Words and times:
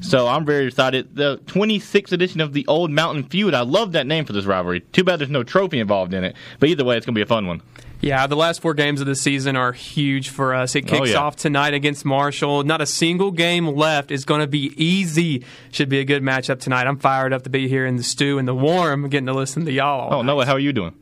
So 0.00 0.28
I'm 0.28 0.44
very 0.44 0.66
excited. 0.66 1.14
The 1.16 1.38
26th 1.46 2.12
edition 2.12 2.40
of 2.40 2.52
the 2.52 2.66
Old 2.66 2.90
Mountain 2.90 3.24
Feud. 3.24 3.54
I 3.54 3.62
love 3.62 3.92
that 3.92 4.06
name 4.06 4.24
for 4.24 4.32
this 4.32 4.44
rivalry. 4.44 4.80
Too 4.80 5.04
bad 5.04 5.18
there's 5.18 5.30
no 5.30 5.42
trophy 5.42 5.80
involved 5.80 6.14
in 6.14 6.24
it. 6.24 6.36
But 6.60 6.68
either 6.68 6.84
way, 6.84 6.96
it's 6.96 7.04
going 7.04 7.14
to 7.14 7.18
be 7.18 7.22
a 7.22 7.26
fun 7.26 7.46
one. 7.46 7.62
Yeah, 8.00 8.28
the 8.28 8.36
last 8.36 8.62
four 8.62 8.74
games 8.74 9.00
of 9.00 9.08
the 9.08 9.16
season 9.16 9.56
are 9.56 9.72
huge 9.72 10.28
for 10.28 10.54
us. 10.54 10.76
It 10.76 10.84
oh, 10.84 10.88
kicks 10.88 11.00
Oh, 11.00 11.04
yeah. 11.04 11.16
off 11.16 11.34
tonight 11.34 11.74
against 11.74 12.04
Marshall. 12.04 12.62
Not 12.62 12.80
a 12.80 12.86
single 12.86 13.32
game 13.32 13.66
left 13.66 14.12
is 14.12 14.24
going 14.24 14.40
to 14.40 14.46
be 14.46 14.72
easy. 14.76 15.44
Should 15.72 15.88
be 15.88 15.98
a 15.98 16.04
good 16.04 16.22
matchup 16.22 16.60
tonight. 16.60 16.86
I'm 16.86 16.98
fired 16.98 17.32
up 17.32 17.42
to 17.42 17.50
be 17.50 17.66
here 17.66 17.84
in 17.86 17.96
the 17.96 18.04
stew 18.04 18.38
and 18.38 18.46
the 18.46 18.54
warm, 18.54 19.08
getting 19.08 19.26
to 19.26 19.32
listen 19.34 19.64
to 19.64 19.72
y'all. 19.72 20.14
Oh, 20.14 20.22
Noah, 20.22 20.46
how 20.46 20.52
are 20.52 20.60
you 20.60 20.72
doing? 20.72 20.94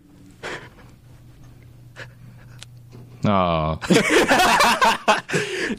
Oh, 3.29 3.79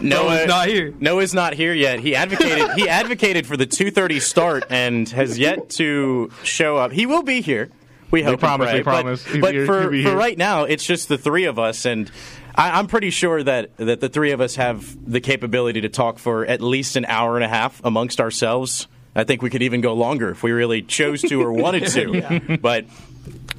Noah's 0.02 0.48
not 0.48 0.68
here. 0.68 0.94
Noah's 1.00 1.34
not 1.34 1.54
here 1.54 1.74
yet. 1.74 2.00
He 2.00 2.16
advocated 2.16 2.72
he 2.72 2.90
advocated 2.90 3.48
for 3.48 3.56
the 3.56 3.66
2:30 3.66 4.22
start 4.22 4.66
and 4.70 5.08
has 5.10 5.40
yet 5.40 5.70
to 5.72 6.30
show 6.44 6.78
up. 6.78 6.92
He 6.92 7.06
will 7.06 7.24
be 7.24 7.42
here. 7.42 7.70
We 8.12 8.24
hope. 8.24 8.40
promise, 8.40 8.70
pray. 8.70 8.80
we 8.80 8.84
promise. 8.84 9.24
But, 9.26 9.42
but 9.42 9.54
here, 9.54 9.66
for, 9.66 10.02
for 10.02 10.16
right 10.16 10.38
now, 10.38 10.64
it's 10.64 10.86
just 10.86 11.10
the 11.10 11.18
three 11.18 11.46
of 11.46 11.60
us, 11.60 11.86
and 11.86 12.10
I, 12.56 12.80
I'm 12.80 12.88
pretty 12.88 13.10
sure 13.10 13.44
that 13.44 13.76
that 13.78 14.00
the 14.00 14.10
three 14.10 14.32
of 14.32 14.42
us 14.42 14.56
have 14.56 14.98
the 15.10 15.20
capability 15.20 15.82
to 15.82 15.90
talk 15.90 16.20
for 16.20 16.46
at 16.46 16.62
least 16.62 16.96
an 16.96 17.06
hour 17.06 17.36
and 17.36 17.44
a 17.44 17.50
half 17.50 17.82
amongst 17.84 18.20
ourselves. 18.20 18.88
I 19.16 19.24
think 19.24 19.42
we 19.42 19.50
could 19.50 19.64
even 19.64 19.82
go 19.82 19.94
longer 19.94 20.30
if 20.30 20.44
we 20.44 20.52
really 20.52 20.84
chose 20.84 21.22
to 21.24 21.42
or 21.42 21.52
wanted 21.52 21.88
to. 21.88 22.58
But 22.62 22.86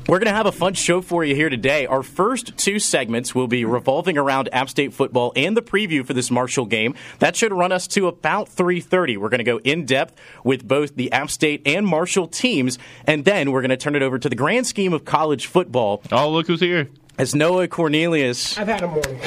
we're 0.09 0.19
going 0.19 0.31
to 0.31 0.35
have 0.35 0.47
a 0.47 0.53
fun 0.53 0.73
show 0.73 1.03
for 1.03 1.23
you 1.23 1.35
here 1.35 1.51
today. 1.51 1.85
Our 1.87 2.03
first 2.03 2.57
two 2.57 2.79
segments 2.79 3.35
will 3.35 3.47
be 3.47 3.67
revolving 3.67 4.17
around 4.17 4.49
App 4.53 4.71
State 4.71 4.95
football 4.95 5.35
and 5.37 5.55
the 5.55 5.61
preview 5.61 6.05
for 6.07 6.15
this 6.15 6.31
Marshall 6.31 6.65
game. 6.65 6.95
That 7.19 7.37
should 7.37 7.53
run 7.53 7.73
us 7.73 7.87
to 7.89 8.07
about 8.07 8.49
3:30. 8.49 9.19
We're 9.19 9.29
going 9.29 9.39
to 9.39 9.45
go 9.45 9.59
in 9.59 9.85
depth 9.85 10.19
with 10.45 10.67
both 10.67 10.97
the 10.97 11.13
App 11.13 11.31
State 11.31 11.61
and 11.67 11.87
Marshall 11.87 12.27
teams, 12.27 12.79
and 13.07 13.27
then 13.27 13.53
we're 13.53 13.61
going 13.61 13.69
to 13.69 13.77
turn 13.77 13.97
it 13.97 14.03
over 14.03 14.19
to 14.19 14.29
the 14.29 14.37
grand 14.37 14.67
scheme 14.67 14.95
of 14.95 15.05
college 15.05 15.47
football 15.47 16.03
oh, 16.11 16.31
look 16.31 16.47
who's 16.47 16.61
here. 16.61 16.89
As 17.19 17.35
Noah 17.35 17.69
Cornelius 17.69 18.57
I've 18.57 18.69
had 18.69 18.83
a 18.83 18.87
morning. 18.87 19.19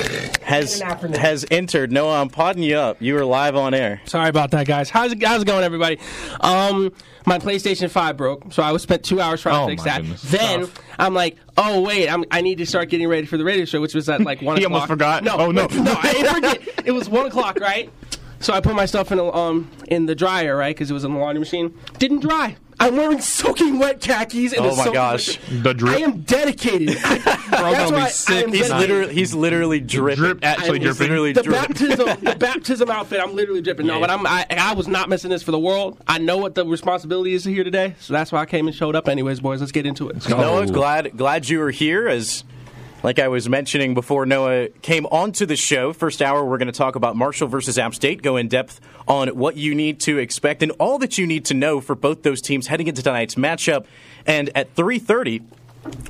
has 0.44 0.80
An 0.82 0.88
afternoon. 0.88 1.20
has 1.20 1.46
entered. 1.52 1.92
Noah, 1.92 2.22
I'm 2.22 2.30
potting 2.30 2.64
you 2.64 2.78
up. 2.78 3.02
You 3.02 3.18
are 3.18 3.26
live 3.26 3.56
on 3.56 3.74
air. 3.74 4.02
Sorry 4.06 4.30
about 4.30 4.52
that, 4.52 4.66
guys. 4.66 4.90
How's 4.90 5.12
it, 5.12 5.24
how's 5.24 5.42
it 5.42 5.46
going, 5.46 5.64
everybody? 5.64 6.00
Um, 6.40 6.92
my 7.26 7.38
PlayStation 7.38 7.90
5 7.90 8.18
broke, 8.18 8.54
so 8.54 8.64
I 8.64 8.72
was 8.72 8.82
spent 8.82 9.04
two 9.04 9.20
hours 9.22 9.42
trying 9.42 9.56
Oh, 9.64 9.68
to 9.68 9.72
fix 9.74 9.82
my 9.86 9.92
that. 9.92 10.02
goodness. 10.02 10.22
Then 10.24 10.62
Tough. 10.62 10.74
I'm 10.98 11.14
like, 11.14 11.38
oh 11.58 11.82
wait, 11.82 12.08
I'm, 12.10 12.24
I 12.32 12.42
need 12.42 12.58
to 12.60 12.66
start 12.66 12.90
getting 12.90 13.08
ready 13.08 13.28
for 13.28 13.38
the 13.38 13.44
radio 13.44 13.66
show, 13.66 13.82
which 13.82 13.94
was 13.94 14.10
at 14.10 14.22
like 14.22 14.42
one 14.42 14.58
He 14.58 14.64
o'clock. 14.64 14.74
almost 14.82 14.88
forgot. 14.88 15.24
No, 15.24 15.36
Oh, 15.38 15.52
no. 15.52 15.68
no, 15.68 15.96
I 16.02 16.14
didn't 16.14 16.34
forget. 16.34 16.86
It 16.86 16.92
was 16.92 17.10
one 17.10 17.26
o'clock, 17.28 17.60
right? 17.60 17.92
So 18.42 18.54
I 18.54 18.60
put 18.62 18.76
my 18.76 18.86
stuff 18.86 19.12
in 19.12 19.18
the, 19.20 19.34
um 19.34 19.70
in 19.88 20.06
the 20.08 20.16
dryer, 20.16 20.56
right, 20.58 20.76
because 20.76 20.90
it 20.92 20.94
was 20.94 21.04
in 21.04 21.14
the 21.14 21.20
laundry 21.20 21.40
machine. 21.40 21.78
Didn't 22.00 22.20
dry. 22.22 22.58
I'm 22.80 22.96
wearing 22.96 23.22
soaking 23.22 23.78
wet 23.78 24.02
khakis. 24.02 24.54
And 24.54 24.66
Oh 24.66 24.76
my 24.76 24.92
gosh. 24.92 25.38
wet- 25.52 25.64
The 25.64 25.74
drip. 25.76 25.98
I 25.98 26.00
am 26.02 26.22
dedicated. 26.22 26.90
That's 26.98 27.24
gonna 27.52 27.88
be 27.90 27.94
why 27.94 28.02
I 28.02 28.08
sick 28.10 28.44
am 28.48 28.52
He's 28.54 28.64
tonight. 28.66 28.78
dedicated. 28.80 28.90
literally 28.90 29.14
he's 29.14 29.34
literally 29.36 29.80
dripping. 29.80 30.24
Drip 30.24 30.40
actually 30.44 30.80
I- 30.80 30.84
He's 30.84 30.98
dripping. 30.98 31.00
literally 31.12 31.34
the 31.34 31.44
dripping. 31.44 31.62
baptism, 31.68 32.08
the 32.24 32.36
baptism 32.38 32.90
outfit. 32.90 33.20
I'm 33.22 33.36
literally 33.36 33.62
dripping. 33.62 33.86
No, 33.86 33.96
Yeah. 33.96 34.00
but 34.00 34.10
I'm. 34.10 34.26
I, 34.26 34.46
I 34.50 34.74
was 34.74 34.88
not 34.88 35.10
missing 35.10 35.30
this 35.30 35.44
for 35.44 35.52
the 35.52 35.60
world. 35.60 36.00
I 36.08 36.18
know 36.18 36.38
what 36.38 36.56
the 36.56 36.66
responsibility 36.66 37.34
is 37.34 37.44
here 37.46 37.64
today, 37.64 37.94
so 38.00 38.14
that's 38.14 38.32
why 38.32 38.42
I 38.42 38.46
came 38.48 38.66
and 38.66 38.76
showed 38.76 38.96
up. 38.96 39.08
Anyways, 39.08 39.40
boys, 39.42 39.60
let's 39.60 39.72
get 39.72 39.86
into 39.86 40.10
it. 40.10 40.28
Noah, 40.28 40.66
glad 40.66 41.16
glad 41.16 41.48
you 41.50 41.60
were 41.60 41.70
here. 41.72 42.08
As 42.08 42.44
like 43.04 43.20
I 43.20 43.28
was 43.28 43.50
mentioning 43.50 43.94
before, 43.94 44.26
Noah 44.26 44.70
came 44.82 45.06
onto 45.08 45.46
the 45.46 45.56
show. 45.56 45.94
First 45.94 46.22
hour, 46.22 46.46
we're 46.46 46.58
going 46.58 46.68
to 46.68 46.78
talk 46.78 46.96
about 46.96 47.16
Marshall 47.16 47.48
versus 47.48 47.78
App 47.78 47.96
State. 47.96 48.22
Go 48.22 48.38
in 48.38 48.48
depth 48.48 48.80
on 49.08 49.30
what 49.30 49.58
you 49.58 49.74
need 49.74 50.00
to 50.02 50.18
expect 50.18 50.62
and 50.62 50.72
all 50.80 51.00
that 51.00 51.18
you 51.18 51.26
need 51.26 51.46
to 51.46 51.54
know 51.54 51.82
for 51.82 51.96
both 51.96 52.24
those 52.24 52.42
teams 52.42 52.68
heading 52.68 52.88
into 52.88 53.02
tonight's 53.02 53.36
matchup. 53.36 53.86
And 54.26 54.50
at 54.56 54.76
three 54.76 55.00
thirty. 55.00 55.42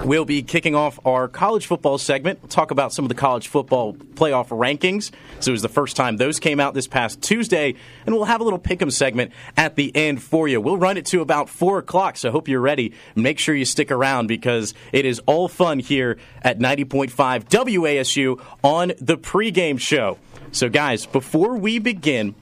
We'll 0.03 0.25
be 0.25 0.43
kicking 0.43 0.75
off 0.75 0.99
our 1.05 1.27
college 1.27 1.65
football 1.65 1.97
segment. 1.97 2.41
We'll 2.41 2.49
talk 2.49 2.71
about 2.71 2.91
some 2.91 3.05
of 3.05 3.09
the 3.09 3.15
college 3.15 3.47
football 3.47 3.93
playoff 3.93 4.49
rankings. 4.49 5.11
So 5.39 5.51
it 5.51 5.53
was 5.53 5.61
the 5.61 5.69
first 5.69 5.95
time 5.95 6.17
those 6.17 6.39
came 6.39 6.59
out 6.59 6.73
this 6.73 6.87
past 6.87 7.21
Tuesday, 7.21 7.75
and 8.05 8.13
we'll 8.13 8.25
have 8.25 8.41
a 8.41 8.43
little 8.43 8.59
pick'em 8.59 8.91
segment 8.91 9.31
at 9.55 9.75
the 9.75 9.95
end 9.95 10.21
for 10.21 10.47
you. 10.47 10.59
We'll 10.59 10.77
run 10.77 10.97
it 10.97 11.05
to 11.07 11.21
about 11.21 11.49
four 11.49 11.77
o'clock, 11.77 12.17
so 12.17 12.31
hope 12.31 12.49
you're 12.49 12.59
ready. 12.59 12.93
Make 13.15 13.39
sure 13.39 13.55
you 13.55 13.65
stick 13.65 13.91
around 13.91 14.27
because 14.27 14.73
it 14.91 15.05
is 15.05 15.19
all 15.25 15.47
fun 15.47 15.79
here 15.79 16.17
at 16.41 16.59
90.5 16.59 17.11
WASU 17.45 18.41
on 18.63 18.93
the 18.99 19.17
pregame 19.17 19.79
show. 19.79 20.17
So, 20.51 20.67
guys, 20.67 21.05
before 21.05 21.55
we 21.55 21.79
begin, 21.79 22.35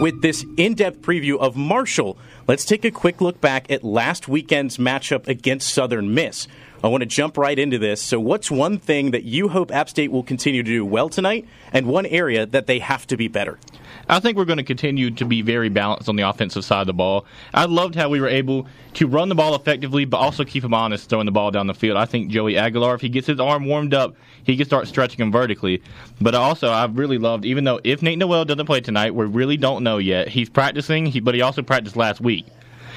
with 0.00 0.22
this 0.22 0.44
in 0.56 0.74
depth 0.74 1.02
preview 1.02 1.38
of 1.38 1.56
Marshall, 1.56 2.16
let's 2.46 2.64
take 2.64 2.84
a 2.84 2.90
quick 2.90 3.20
look 3.20 3.40
back 3.40 3.70
at 3.70 3.84
last 3.84 4.28
weekend's 4.28 4.76
matchup 4.76 5.28
against 5.28 5.72
Southern 5.72 6.14
Miss. 6.14 6.46
I 6.84 6.88
want 6.88 7.00
to 7.00 7.06
jump 7.06 7.38
right 7.38 7.58
into 7.58 7.78
this. 7.78 8.02
So, 8.02 8.20
what's 8.20 8.50
one 8.50 8.78
thing 8.78 9.12
that 9.12 9.24
you 9.24 9.48
hope 9.48 9.72
App 9.72 9.88
State 9.88 10.12
will 10.12 10.22
continue 10.22 10.62
to 10.62 10.70
do 10.70 10.84
well 10.84 11.08
tonight, 11.08 11.48
and 11.72 11.86
one 11.86 12.04
area 12.04 12.44
that 12.44 12.66
they 12.66 12.78
have 12.80 13.06
to 13.06 13.16
be 13.16 13.26
better? 13.26 13.58
I 14.06 14.20
think 14.20 14.36
we're 14.36 14.44
going 14.44 14.58
to 14.58 14.64
continue 14.64 15.10
to 15.12 15.24
be 15.24 15.40
very 15.40 15.70
balanced 15.70 16.10
on 16.10 16.16
the 16.16 16.28
offensive 16.28 16.62
side 16.62 16.82
of 16.82 16.86
the 16.86 16.92
ball. 16.92 17.24
I 17.54 17.64
loved 17.64 17.94
how 17.94 18.10
we 18.10 18.20
were 18.20 18.28
able 18.28 18.66
to 18.94 19.06
run 19.06 19.30
the 19.30 19.34
ball 19.34 19.54
effectively, 19.54 20.04
but 20.04 20.18
also 20.18 20.44
keep 20.44 20.62
him 20.62 20.74
honest 20.74 21.08
throwing 21.08 21.24
the 21.24 21.32
ball 21.32 21.50
down 21.50 21.68
the 21.68 21.74
field. 21.74 21.96
I 21.96 22.04
think 22.04 22.30
Joey 22.30 22.58
Aguilar, 22.58 22.96
if 22.96 23.00
he 23.00 23.08
gets 23.08 23.28
his 23.28 23.40
arm 23.40 23.64
warmed 23.64 23.94
up, 23.94 24.14
he 24.42 24.54
can 24.54 24.66
start 24.66 24.86
stretching 24.86 25.24
him 25.24 25.32
vertically. 25.32 25.82
But 26.20 26.34
also, 26.34 26.70
I've 26.70 26.98
really 26.98 27.16
loved, 27.16 27.46
even 27.46 27.64
though 27.64 27.80
if 27.82 28.02
Nate 28.02 28.18
Noel 28.18 28.44
doesn't 28.44 28.66
play 28.66 28.82
tonight, 28.82 29.14
we 29.14 29.24
really 29.24 29.56
don't 29.56 29.84
know 29.84 29.96
yet. 29.96 30.28
He's 30.28 30.50
practicing, 30.50 31.10
but 31.22 31.34
he 31.34 31.40
also 31.40 31.62
practiced 31.62 31.96
last 31.96 32.20
week. 32.20 32.44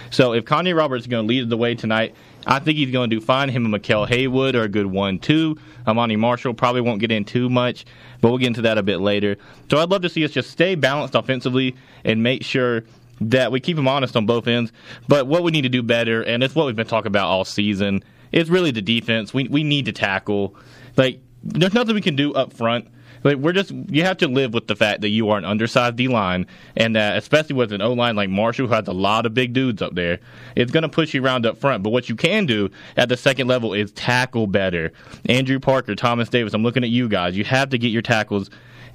So 0.10 0.34
if 0.34 0.46
Kanye 0.46 0.76
Roberts 0.76 1.04
is 1.04 1.08
going 1.08 1.26
to 1.26 1.28
lead 1.28 1.50
the 1.50 1.58
way 1.58 1.76
tonight, 1.76 2.16
I 2.46 2.60
think 2.60 2.78
he's 2.78 2.92
going 2.92 3.10
to 3.10 3.16
do 3.16 3.20
fine. 3.20 3.50
Him 3.50 3.66
and 3.66 3.72
Mikael 3.72 4.06
Haywood 4.06 4.56
are 4.56 4.64
a 4.64 4.70
good 4.70 4.86
one-two. 4.86 5.58
Amani 5.86 6.16
Marshall 6.16 6.54
probably 6.54 6.82
won't 6.82 7.00
get 7.00 7.12
in 7.12 7.26
too 7.26 7.50
much, 7.50 7.86
but 8.22 8.30
we'll 8.30 8.38
get 8.38 8.48
into 8.48 8.62
that 8.64 8.78
a 8.78 8.84
bit 8.84 9.00
later. 9.00 9.38
So 9.70 9.78
I'd 9.78 9.90
love 9.90 10.02
to 10.04 10.10
see 10.10 10.24
us 10.24 10.32
just 10.32 10.52
stay 10.52 10.76
balanced 10.76 11.16
offensively 11.16 11.76
and 12.04 12.24
make 12.24 12.44
sure 12.44 12.84
that 13.22 13.52
we 13.52 13.60
keep 13.60 13.76
them 13.76 13.88
honest 13.88 14.16
on 14.16 14.26
both 14.26 14.48
ends. 14.48 14.72
But 15.08 15.28
what 15.28 15.44
we 15.44 15.52
need 15.52 15.64
to 15.64 15.70
do 15.70 15.84
better, 15.84 16.22
and 16.22 16.44
it's 16.44 16.56
what 16.56 16.66
we've 16.68 16.76
been 16.76 16.88
talking 16.88 17.08
about 17.08 17.28
all 17.28 17.46
season, 17.46 18.04
is 18.32 18.50
really 18.50 18.72
the 18.72 18.82
defense. 18.82 19.34
We 19.34 19.48
we 19.48 19.64
need 19.64 19.86
to 19.86 19.92
tackle. 19.92 20.56
Like 20.96 21.22
there's 21.44 21.74
nothing 21.74 21.96
we 21.96 22.02
can 22.02 22.16
do 22.16 22.34
up 22.34 22.54
front. 22.54 22.88
Like 23.24 23.38
we're 23.38 23.54
just 23.54 23.72
you 23.72 24.04
have 24.04 24.18
to 24.18 24.28
live 24.28 24.54
with 24.54 24.68
the 24.68 24.76
fact 24.76 25.02
that 25.02 25.10
you 25.10 25.30
are 25.30 25.38
an 25.38 25.46
undersized 25.46 25.96
D 25.96 26.08
line, 26.08 26.48
and 26.76 26.96
that 26.96 27.18
especially 27.18 27.56
with 27.56 27.72
an 27.72 27.82
O 27.82 27.94
line 27.94 28.16
like 28.16 28.30
Marshall, 28.30 28.68
who 28.68 28.74
has 28.74 28.88
a 28.88 28.94
lot 28.94 29.26
of 29.26 29.34
big 29.34 29.54
dudes 29.54 29.82
up 29.82 29.96
there, 29.96 30.20
it's 30.56 30.72
going 30.72 30.84
to 30.84 30.90
push 30.90 31.14
you 31.14 31.24
around 31.24 31.46
up 31.46 31.58
front. 31.58 31.84
But 31.84 31.92
what 31.92 32.10
you 32.10 32.16
can 32.16 32.46
do 32.46 32.70
at 32.96 33.10
the 33.10 33.18
second 33.18 33.48
level 33.48 33.74
is 33.74 33.92
tackle 33.92 34.48
better. 34.48 34.92
Andrew 35.26 35.60
Parker, 35.60 35.96
Thomas 35.96 36.30
Davis, 36.30 36.54
I'm 36.54 36.64
looking 36.64 36.84
at 36.84 36.90
you 36.90 37.08
guys. 37.08 37.38
You 37.38 37.44
have 37.46 37.70
to 37.70 37.78
get 37.78 37.90
your 37.90 38.02
tackles 38.02 38.50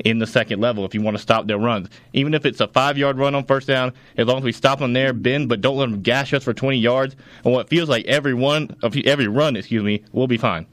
in 0.05 0.19
the 0.19 0.27
second 0.27 0.61
level 0.61 0.85
if 0.85 0.95
you 0.95 1.03
want 1.03 1.17
to 1.17 1.23
stop 1.23 1.47
their 1.47 1.59
runs. 1.59 1.89
Even 2.13 2.35
if 2.35 2.45
it's 2.47 2.61
a 2.61 2.69
five 2.69 2.99
yard 2.99 3.19
run 3.19 3.35
on 3.35 3.45
first 3.45 3.67
down, 3.67 3.93
as 4.17 4.27
long 4.27 4.39
as 4.39 4.45
we 4.45 4.53
stop 4.53 4.79
them 4.79 4.93
there, 4.93 5.13
bend, 5.13 5.49
but 5.49 5.61
don't 5.61 5.77
let 5.77 5.91
them 5.91 6.03
gash 6.03 6.33
us 6.33 6.45
for 6.45 6.55
20 6.55 6.79
yards. 6.79 7.17
And 7.45 7.53
what 7.53 7.69
feels 7.69 7.89
like 7.89 8.05
every 8.07 8.35
one 8.35 8.77
of 8.83 8.97
every 9.05 9.29
run, 9.29 9.57
excuse 9.57 9.83
me, 9.83 10.03
we'll 10.13 10.27
be 10.27 10.39
fine. 10.39 10.67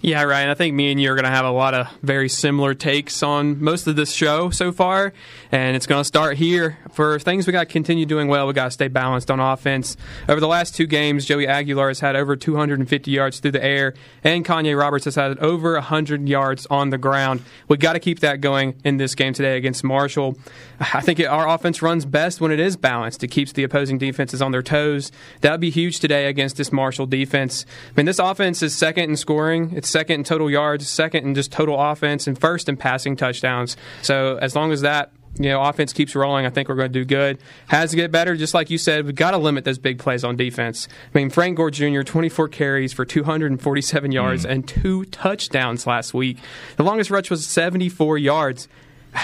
Yeah, 0.00 0.22
Ryan. 0.22 0.48
I 0.48 0.54
think 0.54 0.76
me 0.76 0.92
and 0.92 1.00
you 1.00 1.10
are 1.10 1.16
going 1.16 1.24
to 1.24 1.30
have 1.30 1.44
a 1.44 1.50
lot 1.50 1.74
of 1.74 1.88
very 2.02 2.28
similar 2.28 2.72
takes 2.72 3.20
on 3.20 3.60
most 3.60 3.88
of 3.88 3.96
this 3.96 4.12
show 4.12 4.48
so 4.48 4.70
far, 4.70 5.12
and 5.50 5.74
it's 5.74 5.86
going 5.86 5.98
to 5.98 6.04
start 6.04 6.36
here. 6.36 6.78
For 6.92 7.18
things 7.18 7.48
we 7.48 7.52
got 7.52 7.66
to 7.66 7.72
continue 7.72 8.06
doing 8.06 8.28
well, 8.28 8.46
we 8.46 8.52
got 8.52 8.66
to 8.66 8.70
stay 8.70 8.86
balanced 8.86 9.28
on 9.28 9.40
offense. 9.40 9.96
Over 10.28 10.38
the 10.38 10.46
last 10.46 10.76
two 10.76 10.86
games, 10.86 11.24
Joey 11.24 11.48
Aguilar 11.48 11.88
has 11.88 11.98
had 11.98 12.14
over 12.14 12.36
250 12.36 13.10
yards 13.10 13.40
through 13.40 13.50
the 13.50 13.64
air, 13.64 13.92
and 14.22 14.44
Kanye 14.44 14.78
Roberts 14.78 15.04
has 15.06 15.16
had 15.16 15.36
over 15.40 15.72
100 15.72 16.28
yards 16.28 16.64
on 16.66 16.90
the 16.90 16.98
ground. 16.98 17.42
We 17.66 17.76
got 17.76 17.94
to 17.94 18.00
keep 18.00 18.20
that 18.20 18.40
going 18.40 18.80
in 18.84 18.98
this 18.98 19.16
game 19.16 19.32
today 19.32 19.56
against 19.56 19.82
Marshall. 19.82 20.38
I 20.78 21.00
think 21.00 21.18
it, 21.18 21.24
our 21.24 21.48
offense 21.48 21.82
runs 21.82 22.04
best 22.04 22.40
when 22.40 22.52
it 22.52 22.60
is 22.60 22.76
balanced. 22.76 23.24
It 23.24 23.28
keeps 23.28 23.50
the 23.50 23.64
opposing 23.64 23.98
defenses 23.98 24.40
on 24.40 24.52
their 24.52 24.62
toes. 24.62 25.10
That 25.40 25.50
would 25.50 25.60
be 25.60 25.70
huge 25.70 25.98
today 25.98 26.26
against 26.28 26.56
this 26.56 26.70
Marshall 26.70 27.06
defense. 27.06 27.66
I 27.88 27.92
mean, 27.96 28.06
this 28.06 28.20
offense 28.20 28.62
is 28.62 28.76
second 28.76 29.10
in 29.10 29.16
scoring. 29.16 29.72
It's 29.74 29.87
second 29.88 30.14
in 30.14 30.24
total 30.24 30.50
yards, 30.50 30.88
second 30.88 31.24
in 31.26 31.34
just 31.34 31.52
total 31.52 31.80
offense, 31.80 32.26
and 32.26 32.38
first 32.38 32.68
in 32.68 32.76
passing 32.76 33.16
touchdowns. 33.16 33.76
So 34.02 34.36
as 34.36 34.54
long 34.54 34.72
as 34.72 34.82
that 34.82 35.12
you 35.38 35.50
know, 35.50 35.62
offense 35.62 35.92
keeps 35.92 36.14
rolling. 36.14 36.46
I 36.46 36.50
think 36.50 36.68
we're 36.68 36.74
going 36.74 36.92
to 36.92 36.98
do 36.98 37.04
good. 37.04 37.38
Has 37.68 37.90
to 37.90 37.96
get 37.96 38.10
better, 38.10 38.36
just 38.36 38.54
like 38.54 38.70
you 38.70 38.78
said. 38.78 39.06
We've 39.06 39.14
got 39.14 39.32
to 39.32 39.38
limit 39.38 39.64
those 39.64 39.78
big 39.78 39.98
plays 39.98 40.24
on 40.24 40.36
defense. 40.36 40.88
I 41.14 41.18
mean, 41.18 41.30
Frank 41.30 41.56
Gore 41.56 41.70
Jr. 41.70 42.02
24 42.02 42.48
carries 42.48 42.92
for 42.92 43.04
247 43.04 44.12
yards 44.12 44.44
mm. 44.44 44.50
and 44.50 44.68
two 44.68 45.04
touchdowns 45.06 45.86
last 45.86 46.12
week. 46.12 46.38
The 46.76 46.82
longest 46.82 47.10
rush 47.10 47.30
was 47.30 47.46
74 47.46 48.18
yards. 48.18 48.68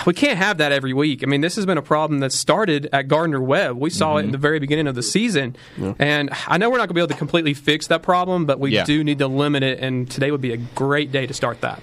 We 0.07 0.15
can't 0.15 0.39
have 0.39 0.59
that 0.59 0.73
every 0.73 0.93
week. 0.93 1.23
I 1.23 1.27
mean, 1.27 1.41
this 1.41 1.57
has 1.57 1.67
been 1.67 1.79
a 1.79 1.83
problem 1.83 2.21
that 2.21 2.33
started 2.33 2.89
at 2.93 3.09
Gardner 3.09 3.41
Webb. 3.41 3.77
We 3.77 3.91
saw 3.91 4.17
it 4.17 4.21
in 4.21 4.27
mm-hmm. 4.27 4.33
the 4.33 4.39
very 4.39 4.59
beginning 4.59 4.87
of 4.87 4.95
the 4.95 5.03
season, 5.03 5.57
and 5.99 6.31
I 6.47 6.59
know 6.59 6.71
we're 6.71 6.79
not 6.79 6.89
going 6.89 6.89
to 6.89 6.95
be 6.95 7.01
able 7.01 7.09
to 7.09 7.15
completely 7.17 7.55
fix 7.55 7.87
that 7.89 8.03
problem, 8.03 8.47
but 8.47 8.59
we 8.61 8.73
Yeah. 8.73 8.85
do 8.85 9.05
need 9.05 9.19
to 9.19 9.29
limit 9.29 9.63
it. 9.63 9.81
And 9.81 10.11
today 10.11 10.31
would 10.31 10.41
be 10.41 10.53
a 10.53 10.57
great 10.57 11.13
day 11.13 11.27
to 11.27 11.35
start 11.35 11.61
that. 11.61 11.81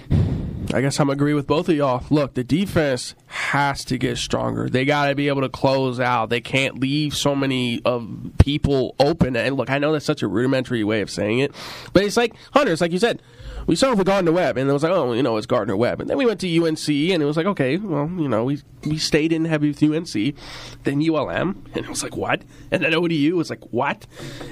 I 0.74 0.80
guess 0.82 1.00
I'm 1.00 1.10
agree 1.10 1.34
with 1.34 1.48
both 1.48 1.68
of 1.68 1.76
y'all. 1.76 2.04
Look, 2.10 2.36
the 2.36 2.44
defense 2.44 3.14
has 3.28 3.84
to 3.86 3.98
get 3.98 4.18
stronger. 4.18 4.70
They 4.70 4.86
got 4.86 5.08
to 5.08 5.16
be 5.16 5.28
able 5.28 5.42
to 5.42 5.50
close 5.50 6.00
out. 6.00 6.30
They 6.30 6.40
can't 6.40 6.80
leave 6.80 7.16
so 7.16 7.36
many 7.36 7.82
of 7.84 8.08
people 8.40 8.96
open. 9.00 9.36
And 9.36 9.58
look, 9.58 9.70
I 9.70 9.80
know 9.80 9.92
that's 9.92 10.06
such 10.06 10.22
a 10.22 10.28
rudimentary 10.28 10.84
way 10.84 11.02
of 11.02 11.10
saying 11.10 11.40
it, 11.40 11.54
but 11.94 12.04
it's 12.04 12.16
like 12.16 12.36
Hunter. 12.54 12.72
It's 12.72 12.82
like 12.82 12.92
you 12.92 13.00
said. 13.00 13.22
We 13.68 13.76
started 13.76 13.98
with 13.98 14.08
Gardner 14.08 14.32
Webb, 14.32 14.58
and 14.58 14.70
it 14.70 14.74
was 14.74 14.84
like, 14.84 14.92
oh, 14.92 15.14
you 15.14 15.24
know, 15.24 15.38
it's 15.38 15.46
Gardner 15.46 15.78
Webb. 15.78 16.02
And 16.02 16.10
then 16.10 16.18
we 16.18 16.26
went 16.26 16.40
to 16.42 16.48
UNC, 16.48 16.88
and 16.88 17.24
it 17.24 17.26
was 17.26 17.38
like, 17.38 17.46
okay, 17.46 17.78
well, 17.78 18.10
you 18.18 18.28
know, 18.28 18.44
we 18.44 18.62
we 18.86 18.98
stayed 18.98 19.32
in 19.32 19.46
heavy 19.46 19.70
with 19.70 19.84
UNC. 19.84 20.36
Then 20.84 21.02
ULM, 21.02 21.64
and 21.74 21.86
it 21.86 21.90
was 21.90 22.04
like, 22.04 22.18
what? 22.18 22.44
And 22.72 22.84
then 22.84 22.94
ODU 22.94 23.36
was 23.36 23.50
like, 23.50 23.64
what? 23.72 24.08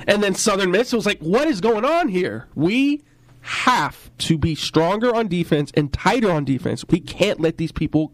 And 0.07 0.23
then 0.23 0.35
Southern 0.35 0.71
Miss 0.71 0.93
was 0.93 1.05
like, 1.05 1.19
what 1.19 1.47
is 1.47 1.61
going 1.61 1.85
on 1.85 2.07
here? 2.09 2.47
We 2.55 3.03
have 3.41 4.11
to 4.19 4.37
be 4.37 4.55
stronger 4.55 5.15
on 5.15 5.27
defense 5.27 5.71
and 5.75 5.91
tighter 5.91 6.31
on 6.31 6.45
defense. 6.45 6.85
We 6.89 6.99
can't 6.99 7.39
let 7.39 7.57
these 7.57 7.71
people 7.71 8.13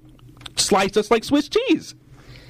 slice 0.56 0.96
us 0.98 1.12
like 1.12 1.24
Swiss 1.24 1.50
cheese. 1.50 1.96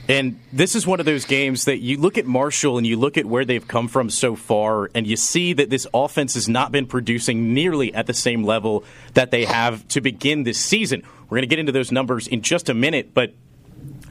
And 0.07 0.39
this 0.53 0.75
is 0.75 0.85
one 0.85 0.99
of 0.99 1.07
those 1.07 1.25
games 1.25 1.65
that 1.65 1.79
you 1.79 1.97
look 1.97 2.17
at 2.17 2.25
Marshall 2.27 2.77
and 2.77 2.85
you 2.85 2.95
look 2.95 3.17
at 3.17 3.25
where 3.25 3.43
they've 3.43 3.67
come 3.67 3.87
from 3.87 4.09
so 4.11 4.35
far, 4.35 4.91
and 4.93 5.07
you 5.07 5.17
see 5.17 5.53
that 5.53 5.71
this 5.71 5.87
offense 5.93 6.35
has 6.35 6.47
not 6.47 6.71
been 6.71 6.85
producing 6.85 7.53
nearly 7.55 7.93
at 7.93 8.05
the 8.05 8.13
same 8.13 8.43
level 8.43 8.83
that 9.15 9.31
they 9.31 9.45
have 9.45 9.87
to 9.89 10.01
begin 10.01 10.43
this 10.43 10.59
season. 10.59 11.01
We're 11.23 11.37
going 11.37 11.41
to 11.41 11.47
get 11.47 11.59
into 11.59 11.71
those 11.71 11.91
numbers 11.91 12.27
in 12.27 12.43
just 12.43 12.69
a 12.69 12.75
minute, 12.75 13.15
but 13.15 13.33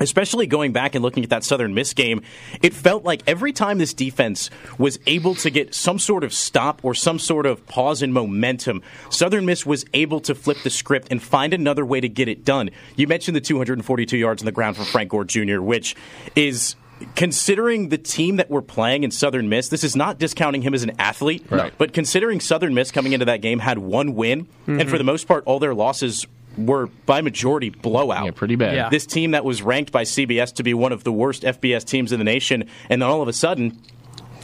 especially 0.01 0.47
going 0.47 0.73
back 0.73 0.95
and 0.95 1.03
looking 1.03 1.25
at 1.25 1.31
that 1.31 1.45
Southern 1.45 1.75
Miss 1.75 1.95
game, 1.95 2.23
it 2.63 2.75
felt 2.75 3.05
like 3.05 3.23
every 3.27 3.53
time 3.53 3.79
this 3.79 3.95
defense 3.95 4.51
was 4.79 4.99
able 5.07 5.35
to 5.37 5.51
get 5.51 5.75
some 5.75 5.99
sort 5.99 6.25
of 6.25 6.33
stop 6.33 6.85
or 6.85 6.95
some 6.95 7.19
sort 7.19 7.47
of 7.47 7.67
pause 7.67 8.03
in 8.03 8.13
momentum, 8.13 8.83
Southern 9.11 9.47
Miss 9.47 9.65
was 9.65 9.85
able 9.95 10.21
to 10.21 10.35
flip 10.35 10.59
the 10.63 10.71
script 10.71 11.09
and 11.11 11.23
find 11.23 11.55
another 11.55 11.85
way 11.85 12.01
to 12.01 12.09
get 12.09 12.29
it 12.29 12.45
done. 12.45 12.71
You 12.97 13.07
mentioned 13.07 13.37
the 13.37 13.41
242 13.41 14.17
yards 14.17 14.43
on 14.43 14.47
the 14.47 14.53
ground 14.53 14.77
for 14.77 14.85
Frank 14.85 15.11
Gore 15.11 15.25
Jr., 15.25 15.61
which 15.61 15.95
is 16.35 16.77
considering 17.17 17.89
the 17.89 17.99
team 17.99 18.37
that 18.37 18.51
we're 18.51 18.63
playing 18.63 19.05
in 19.05 19.11
Southern 19.11 19.49
Miss, 19.49 19.69
this 19.69 19.85
is 19.85 19.97
not 19.97 20.19
discounting 20.19 20.63
him 20.63 20.75
as 20.75 20.83
an 20.83 20.93
athlete, 20.99 21.45
Right. 21.51 21.73
but 21.77 21.93
considering 21.93 22.41
Southern 22.41 22.75
Miss 22.75 22.91
coming 22.91 23.13
into 23.13 23.27
that 23.27 23.41
game 23.41 23.59
had 23.59 23.79
one 23.79 24.15
win, 24.15 24.47
and 24.67 24.79
for 24.79 24.85
mm-hmm. 24.85 24.97
the 24.99 25.05
most 25.05 25.27
part, 25.27 25.45
all 25.47 25.59
their 25.59 25.75
losses 25.75 26.27
were 26.57 26.87
by 27.07 27.21
majority 27.21 27.71
blowout. 27.71 28.25
Yeah, 28.25 28.31
pretty 28.33 28.57
bad. 28.57 28.77
Yeah. 28.77 28.89
This 28.89 29.07
team 29.07 29.33
that 29.33 29.45
was 29.45 29.63
ranked 29.63 29.93
by 29.93 30.05
CBS 30.05 30.55
to 30.55 30.63
be 30.63 30.75
one 30.75 30.93
of 30.93 31.05
the 31.05 31.13
worst 31.13 31.43
FBS 31.43 31.85
teams 31.85 32.13
in 32.13 32.19
the 32.19 32.25
nation, 32.25 32.69
and 32.89 33.03
then 33.03 33.09
all 33.09 33.23
of 33.23 33.29
a 33.29 33.33
sudden, 33.33 33.79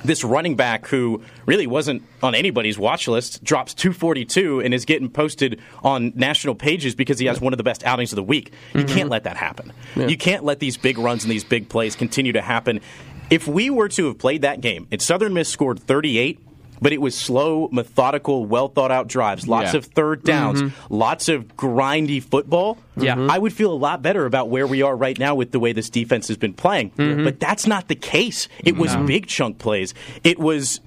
this 0.04 0.24
running 0.24 0.56
back 0.56 0.86
who 0.86 1.22
really 1.46 1.66
wasn't 1.66 2.02
on 2.22 2.34
anybody's 2.34 2.78
watch 2.78 3.06
list 3.08 3.42
drops 3.44 3.74
242 3.74 4.60
and 4.60 4.72
is 4.72 4.84
getting 4.84 5.10
posted 5.10 5.60
on 5.82 6.12
national 6.14 6.54
pages 6.54 6.94
because 6.94 7.18
he 7.18 7.26
has 7.26 7.40
one 7.40 7.52
of 7.52 7.58
the 7.58 7.62
best 7.62 7.84
outings 7.84 8.12
of 8.12 8.16
the 8.16 8.22
week. 8.22 8.52
You 8.72 8.80
mm-hmm. 8.80 8.94
can't 8.94 9.08
let 9.10 9.24
that 9.24 9.36
happen. 9.36 9.72
You 9.96 10.16
can't 10.16 10.44
let 10.44 10.58
these 10.58 10.76
big 10.76 10.98
runs 10.98 11.24
and 11.24 11.30
these 11.30 11.44
big 11.44 11.68
plays 11.68 11.96
continue 11.96 12.32
to 12.32 12.42
happen. 12.42 12.80
If 13.28 13.46
we 13.46 13.70
were 13.70 13.88
to 13.90 14.06
have 14.06 14.18
played 14.18 14.42
that 14.42 14.60
game, 14.60 14.88
and 14.90 15.00
Southern 15.00 15.34
Miss 15.34 15.48
scored 15.48 15.78
38, 15.78 16.40
but 16.80 16.92
it 16.92 17.00
was 17.00 17.14
slow, 17.14 17.68
methodical, 17.72 18.44
well 18.46 18.68
thought 18.68 18.90
out 18.90 19.06
drives, 19.08 19.46
lots 19.46 19.72
Yeah. 19.72 19.78
of 19.78 19.84
third 19.86 20.22
downs, 20.24 20.72
lots 20.88 21.28
of 21.28 21.56
grindy 21.56 22.22
football. 22.22 22.78
Yeah. 22.96 23.26
I 23.30 23.38
would 23.38 23.52
feel 23.52 23.72
a 23.72 23.76
lot 23.76 24.02
better 24.02 24.26
about 24.26 24.48
where 24.48 24.66
we 24.66 24.82
are 24.82 24.96
right 24.96 25.18
now 25.18 25.34
with 25.34 25.52
the 25.52 25.58
way 25.60 25.72
this 25.72 25.90
defense 25.90 26.28
has 26.28 26.36
been 26.36 26.54
playing. 26.54 26.92
But 26.96 27.40
that's 27.40 27.66
not 27.66 27.88
the 27.88 27.94
case. 27.94 28.48
It 28.64 28.76
was 28.76 28.94
big 28.96 29.26
chunk 29.26 29.58
plays. 29.58 29.94
It 30.24 30.38
was 30.38 30.80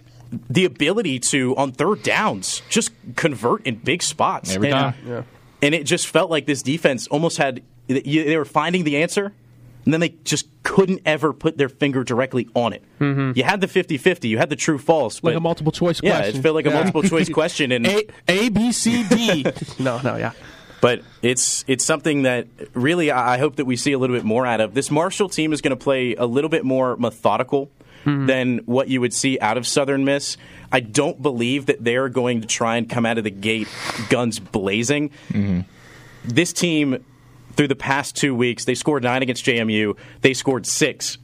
the 0.50 0.66
ability 0.66 1.19
to 1.19 1.56
on 1.57 1.72
third 1.72 2.01
downs 2.01 2.63
just 2.68 2.92
convert 3.16 3.66
in 3.68 3.75
big 3.75 4.01
spots 4.01 4.56
Every 4.56 4.72
and, 4.72 4.95
time. 4.95 5.25
and 5.62 5.75
it 5.75 5.84
just 5.84 6.07
felt 6.07 6.31
like 6.31 6.48
this 6.48 6.63
defense 6.63 7.06
almost 7.07 7.38
had 7.38 7.62
they 7.88 8.36
were 8.36 8.44
finding 8.45 8.84
the 8.84 8.98
answer 8.98 9.34
and 9.85 9.94
then 9.94 10.00
they 10.00 10.09
just 10.24 10.47
couldn't 10.63 11.01
ever 11.06 11.33
put 11.33 11.57
their 11.57 11.69
finger 11.69 12.03
directly 12.03 12.47
on 12.56 12.74
it. 12.74 12.83
Mm-hmm. 13.00 13.38
You 13.38 13.44
had 13.44 13.62
the 13.62 13.68
50-50, 13.68 14.30
you 14.30 14.38
had 14.38 14.50
the 14.50 14.56
true 14.56 14.77
false, 14.77 15.24
Like 15.24 15.35
a 15.35 15.39
multiple 15.39 15.71
choice 15.71 16.00
yeah, 16.01 16.15
question. 16.15 16.35
Yeah, 16.35 16.39
it 16.39 16.41
felt 16.41 16.56
like 16.56 16.65
a 16.65 16.71
multiple 16.71 17.03
choice 17.03 17.30
question, 17.33 17.71
and 17.71 17.85
A, 17.85 18.07
A, 18.27 18.50
B, 18.50 18.71
C, 18.71 19.03
D. 19.07 19.45
no, 19.80 20.00
no, 20.01 20.15
yeah. 20.15 20.31
but 20.81 21.01
it's 21.21 21.63
it's 21.68 21.83
something 21.83 22.24
that 22.24 22.47
really 22.74 23.12
I 23.12 23.35
I 23.35 23.38
hope 23.38 23.57
that 23.57 23.65
we 23.65 23.75
see 23.75 23.91
a 23.91 24.00
little 24.00 24.15
bit 24.15 24.25
more 24.25 24.45
out 24.45 24.62
of. 24.62 24.74
This 24.74 24.91
Marshall 24.91 25.30
team 25.30 25.53
is 25.53 25.62
going 25.62 25.77
to 25.77 25.83
play 25.83 26.15
a 26.15 26.25
little 26.25 26.50
bit 26.50 26.65
more 26.65 26.95
methodical 26.97 27.71
mm-hmm. 28.06 28.25
than 28.25 28.57
what 28.59 28.88
you 28.88 29.01
would 29.01 29.13
see 29.13 29.39
out 29.39 29.57
of 29.57 29.68
Southern 29.68 30.06
Miss. 30.06 30.38
I 30.71 30.80
don't 30.80 31.21
believe 31.21 31.68
that 31.68 31.83
they're 31.83 32.09
going 32.09 32.41
to 32.41 32.47
try 32.47 32.77
and 32.77 32.89
come 32.89 33.06
out 33.06 33.18
of 33.18 33.24
the 33.24 33.31
gate 33.31 33.68
guns 34.09 34.39
blazing. 34.39 35.09
Mm-hmm. 35.30 35.62
This 36.25 36.53
team, 36.53 37.03
through 37.56 37.68
the 37.68 37.76
past 37.76 38.16
two 38.16 38.36
weeks, 38.36 38.66
they 38.66 38.76
scored 38.76 39.04
nine 39.04 39.22
against 39.22 39.46
JMU. 39.46 39.98
They 40.22 40.34
scored 40.34 40.66
six 40.66 41.18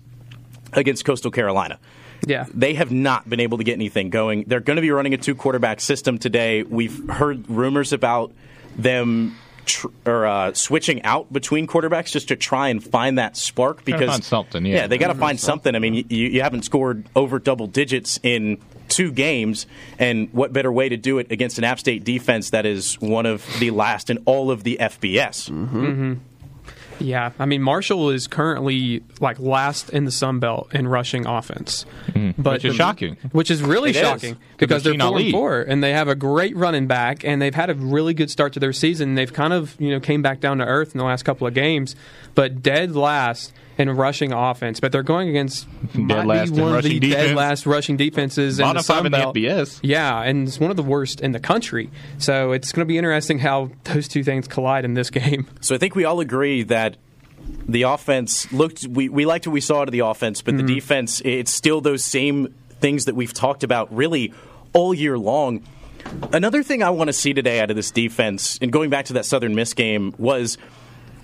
against 0.74 1.06
Coastal 1.06 1.31
Carolina. 1.31 1.80
Yeah. 2.26 2.46
They 2.54 2.74
have 2.74 2.92
not 2.92 3.30
been 3.30 3.40
able 3.40 3.58
to 3.58 3.64
get 3.64 3.74
anything 3.74 4.10
going. 4.10 4.44
They're 4.48 4.60
going 4.60 4.76
to 4.76 4.81
be 4.81 4.92
running 4.92 5.14
a 5.14 5.18
two 5.18 5.36
quarterback 5.36 5.80
system 5.80 6.18
today. 6.18 6.64
We've 6.64 7.10
heard 7.10 7.50
rumors 7.50 7.94
about 7.94 8.34
them 8.76 9.38
tr- 9.66 9.88
or 10.06 10.26
uh, 10.26 10.54
switching 10.54 11.02
out 11.04 11.31
between 11.31 11.68
quarterbacks 11.68 12.12
just 12.12 12.28
to 12.30 12.36
try 12.36 12.70
and 12.70 12.84
find 12.84 13.18
that 13.18 13.38
spark 13.38 13.86
because 13.86 14.10
find 14.10 14.24
something, 14.24 14.66
yeah. 14.66 14.88
they 14.88 14.98
got 14.98 15.08
to 15.08 15.16
find 15.16 15.40
something. 15.40 15.76
I 15.76 15.80
mean, 15.80 15.94
you, 15.94 16.06
you 16.10 16.42
haven't 16.42 16.64
scored 16.64 17.06
over 17.16 17.40
double 17.40 17.68
digits 17.68 18.20
in 18.22 18.58
two 18.89 19.12
games, 19.12 19.65
and 19.97 20.27
what 20.33 20.51
better 20.51 20.71
way 20.71 20.89
to 20.89 20.97
do 20.97 21.18
it 21.19 21.31
against 21.31 21.57
an 21.57 21.63
App 21.63 21.80
State 21.80 22.03
defense 22.03 22.50
that 22.50 22.65
is 22.65 22.95
one 23.00 23.25
of 23.25 23.45
the 23.59 23.71
last 23.71 24.09
in 24.09 24.18
all 24.25 24.51
of 24.51 24.63
the 24.63 24.77
FBS? 24.80 26.19
Yeah, 27.01 27.31
I 27.39 27.45
mean 27.45 27.62
Marshall 27.62 28.09
is 28.09 28.27
currently 28.27 29.01
like 29.21 29.39
last 29.39 29.89
in 29.89 30.03
the 30.03 30.12
Sun 30.12 30.39
Belt 30.39 30.69
in 30.75 30.86
rushing 30.86 31.25
offense, 31.25 31.86
but 32.07 32.13
Mm-hmm. 32.13 32.44
Which 32.44 32.65
is 32.65 32.74
the- 32.74 32.77
shocking. 32.77 33.15
Which 33.31 33.50
is 33.50 33.63
really 33.63 33.91
It 33.91 33.95
is. 33.95 34.01
shocking 34.01 34.38
because 34.57 34.83
they're 34.83 34.92
they're 34.92 34.97
not 34.97 35.12
four 35.12 35.15
and 35.18 35.25
lead. 35.25 35.31
four, 35.31 35.62
and 35.62 35.81
they 35.81 35.94
have 35.94 36.09
a 36.09 36.15
great 36.15 36.57
running 36.57 36.88
back, 36.88 37.24
and 37.24 37.42
they've 37.42 37.56
had 37.56 37.69
a 37.69 37.74
really 37.75 38.13
good 38.13 38.30
start 38.30 38.51
to 38.53 38.59
their 38.59 38.74
season. 38.74 39.15
They've 39.15 39.31
kind 39.31 39.53
of 39.53 39.80
you 39.80 39.92
know 39.92 40.01
came 40.01 40.21
back 40.21 40.42
down 40.42 40.57
to 40.57 40.65
earth 40.65 40.94
in 40.94 40.97
the 40.97 41.06
last 41.06 41.24
couple 41.24 41.47
of 41.47 41.53
games, 41.53 41.95
but 42.35 42.62
dead 42.62 42.94
last 42.97 43.53
in 43.80 43.90
rushing 43.90 44.34
offense. 44.34 44.80
But 44.80 44.92
they're 44.92 45.04
going 45.04 45.30
against 45.30 45.68
might 45.96 46.26
last 46.26 46.54
be 46.54 46.62
one 46.62 46.76
of 46.76 46.84
the 46.84 46.90
rushing 46.90 47.10
dead 47.10 47.36
last 47.36 47.66
rushing 47.66 47.98
defenses 47.98 48.60
in 48.60 48.68
the 48.68 48.74
five 48.76 48.86
Sun 48.86 49.06
in 49.08 49.12
the 49.12 49.18
FBS. 49.18 49.80
Yeah, 49.81 50.22
and 50.22 50.48
it's 50.48 50.60
one 50.60 50.70
of 50.70 50.78
the 50.78 50.84
worst 50.84 51.22
in 51.22 51.31
the 51.31 51.40
country. 51.40 51.90
So 52.18 52.52
it's 52.52 52.72
going 52.72 52.86
to 52.86 52.88
be 52.88 52.98
interesting 52.98 53.40
how 53.40 53.72
those 53.86 54.08
two 54.08 54.24
things 54.24 54.48
collide 54.48 54.86
in 54.86 54.94
this 54.94 55.10
game. 55.10 55.48
So 55.62 55.74
I 55.74 55.78
think 55.78 55.96
we 55.96 56.06
all 56.06 56.20
agree 56.20 56.64
that 56.64 56.98
the 57.68 57.84
offense 57.84 58.52
looked. 58.52 58.86
We, 58.86 59.10
we 59.10 59.26
liked 59.26 59.48
what 59.48 59.54
we 59.54 59.62
saw 59.62 59.81
out 59.81 59.88
of 59.88 59.92
the 59.92 60.00
offense, 60.00 60.42
but 60.42 60.58
the 60.58 60.64
mm-hmm. 60.64 60.76
defense. 60.76 61.22
It's 61.24 61.54
still 61.54 61.81
those 61.81 62.04
same 62.04 62.54
things 62.80 63.06
that 63.06 63.16
we've 63.16 63.33
talked 63.33 63.64
about 63.64 63.95
really 63.95 64.33
all 64.74 64.94
year 64.94 65.18
long. 65.18 65.64
Another 66.33 66.64
thing 66.64 66.81
I 66.81 66.90
want 66.92 67.09
to 67.09 67.14
see 67.14 67.33
today 67.33 67.59
out 67.59 67.69
of 67.69 67.76
this 67.76 67.92
defense, 67.92 68.57
and 68.62 68.71
going 68.71 68.90
back 68.90 69.06
to 69.06 69.14
that 69.14 69.26
Southern 69.26 69.54
Miss 69.56 69.74
game, 69.74 70.14
was 70.18 70.57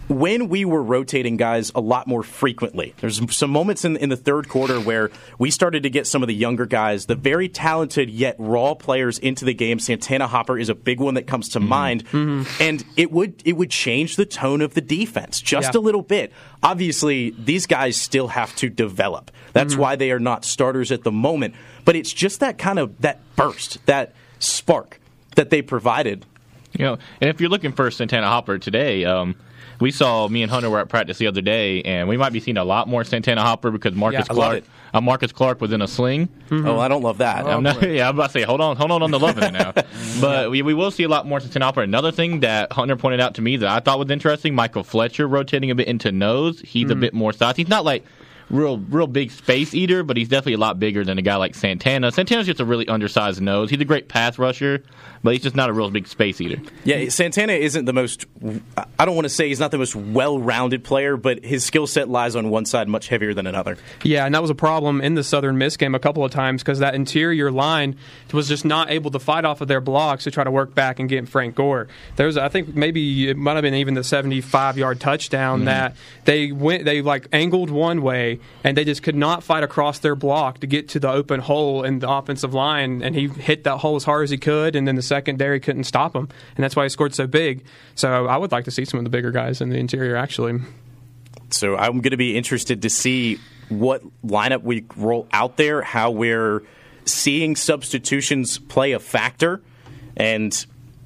when 0.08 0.50
we 0.50 0.66
were 0.66 0.84
rotating 0.84 1.38
guys 1.38 1.72
a 1.76 1.82
lot 1.82 2.08
more 2.08 2.24
frequently. 2.24 2.94
There's 3.02 3.22
some 3.36 3.50
moments 3.50 3.86
in, 3.86 3.98
in 3.98 4.10
the 4.10 4.18
third 4.18 4.50
quarter 4.50 4.80
where 4.80 5.10
we 5.40 5.52
started 5.52 5.84
to 5.84 5.90
get 5.90 6.08
some 6.08 6.22
of 6.22 6.28
the 6.28 6.36
younger 6.36 6.66
guys, 6.66 7.06
the 7.06 7.16
very 7.16 7.50
talented 7.50 8.10
yet 8.10 8.36
raw 8.38 8.74
players 8.74 9.18
into 9.20 9.46
the 9.46 9.54
game. 9.54 9.80
Santana 9.80 10.28
Hopper 10.28 10.58
is 10.58 10.70
a 10.70 10.76
big 10.76 11.00
one 11.00 11.16
that 11.16 11.28
comes 11.28 11.50
to 11.50 11.60
mm-hmm. 11.60 11.70
mind, 11.70 12.06
mm-hmm. 12.06 12.44
and 12.62 12.84
it 12.96 13.12
would 13.12 13.42
it 13.46 13.54
would 13.54 13.72
change 13.72 14.16
the 14.16 14.26
tone 14.26 14.62
of 14.62 14.74
the 14.74 14.82
defense 14.82 15.42
just 15.42 15.74
Yeah. 15.74 15.80
a 15.80 15.82
little 15.82 16.04
bit. 16.04 16.32
Obviously, 16.62 17.32
these 17.38 17.66
guys 17.66 17.96
still 17.98 18.30
have 18.30 18.56
to 18.58 18.70
develop. 18.70 19.32
That's 19.54 19.74
mm-hmm. 19.74 19.82
why 19.82 19.96
they 19.96 20.12
are 20.12 20.20
not 20.20 20.46
starters 20.46 20.92
at 20.92 21.04
the 21.04 21.12
moment. 21.12 21.56
But 21.84 21.96
it's 21.96 22.12
just 22.12 22.40
that 22.40 22.58
kind 22.58 22.80
of 22.80 23.00
that 23.02 23.20
burst, 23.36 23.86
that 23.86 24.14
spark 24.40 25.00
that 25.36 25.50
they 25.50 25.62
provided 25.62 26.26
You 26.74 26.86
know, 26.86 26.98
and 27.22 27.30
if 27.30 27.40
you're 27.40 27.50
looking 27.50 27.72
for 27.72 27.90
Santana 27.92 28.28
Hopper 28.28 28.58
today, 28.58 29.06
um, 29.06 29.36
we 29.80 29.92
saw 29.92 30.28
me 30.28 30.42
and 30.44 30.52
Hunter 30.52 30.70
were 30.70 30.80
at 30.80 30.90
practice 30.90 31.18
the 31.18 31.28
other 31.28 31.42
day, 31.42 31.82
and 31.84 32.08
we 32.08 32.18
might 32.18 32.34
be 32.34 32.40
seeing 32.40 32.58
a 32.58 32.64
lot 32.64 32.88
more 32.88 33.04
Santana 33.04 33.42
Hopper 33.42 33.72
because 33.72 33.94
Marcus 33.96 34.26
Yeah. 34.30 34.34
Clark, 34.34 34.58
it. 34.60 34.66
uh, 34.94 35.02
Marcus 35.02 35.32
Clark 35.32 35.62
was 35.62 35.72
in 35.72 35.82
a 35.82 35.88
sling. 35.88 36.28
Mm-hmm. 36.50 36.68
Oh, 36.68 36.80
I 36.80 36.88
don't 36.88 37.02
love 37.02 37.18
that. 37.20 37.46
I'm 37.46 37.64
not, 37.64 37.82
yeah, 37.90 38.08
I'm 38.10 38.16
about 38.16 38.28
to 38.28 38.32
say, 38.34 38.42
hold 38.44 38.62
on, 38.62 38.76
hold 38.78 38.92
on 38.92 39.02
on 39.04 39.12
the 39.12 39.20
loving 39.20 39.44
it 39.44 39.54
now. 39.54 39.74
But 40.22 40.50
we, 40.52 40.62
we 40.62 40.74
will 40.74 40.92
see 40.92 41.04
a 41.04 41.10
lot 41.10 41.28
more 41.28 41.40
Santana 41.40 41.66
Hopper. 41.66 41.82
Another 41.82 42.12
thing 42.12 42.40
that 42.42 42.72
Hunter 42.72 42.96
pointed 42.96 43.20
out 43.20 43.36
to 43.36 43.42
me 43.42 43.58
that 43.58 43.70
I 43.70 43.80
thought 43.80 44.00
was 44.00 44.10
interesting, 44.10 44.56
Michael 44.56 44.84
Fletcher 44.84 45.28
rotating 45.28 45.72
a 45.72 45.76
bit 45.76 45.88
into 45.88 46.12
nose. 46.12 46.62
He's 46.62 46.90
a 46.90 46.96
bit 46.96 47.14
more 47.14 47.34
size. 47.34 47.56
He's 47.58 47.68
not 47.68 47.84
like 47.86 48.06
real 48.50 48.78
real 48.78 49.08
big 49.08 49.32
space 49.32 49.74
eater, 49.74 50.04
but 50.04 50.18
he's 50.18 50.30
definitely 50.30 50.54
a 50.54 50.58
lot 50.58 50.80
bigger 50.80 51.04
than 51.04 51.18
a 51.18 51.22
guy 51.22 51.36
like 51.36 51.56
Santana. 51.56 52.12
Santana's 52.12 52.46
just 52.46 52.60
a 52.60 52.66
really 52.66 52.88
undersized 52.88 53.42
nose. 53.42 53.70
He's 53.70 53.80
a 53.80 53.86
great 53.86 54.08
pass 54.08 54.38
rusher, 54.38 54.84
but 55.24 55.34
he's 55.34 55.44
just 55.44 55.56
not 55.56 55.70
a 55.70 55.74
real 55.74 55.90
big 55.90 56.08
space 56.08 56.40
eater. 56.42 56.62
Yeah, 56.84 57.10
Santana 57.10 57.54
isn't 57.54 57.86
the 57.86 57.94
most. 57.94 58.26
I 59.00 59.06
don't 59.06 59.16
want 59.16 59.26
to 59.26 59.30
say 59.30 59.48
he's 59.48 59.60
not 59.60 59.72
the 59.72 59.78
most 59.78 59.96
well-rounded 59.96 60.84
player, 60.84 61.18
but 61.18 61.44
his 61.44 61.64
skill 61.64 61.88
set 61.88 62.10
lies 62.10 62.36
on 62.36 62.50
one 62.50 62.66
side 62.66 62.88
much 62.88 63.08
heavier 63.08 63.34
than 63.34 63.48
another. 63.48 63.78
Yeah, 64.04 64.26
and 64.26 64.36
that 64.36 64.42
was 64.42 64.52
a 64.52 64.56
problem 64.56 65.02
in 65.02 65.16
the 65.16 65.24
Southern 65.24 65.58
Miss 65.58 65.78
game 65.78 65.96
a 65.96 66.00
couple 66.00 66.24
of 66.24 66.32
times 66.32 66.62
because 66.62 66.80
that 66.80 66.96
interior 66.96 67.52
line 67.52 67.96
was 68.32 68.48
just 68.48 68.66
not 68.66 68.92
able 68.92 69.12
to 69.12 69.20
fight 69.20 69.46
off 69.46 69.62
of 69.62 69.68
their 69.68 69.82
blocks 69.82 70.26
to 70.26 70.32
try 70.32 70.44
to 70.44 70.52
work 70.52 70.76
back 70.76 71.00
and 71.00 71.10
get 71.10 71.28
Frank 71.28 71.56
Gore. 71.56 71.88
There 72.18 72.28
was, 72.28 72.38
I 72.38 72.50
think, 72.50 72.76
maybe 72.76 73.30
it 73.30 73.38
might 73.38 73.54
have 73.54 73.64
been 73.64 73.74
even 73.76 73.94
the 73.94 74.02
75-yard 74.02 75.00
touchdown 75.00 75.60
mm-hmm. 75.60 75.66
that 75.66 75.96
they 76.26 76.52
went, 76.52 76.86
they 76.86 77.02
like 77.02 77.28
angled 77.32 77.70
one 77.70 78.02
way 78.02 78.35
and 78.64 78.78
they 78.78 78.84
just 78.84 79.04
could 79.04 79.16
not 79.16 79.44
fight 79.44 79.64
across 79.64 80.00
their 80.00 80.16
block 80.16 80.60
to 80.60 80.68
get 80.68 80.90
to 80.90 81.00
the 81.00 81.10
open 81.10 81.40
hole 81.40 81.84
in 81.84 82.00
the 82.00 82.10
offensive 82.10 82.54
line, 82.54 83.02
and 83.02 83.16
he 83.16 83.28
hit 83.28 83.64
that 83.64 83.78
hole 83.78 83.96
as 83.96 84.04
hard 84.04 84.24
as 84.24 84.30
he 84.30 84.38
could, 84.38 84.76
and 84.76 84.88
then 84.88 84.96
the 84.96 85.02
secondary 85.02 85.60
couldn't 85.60 85.86
stop 85.86 86.16
him, 86.16 86.30
and 86.56 86.64
that's 86.64 86.76
why 86.76 86.84
he 86.84 86.90
scored 86.90 87.14
so 87.14 87.28
big. 87.28 87.64
So 87.96 88.28
I 88.28 88.38
would 88.38 88.52
like 88.52 88.66
to 88.66 88.72
see 88.72 88.86
some 88.86 89.00
of 89.00 89.04
the 89.04 89.10
bigger 89.10 89.32
guys 89.32 89.62
in 89.62 89.70
the 89.70 89.78
interior 89.78 90.16
actually. 90.16 90.60
So 91.50 91.76
I'm 91.76 92.02
going 92.02 92.12
to 92.12 92.18
be 92.18 92.36
interested 92.36 92.82
to 92.82 92.90
see 92.90 93.40
what 93.70 94.04
lineup 94.24 94.64
we 94.64 94.86
roll 94.96 95.28
out 95.32 95.58
there, 95.58 95.82
how 95.82 96.12
we're 96.12 96.64
seeing 97.06 97.56
substitutions 97.56 98.58
play 98.58 98.94
a 98.94 99.00
factor, 99.00 99.62
and 100.18 100.66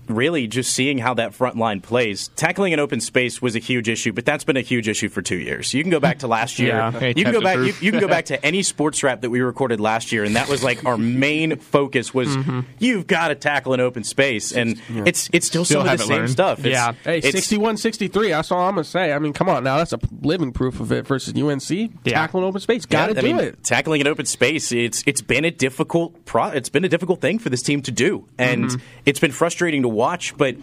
really 0.10 0.48
just 0.48 0.74
seeing 0.74 0.98
how 0.98 1.14
that 1.14 1.34
front 1.34 1.58
line 1.58 1.82
plays. 1.82 2.30
Tackling 2.36 2.74
an 2.74 2.80
open 2.80 3.00
space 3.00 3.42
was 3.42 3.56
a 3.56 3.60
huge 3.60 3.88
issue, 3.88 4.12
but 4.12 4.26
that's 4.26 4.44
been 4.44 4.58
a 4.58 4.62
huge 4.62 4.88
issue 4.88 5.10
for 5.10 5.22
two 5.22 5.38
years. 5.38 5.74
You 5.74 5.84
can 5.84 5.92
go 5.92 6.00
back 6.00 6.20
to 6.20 6.28
last 6.28 6.60
year. 6.60 6.70
yeah. 6.70 7.14
You 7.16 7.24
can 7.24 7.34
go 7.34 7.42
back. 7.42 7.58
You, 7.58 7.74
you, 7.80 7.92
can 7.92 8.00
go 8.00 8.08
back 8.08 8.26
to 8.26 8.46
any 8.46 8.64
sports 8.64 9.04
wrap 9.04 9.22
that 9.22 9.30
we 9.30 9.42
recorded 9.42 9.80
last 9.80 10.12
year, 10.12 10.24
and 10.24 10.36
that 10.36 10.50
was 10.50 10.64
like 10.64 10.86
our 10.86 10.98
main 10.98 11.58
focus 11.58 12.14
was 12.14 12.30
mm-hmm. 12.30 12.62
you've 12.80 13.08
got 13.08 13.30
to 13.30 13.36
tackle 13.36 13.74
an 13.74 13.80
open 13.80 14.04
space, 14.04 14.52
and 14.52 14.82
yeah. 14.90 15.04
it's 15.06 15.30
it's 15.32 15.48
still, 15.48 15.66
still 15.66 15.82
some 15.82 15.90
of 15.90 15.98
the 15.98 16.06
same 16.06 16.18
learned. 16.18 16.30
stuff. 16.30 16.60
It's, 16.60 16.68
yeah. 16.70 16.94
Hey, 17.04 17.22
61-63, 17.22 18.30
That's 18.30 18.52
all 18.52 18.62
I'm 18.62 18.76
gonna 18.76 18.84
say. 18.84 19.14
I 19.14 19.20
mean, 19.20 19.34
come 19.34 19.50
on 19.50 19.64
now, 19.64 19.78
that's 19.78 19.94
a 19.94 20.00
living 20.22 20.52
proof 20.52 20.80
of 20.80 20.92
it 20.92 21.08
versus 21.08 21.34
UNC 21.36 21.70
yeah. 21.70 22.14
tackling 22.14 22.44
open 22.44 22.62
space. 22.62 22.86
Got 22.86 23.08
to 23.08 23.14
do 23.14 23.22
mean, 23.22 23.40
it. 23.40 23.64
Tackling 23.64 24.02
an 24.02 24.08
open 24.08 24.26
space. 24.26 24.72
It's 24.72 25.04
it's 25.06 25.22
been 25.22 25.46
a 25.46 25.52
difficult 25.52 26.26
pro- 26.26 26.50
It's 26.50 26.70
been 26.70 26.86
a 26.86 26.90
difficult 26.90 27.22
thing 27.22 27.40
for 27.40 27.50
this 27.50 27.62
team 27.62 27.82
to 27.84 27.92
do, 27.92 28.26
and 28.38 28.66
mm-hmm. 28.66 28.82
it's 29.06 29.20
been 29.20 29.32
frustrating 29.32 29.82
to 29.84 29.90
watch, 30.00 30.36
but 30.38 30.56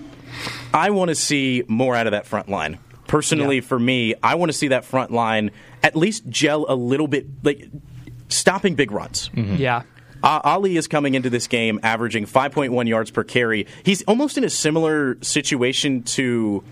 I 0.73 0.90
want 0.90 1.11
to 1.11 1.14
see 1.14 1.62
more 1.69 1.95
out 1.95 2.07
of 2.07 2.12
that 2.12 2.26
front 2.26 2.49
line. 2.49 2.78
Personally, 3.07 3.57
yeah. 3.57 3.61
for 3.61 3.78
me, 3.78 4.14
I 4.23 4.35
want 4.35 4.50
to 4.50 4.57
see 4.57 4.69
that 4.69 4.85
front 4.85 5.12
line 5.12 5.52
at 5.83 5.95
least 5.95 6.26
gel 6.28 6.66
a 6.69 6.75
little 6.75 7.07
bit, 7.07 7.26
like 7.45 7.69
stopping 8.28 8.75
big 8.75 8.90
runs. 8.90 9.28
Mm-hmm. 9.28 9.57
Yeah. 9.57 9.83
Uh, 10.23 10.40
Ali 10.43 10.76
is 10.76 10.88
coming 10.88 11.14
into 11.14 11.31
this 11.31 11.47
game 11.47 11.78
averaging 11.83 12.26
5.1 12.26 12.88
yards 12.88 13.11
per 13.11 13.23
carry. 13.23 13.66
He's 13.85 14.02
almost 14.05 14.38
in 14.38 14.45
a 14.45 14.50
similar 14.50 15.19
situation 15.21 16.02
to 16.02 16.64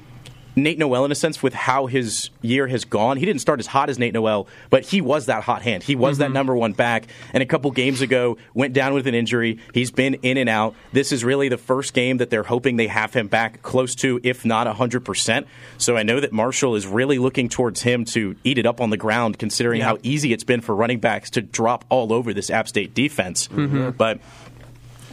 Nate 0.56 0.78
Noel 0.78 1.04
in 1.04 1.12
a 1.12 1.16
sense 1.16 1.42
with 1.42 1.54
how 1.54 1.87
his 1.87 2.30
year 2.40 2.66
has 2.68 2.84
gone. 2.84 3.16
He 3.16 3.26
didn't 3.26 3.40
start 3.40 3.61
as 3.61 3.66
hot 3.66 3.90
as 3.90 3.99
Nate 3.99 4.14
Noel, 4.14 4.46
but 4.70 4.84
he 4.84 5.00
was 5.00 5.26
that 5.26 5.42
hot 5.42 5.62
hand. 5.62 5.82
He 5.82 5.96
was 5.96 6.14
mm-hmm. 6.14 6.23
that 6.23 6.32
number 6.32 6.54
one 6.54 6.73
back. 6.73 7.06
And 7.32 7.42
a 7.42 7.46
couple 7.46 7.70
games 7.70 8.00
ago, 8.00 8.37
went 8.54 8.73
down 8.73 8.94
with 8.94 9.06
an 9.06 9.14
injury. 9.14 9.58
He's 9.73 9.90
been 9.90 10.14
in 10.14 10.37
and 10.37 10.49
out. 10.49 10.75
This 10.92 11.12
is 11.12 11.25
really 11.25 11.49
the 11.49 11.58
first 11.58 11.92
game 11.92 12.18
that 12.18 12.30
they're 12.30 12.44
hoping 12.44 12.76
they 12.76 12.87
have 12.87 13.12
him 13.12 13.26
back 13.26 13.62
close 13.62 13.94
to, 13.96 14.20
if 14.23 14.44
not 14.44 14.66
100%. 14.66 15.46
So 15.78 15.96
I 15.96 16.02
know 16.02 16.20
that 16.20 16.32
Marshall 16.32 16.76
is 16.76 16.87
really 16.87 17.18
looking 17.18 17.49
towards 17.49 17.82
him 17.82 18.04
to 18.06 18.37
eat 18.44 18.58
it 18.58 18.66
up 18.66 18.80
on 18.80 18.90
the 18.90 18.96
ground, 18.96 19.38
considering 19.38 19.80
yeah. 19.80 19.87
how 19.87 19.99
easy 20.02 20.32
it's 20.32 20.44
been 20.44 20.61
for 20.61 20.75
running 20.75 21.00
backs 21.00 21.30
to 21.30 21.42
drop 21.42 21.84
all 21.88 22.12
over 22.12 22.32
this 22.32 22.50
App 22.50 22.68
State 22.68 22.94
defense. 22.94 23.49
Mm-hmm. 23.49 23.90
But 23.90 24.20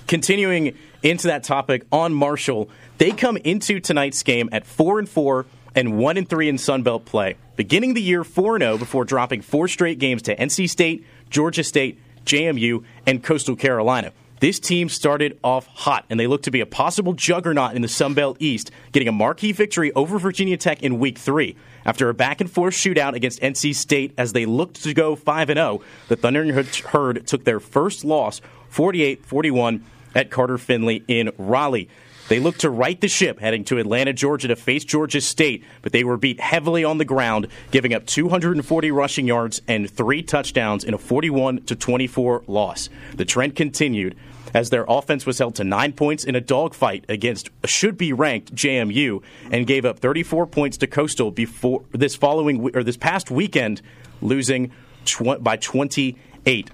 continuing 0.07 0.77
into 1.03 1.27
that 1.27 1.43
topic 1.43 1.85
on 1.91 2.13
Marshall, 2.13 2.69
they 2.97 3.11
come 3.11 3.37
into 3.37 3.79
tonight's 3.79 4.23
game 4.23 4.49
at 4.51 4.65
four 4.65 4.99
and 4.99 5.09
four 5.09 5.45
and 5.75 5.97
one 5.97 6.17
and 6.17 6.27
three 6.27 6.49
in 6.49 6.57
Sun 6.57 6.83
Belt 6.83 7.05
play, 7.05 7.35
beginning 7.55 7.93
the 7.93 8.01
year 8.01 8.23
four 8.23 8.55
and 8.55 8.61
zero 8.61 8.73
oh 8.73 8.77
before 8.77 9.05
dropping 9.05 9.41
four 9.41 9.67
straight 9.67 9.99
games 9.99 10.21
to 10.23 10.35
NC 10.35 10.69
State, 10.69 11.05
Georgia 11.29 11.63
State, 11.63 11.99
JMU, 12.25 12.83
and 13.05 13.23
Coastal 13.23 13.55
Carolina. 13.55 14.11
This 14.41 14.59
team 14.59 14.89
started 14.89 15.37
off 15.43 15.67
hot, 15.67 16.05
and 16.09 16.19
they 16.19 16.25
look 16.25 16.41
to 16.43 16.51
be 16.51 16.61
a 16.61 16.65
possible 16.65 17.13
juggernaut 17.13 17.75
in 17.75 17.83
the 17.83 17.87
Sun 17.87 18.15
Belt 18.15 18.37
East, 18.39 18.71
getting 18.91 19.07
a 19.07 19.11
marquee 19.11 19.51
victory 19.51 19.93
over 19.93 20.17
Virginia 20.17 20.57
Tech 20.57 20.81
in 20.81 20.97
Week 20.97 21.19
Three. 21.19 21.55
After 21.85 22.09
a 22.09 22.13
back 22.15 22.41
and 22.41 22.49
forth 22.49 22.73
shootout 22.73 23.13
against 23.13 23.39
NC 23.39 23.75
State 23.75 24.13
as 24.17 24.33
they 24.33 24.47
looked 24.47 24.81
to 24.83 24.95
go 24.95 25.15
5 25.15 25.47
0, 25.47 25.81
the 26.07 26.15
Thundering 26.15 26.49
Herd 26.49 27.27
took 27.27 27.43
their 27.43 27.59
first 27.59 28.03
loss 28.03 28.41
48 28.69 29.25
41 29.25 29.85
at 30.15 30.29
Carter 30.29 30.57
Finley 30.57 31.03
in 31.07 31.31
Raleigh. 31.37 31.89
They 32.31 32.39
looked 32.39 32.61
to 32.61 32.69
right 32.69 32.99
the 32.99 33.09
ship 33.09 33.39
heading 33.39 33.65
to 33.65 33.77
Atlanta, 33.77 34.13
Georgia 34.13 34.47
to 34.47 34.55
face 34.55 34.85
Georgia 34.85 35.19
State, 35.19 35.65
but 35.81 35.91
they 35.91 36.05
were 36.05 36.15
beat 36.15 36.39
heavily 36.39 36.85
on 36.85 36.97
the 36.97 37.03
ground, 37.03 37.47
giving 37.71 37.93
up 37.93 38.05
240 38.05 38.91
rushing 38.91 39.27
yards 39.27 39.61
and 39.67 39.89
three 39.89 40.23
touchdowns 40.23 40.85
in 40.85 40.93
a 40.93 40.97
41 40.97 41.63
to 41.63 41.75
24 41.75 42.43
loss. 42.47 42.89
The 43.15 43.25
trend 43.25 43.57
continued 43.57 44.15
as 44.53 44.69
their 44.69 44.85
offense 44.87 45.25
was 45.25 45.39
held 45.39 45.55
to 45.55 45.65
nine 45.65 45.93
points 45.93 46.23
in 46.23 46.35
a 46.35 46.41
dogfight 46.41 47.05
against 47.09 47.49
should 47.65 47.97
be 47.97 48.13
ranked 48.13 48.55
JMU 48.55 49.21
and 49.51 49.67
gave 49.67 49.85
up 49.85 49.99
34 49.99 50.47
points 50.47 50.77
to 50.77 50.87
Coastal 50.87 51.31
before 51.31 51.83
this 51.91 52.15
following 52.15 52.73
or 52.75 52.83
this 52.83 52.97
past 52.97 53.29
weekend, 53.29 53.81
losing 54.21 54.71
tw- 55.05 55.41
by 55.41 55.57
28. 55.57 56.71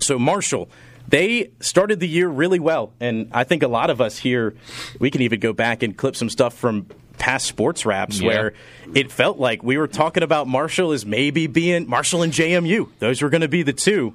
So 0.00 0.18
Marshall 0.18 0.68
they 1.08 1.50
started 1.60 2.00
the 2.00 2.08
year 2.08 2.28
really 2.28 2.58
well, 2.58 2.92
and 3.00 3.28
I 3.32 3.44
think 3.44 3.62
a 3.62 3.68
lot 3.68 3.90
of 3.90 4.00
us 4.00 4.18
here, 4.18 4.54
we 4.98 5.10
can 5.10 5.22
even 5.22 5.40
go 5.40 5.52
back 5.52 5.82
and 5.82 5.96
clip 5.96 6.16
some 6.16 6.30
stuff 6.30 6.54
from 6.54 6.86
past 7.18 7.46
sports 7.46 7.86
wraps 7.86 8.20
yeah. 8.20 8.28
where 8.28 8.52
it 8.94 9.10
felt 9.10 9.38
like 9.38 9.62
we 9.62 9.78
were 9.78 9.88
talking 9.88 10.22
about 10.22 10.46
Marshall 10.46 10.92
as 10.92 11.06
maybe 11.06 11.46
being 11.46 11.88
Marshall 11.88 12.22
and 12.22 12.32
JMU. 12.32 12.88
Those 12.98 13.22
were 13.22 13.30
going 13.30 13.40
to 13.40 13.48
be 13.48 13.62
the 13.62 13.72
two 13.72 14.14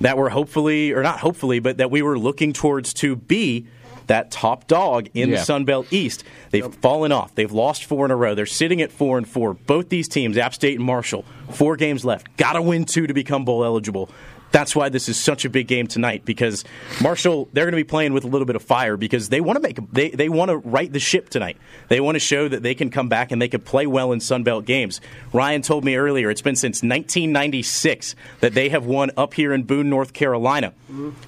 that 0.00 0.18
were 0.18 0.28
hopefully, 0.28 0.92
or 0.92 1.02
not 1.02 1.20
hopefully, 1.20 1.58
but 1.58 1.78
that 1.78 1.90
we 1.90 2.02
were 2.02 2.18
looking 2.18 2.52
towards 2.52 2.92
to 2.94 3.16
be 3.16 3.66
that 4.08 4.30
top 4.30 4.66
dog 4.68 5.08
in 5.14 5.30
yeah. 5.30 5.36
the 5.36 5.42
Sun 5.42 5.64
Belt 5.64 5.92
East. 5.92 6.22
They've 6.50 6.62
yep. 6.62 6.74
fallen 6.74 7.12
off. 7.12 7.34
They've 7.34 7.50
lost 7.50 7.84
four 7.84 8.04
in 8.04 8.10
a 8.10 8.16
row. 8.16 8.34
They're 8.34 8.46
sitting 8.46 8.80
at 8.82 8.92
four 8.92 9.18
and 9.18 9.28
four. 9.28 9.54
Both 9.54 9.88
these 9.88 10.06
teams, 10.06 10.36
App 10.36 10.54
State 10.54 10.76
and 10.76 10.84
Marshall, 10.84 11.24
four 11.50 11.76
games 11.76 12.04
left. 12.04 12.36
Got 12.36 12.52
to 12.52 12.62
win 12.62 12.84
two 12.84 13.06
to 13.06 13.14
become 13.14 13.44
bowl 13.44 13.64
eligible 13.64 14.10
that's 14.52 14.74
why 14.74 14.88
this 14.88 15.08
is 15.08 15.18
such 15.18 15.44
a 15.44 15.50
big 15.50 15.66
game 15.66 15.86
tonight 15.86 16.24
because 16.24 16.64
Marshall 17.02 17.48
they're 17.52 17.64
going 17.64 17.72
to 17.72 17.76
be 17.76 17.84
playing 17.84 18.12
with 18.12 18.24
a 18.24 18.28
little 18.28 18.46
bit 18.46 18.56
of 18.56 18.62
fire 18.62 18.96
because 18.96 19.28
they 19.28 19.40
want 19.40 19.56
to 19.56 19.60
make 19.60 19.78
they 19.92 20.10
they 20.10 20.28
want 20.28 20.50
to 20.50 20.56
right 20.56 20.92
the 20.92 21.00
ship 21.00 21.28
tonight. 21.28 21.56
They 21.88 22.00
want 22.00 22.14
to 22.16 22.20
show 22.20 22.48
that 22.48 22.62
they 22.62 22.74
can 22.74 22.90
come 22.90 23.08
back 23.08 23.32
and 23.32 23.40
they 23.42 23.48
can 23.48 23.60
play 23.60 23.86
well 23.86 24.12
in 24.12 24.20
Sun 24.20 24.44
Belt 24.44 24.64
games. 24.64 25.00
Ryan 25.32 25.62
told 25.62 25.84
me 25.84 25.96
earlier 25.96 26.30
it's 26.30 26.42
been 26.42 26.56
since 26.56 26.76
1996 26.82 28.14
that 28.40 28.54
they 28.54 28.68
have 28.68 28.86
won 28.86 29.10
up 29.16 29.34
here 29.34 29.52
in 29.52 29.64
Boone, 29.64 29.90
North 29.90 30.12
Carolina. 30.12 30.72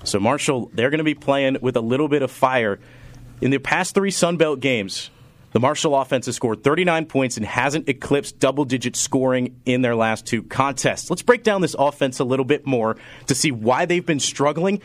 So 0.05 0.19
Marshall 0.21 0.71
they're 0.73 0.91
going 0.91 0.99
to 0.99 1.05
be 1.05 1.15
playing 1.15 1.59
with 1.61 1.77
a 1.77 1.81
little 1.83 2.09
bit 2.09 2.23
of 2.23 2.31
fire 2.31 2.79
in 3.41 3.51
the 3.51 3.59
past 3.59 3.95
3 3.95 4.11
Sun 4.11 4.37
Belt 4.37 4.61
games. 4.61 5.11
The 5.53 5.61
Marshall 5.61 5.97
offense 5.97 6.27
has 6.27 6.37
scored 6.37 6.63
39 6.63 7.07
points 7.07 7.37
and 7.37 7.47
hasn't 7.47 7.89
eclipsed 7.89 8.39
double 8.39 8.65
digit 8.65 8.97
scoring 8.97 9.61
in 9.65 9.81
their 9.83 9.97
last 9.97 10.27
two 10.27 10.43
contests. 10.43 11.09
Let's 11.09 11.23
break 11.23 11.43
down 11.43 11.63
this 11.63 11.75
offense 11.79 12.21
a 12.21 12.25
little 12.25 12.45
bit 12.45 12.67
more 12.67 12.97
to 13.29 13.35
see 13.35 13.51
why 13.51 13.87
they've 13.87 14.05
been 14.05 14.21
struggling, 14.21 14.83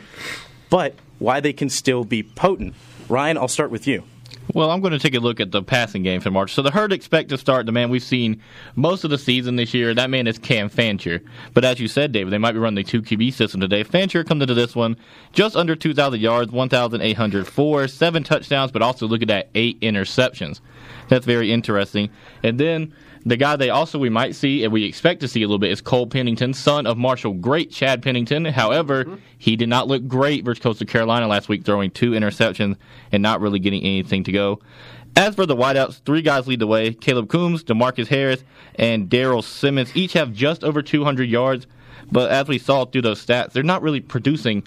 but 0.70 0.94
why 1.18 1.40
they 1.40 1.52
can 1.52 1.68
still 1.68 2.04
be 2.04 2.22
potent. 2.22 2.74
Ryan, 3.08 3.36
I'll 3.36 3.48
start 3.48 3.70
with 3.70 3.86
you. 3.86 4.04
Well, 4.52 4.70
I'm 4.70 4.80
going 4.80 4.92
to 4.92 4.98
take 4.98 5.14
a 5.14 5.20
look 5.20 5.40
at 5.40 5.52
the 5.52 5.62
passing 5.62 6.02
game 6.02 6.20
for 6.20 6.30
March. 6.30 6.52
So 6.52 6.60
the 6.60 6.70
herd 6.70 6.92
expect 6.92 7.30
to 7.30 7.38
start 7.38 7.64
the 7.64 7.72
man 7.72 7.88
we've 7.88 8.02
seen 8.02 8.42
most 8.76 9.02
of 9.02 9.10
the 9.10 9.16
season 9.16 9.56
this 9.56 9.72
year. 9.72 9.94
That 9.94 10.10
man 10.10 10.26
is 10.26 10.38
Cam 10.38 10.68
Fancher. 10.68 11.22
But 11.54 11.64
as 11.64 11.80
you 11.80 11.88
said, 11.88 12.12
David, 12.12 12.32
they 12.32 12.38
might 12.38 12.52
be 12.52 12.58
running 12.58 12.84
the 12.84 12.84
two 12.84 13.00
QB 13.00 13.32
system 13.32 13.60
today. 13.60 13.84
Fancher 13.84 14.22
comes 14.22 14.42
into 14.42 14.54
this 14.54 14.76
one 14.76 14.96
just 15.32 15.56
under 15.56 15.74
2,000 15.74 16.20
yards, 16.20 16.52
1,804, 16.52 17.88
seven 17.88 18.22
touchdowns, 18.22 18.70
but 18.70 18.82
also 18.82 19.06
look 19.06 19.22
at 19.22 19.28
that, 19.28 19.48
eight 19.54 19.80
interceptions. 19.80 20.60
That's 21.08 21.24
very 21.24 21.50
interesting. 21.50 22.10
And 22.42 22.60
then 22.60 22.94
the 23.26 23.36
guy 23.36 23.56
they 23.56 23.70
also 23.70 23.98
we 23.98 24.10
might 24.10 24.34
see 24.34 24.64
and 24.64 24.72
we 24.72 24.84
expect 24.84 25.20
to 25.20 25.28
see 25.28 25.42
a 25.42 25.46
little 25.46 25.58
bit 25.58 25.70
is 25.70 25.80
Cole 25.80 26.06
Pennington, 26.06 26.52
son 26.52 26.86
of 26.86 26.98
Marshall 26.98 27.32
great 27.34 27.70
Chad 27.70 28.02
Pennington. 28.02 28.44
However, 28.44 29.04
mm-hmm. 29.04 29.14
he 29.38 29.56
did 29.56 29.68
not 29.68 29.88
look 29.88 30.06
great 30.06 30.44
versus 30.44 30.62
Coastal 30.62 30.86
Carolina 30.86 31.26
last 31.26 31.48
week, 31.48 31.64
throwing 31.64 31.90
two 31.90 32.10
interceptions 32.10 32.76
and 33.12 33.22
not 33.22 33.40
really 33.40 33.58
getting 33.58 33.82
anything 33.82 34.24
to 34.24 34.32
go. 34.32 34.60
As 35.16 35.34
for 35.34 35.46
the 35.46 35.56
wideouts, 35.56 36.02
three 36.04 36.22
guys 36.22 36.46
lead 36.46 36.58
the 36.58 36.66
way: 36.66 36.92
Caleb 36.92 37.28
Coombs, 37.28 37.64
Demarcus 37.64 38.08
Harris, 38.08 38.44
and 38.74 39.08
Daryl 39.08 39.44
Simmons. 39.44 39.96
Each 39.96 40.12
have 40.14 40.32
just 40.32 40.64
over 40.64 40.82
200 40.82 41.28
yards. 41.28 41.66
But 42.12 42.30
as 42.30 42.48
we 42.48 42.58
saw 42.58 42.84
through 42.84 43.02
those 43.02 43.24
stats, 43.24 43.52
they're 43.52 43.62
not 43.62 43.80
really 43.80 44.00
producing 44.00 44.66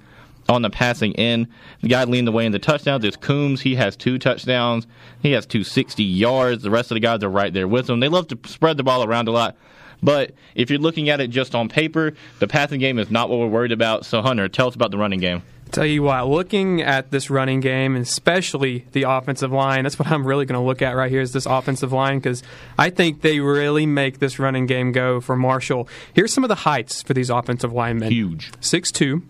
on 0.50 0.62
the 0.62 0.70
passing 0.70 1.16
end. 1.16 1.48
The 1.82 1.90
guy 1.90 2.04
leading 2.04 2.26
the 2.26 2.32
way 2.32 2.46
in 2.46 2.52
the 2.52 2.60
touchdowns 2.60 3.04
is 3.04 3.16
Coombs. 3.16 3.62
He 3.62 3.76
has 3.76 3.96
two 3.96 4.18
touchdowns. 4.18 4.88
He 5.22 5.32
has 5.32 5.46
260 5.46 6.04
yards. 6.04 6.64
The 6.64 6.72
rest 6.72 6.92
of 6.92 6.96
the 6.96 7.00
guys 7.00 7.24
are 7.24 7.30
right 7.30 7.54
there 7.54 7.68
with 7.68 7.90
him. 7.90 8.00
They 8.00 8.10
love 8.10 8.28
to 8.28 8.40
spread 8.46 8.78
the 8.78 8.84
ball 8.84 9.04
around 9.04 9.28
a 9.28 9.32
lot. 9.32 9.58
But 10.02 10.34
if 10.56 10.70
you're 10.70 10.80
looking 10.80 11.10
at 11.10 11.20
it 11.20 11.30
just 11.30 11.56
on 11.56 11.70
paper, 11.70 12.14
the 12.40 12.48
passing 12.48 12.80
game 12.80 13.00
is 13.00 13.10
not 13.10 13.30
what 13.30 13.40
we're 13.40 13.48
worried 13.48 13.72
about. 13.72 14.06
So, 14.06 14.22
Hunter, 14.22 14.48
tell 14.48 14.68
us 14.68 14.76
about 14.76 14.92
the 14.92 14.98
running 14.98 15.20
game. 15.20 15.42
Tell 15.72 15.86
you 15.86 16.04
what, 16.04 16.28
looking 16.28 16.82
at 16.82 17.12
this 17.12 17.30
running 17.30 17.60
game, 17.60 17.96
and 17.96 18.04
especially 18.04 18.86
the 18.94 19.04
offensive 19.04 19.52
line, 19.52 19.84
that's 19.84 20.00
what 20.00 20.08
I'm 20.10 20.26
really 20.26 20.46
going 20.46 20.60
to 20.60 20.66
look 20.66 20.82
at 20.82 20.96
right 20.96 21.12
here 21.12 21.20
is 21.20 21.34
this 21.34 21.46
offensive 21.46 21.92
line 21.92 22.20
because 22.20 22.42
I 22.78 22.90
think 22.90 23.22
they 23.22 23.42
really 23.42 23.86
make 23.86 24.20
this 24.20 24.40
running 24.40 24.66
game 24.66 24.94
go 24.94 25.20
for 25.20 25.36
Marshall. 25.36 25.90
Here's 26.14 26.34
some 26.34 26.44
of 26.44 26.48
the 26.48 26.56
heights 26.56 27.02
for 27.02 27.14
these 27.14 27.30
offensive 27.30 27.74
linemen 27.74 28.12
Huge. 28.12 28.52
6'2, 28.62 29.24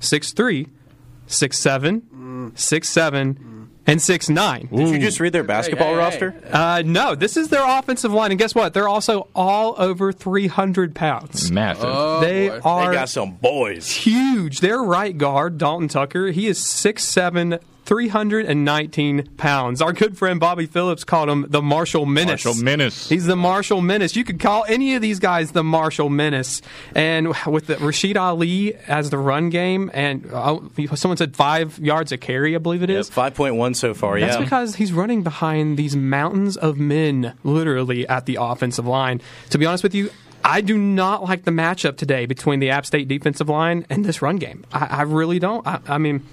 6'3, 0.00 0.68
6'7, 1.28 2.02
6'7, 2.52 3.36
and 3.86 3.98
6'9. 4.00 4.70
Did 4.76 4.88
you 4.88 4.98
just 4.98 5.20
read 5.20 5.32
their 5.32 5.42
basketball 5.44 5.88
hey, 5.88 5.92
hey. 5.94 5.98
roster? 5.98 6.34
Uh, 6.50 6.82
no, 6.84 7.14
this 7.14 7.36
is 7.36 7.48
their 7.48 7.64
offensive 7.66 8.12
line, 8.12 8.30
and 8.30 8.38
guess 8.38 8.54
what? 8.54 8.74
They're 8.74 8.88
also 8.88 9.28
all 9.34 9.74
over 9.78 10.12
300 10.12 10.94
pounds. 10.94 11.50
Massive. 11.50 12.20
they 12.20 12.48
boy. 12.48 12.60
are 12.64 12.88
They 12.88 12.94
got 12.94 13.08
some 13.08 13.32
boys. 13.32 13.90
huge. 13.90 14.60
Their 14.60 14.78
right 14.82 15.16
guard, 15.16 15.58
Dalton 15.58 15.88
Tucker, 15.88 16.28
he 16.28 16.46
is 16.46 16.58
6'7", 16.58 17.60
319 17.90 19.26
pounds. 19.36 19.82
Our 19.82 19.92
good 19.92 20.16
friend 20.16 20.38
Bobby 20.38 20.66
Phillips 20.66 21.02
called 21.04 21.28
him 21.28 21.46
the 21.48 21.60
Marshall 21.60 22.06
Menace. 22.06 22.44
Marshall 22.44 22.62
Menace. 22.62 23.08
He's 23.08 23.26
the 23.26 23.34
Marshall 23.36 23.80
Menace. 23.80 24.14
You 24.16 24.24
could 24.24 24.38
call 24.38 24.64
any 24.68 24.94
of 24.94 25.02
these 25.02 25.18
guys 25.18 25.52
the 25.52 25.64
Marshall 25.64 26.08
Menace. 26.08 26.62
And 26.94 27.34
with 27.46 27.66
the 27.66 27.76
Rashid 27.78 28.16
Ali 28.16 28.74
as 28.86 29.10
the 29.10 29.18
run 29.18 29.50
game, 29.50 29.90
and 29.92 30.24
uh, 30.32 30.60
someone 30.94 31.16
said 31.16 31.34
five 31.36 31.78
yards 31.80 32.12
a 32.12 32.16
carry, 32.18 32.54
I 32.54 32.58
believe 32.58 32.82
it 32.82 32.90
Yeah, 32.90 32.98
is. 32.98 33.10
5.1 33.10 33.74
so 33.76 33.92
far, 33.92 34.16
yeah. 34.18 34.26
That's 34.26 34.38
because 34.42 34.76
he's 34.76 34.92
running 34.92 35.22
behind 35.22 35.76
these 35.76 35.96
mountains 35.96 36.56
of 36.56 36.78
men, 36.78 37.34
literally 37.42 38.06
at 38.08 38.26
the 38.26 38.38
offensive 38.40 38.86
line. 38.86 39.20
To 39.50 39.58
be 39.58 39.66
honest 39.66 39.82
with 39.82 39.94
you, 39.94 40.10
I 40.44 40.60
do 40.60 40.78
not 40.78 41.24
like 41.24 41.44
the 41.44 41.50
matchup 41.50 41.96
today 41.96 42.26
between 42.26 42.60
the 42.60 42.70
App 42.70 42.86
State 42.86 43.08
defensive 43.08 43.48
line 43.48 43.84
and 43.90 44.04
this 44.04 44.22
run 44.22 44.36
game. 44.36 44.64
I, 44.72 44.86
I 44.86 45.02
really 45.02 45.38
don't. 45.38 45.66
I, 45.66 45.80
I 45.88 45.98
mean. 45.98 46.24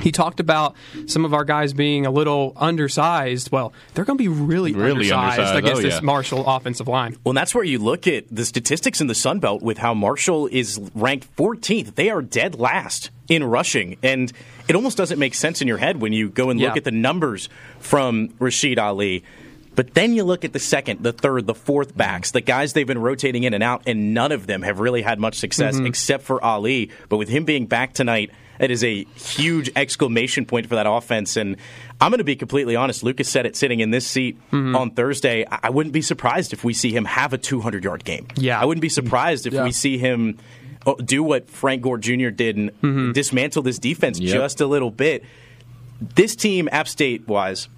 He 0.00 0.12
talked 0.12 0.40
about 0.40 0.74
some 1.06 1.24
of 1.24 1.34
our 1.34 1.44
guys 1.44 1.72
being 1.72 2.06
a 2.06 2.10
little 2.10 2.52
undersized. 2.56 3.50
Well, 3.52 3.72
they're 3.94 4.04
going 4.04 4.18
to 4.18 4.22
be 4.22 4.28
really, 4.28 4.72
Really 4.72 5.10
undersized, 5.10 5.38
undersized. 5.40 5.58
against 5.58 5.78
Oh, 5.80 5.82
this. 5.82 6.02
Marshall 6.02 6.44
offensive 6.46 6.88
line. 6.88 7.16
Well, 7.24 7.30
and 7.32 7.36
that's 7.36 7.54
where 7.54 7.64
you 7.64 7.78
look 7.78 8.06
at 8.06 8.24
the 8.30 8.44
statistics 8.44 9.00
in 9.00 9.06
the 9.06 9.14
Sun 9.14 9.40
Belt 9.40 9.62
with 9.62 9.78
how 9.78 9.94
Marshall 9.94 10.46
is 10.48 10.78
ranked 10.94 11.34
14th. 11.36 11.94
They 11.94 12.10
are 12.10 12.22
dead 12.22 12.58
last 12.58 13.10
in 13.28 13.44
rushing. 13.44 13.96
And 14.02 14.32
it 14.68 14.76
almost 14.76 14.96
doesn't 14.96 15.18
make 15.18 15.34
sense 15.34 15.62
in 15.62 15.68
your 15.68 15.78
head 15.78 16.00
when 16.00 16.12
you 16.12 16.28
go 16.28 16.50
and 16.50 16.60
look 16.60 16.70
Yeah. 16.70 16.76
at 16.76 16.84
the 16.84 16.90
numbers 16.90 17.48
from 17.78 18.34
Rashid 18.38 18.78
Ali. 18.78 19.24
But 19.74 19.94
then 19.94 20.12
you 20.12 20.24
look 20.24 20.44
at 20.44 20.52
the 20.52 20.58
second, 20.58 21.02
the 21.02 21.12
third, 21.12 21.46
the 21.46 21.54
fourth 21.54 21.88
mm-hmm. 21.90 21.98
backs, 21.98 22.30
the 22.32 22.40
guys 22.40 22.72
they've 22.72 22.86
been 22.86 22.98
rotating 23.00 23.44
in 23.44 23.54
and 23.54 23.62
out, 23.62 23.82
and 23.86 24.12
none 24.14 24.32
of 24.32 24.46
them 24.46 24.62
have 24.62 24.80
really 24.80 25.02
had 25.02 25.18
much 25.18 25.36
success 25.36 25.76
mm-hmm. 25.76 25.86
except 25.86 26.24
for 26.24 26.42
Ali. 26.44 26.90
But 27.08 27.16
with 27.16 27.28
him 27.28 27.44
being 27.44 27.66
back 27.66 27.94
tonight, 27.94 28.30
it 28.58 28.70
is 28.70 28.84
a 28.84 29.04
huge 29.14 29.70
exclamation 29.74 30.44
point 30.46 30.66
for 30.68 30.74
that 30.76 30.86
offense. 30.86 31.36
And 31.36 31.56
I'm 32.00 32.10
going 32.10 32.18
to 32.18 32.24
be 32.24 32.36
completely 32.36 32.76
honest. 32.76 33.02
Lucas 33.02 33.28
said 33.28 33.46
it 33.46 33.56
sitting 33.56 33.80
in 33.80 33.90
this 33.90 34.06
seat 34.06 34.38
mm-hmm. 34.50 34.76
on 34.76 34.90
Thursday. 34.90 35.44
I 35.50 35.70
wouldn't 35.70 35.92
be 35.92 36.02
surprised 36.02 36.52
if 36.52 36.62
we 36.62 36.74
see 36.74 36.94
him 36.94 37.04
have 37.06 37.32
a 37.32 37.38
200 37.38 37.82
yard 37.82 38.04
game. 38.04 38.28
Yeah. 38.36 38.60
I 38.60 38.66
wouldn't 38.66 38.82
be 38.82 38.88
surprised 38.88 39.46
if 39.46 39.52
Yeah. 39.54 39.64
we 39.64 39.72
see 39.72 39.98
him 39.98 40.38
uh, 40.86 40.94
do 40.94 41.22
what 41.22 41.48
Frank 41.48 41.82
Gore 41.82 41.98
Jr. 41.98 42.28
did 42.28 42.56
and 42.56 43.14
dismantle 43.14 43.62
this 43.62 43.78
defense 43.78 44.20
Yep. 44.20 44.34
just 44.34 44.60
a 44.60 44.66
little 44.66 44.90
bit. 44.90 45.24
This 46.14 46.36
team, 46.36 46.68
App 46.72 46.88
State 46.88 47.26
wise, 47.28 47.68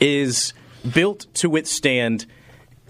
is 0.00 0.54
built 0.92 1.26
to 1.34 1.48
withstand 1.50 2.26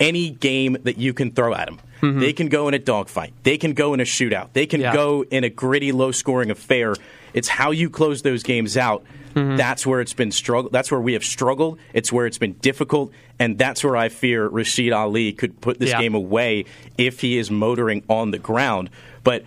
any 0.00 0.30
game 0.30 0.76
that 0.82 0.98
you 0.98 1.14
can 1.14 1.30
throw 1.30 1.54
at 1.54 1.66
them. 1.66 1.80
Mm-hmm. 2.00 2.20
They 2.20 2.32
can 2.32 2.48
go 2.48 2.68
in 2.68 2.74
a 2.74 2.78
dogfight. 2.78 3.32
They 3.44 3.56
can 3.58 3.72
go 3.74 3.94
in 3.94 4.00
a 4.00 4.04
shootout. 4.04 4.48
They 4.52 4.66
can 4.66 4.80
Yeah. 4.80 4.92
go 4.92 5.24
in 5.30 5.44
a 5.44 5.48
gritty, 5.48 5.92
low-scoring 5.92 6.50
affair. 6.50 6.96
It's 7.32 7.48
how 7.48 7.70
you 7.70 7.88
close 7.88 8.22
those 8.22 8.42
games 8.42 8.76
out. 8.76 9.04
Mm-hmm. 9.34 9.56
That's 9.56 9.86
where 9.86 10.00
it's 10.00 10.12
been 10.12 10.30
struggle. 10.30 10.70
That's 10.70 10.90
where 10.90 11.00
we 11.00 11.14
have 11.14 11.24
struggled. 11.24 11.78
It's 11.92 12.12
where 12.12 12.26
it's 12.26 12.38
been 12.38 12.52
difficult, 12.54 13.12
and 13.38 13.56
that's 13.58 13.82
where 13.82 13.96
I 13.96 14.08
fear 14.08 14.46
Rashid 14.46 14.92
Ali 14.92 15.32
could 15.32 15.60
put 15.60 15.78
this 15.80 15.90
Yeah. 15.90 16.00
game 16.00 16.14
away 16.14 16.66
if 16.98 17.20
he 17.20 17.38
is 17.38 17.50
motoring 17.50 18.02
on 18.08 18.30
the 18.30 18.38
ground. 18.38 18.90
But 19.24 19.44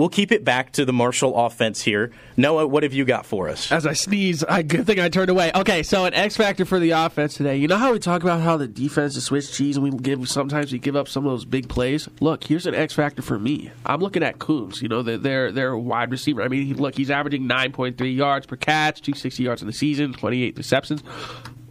we'll 0.00 0.08
keep 0.08 0.32
it 0.32 0.44
back 0.44 0.72
to 0.72 0.84
the 0.84 0.92
Marshall 0.92 1.36
offense 1.36 1.82
here. 1.82 2.10
Noah, 2.36 2.66
what 2.66 2.82
have 2.82 2.94
you 2.94 3.04
got 3.04 3.26
for 3.26 3.48
us? 3.48 3.70
As 3.70 3.86
I 3.86 3.92
sneeze, 3.92 4.42
I 4.42 4.62
good 4.62 4.86
thing 4.86 4.98
I 4.98 5.08
turned 5.08 5.30
away. 5.30 5.52
Okay, 5.54 5.82
so 5.82 6.06
an 6.06 6.14
X 6.14 6.36
factor 6.36 6.64
for 6.64 6.78
the 6.78 6.90
offense 6.90 7.34
today. 7.34 7.56
You 7.56 7.68
know 7.68 7.76
how 7.76 7.92
we 7.92 7.98
talk 7.98 8.22
about 8.22 8.40
how 8.40 8.56
the 8.56 8.66
defense 8.66 9.16
is 9.16 9.24
Swiss 9.24 9.54
cheese 9.56 9.76
and 9.76 9.84
we 9.84 9.90
give 9.90 10.26
sometimes 10.28 10.72
we 10.72 10.78
give 10.78 10.96
up 10.96 11.06
some 11.06 11.26
of 11.26 11.32
those 11.32 11.44
big 11.44 11.68
plays. 11.68 12.08
Look, 12.20 12.44
here's 12.44 12.66
an 12.66 12.74
X 12.74 12.94
factor 12.94 13.22
for 13.22 13.38
me. 13.38 13.70
I'm 13.84 14.00
looking 14.00 14.22
at 14.22 14.38
Coombs. 14.38 14.80
You 14.80 14.88
know, 14.88 15.02
their, 15.02 15.52
their 15.52 15.76
wide 15.76 16.10
receiver. 16.10 16.42
I 16.42 16.48
mean, 16.48 16.76
look, 16.76 16.94
he's 16.96 17.10
averaging 17.10 17.42
9.3 17.42 18.16
yards 18.16 18.46
per 18.46 18.56
catch, 18.56 19.02
260 19.02 19.42
yards 19.42 19.62
in 19.62 19.66
the 19.66 19.74
season, 19.74 20.14
28 20.14 20.56
receptions. 20.56 21.02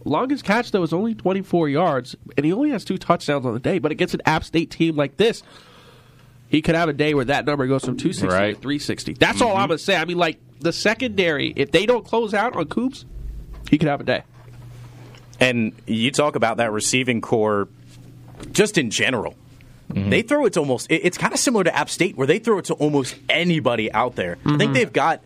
Longest 0.04 0.44
catch 0.44 0.70
though 0.70 0.82
is 0.82 0.92
only 0.92 1.14
24 1.14 1.68
yards, 1.68 2.16
and 2.36 2.46
he 2.46 2.52
only 2.52 2.70
has 2.70 2.84
two 2.84 2.96
touchdowns 2.96 3.44
on 3.44 3.52
the 3.52 3.60
day. 3.60 3.78
But 3.78 3.92
against 3.92 4.14
an 4.14 4.22
App 4.24 4.44
State 4.44 4.70
team 4.70 4.96
like 4.96 5.16
this, 5.16 5.42
he 6.50 6.62
could 6.62 6.74
have 6.74 6.88
a 6.88 6.92
day 6.92 7.14
where 7.14 7.24
that 7.26 7.46
number 7.46 7.66
goes 7.66 7.84
from 7.84 7.96
260 7.96 8.26
Right. 8.26 8.54
to 8.54 8.60
360. 8.60 9.14
That's 9.14 9.40
all 9.40 9.50
mm-hmm. 9.50 9.58
I'm 9.58 9.68
going 9.68 9.78
to 9.78 9.84
say. 9.84 9.96
I 9.96 10.04
mean, 10.04 10.18
like, 10.18 10.38
the 10.58 10.72
secondary, 10.72 11.52
if 11.56 11.70
they 11.70 11.86
don't 11.86 12.04
close 12.04 12.34
out 12.34 12.56
on 12.56 12.66
Coombs, 12.66 13.06
he 13.70 13.78
could 13.78 13.88
have 13.88 14.00
a 14.00 14.04
day. 14.04 14.24
And 15.38 15.72
you 15.86 16.10
talk 16.10 16.34
about 16.34 16.58
that 16.58 16.72
receiving 16.72 17.20
core 17.20 17.68
just 18.50 18.76
in 18.76 18.90
general. 18.90 19.36
Mm-hmm. 19.90 20.10
They 20.10 20.22
throw 20.22 20.44
it 20.44 20.52
to 20.54 20.60
almost, 20.60 20.88
it's 20.90 21.16
kind 21.16 21.32
of 21.32 21.38
similar 21.38 21.64
to 21.64 21.74
App 21.74 21.88
State 21.88 22.16
where 22.16 22.26
they 22.26 22.40
throw 22.40 22.58
it 22.58 22.66
to 22.66 22.74
almost 22.74 23.16
anybody 23.28 23.90
out 23.92 24.16
there. 24.16 24.36
I 24.44 24.50
think 24.50 24.60
mm-hmm. 24.60 24.72
they've 24.72 24.92
got 24.92 25.22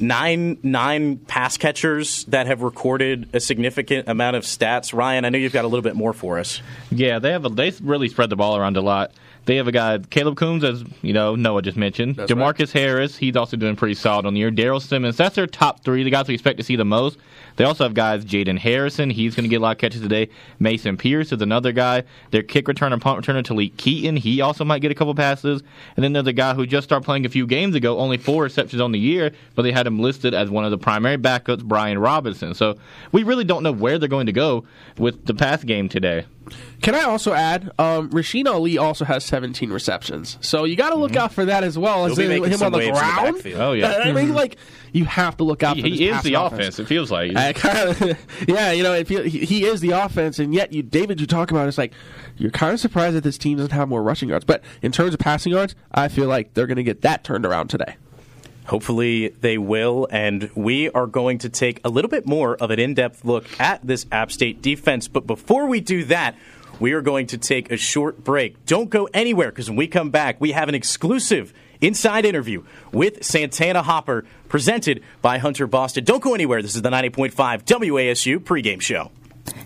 nine 0.00 0.58
nine 0.62 1.16
pass 1.18 1.56
catchers 1.56 2.24
that 2.26 2.46
have 2.46 2.62
recorded 2.62 3.28
a 3.32 3.40
significant 3.40 4.08
amount 4.08 4.36
of 4.36 4.44
stats. 4.44 4.92
Ryan, 4.92 5.24
I 5.24 5.28
know 5.28 5.38
you've 5.38 5.52
got 5.52 5.64
a 5.64 5.68
little 5.68 5.82
bit 5.82 5.96
more 5.96 6.12
for 6.12 6.38
us. 6.38 6.60
Yeah, 6.90 7.18
they 7.18 7.32
have 7.32 7.44
a, 7.44 7.48
they 7.48 7.72
really 7.80 8.08
spread 8.08 8.30
the 8.30 8.36
ball 8.36 8.56
around 8.56 8.76
a 8.76 8.80
lot. 8.80 9.12
They 9.48 9.56
have 9.56 9.66
a 9.66 9.72
guy, 9.72 9.96
Caleb 9.96 10.36
Coombs, 10.36 10.62
as 10.62 10.84
you 11.00 11.14
know, 11.14 11.34
Noah 11.34 11.62
just 11.62 11.78
mentioned. 11.78 12.16
That's 12.16 12.30
Demarcus 12.30 12.70
Harris, 12.70 13.16
he's 13.16 13.34
also 13.34 13.56
doing 13.56 13.76
pretty 13.76 13.94
solid 13.94 14.26
on 14.26 14.34
the 14.34 14.40
year. 14.40 14.50
Daryl 14.50 14.78
Simmons, 14.78 15.16
that's 15.16 15.36
their 15.36 15.46
top 15.46 15.82
three, 15.82 16.04
the 16.04 16.10
guys 16.10 16.28
we 16.28 16.34
expect 16.34 16.58
to 16.58 16.62
see 16.62 16.76
the 16.76 16.84
most. 16.84 17.16
They 17.56 17.64
also 17.64 17.84
have 17.84 17.94
guys, 17.94 18.26
Jaden 18.26 18.58
Harrison, 18.58 19.08
he's 19.08 19.34
going 19.34 19.44
to 19.44 19.48
get 19.48 19.56
a 19.56 19.60
lot 19.60 19.70
of 19.70 19.78
catches 19.78 20.02
today. 20.02 20.28
Mason 20.58 20.98
Pierce 20.98 21.32
is 21.32 21.40
another 21.40 21.72
guy. 21.72 22.04
Their 22.30 22.42
kick 22.42 22.66
returner, 22.66 23.00
punt 23.00 23.24
returner, 23.24 23.42
Talik 23.42 23.74
Keaton, 23.78 24.18
he 24.18 24.42
also 24.42 24.66
might 24.66 24.82
get 24.82 24.92
a 24.92 24.94
couple 24.94 25.14
passes. 25.14 25.62
And 25.96 26.04
then 26.04 26.12
there's 26.12 26.26
a 26.26 26.34
guy 26.34 26.52
who 26.52 26.66
just 26.66 26.84
started 26.84 27.06
playing 27.06 27.24
a 27.24 27.30
few 27.30 27.46
games 27.46 27.74
ago, 27.74 27.96
only 27.96 28.18
four 28.18 28.42
receptions 28.42 28.82
on 28.82 28.92
the 28.92 28.98
year, 28.98 29.32
but 29.54 29.62
they 29.62 29.72
had 29.72 29.86
him 29.86 29.98
listed 29.98 30.34
as 30.34 30.50
one 30.50 30.66
of 30.66 30.70
the 30.70 30.78
primary 30.78 31.16
backups, 31.16 31.64
Brian 31.64 31.98
Robinson. 31.98 32.52
So 32.52 32.76
we 33.12 33.22
really 33.22 33.44
don't 33.44 33.62
know 33.62 33.72
where 33.72 33.98
they're 33.98 34.10
going 34.10 34.26
to 34.26 34.32
go 34.32 34.66
with 34.98 35.24
the 35.24 35.32
pass 35.32 35.64
game 35.64 35.88
today. 35.88 36.26
Can 36.82 36.94
I 36.94 37.02
also 37.02 37.32
add, 37.32 37.70
um, 37.78 38.10
Rasheen 38.10 38.46
Ali 38.46 38.78
also 38.78 39.04
has 39.04 39.24
17 39.24 39.70
receptions. 39.70 40.38
So 40.40 40.64
you 40.64 40.76
got 40.76 40.90
to 40.90 40.96
look 40.96 41.16
out 41.16 41.32
for 41.32 41.44
that 41.44 41.64
as 41.64 41.76
well 41.78 42.06
as 42.06 42.16
be 42.16 42.24
him 42.24 42.62
on 42.62 42.72
the 42.72 42.78
in 42.78 42.92
the 42.94 42.98
ground. 42.98 43.34
backfield. 43.34 43.60
Oh, 43.60 43.72
yeah. 43.72 43.92
I 44.04 44.12
mean, 44.12 44.34
like, 44.34 44.56
you 44.92 45.04
have 45.04 45.36
to 45.38 45.44
look 45.44 45.62
out 45.62 45.76
He, 45.76 45.82
for 45.82 45.88
he 45.88 46.08
is 46.08 46.22
the 46.22 46.34
offense. 46.34 46.78
It 46.78 46.86
feels 46.86 47.10
like. 47.10 47.36
I 47.36 47.52
kind 47.52 47.88
of, 47.90 48.18
yeah, 48.48 48.72
you 48.72 48.82
know, 48.82 48.92
it 48.94 49.06
feel, 49.06 49.22
he, 49.22 49.40
he 49.40 49.64
is 49.64 49.80
the 49.80 49.90
offense, 49.90 50.38
and 50.38 50.54
yet 50.54 50.72
you, 50.72 50.82
David, 50.82 51.20
you 51.20 51.26
talk 51.26 51.50
about 51.50 51.68
it's 51.68 51.78
like 51.78 51.92
you're 52.36 52.50
kind 52.50 52.72
of 52.72 52.80
surprised 52.80 53.16
that 53.16 53.24
this 53.24 53.38
team 53.38 53.58
doesn't 53.58 53.72
have 53.72 53.88
more 53.88 54.02
rushing 54.02 54.28
yards. 54.28 54.44
But 54.44 54.62
in 54.82 54.92
terms 54.92 55.14
of 55.14 55.20
passing 55.20 55.52
yards, 55.52 55.74
I 55.92 56.08
feel 56.08 56.26
like 56.28 56.54
they're 56.54 56.66
going 56.66 56.76
to 56.76 56.82
get 56.82 57.02
that 57.02 57.24
turned 57.24 57.44
around 57.44 57.68
today. 57.68 57.96
Hopefully 58.68 59.28
they 59.28 59.56
will, 59.56 60.06
and 60.10 60.50
we 60.54 60.90
are 60.90 61.06
going 61.06 61.38
to 61.38 61.48
take 61.48 61.80
a 61.84 61.88
little 61.88 62.10
bit 62.10 62.26
more 62.26 62.54
of 62.56 62.70
an 62.70 62.78
in 62.78 62.92
depth 62.92 63.24
look 63.24 63.46
at 63.58 63.86
this 63.86 64.04
App 64.12 64.30
State 64.30 64.60
defense. 64.60 65.08
But 65.08 65.26
before 65.26 65.66
we 65.66 65.80
do 65.80 66.04
that, 66.04 66.36
we 66.78 66.92
are 66.92 67.00
going 67.00 67.26
to 67.28 67.38
take 67.38 67.72
a 67.72 67.78
short 67.78 68.22
break. 68.22 68.66
Don't 68.66 68.90
go 68.90 69.08
anywhere 69.14 69.50
because 69.50 69.70
when 69.70 69.76
we 69.76 69.86
come 69.86 70.10
back, 70.10 70.38
we 70.38 70.52
have 70.52 70.68
an 70.68 70.74
exclusive 70.74 71.54
inside 71.80 72.26
interview 72.26 72.62
with 72.92 73.24
Santana 73.24 73.82
Hopper 73.82 74.26
presented 74.48 75.02
by 75.22 75.38
Hunter 75.38 75.66
Boston. 75.66 76.04
Don't 76.04 76.22
go 76.22 76.34
anywhere. 76.34 76.60
This 76.60 76.76
is 76.76 76.82
the 76.82 76.90
90.5 76.90 77.32
WASU 77.64 78.38
pregame 78.38 78.82
show. 78.82 79.10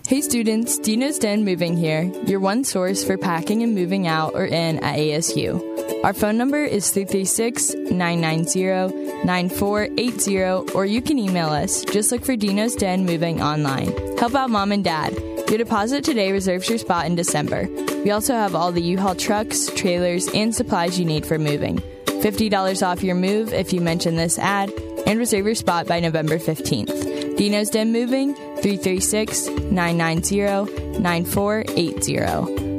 Hey 0.07 0.21
students, 0.21 0.77
Dino's 0.77 1.17
Den 1.17 1.43
Moving 1.45 1.77
here, 1.77 2.03
your 2.25 2.39
one 2.39 2.63
source 2.63 3.03
for 3.03 3.17
packing 3.17 3.63
and 3.63 3.73
moving 3.73 4.07
out 4.07 4.33
or 4.33 4.45
in 4.45 4.83
at 4.83 4.97
ASU. 4.97 6.03
Our 6.03 6.13
phone 6.13 6.37
number 6.37 6.63
is 6.63 6.91
336 6.91 7.73
990 7.91 9.23
9480, 9.25 10.73
or 10.73 10.85
you 10.85 11.01
can 11.01 11.17
email 11.17 11.49
us. 11.49 11.83
Just 11.85 12.11
look 12.11 12.25
for 12.25 12.35
Dino's 12.35 12.75
Den 12.75 13.05
Moving 13.05 13.41
online. 13.41 13.91
Help 14.17 14.35
out 14.35 14.49
mom 14.49 14.71
and 14.71 14.83
dad. 14.83 15.13
Your 15.49 15.57
deposit 15.57 16.03
today 16.03 16.31
reserves 16.31 16.69
your 16.69 16.77
spot 16.77 17.05
in 17.05 17.15
December. 17.15 17.67
We 18.03 18.11
also 18.11 18.33
have 18.33 18.55
all 18.55 18.71
the 18.71 18.81
U 18.81 18.97
Haul 18.97 19.15
trucks, 19.15 19.67
trailers, 19.75 20.27
and 20.33 20.53
supplies 20.53 20.99
you 20.99 21.05
need 21.05 21.25
for 21.25 21.37
moving. 21.39 21.81
$50 22.23 22.87
off 22.87 23.03
your 23.03 23.15
move 23.15 23.51
if 23.51 23.73
you 23.73 23.81
mention 23.81 24.15
this 24.15 24.39
ad, 24.39 24.71
and 25.05 25.19
reserve 25.19 25.45
your 25.45 25.55
spot 25.55 25.87
by 25.87 25.99
November 25.99 26.39
15th. 26.39 27.35
Dino's 27.35 27.69
Den 27.69 27.91
Moving, 27.91 28.33
336 28.33 29.49
990 29.49 30.99
9480. 30.99 32.73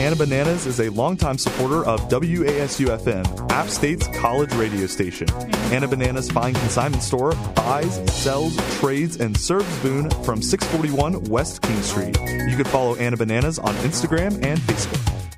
Anna 0.00 0.16
Bananas 0.16 0.66
is 0.66 0.80
a 0.80 0.88
longtime 0.88 1.38
supporter 1.38 1.84
of 1.86 2.00
WASU 2.08 2.86
FM, 2.98 3.50
App 3.52 3.68
State's 3.68 4.08
college 4.18 4.52
radio 4.54 4.86
station. 4.86 5.28
Anna 5.72 5.86
Bananas 5.86 6.32
Fine 6.32 6.54
Consignment 6.54 7.02
Store 7.02 7.32
buys, 7.54 7.94
sells, 8.12 8.56
trades, 8.80 9.20
and 9.20 9.38
serves 9.38 9.78
Boone 9.82 10.10
from 10.24 10.42
641 10.42 11.22
West 11.30 11.62
King 11.62 11.80
Street. 11.82 12.18
You 12.50 12.56
can 12.56 12.64
follow 12.64 12.96
Anna 12.96 13.16
Bananas 13.16 13.60
on 13.60 13.72
Instagram 13.76 14.44
and 14.44 14.58
Facebook. 14.58 15.33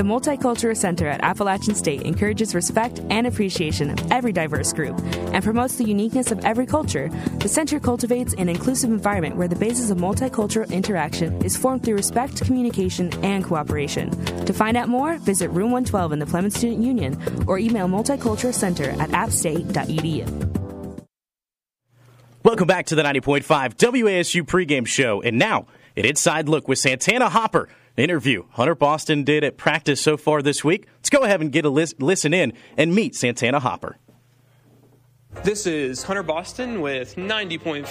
The 0.00 0.06
Multicultural 0.06 0.74
Center 0.74 1.08
at 1.08 1.20
Appalachian 1.20 1.74
State 1.74 2.00
encourages 2.04 2.54
respect 2.54 3.02
and 3.10 3.26
appreciation 3.26 3.90
of 3.90 4.10
every 4.10 4.32
diverse 4.32 4.72
group 4.72 4.98
and 5.14 5.44
promotes 5.44 5.76
the 5.76 5.84
uniqueness 5.84 6.30
of 6.30 6.42
every 6.42 6.64
culture. 6.64 7.10
The 7.40 7.48
center 7.50 7.78
cultivates 7.78 8.32
an 8.32 8.48
inclusive 8.48 8.88
environment 8.88 9.36
where 9.36 9.46
the 9.46 9.56
basis 9.56 9.90
of 9.90 9.98
multicultural 9.98 10.70
interaction 10.70 11.44
is 11.44 11.54
formed 11.54 11.84
through 11.84 11.96
respect, 11.96 12.42
communication, 12.42 13.12
and 13.22 13.44
cooperation. 13.44 14.10
To 14.46 14.54
find 14.54 14.78
out 14.78 14.88
more, 14.88 15.18
visit 15.18 15.50
Room 15.50 15.70
112 15.70 16.12
in 16.12 16.18
the 16.18 16.24
Plemmons 16.24 16.56
Student 16.56 16.82
Union 16.82 17.44
or 17.46 17.58
email 17.58 17.86
multiculturalcenter 17.86 18.98
at 18.98 19.10
appstate.edu. 19.10 20.56
Welcome 22.42 22.66
back 22.66 22.86
to 22.86 22.94
the 22.94 23.02
90.5 23.02 23.44
WASU 23.76 24.44
pregame 24.44 24.86
show. 24.86 25.20
And 25.20 25.38
now, 25.38 25.66
an 25.94 26.06
inside 26.06 26.48
look 26.48 26.68
with 26.68 26.78
Santana 26.78 27.28
Hopper 27.28 27.68
interview 27.96 28.44
Hunter 28.50 28.74
Boston 28.74 29.24
did 29.24 29.44
at 29.44 29.56
practice 29.56 30.00
so 30.00 30.16
far 30.16 30.42
this 30.42 30.64
week. 30.64 30.86
Let's 30.96 31.10
go 31.10 31.22
ahead 31.22 31.40
and 31.40 31.52
get 31.52 31.64
a 31.64 31.70
lis- 31.70 31.94
listen 31.98 32.34
in 32.34 32.52
and 32.76 32.94
meet 32.94 33.14
Santana 33.14 33.60
Hopper. 33.60 33.98
This 35.44 35.64
is 35.64 36.02
Hunter 36.02 36.24
Boston 36.24 36.80
with 36.80 37.14
90.5 37.14 37.86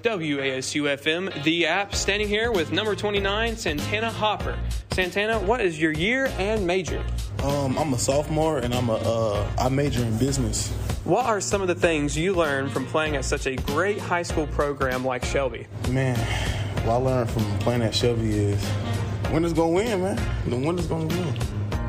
WASU 0.00 0.82
FM, 0.82 1.42
the 1.42 1.66
app, 1.66 1.94
standing 1.94 2.28
here 2.28 2.52
with 2.52 2.70
number 2.70 2.94
29, 2.94 3.56
Santana 3.56 4.10
Hopper. 4.10 4.58
Santana, 4.92 5.40
what 5.40 5.62
is 5.62 5.80
your 5.80 5.92
year 5.92 6.26
and 6.38 6.66
major? 6.66 7.02
Um, 7.42 7.78
I'm 7.78 7.94
a 7.94 7.98
sophomore 7.98 8.58
and 8.58 8.74
I'm 8.74 8.90
a 8.90 8.96
uh, 8.96 9.50
I 9.58 9.68
major 9.70 10.04
in 10.04 10.16
business. 10.18 10.70
What 11.04 11.26
are 11.26 11.40
some 11.40 11.62
of 11.62 11.66
the 11.66 11.74
things 11.74 12.16
you 12.16 12.34
learned 12.34 12.70
from 12.72 12.86
playing 12.86 13.16
at 13.16 13.24
such 13.24 13.46
a 13.46 13.56
great 13.56 13.98
high 13.98 14.22
school 14.22 14.46
program 14.48 15.04
like 15.04 15.24
Shelby? 15.24 15.66
Man, 15.88 16.16
what 16.84 16.92
I 16.92 16.96
learned 16.96 17.30
from 17.30 17.42
playing 17.58 17.82
at 17.82 17.94
Shelby 17.94 18.30
is 18.30 18.70
winner's 19.30 19.52
gonna 19.52 19.70
win, 19.70 20.02
man. 20.02 20.20
The 20.46 20.56
winner's 20.56 20.86
gonna 20.86 21.06
win. 21.06 21.34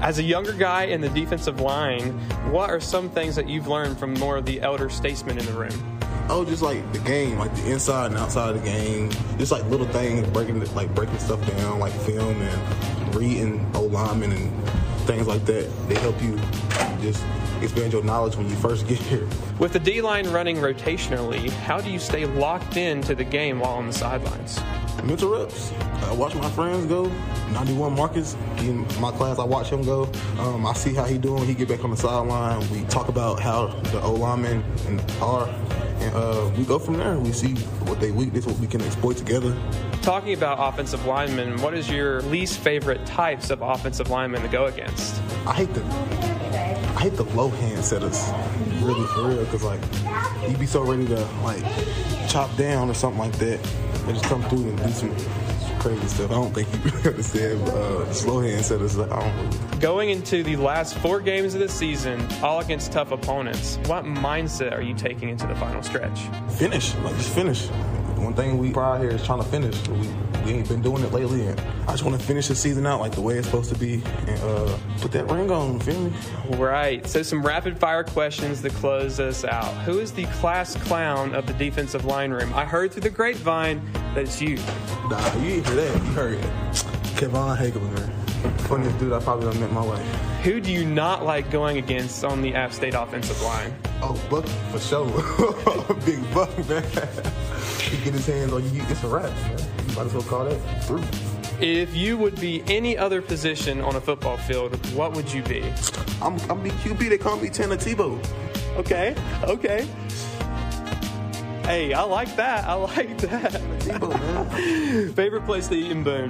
As 0.02 0.20
a 0.20 0.24
younger 0.24 0.54
guy 0.54 0.84
in 0.86 1.00
the 1.00 1.10
defensive 1.10 1.62
line, 1.62 2.12
what 2.52 2.70
are 2.70 2.80
some 2.82 3.10
things 3.10 3.36
that 3.36 3.48
you've 3.48 3.68
learned 3.68 3.98
from 3.98 4.14
more 4.16 4.38
of 4.38 4.46
the 4.46 4.62
elder 4.62 4.90
statesmen 4.90 5.38
in 5.38 5.46
the 5.46 5.54
room? 5.54 6.00
Oh, 6.30 6.46
just 6.46 6.62
like 6.62 6.92
the 6.94 7.00
game, 7.00 7.38
like 7.38 7.54
the 7.56 7.72
inside 7.72 8.08
and 8.12 8.18
outside 8.18 8.56
of 8.56 8.62
the 8.62 8.70
game, 8.70 9.10
just 9.38 9.52
like 9.52 9.64
little 9.66 9.88
things, 9.88 10.28
breaking 10.30 10.60
like 10.74 10.94
breaking 10.96 11.20
stuff 11.20 11.46
down, 11.58 11.80
like 11.80 11.94
film 12.02 12.42
and 12.42 13.16
reading 13.16 13.66
O 13.76 13.84
linemen 13.84 14.32
and 14.32 14.70
things 15.04 15.28
like 15.28 15.46
that. 15.46 15.70
They 15.88 15.96
help 15.96 16.22
you 16.22 16.38
just 17.02 17.24
expand 17.62 17.94
your 17.94 18.04
knowledge 18.04 18.36
when 18.36 18.50
you 18.50 18.56
first 18.56 18.88
get 18.88 18.98
here. 18.98 19.28
With 19.60 19.74
the 19.74 19.80
D 19.80 20.02
line 20.02 20.30
running 20.30 20.58
rotationally, 20.58 21.50
how 21.50 21.80
do 21.80 21.90
you 21.90 22.00
stay 22.00 22.26
locked 22.26 22.78
into 22.78 23.16
the 23.16 23.24
game 23.24 23.60
while 23.60 23.74
on 23.74 23.88
the 23.88 23.94
sidelines? 23.94 24.60
Mental 25.04 25.30
reps. 25.30 25.74
I 26.04 26.14
watch 26.14 26.34
my 26.36 26.50
friends 26.52 26.86
go. 26.86 27.12
91 27.52 27.94
Marcus, 27.94 28.36
in 28.60 28.88
my 29.02 29.12
class, 29.12 29.38
I 29.38 29.44
watch 29.44 29.70
him 29.70 29.84
go. 29.84 30.10
Um, 30.40 30.66
I 30.66 30.74
see 30.74 30.94
how 30.94 31.04
he 31.04 31.18
doing. 31.18 31.46
He 31.46 31.54
get 31.54 31.68
back 31.68 31.84
on 31.84 31.92
the 31.92 31.98
sideline. 31.98 32.68
We 32.72 32.84
talk 32.86 33.10
about 33.10 33.42
how 33.42 33.68
the 33.68 34.02
O 34.02 34.14
linemen 34.14 34.64
are, 35.22 35.48
and 36.00 36.16
uh, 36.16 36.50
we 36.58 36.64
go 36.64 36.80
from 36.80 36.98
there. 36.98 37.18
We 37.20 37.34
see 37.34 37.54
what 37.86 38.00
they 38.00 38.12
weakness, 38.12 38.46
what 38.46 38.58
we 38.60 38.68
can 38.68 38.82
exploit 38.82 39.18
together. 39.18 39.56
Talking 40.02 40.34
about 40.34 40.58
offensive 40.60 41.06
linemen, 41.06 41.62
what 41.62 41.74
is 41.74 41.90
your 41.90 42.22
least 42.24 42.60
favorite 42.60 43.06
types 43.06 43.50
of 43.50 43.62
offensive 43.62 44.10
linemen 44.10 44.42
to 44.42 44.48
go 44.48 44.66
against? 44.66 44.93
I 45.46 45.54
hate 45.54 45.74
the 45.74 45.84
I 46.96 47.02
hate 47.10 47.14
the 47.14 47.24
low 47.36 47.50
hand 47.50 47.84
setters, 47.84 48.32
really 48.82 49.06
for 49.08 49.28
real, 49.28 49.44
because 49.46 49.64
like 49.64 49.82
you'd 50.48 50.60
be 50.60 50.66
so 50.66 50.84
ready 50.84 51.06
to 51.08 51.20
like 51.44 51.64
chop 52.30 52.56
down 52.56 52.90
or 52.90 52.94
something 52.94 53.20
like 53.20 53.34
that. 53.40 53.60
and 54.06 54.14
just 54.16 54.26
come 54.26 54.44
through 54.44 54.70
and 54.70 54.78
do 54.78 54.90
some 54.92 55.16
crazy 55.80 56.08
stuff. 56.08 56.32
I 56.32 56.36
don't 56.36 56.54
think 56.54 56.72
you 56.74 56.92
really 56.92 57.10
understand 57.10 57.62
uh, 57.70 58.14
slow 58.14 58.42
hand 58.42 58.64
setters. 58.64 58.98
I 58.98 59.08
don't 59.08 59.36
really. 59.46 59.80
Going 59.80 60.10
into 60.12 60.44
the 60.44 60.56
last 60.56 60.98
four 61.00 61.20
games 61.20 61.54
of 61.56 61.60
the 61.60 61.68
season, 61.70 62.26
all 62.42 62.60
against 62.62 62.92
tough 62.92 63.12
opponents, 63.12 63.78
what 63.86 64.06
mindset 64.06 64.72
are 64.72 64.82
you 64.82 64.94
taking 64.94 65.30
into 65.30 65.46
the 65.48 65.56
final 65.56 65.82
stretch? 65.84 66.20
Finish, 66.58 66.96
like 66.98 67.16
just 67.18 67.34
finish. 67.36 67.70
One 68.24 68.34
thing 68.34 68.58
we 68.58 68.72
pride 68.72 69.02
here 69.02 69.12
is 69.12 69.26
trying 69.26 69.40
to 69.44 69.46
finish. 69.50 69.86
We, 69.90 70.08
we 70.46 70.52
ain't 70.54 70.70
been 70.70 70.82
doing 70.82 71.04
it 71.04 71.12
lately, 71.12 71.46
and 71.46 71.60
I 71.88 71.92
just 71.92 72.04
want 72.04 72.18
to 72.18 72.26
finish 72.26 72.48
the 72.48 72.56
season 72.56 72.86
out 72.86 73.02
like 73.02 73.12
the 73.12 73.22
way 73.22 73.38
it's 73.38 73.48
supposed 73.48 73.72
to 73.74 73.78
be 73.78 74.02
and 74.28 74.42
uh, 74.44 74.78
put 75.00 75.12
that 75.12 75.30
ring 75.30 75.52
on. 75.52 75.80
Feel 75.82 76.00
me? 76.00 76.14
Right. 76.52 77.06
So 77.06 77.22
some 77.22 77.46
rapid 77.46 77.78
fire 77.78 78.04
questions 78.04 78.62
to 78.62 78.70
close 78.70 79.20
us 79.20 79.44
out. 79.44 79.74
Who 79.84 80.00
is 80.00 80.14
the 80.14 80.26
class 80.28 80.76
clown 80.76 81.36
of 81.36 81.46
the 81.46 81.54
defensive 81.54 82.06
line 82.06 82.32
room? 82.32 82.54
I 82.54 82.64
heard 82.64 82.94
through 82.94 83.02
the 83.02 83.10
grapevine 83.10 83.82
that 84.16 84.24
it's 84.24 84.42
you. 84.42 84.56
Nah, 85.10 85.36
you 85.36 85.62
didn't 85.62 85.66
hear 85.68 85.76
that. 85.76 85.96
You 85.96 86.12
heard 86.14 86.34
it. 86.36 86.46
Kevon 87.18 87.58
Hagelin, 87.58 87.92
man. 87.94 88.58
Funniest 88.60 89.00
dude 89.00 89.14
I 89.14 89.20
probably 89.20 89.52
done 89.52 89.60
met 89.60 89.70
in 89.70 89.76
my 89.76 89.84
life. 89.84 90.06
Who 90.44 90.60
do 90.60 90.72
you 90.72 90.86
not 90.86 91.24
like 91.26 91.50
going 91.52 91.78
against 91.78 92.24
on 92.24 92.42
the 92.42 92.54
App 92.56 92.74
State 92.74 92.94
offensive 92.94 93.42
line? 93.42 93.74
Oh, 94.02 94.20
Buck 94.30 94.46
for 94.72 94.80
sure. 94.80 95.96
Big 96.06 96.34
Buck, 96.34 96.58
man. 96.68 96.84
He 97.82 97.98
get 98.04 98.14
his 98.14 98.26
hands 98.28 98.54
on 98.54 98.64
you, 98.74 98.84
it's 98.88 99.04
a 99.04 99.08
wrap, 99.08 99.30
man. 99.30 99.60
You 99.90 99.96
might 99.96 100.06
as 100.08 100.14
well 100.14 100.24
call 100.24 100.46
that 100.46 100.84
through. 100.86 101.04
If 101.60 101.96
you 101.96 102.18
would 102.18 102.40
be 102.40 102.64
any 102.68 102.98
other 102.98 103.22
position 103.22 103.80
on 103.82 103.96
a 103.96 104.02
football 104.02 104.38
field, 104.38 104.76
what 104.96 105.14
would 105.16 105.32
you 105.32 105.44
be? 105.44 105.64
I'm, 106.22 106.40
I'm 106.50 106.62
be 106.62 106.72
QB. 106.72 107.10
They 107.10 107.18
call 107.18 107.38
me 107.38 107.50
Tanner 107.50 107.78
Tebow. 107.78 108.18
Okay, 108.78 109.16
okay. 109.44 109.88
Hey, 111.64 111.94
I 111.94 112.02
like 112.04 112.36
that. 112.36 112.66
I 112.66 112.74
like 112.74 113.18
that. 113.20 113.52
Tebow, 113.80 114.10
man. 114.20 115.14
Favorite 115.14 115.46
place 115.46 115.68
to 115.70 115.76
eat 115.76 115.92
in 115.92 116.04
Boone? 116.04 116.30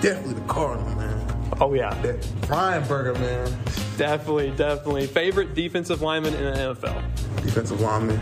Definitely 0.00 0.34
the 0.34 0.40
Cardinal, 0.48 0.94
man. 0.94 1.24
Oh 1.60 1.74
yeah, 1.74 1.92
That 2.02 2.24
Brian 2.46 2.86
Burger, 2.86 3.14
man. 3.18 3.50
definitely, 3.96 4.52
definitely. 4.52 5.08
Favorite 5.08 5.54
defensive 5.54 6.00
lineman 6.02 6.32
in 6.34 6.44
the 6.44 6.58
NFL? 6.74 7.02
Defensive 7.48 7.80
lineman. 7.80 8.20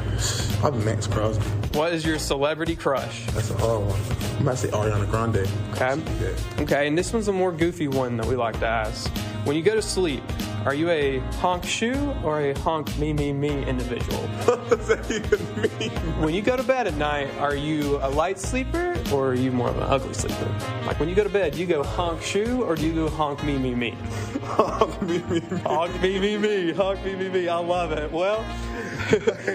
Probably 0.60 0.84
Maxx 0.84 1.08
Crosby. 1.08 1.44
What 1.76 1.92
is 1.92 2.06
your 2.06 2.16
celebrity 2.20 2.76
crush? 2.76 3.26
That's 3.32 3.50
a 3.50 3.58
hard 3.58 3.84
one. 3.84 4.00
I 4.38 4.42
might 4.42 4.56
say 4.56 4.68
Ariana 4.68 5.10
Grande. 5.10 5.48
Okay. 5.72 6.00
Yeah. 6.22 6.62
Okay, 6.62 6.86
and 6.86 6.96
this 6.96 7.12
one's 7.12 7.26
a 7.26 7.32
more 7.32 7.50
goofy 7.50 7.88
one 7.88 8.16
that 8.18 8.26
we 8.26 8.36
like 8.36 8.56
to 8.60 8.66
ask. 8.66 9.10
When 9.42 9.56
you 9.56 9.62
go 9.64 9.74
to 9.74 9.82
sleep, 9.82 10.22
Are 10.66 10.74
you 10.74 10.90
a 10.90 11.20
honk 11.38 11.64
shoe 11.64 12.12
or 12.24 12.40
a 12.40 12.52
honk 12.58 12.98
me 12.98 13.12
me 13.12 13.32
me 13.32 13.64
individual? 13.66 14.18
What 14.46 14.68
does 14.68 14.88
that 14.88 15.08
even 15.08 15.78
mean? 15.78 15.90
When 16.20 16.34
you 16.34 16.42
go 16.42 16.56
to 16.56 16.64
bed 16.64 16.88
at 16.88 16.96
night, 16.96 17.30
are 17.38 17.54
you 17.54 17.98
a 18.02 18.10
light 18.10 18.36
sleeper 18.36 18.96
or 19.12 19.28
are 19.28 19.34
you 19.34 19.52
more 19.52 19.68
of 19.68 19.76
an 19.76 19.84
ugly 19.84 20.12
sleeper? 20.12 20.52
Like 20.84 20.98
when 20.98 21.08
you 21.08 21.14
go 21.14 21.22
to 21.22 21.30
bed, 21.30 21.52
do 21.52 21.60
you 21.60 21.66
go 21.66 21.84
honk 21.84 22.20
shoe 22.20 22.64
or 22.64 22.74
do 22.74 22.84
you 22.84 22.92
go 22.92 23.08
honk 23.08 23.44
me 23.44 23.58
me 23.58 23.76
me? 23.76 23.96
Honk 24.42 25.00
me, 25.02 25.18
me, 25.18 25.40
me. 25.40 25.58
Honk 25.58 26.02
me 26.02 26.18
me 26.18 26.36
me, 26.36 26.72
honk 26.72 27.04
me 27.04 27.14
me 27.14 27.28
me. 27.28 27.48
I 27.48 27.58
love 27.58 27.92
it. 27.92 28.10
Well, 28.10 28.42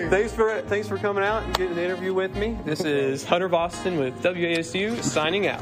thanks 0.09 0.33
for 0.33 0.61
thanks 0.61 0.87
for 0.87 0.97
coming 0.97 1.23
out 1.23 1.43
and 1.43 1.53
getting 1.55 1.77
an 1.77 1.83
interview 1.83 2.13
with 2.13 2.35
me. 2.37 2.57
This 2.63 2.81
is 2.81 3.25
Hunter 3.25 3.49
Boston 3.49 3.97
with 3.97 4.21
WASU 4.21 5.03
signing 5.03 5.47
out. 5.47 5.61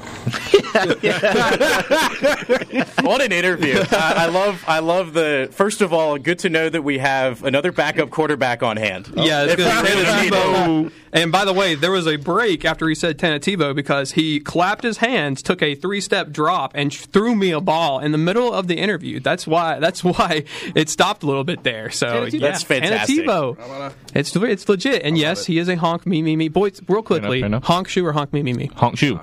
what 3.01 3.21
an 3.21 3.31
interview! 3.31 3.81
I, 3.91 4.13
I 4.17 4.25
love, 4.27 4.63
I 4.67 4.79
love 4.79 5.13
the. 5.13 5.38
First 5.47 5.82
of 5.82 5.93
all, 5.93 6.17
good 6.17 6.39
to 6.39 6.49
know 6.49 6.69
that 6.69 6.82
we 6.84 6.97
have 6.99 7.43
another 7.43 7.71
backup 7.71 8.10
quarterback 8.10 8.63
on 8.63 8.78
hand. 8.78 9.12
Yeah, 9.15 9.43
it's 9.43 9.54
If 9.54 9.58
good. 9.58 9.84
we 9.84 9.89
really 9.89 10.21
need 10.21 10.28
it. 10.28 10.34
Tebow. 10.34 10.91
And 11.12 11.32
by 11.32 11.43
the 11.43 11.54
way, 11.54 11.73
there 11.75 11.91
was 11.91 12.06
a 12.08 12.17
break 12.17 12.63
after 12.65 12.88
he 12.88 12.93
said 12.93 13.17
Tentativo 13.17 13.73
because 13.75 14.12
he 14.12 14.39
clapped 14.39 14.84
his 14.84 14.97
hands, 14.97 15.41
took 15.41 15.62
a 15.63 15.73
three-step 15.73 16.30
drop, 16.30 16.71
and 16.75 16.93
threw 16.93 17.34
me 17.36 17.49
a 17.52 17.60
ball 17.60 17.99
in 17.99 18.12
the 18.12 18.17
middle 18.19 18.54
of 18.54 18.67
the 18.67 18.75
interview. 18.78 19.19
That's 19.19 19.47
why. 19.47 19.80
That's 19.80 20.04
why 20.04 20.43
it 20.75 20.88
stopped 20.89 21.23
a 21.23 21.25
little 21.25 21.43
bit 21.43 21.63
there. 21.63 21.89
So 21.89 22.08
Tentativo. 22.28 22.34
yeah, 22.34 22.39
That's 22.52 22.63
fantastic. 22.63 23.25
Tentativo. 23.25 23.93
It's 24.13 24.36
it's 24.36 24.69
legit. 24.69 25.02
And 25.04 25.17
yes, 25.17 25.45
he 25.47 25.58
is 25.58 25.67
a 25.67 25.75
honk 25.75 26.06
me 26.06 26.21
me 26.21 26.36
me. 26.36 26.47
Boys, 26.47 26.80
real 26.88 27.02
quickly, 27.02 27.39
fair 27.41 27.47
enough. 27.47 27.63
honk 27.63 27.88
shoe 27.88 28.06
or 28.06 28.12
honk 28.13 28.32
me 28.32 28.43
me 28.43 28.54
me. 28.54 28.69
Honk 28.75 28.97
shoe. 28.97 29.19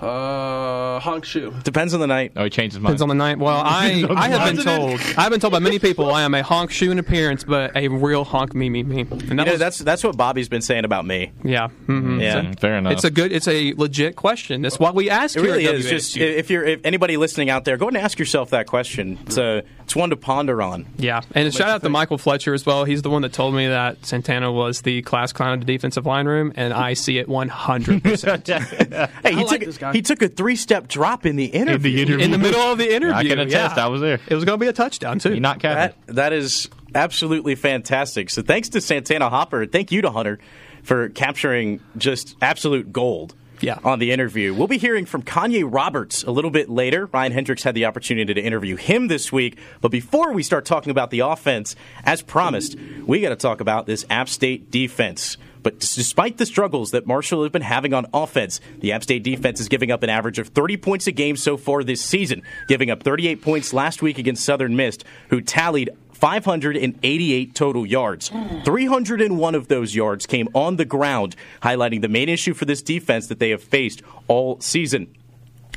Uh, 0.00 1.00
honk 1.00 1.24
shoe. 1.24 1.54
Depends 1.64 1.94
on 1.94 2.00
the 2.00 2.06
night. 2.06 2.32
Oh, 2.36 2.44
he 2.44 2.50
changed 2.50 2.74
his 2.74 2.80
mind. 2.80 2.98
Depends 2.98 3.02
on 3.02 3.08
the 3.08 3.14
night. 3.14 3.38
Well, 3.38 3.56
I, 3.64 4.04
I 4.14 4.28
have 4.28 4.54
been 4.54 4.64
told 4.64 5.00
I've 5.16 5.30
been 5.30 5.40
told 5.40 5.52
by 5.52 5.58
many 5.58 5.78
people 5.78 6.12
I 6.12 6.22
am 6.22 6.34
a 6.34 6.42
honk 6.42 6.70
shoe 6.70 6.90
in 6.90 6.98
appearance, 6.98 7.44
but 7.44 7.76
a 7.76 7.88
real 7.88 8.24
honk 8.24 8.54
me 8.54 8.68
me 8.68 8.82
me. 8.82 9.00
And 9.02 9.10
that 9.10 9.28
You 9.28 9.34
know, 9.34 9.44
was, 9.52 9.58
that's 9.58 9.78
that's 9.78 10.04
what 10.04 10.16
Bobby's 10.16 10.48
been 10.48 10.62
saying 10.62 10.84
about 10.84 11.06
me. 11.06 11.32
yeah. 11.44 11.68
mhm. 11.86 12.20
Yeah. 12.20 12.42
Mm, 12.42 12.58
fair 12.60 12.76
enough. 12.76 12.92
It's 12.92 13.04
a 13.04 13.10
good. 13.10 13.32
It's 13.32 13.48
a 13.48 13.72
legit 13.74 14.16
question. 14.16 14.62
That's 14.62 14.78
what 14.78 14.94
we 14.94 15.08
ask 15.10 15.36
It 15.36 15.40
here 15.42 15.50
really 15.52 15.66
at 15.66 15.74
is. 15.76 15.88
Just 15.88 16.16
if 16.16 16.50
you're 16.50 16.64
if 16.64 16.80
anybody 16.84 17.16
listening 17.16 17.50
out 17.50 17.64
there, 17.64 17.76
go 17.76 17.86
ahead 17.86 17.96
and 17.96 18.04
ask 18.04 18.18
yourself 18.18 18.50
that 18.50 18.66
question. 18.66 19.18
It's 19.26 19.38
a 19.38 19.62
it's 19.86 19.94
one 19.94 20.10
to 20.10 20.16
ponder 20.16 20.60
on. 20.60 20.84
yeah, 20.98 21.20
and 21.32 21.54
shout 21.54 21.68
out 21.68 21.82
to 21.84 21.88
Michael 21.88 22.18
Fletcher 22.18 22.52
as 22.54 22.66
well. 22.66 22.84
He's 22.84 23.02
the 23.02 23.10
one 23.10 23.22
that 23.22 23.32
told 23.32 23.54
me 23.54 23.68
that 23.68 24.04
Santana 24.04 24.50
was 24.50 24.82
the 24.82 25.00
class 25.02 25.32
clown 25.32 25.52
of 25.54 25.60
the 25.60 25.66
defensive 25.66 26.04
line 26.04 26.26
room, 26.26 26.52
and 26.56 26.72
I 26.74 26.94
see 26.94 27.18
it 27.18 27.28
100 27.28 28.02
percent 28.02 28.46
Hey, 28.48 29.08
he 29.24 29.36
like 29.36 29.46
took 29.48 29.60
this 29.60 29.78
he 29.92 30.02
took 30.02 30.22
a 30.22 30.28
three 30.28 30.56
step 30.56 30.88
drop 30.88 31.24
in 31.24 31.36
the 31.36 31.44
interview. 31.46 31.74
in 31.76 31.82
the 31.94 32.02
interview. 32.02 32.24
in 32.24 32.30
the 32.32 32.38
middle 32.38 32.60
of 32.60 32.78
the 32.78 32.92
interview. 32.92 33.14
I 33.14 33.24
can 33.24 33.38
attest. 33.38 33.76
yeah. 33.76 33.84
I 33.84 33.88
was 33.88 34.00
there. 34.00 34.18
It 34.26 34.34
was 34.34 34.44
going 34.44 34.58
to 34.58 34.64
be 34.64 34.68
a 34.68 34.72
touchdown 34.72 35.20
too. 35.20 35.30
He 35.30 35.38
not 35.40 35.60
capping. 35.60 35.96
That 36.06 36.14
that 36.16 36.32
is 36.32 36.68
absolutely 36.94 37.54
fantastic. 37.54 38.28
So 38.30 38.42
thanks 38.42 38.70
to 38.70 38.80
Santana 38.80 39.28
Hopper. 39.30 39.66
Thank 39.66 39.92
you 39.92 40.02
to 40.02 40.10
Hunter 40.10 40.40
for 40.82 41.10
capturing 41.10 41.80
just 41.96 42.34
absolute 42.42 42.92
gold. 42.92 43.34
Yeah. 43.60 43.78
On 43.84 43.98
the 43.98 44.12
interview. 44.12 44.54
We'll 44.54 44.66
be 44.66 44.78
hearing 44.78 45.06
from 45.06 45.22
Kanye 45.22 45.64
Roberts 45.66 46.22
a 46.22 46.30
little 46.30 46.50
bit 46.50 46.68
later. 46.68 47.06
Ryan 47.06 47.32
Hendricks 47.32 47.62
had 47.62 47.74
the 47.74 47.86
opportunity 47.86 48.34
to 48.34 48.40
interview 48.40 48.76
him 48.76 49.08
this 49.08 49.32
week. 49.32 49.58
But 49.80 49.90
before 49.90 50.32
we 50.32 50.42
start 50.42 50.64
talking 50.64 50.90
about 50.90 51.10
the 51.10 51.20
offense, 51.20 51.76
as 52.04 52.22
promised, 52.22 52.76
we 53.06 53.20
got 53.20 53.30
to 53.30 53.36
talk 53.36 53.60
about 53.60 53.86
this 53.86 54.04
App 54.10 54.28
State 54.28 54.70
defense. 54.70 55.36
But 55.66 55.80
despite 55.80 56.36
the 56.36 56.46
struggles 56.46 56.92
that 56.92 57.08
Marshall 57.08 57.42
has 57.42 57.50
been 57.50 57.60
having 57.60 57.92
on 57.92 58.06
offense, 58.14 58.60
the 58.78 58.92
App 58.92 59.02
State 59.02 59.24
defense 59.24 59.58
is 59.58 59.68
giving 59.68 59.90
up 59.90 60.04
an 60.04 60.10
average 60.10 60.38
of 60.38 60.46
30 60.48 60.76
points 60.76 61.08
a 61.08 61.12
game 61.12 61.36
so 61.36 61.56
far 61.56 61.82
this 61.82 62.00
season, 62.00 62.42
giving 62.68 62.88
up 62.88 63.02
38 63.02 63.42
points 63.42 63.72
last 63.72 64.00
week 64.00 64.16
against 64.16 64.44
Southern 64.44 64.76
Miss, 64.76 64.98
who 65.30 65.40
tallied 65.40 65.90
588 66.26 67.54
total 67.54 67.86
yards. 67.86 68.32
301 68.64 69.54
of 69.54 69.68
those 69.68 69.94
yards 69.94 70.26
came 70.26 70.48
on 70.54 70.74
the 70.74 70.84
ground, 70.84 71.36
highlighting 71.62 72.02
the 72.02 72.08
main 72.08 72.28
issue 72.28 72.52
for 72.52 72.64
this 72.64 72.82
defense 72.82 73.28
that 73.28 73.38
they 73.38 73.50
have 73.50 73.62
faced 73.62 74.02
all 74.26 74.60
season. 74.60 75.06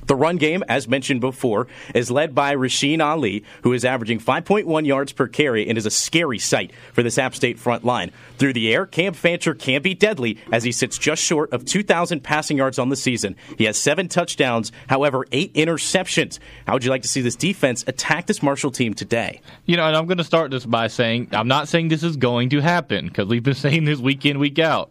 The 0.10 0.16
run 0.16 0.38
game, 0.38 0.64
as 0.68 0.88
mentioned 0.88 1.22
before, 1.22 1.68
is 1.94 2.10
led 2.10 2.34
by 2.34 2.56
Rasheen 2.56 3.00
Ali, 3.00 3.44
who 3.62 3.74
is 3.74 3.86
averaging 3.86 4.20
5.1 4.20 4.88
yards 4.88 5.12
per 5.12 5.28
carry 5.28 5.70
and 5.70 5.78
is 5.78 5.86
a 5.86 5.92
scary 5.92 6.40
sight 6.40 6.72
for 6.94 7.04
this 7.04 7.20
App 7.20 7.36
State 7.36 7.60
front 7.60 7.86
line. 7.86 8.10
Through 8.40 8.54
the 8.54 8.74
air, 8.74 8.88
Cam 8.88 9.14
Fancher 9.14 9.54
can 9.54 9.84
be 9.84 9.94
deadly 9.94 10.40
as 10.52 10.64
he 10.64 10.72
sits 10.72 10.98
just 10.98 11.24
short 11.24 11.54
of 11.54 11.64
2,000 11.64 12.24
passing 12.24 12.58
yards 12.58 12.80
on 12.80 12.90
the 12.90 12.96
season. 12.96 13.36
He 13.56 13.66
has 13.66 13.78
seven 13.78 14.08
touchdowns, 14.08 14.72
however, 14.88 15.28
eight 15.32 15.54
interceptions. 15.54 16.40
How 16.66 16.74
would 16.74 16.84
you 16.84 16.90
like 16.90 17.04
to 17.04 17.08
see 17.08 17.22
this 17.22 17.36
defense 17.36 17.84
attack 17.86 18.26
this 18.26 18.42
Marshall 18.42 18.72
team 18.72 18.96
today? 18.96 19.42
You 19.68 19.78
know, 19.78 19.86
and 19.86 19.96
I'm 19.96 20.08
going 20.08 20.18
to 20.18 20.24
start 20.24 20.50
this 20.50 20.66
by 20.66 20.88
saying 20.88 21.30
I'm 21.34 21.48
not 21.48 21.68
saying 21.68 21.90
this 21.90 22.02
is 22.02 22.18
going 22.18 22.50
to 22.50 22.62
happen 22.62 23.10
because 23.10 23.28
we've 23.28 23.44
been 23.44 23.54
saying 23.54 23.86
this 23.86 24.00
week 24.00 24.26
in, 24.26 24.40
week 24.40 24.58
out. 24.58 24.90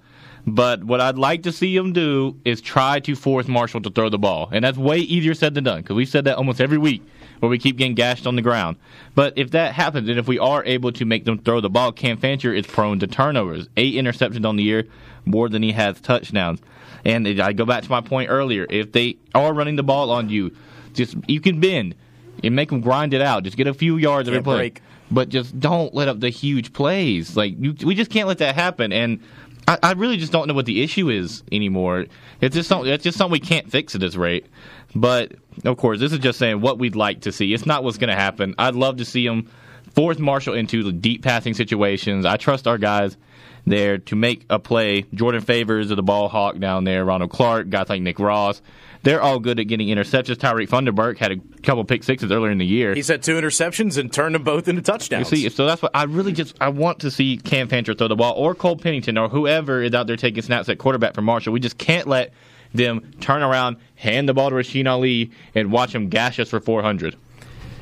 But 0.54 0.82
what 0.82 1.00
I'd 1.00 1.18
like 1.18 1.42
to 1.42 1.52
see 1.52 1.76
them 1.76 1.92
do 1.92 2.40
is 2.44 2.60
try 2.60 3.00
to 3.00 3.14
force 3.14 3.48
Marshall 3.48 3.82
to 3.82 3.90
throw 3.90 4.08
the 4.08 4.18
ball. 4.18 4.48
And 4.50 4.64
that's 4.64 4.78
way 4.78 4.98
easier 4.98 5.34
said 5.34 5.54
than 5.54 5.64
done 5.64 5.82
because 5.82 5.94
we've 5.94 6.08
said 6.08 6.24
that 6.24 6.36
almost 6.38 6.60
every 6.60 6.78
week 6.78 7.02
where 7.40 7.50
we 7.50 7.58
keep 7.58 7.76
getting 7.76 7.94
gashed 7.94 8.26
on 8.26 8.34
the 8.34 8.42
ground. 8.42 8.76
But 9.14 9.34
if 9.36 9.50
that 9.50 9.74
happens, 9.74 10.08
and 10.08 10.18
if 10.18 10.26
we 10.26 10.38
are 10.38 10.64
able 10.64 10.90
to 10.92 11.04
make 11.04 11.24
them 11.24 11.38
throw 11.38 11.60
the 11.60 11.68
ball, 11.68 11.92
Cam 11.92 12.16
Fancher 12.16 12.52
is 12.54 12.66
prone 12.66 12.98
to 13.00 13.06
turnovers. 13.06 13.68
Eight 13.76 13.94
interceptions 13.94 14.46
on 14.46 14.56
the 14.56 14.62
year, 14.62 14.86
more 15.26 15.48
than 15.48 15.62
he 15.62 15.72
has 15.72 16.00
touchdowns. 16.00 16.60
And 17.04 17.28
I 17.40 17.52
go 17.52 17.64
back 17.66 17.84
to 17.84 17.90
my 17.90 18.00
point 18.00 18.30
earlier. 18.30 18.66
If 18.68 18.92
they 18.92 19.18
are 19.34 19.52
running 19.52 19.76
the 19.76 19.82
ball 19.82 20.10
on 20.10 20.30
you, 20.30 20.56
just 20.94 21.14
you 21.28 21.40
can 21.40 21.60
bend 21.60 21.94
and 22.42 22.56
make 22.56 22.70
them 22.70 22.80
grind 22.80 23.12
it 23.12 23.20
out. 23.20 23.44
Just 23.44 23.56
get 23.56 23.66
a 23.66 23.74
few 23.74 23.98
yards 23.98 24.28
every 24.28 24.42
play 24.42 24.56
break. 24.56 24.82
but 25.10 25.28
just 25.28 25.58
don't 25.60 25.94
let 25.94 26.08
up 26.08 26.20
the 26.20 26.30
huge 26.30 26.72
plays. 26.72 27.36
Like 27.36 27.54
you, 27.58 27.74
we 27.84 27.94
just 27.94 28.10
can't 28.10 28.26
let 28.28 28.38
that 28.38 28.54
happen. 28.54 28.92
And 28.92 29.20
I, 29.68 29.78
I 29.82 29.92
really 29.92 30.16
just 30.16 30.32
don't 30.32 30.48
know 30.48 30.54
what 30.54 30.64
the 30.64 30.82
issue 30.82 31.10
is 31.10 31.42
anymore. 31.52 32.06
It's 32.40 32.54
just 32.54 32.70
something. 32.70 32.90
It's 32.90 33.04
just 33.04 33.18
something 33.18 33.32
we 33.32 33.40
can't 33.40 33.70
fix 33.70 33.94
at 33.94 34.00
this 34.00 34.16
rate. 34.16 34.46
But 34.94 35.32
of 35.66 35.76
course, 35.76 36.00
this 36.00 36.10
is 36.10 36.20
just 36.20 36.38
saying 36.38 36.62
what 36.62 36.78
we'd 36.78 36.96
like 36.96 37.20
to 37.22 37.32
see. 37.32 37.52
It's 37.52 37.66
not 37.66 37.84
what's 37.84 37.98
going 37.98 38.08
to 38.08 38.16
happen. 38.16 38.54
I'd 38.58 38.74
love 38.74 38.96
to 38.96 39.04
see 39.04 39.26
them 39.26 39.50
force 39.94 40.18
Marshall 40.18 40.54
into 40.54 40.82
the 40.82 40.92
deep 40.92 41.22
passing 41.22 41.52
situations. 41.52 42.24
I 42.24 42.38
trust 42.38 42.66
our 42.66 42.78
guys 42.78 43.18
there 43.66 43.98
to 43.98 44.16
make 44.16 44.46
a 44.48 44.58
play. 44.58 45.02
Jordan 45.12 45.42
Favors 45.42 45.90
of 45.90 45.96
the 45.98 46.02
ball 46.02 46.30
hawk 46.30 46.58
down 46.58 46.84
there, 46.84 47.04
Ronald 47.04 47.30
Clark, 47.30 47.68
guys 47.68 47.90
like 47.90 48.00
Nick 48.00 48.18
Ross. 48.18 48.62
They're 49.02 49.22
all 49.22 49.38
good 49.38 49.60
at 49.60 49.64
getting 49.68 49.88
interceptions. 49.88 50.36
Tyreek 50.36 50.68
Funderburk 50.68 51.18
had 51.18 51.32
a 51.32 51.36
couple 51.62 51.84
pick 51.84 52.02
sixes 52.04 52.32
earlier 52.32 52.50
in 52.50 52.58
the 52.58 52.66
year. 52.66 52.94
He's 52.94 53.08
had 53.08 53.22
two 53.22 53.36
interceptions 53.36 53.96
and 53.96 54.12
turned 54.12 54.34
them 54.34 54.42
both 54.42 54.68
into 54.68 54.80
You 54.80 54.84
touchdowns. 54.84 55.28
see, 55.28 55.48
so 55.48 55.66
that's 55.66 55.80
what 55.82 55.92
I 55.94 56.04
really 56.04 56.32
just 56.32 56.56
I 56.60 56.68
want 56.68 56.98
to 57.00 57.10
see 57.10 57.36
Cam 57.36 57.68
Fancher 57.68 57.94
throw 57.94 58.08
the 58.08 58.16
ball 58.16 58.34
or 58.34 58.54
Cole 58.54 58.76
Pennington 58.76 59.16
or 59.16 59.28
whoever 59.28 59.82
is 59.82 59.94
out 59.94 60.06
there 60.06 60.16
taking 60.16 60.42
snaps 60.42 60.68
at 60.68 60.78
quarterback 60.78 61.14
for 61.14 61.22
Marshall. 61.22 61.52
We 61.52 61.60
just 61.60 61.78
can't 61.78 62.06
let 62.06 62.32
them 62.74 63.12
turn 63.20 63.42
around, 63.42 63.76
hand 63.94 64.28
the 64.28 64.34
ball 64.34 64.50
to 64.50 64.56
Rasheen 64.56 64.86
Ali, 64.90 65.30
and 65.54 65.72
watch 65.72 65.94
him 65.94 66.08
gash 66.08 66.38
us 66.38 66.50
for 66.50 66.60
400. 66.60 67.16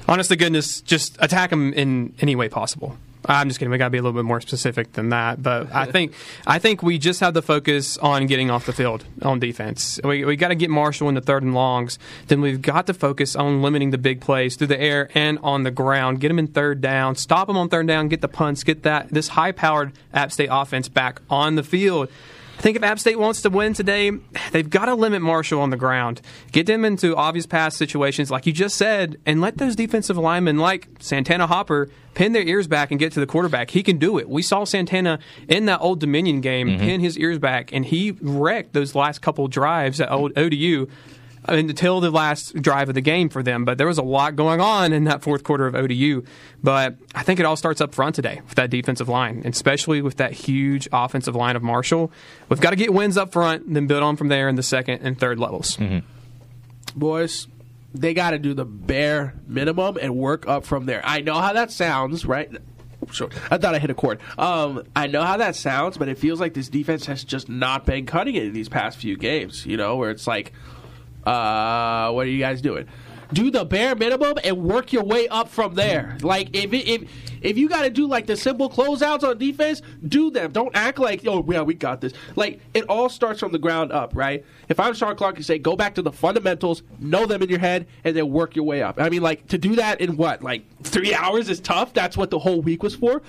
Honest 0.08 0.30
to 0.30 0.36
goodness, 0.36 0.80
just 0.82 1.16
attack 1.20 1.50
them 1.50 1.72
in 1.72 2.14
any 2.20 2.36
way 2.36 2.48
possible. 2.48 2.96
I'm 3.28 3.48
just 3.48 3.58
kidding. 3.58 3.70
We 3.70 3.78
got 3.78 3.86
to 3.86 3.90
be 3.90 3.98
a 3.98 4.02
little 4.02 4.18
bit 4.18 4.24
more 4.24 4.40
specific 4.40 4.92
than 4.92 5.10
that. 5.10 5.42
But 5.42 5.72
I 5.72 5.86
think 5.92 6.12
I 6.46 6.58
think 6.58 6.82
we 6.82 6.98
just 6.98 7.20
have 7.20 7.34
to 7.34 7.42
focus 7.42 7.98
on 7.98 8.26
getting 8.26 8.50
off 8.50 8.66
the 8.66 8.72
field 8.72 9.04
on 9.22 9.38
defense. 9.38 10.00
We 10.02 10.24
we 10.24 10.36
got 10.36 10.48
to 10.48 10.54
get 10.54 10.70
Marshall 10.70 11.08
in 11.08 11.14
the 11.14 11.20
third 11.20 11.42
and 11.42 11.54
longs. 11.54 11.98
Then 12.28 12.40
we've 12.40 12.62
got 12.62 12.86
to 12.86 12.94
focus 12.94 13.36
on 13.36 13.62
limiting 13.62 13.90
the 13.90 13.98
big 13.98 14.20
plays 14.20 14.56
through 14.56 14.68
the 14.68 14.80
air 14.80 15.10
and 15.14 15.38
on 15.40 15.62
the 15.62 15.70
ground. 15.70 16.20
Get 16.20 16.28
them 16.28 16.38
in 16.38 16.46
third 16.46 16.80
down. 16.80 17.16
Stop 17.16 17.48
them 17.48 17.56
on 17.56 17.68
third 17.68 17.86
down. 17.86 18.08
Get 18.08 18.20
the 18.20 18.28
punts. 18.28 18.64
Get 18.64 18.82
that 18.84 19.08
this 19.10 19.28
high 19.28 19.52
powered 19.52 19.92
App 20.12 20.32
State 20.32 20.48
offense 20.50 20.88
back 20.88 21.20
on 21.30 21.56
the 21.56 21.62
field. 21.62 22.08
I 22.58 22.62
think 22.62 22.76
if 22.76 22.82
App 22.82 22.98
State 22.98 23.18
wants 23.18 23.42
to 23.42 23.50
win 23.50 23.74
today, 23.74 24.12
they've 24.50 24.68
got 24.68 24.86
to 24.86 24.94
limit 24.94 25.20
Marshall 25.20 25.60
on 25.60 25.70
the 25.70 25.76
ground. 25.76 26.22
Get 26.52 26.66
them 26.66 26.84
into 26.84 27.14
obvious 27.14 27.46
pass 27.46 27.76
situations, 27.76 28.30
like 28.30 28.46
you 28.46 28.52
just 28.52 28.76
said, 28.76 29.18
and 29.26 29.40
let 29.40 29.58
those 29.58 29.76
defensive 29.76 30.16
linemen, 30.16 30.58
like 30.58 30.88
Santana 30.98 31.46
Hopper, 31.46 31.90
pin 32.14 32.32
their 32.32 32.42
ears 32.42 32.66
back 32.66 32.90
and 32.90 32.98
get 32.98 33.12
to 33.12 33.20
the 33.20 33.26
quarterback. 33.26 33.70
He 33.70 33.82
can 33.82 33.98
do 33.98 34.18
it. 34.18 34.28
We 34.28 34.40
saw 34.40 34.64
Santana 34.64 35.18
in 35.48 35.66
that 35.66 35.80
old 35.80 36.00
Dominion 36.00 36.40
game 36.40 36.68
mm-hmm. 36.68 36.80
pin 36.80 37.00
his 37.00 37.18
ears 37.18 37.38
back, 37.38 37.72
and 37.72 37.84
he 37.84 38.16
wrecked 38.22 38.72
those 38.72 38.94
last 38.94 39.20
couple 39.20 39.46
drives 39.48 40.00
at 40.00 40.10
old 40.10 40.32
ODU 40.36 40.88
until 41.48 42.00
the 42.00 42.10
last 42.10 42.60
drive 42.60 42.88
of 42.88 42.94
the 42.94 43.00
game 43.00 43.28
for 43.28 43.42
them. 43.42 43.64
But 43.64 43.78
there 43.78 43.86
was 43.86 43.98
a 43.98 44.02
lot 44.02 44.36
going 44.36 44.60
on 44.60 44.92
in 44.92 45.04
that 45.04 45.22
fourth 45.22 45.44
quarter 45.44 45.66
of 45.66 45.74
ODU. 45.74 46.22
But 46.62 46.96
I 47.14 47.22
think 47.22 47.40
it 47.40 47.46
all 47.46 47.56
starts 47.56 47.80
up 47.80 47.94
front 47.94 48.14
today 48.14 48.40
with 48.44 48.54
that 48.56 48.70
defensive 48.70 49.08
line, 49.08 49.42
and 49.44 49.54
especially 49.54 50.02
with 50.02 50.16
that 50.16 50.32
huge 50.32 50.88
offensive 50.92 51.34
line 51.34 51.56
of 51.56 51.62
Marshall. 51.62 52.10
We've 52.48 52.60
got 52.60 52.70
to 52.70 52.76
get 52.76 52.92
wins 52.92 53.16
up 53.16 53.32
front, 53.32 53.72
then 53.72 53.86
build 53.86 54.02
on 54.02 54.16
from 54.16 54.28
there 54.28 54.48
in 54.48 54.56
the 54.56 54.62
second 54.62 55.00
and 55.02 55.18
third 55.18 55.38
levels. 55.38 55.78
boys, 56.94 57.46
they 57.94 58.14
got 58.14 58.30
to 58.30 58.38
do 58.38 58.54
the 58.54 58.64
bare 58.64 59.34
minimum 59.46 59.98
and 60.00 60.16
work 60.16 60.46
up 60.48 60.64
from 60.64 60.86
there. 60.86 61.00
I 61.04 61.20
know 61.20 61.34
how 61.34 61.52
that 61.52 61.70
sounds, 61.70 62.26
right? 62.26 62.50
Sure. 63.12 63.28
I 63.50 63.58
thought 63.58 63.74
I 63.74 63.78
hit 63.78 63.90
a 63.90 63.94
chord. 63.94 64.20
Um, 64.38 64.84
I 64.94 65.06
know 65.06 65.22
how 65.22 65.36
that 65.36 65.54
sounds, 65.54 65.96
but 65.96 66.08
it 66.08 66.18
feels 66.18 66.40
like 66.40 66.54
this 66.54 66.68
defense 66.68 67.06
has 67.06 67.24
just 67.24 67.48
not 67.48 67.86
been 67.86 68.06
cutting 68.06 68.34
it 68.34 68.44
in 68.44 68.52
these 68.52 68.68
past 68.68 68.98
few 68.98 69.16
games. 69.16 69.64
You 69.66 69.76
know, 69.76 69.96
where 69.96 70.10
it's 70.10 70.26
like, 70.26 70.52
uh, 71.26 72.10
what 72.12 72.26
are 72.26 72.30
you 72.30 72.38
guys 72.38 72.62
doing? 72.62 72.86
do 73.32 73.50
the 73.50 73.64
bare 73.64 73.94
minimum 73.94 74.38
and 74.44 74.56
work 74.58 74.92
your 74.92 75.04
way 75.04 75.28
up 75.28 75.48
from 75.48 75.74
there. 75.74 76.16
Like 76.22 76.54
if 76.54 76.72
it, 76.72 76.88
if 76.88 77.10
if 77.42 77.58
you 77.58 77.68
got 77.68 77.82
to 77.82 77.90
do 77.90 78.06
like 78.06 78.26
the 78.26 78.36
simple 78.36 78.70
closeouts 78.70 79.22
on 79.22 79.38
defense, 79.38 79.82
do 80.06 80.30
them. 80.30 80.52
Don't 80.52 80.74
act 80.74 80.98
like 80.98 81.26
oh 81.26 81.44
yeah 81.50 81.62
we 81.62 81.74
got 81.74 82.00
this. 82.00 82.12
Like 82.34 82.60
it 82.74 82.84
all 82.88 83.08
starts 83.08 83.40
from 83.40 83.52
the 83.52 83.58
ground 83.58 83.92
up, 83.92 84.12
right? 84.14 84.44
If 84.68 84.80
I'm 84.80 84.94
Shawn 84.94 85.16
Clark, 85.16 85.36
you 85.38 85.42
say 85.42 85.58
go 85.58 85.76
back 85.76 85.94
to 85.96 86.02
the 86.02 86.12
fundamentals, 86.12 86.82
know 86.98 87.26
them 87.26 87.42
in 87.42 87.48
your 87.48 87.58
head, 87.58 87.86
and 88.04 88.16
then 88.16 88.30
work 88.30 88.56
your 88.56 88.64
way 88.64 88.82
up. 88.82 89.00
I 89.00 89.08
mean, 89.08 89.22
like 89.22 89.46
to 89.48 89.58
do 89.58 89.76
that 89.76 90.00
in 90.00 90.16
what 90.16 90.42
like 90.42 90.64
three 90.82 91.14
hours 91.14 91.48
is 91.48 91.60
tough. 91.60 91.92
That's 91.94 92.16
what 92.16 92.30
the 92.30 92.38
whole 92.38 92.62
week 92.62 92.82
was 92.82 92.94
for. 92.94 93.22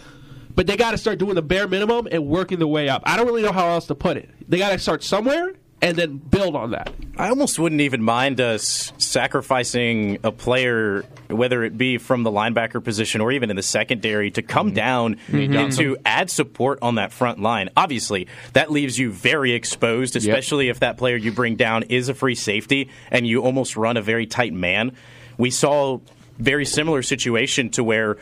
But 0.56 0.66
they 0.66 0.76
got 0.76 0.92
to 0.92 0.98
start 0.98 1.20
doing 1.20 1.36
the 1.36 1.44
bare 1.44 1.68
minimum 1.68 2.08
and 2.10 2.26
working 2.26 2.58
their 2.58 2.68
way 2.68 2.90
up. 2.90 3.04
I 3.06 3.16
don't 3.16 3.28
really 3.28 3.44
know 3.44 3.52
how 3.52 3.68
else 3.68 3.86
to 3.88 3.96
put 3.96 4.18
it. 4.18 4.28
They 4.50 4.58
got 4.58 4.72
to 4.72 4.80
start 4.80 5.04
somewhere 5.04 5.54
and 5.82 5.98
then 5.98 6.18
build 6.18 6.56
on 6.56 6.72
that. 6.72 6.92
I 7.18 7.30
almost 7.30 7.60
wouldn't 7.60 7.82
even 7.82 8.02
mind 8.02 8.42
us 8.42 8.92
sacrificing 8.98 10.20
a 10.24 10.32
player, 10.32 11.04
whether 11.30 11.64
it 11.64 11.78
be 11.78 11.98
from 11.98 12.24
the 12.24 12.32
linebacker 12.32 12.84
position 12.84 13.22
or 13.22 13.32
even 13.32 13.50
in 13.50 13.56
the 13.56 13.64
secondary, 13.64 14.32
to 14.32 14.42
come 14.42 14.68
mm-hmm. 14.68 14.76
down 14.76 15.18
and 15.32 15.72
to 15.74 15.94
mm-hmm. 15.94 16.02
add 16.06 16.30
support 16.32 16.80
on 16.82 16.96
that 16.96 17.12
front 17.12 17.40
line. 17.40 17.70
Obviously, 17.78 18.28
that 18.54 18.72
leaves 18.72 18.98
you 18.98 19.12
very 19.12 19.54
exposed, 19.54 20.16
especially 20.16 20.70
if 20.70 20.80
that 20.80 20.98
player 20.98 21.16
you 21.16 21.32
bring 21.32 21.56
down 21.56 21.84
is 21.84 22.10
a 22.10 22.14
free 22.14 22.36
safety 22.36 22.90
and 23.12 23.28
you 23.28 23.42
almost 23.42 23.78
run 23.78 23.98
a 23.98 24.02
very 24.02 24.26
tight 24.26 24.54
man. 24.54 24.96
We 25.38 25.52
saw 25.52 26.00
very 26.40 26.66
similar 26.66 27.02
situation 27.02 27.70
to 27.72 27.84
where 27.84 28.18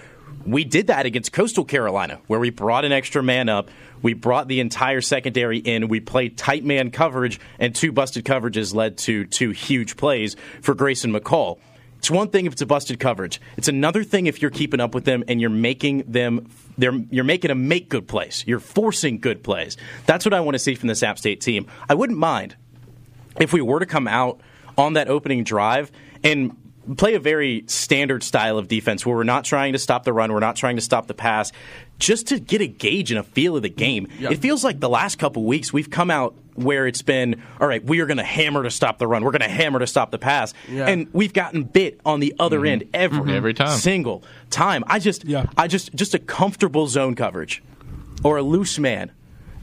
we 0.46 0.64
did 0.64 0.88
that 0.88 1.06
against 1.06 1.32
Coastal 1.32 1.66
Carolina, 1.66 2.20
where 2.28 2.40
we 2.40 2.50
brought 2.50 2.86
an 2.86 2.92
extra 2.92 3.24
man 3.24 3.50
up. 3.50 3.70
We 4.02 4.14
brought 4.14 4.48
the 4.48 4.60
entire 4.60 5.02
secondary 5.02 5.58
in. 5.58 5.88
We 5.88 6.00
played 6.00 6.38
tight 6.38 6.64
man 6.64 6.92
coverage, 6.92 7.40
and 7.60 7.74
two 7.74 7.92
busted 7.92 8.26
coverages 8.26 8.74
led 8.74 8.98
to 9.00 9.26
two 9.26 9.52
huge 9.52 9.98
plays 9.98 10.36
for 10.62 10.76
Grayson 10.76 11.12
McCall. 11.12 11.60
It's 11.98 12.12
one 12.12 12.30
thing 12.30 12.46
if 12.46 12.54
it's 12.54 12.62
a 12.62 12.68
busted 12.68 13.00
coverage. 13.00 13.42
It's 13.58 13.68
another 13.68 14.04
thing 14.04 14.28
if 14.28 14.40
you're 14.40 14.52
keeping 14.52 14.80
up 14.80 14.94
with 14.94 15.06
them 15.06 15.24
and 15.28 15.42
you're 15.42 15.50
making 15.50 16.04
them 16.08 16.50
you're 16.78 17.24
making 17.24 17.50
them 17.50 17.68
make 17.68 17.90
good 17.90 18.08
plays. 18.08 18.44
You're 18.46 18.60
forcing 18.60 19.20
good 19.20 19.44
plays. 19.44 19.78
That's 20.06 20.26
what 20.26 20.34
I 20.34 20.42
want 20.42 20.54
to 20.54 20.60
see 20.60 20.76
from 20.76 20.88
this 20.88 21.02
App 21.02 21.18
State 21.18 21.42
team. 21.42 21.66
I 21.90 21.96
wouldn't 21.96 22.20
mind 22.20 22.56
if 23.40 23.54
we 23.54 23.62
were 23.62 23.80
to 23.80 23.86
come 23.86 24.08
out 24.08 24.42
on 24.78 24.94
that 24.94 25.08
opening 25.08 25.44
drive 25.44 25.92
and 26.24 26.56
play 26.98 27.16
a 27.16 27.20
very 27.20 27.64
standard 27.68 28.24
style 28.24 28.58
of 28.58 28.68
defense 28.68 29.06
where 29.06 29.16
we're 29.16 29.24
not 29.24 29.46
trying 29.46 29.74
to 29.74 29.80
stop 29.80 30.04
the 30.04 30.14
run, 30.14 30.32
we're 30.32 30.40
not 30.40 30.56
trying 30.56 30.76
to 30.76 30.82
stop 30.82 31.08
the 31.08 31.14
pass, 31.14 31.52
just 32.00 32.28
to 32.28 32.40
get 32.40 32.62
a 32.62 32.68
gauge 32.68 33.12
and 33.12 33.20
a 33.20 33.24
feel 33.24 33.56
of 33.56 33.64
the 33.64 33.70
game. 33.70 34.08
It 34.20 34.38
feels 34.38 34.64
like 34.64 34.80
the 34.80 34.90
last 34.90 35.18
couple 35.18 35.44
weeks 35.44 35.72
we've 35.74 35.90
come 35.90 36.12
out 36.12 36.36
where 36.56 36.88
it's 36.88 37.02
been, 37.02 37.42
all 37.60 37.68
right, 37.68 37.84
we 37.84 38.00
are 38.00 38.06
going 38.06 38.18
to 38.18 38.24
hammer 38.24 38.64
to 38.64 38.72
stop 38.72 38.98
the 38.98 39.08
run, 39.08 39.24
we're 39.24 39.32
going 39.32 39.42
to 39.42 39.50
hammer 39.50 39.80
to 39.80 39.88
stop 39.88 40.12
the 40.12 40.18
pass, 40.18 40.54
Yeah. 40.70 40.88
and 40.88 41.08
we've 41.12 41.34
gotten 41.34 41.64
bit 41.64 42.00
on 42.06 42.20
the 42.22 42.34
other 42.40 42.60
mm-hmm. 42.60 42.68
end 42.68 42.90
every, 42.94 43.20
mm-hmm. 43.20 43.30
Every 43.30 43.54
time. 43.54 43.78
single 43.78 44.24
time. 44.50 44.84
I 44.88 45.00
just, 45.00 45.26
Yeah. 45.26 45.48
I 45.58 45.68
just, 45.68 45.94
just 45.94 46.14
a 46.14 46.20
comfortable 46.20 46.88
zone 46.88 47.16
coverage 47.16 47.62
or 48.24 48.38
a 48.38 48.42
loose 48.42 48.80
man, 48.80 49.12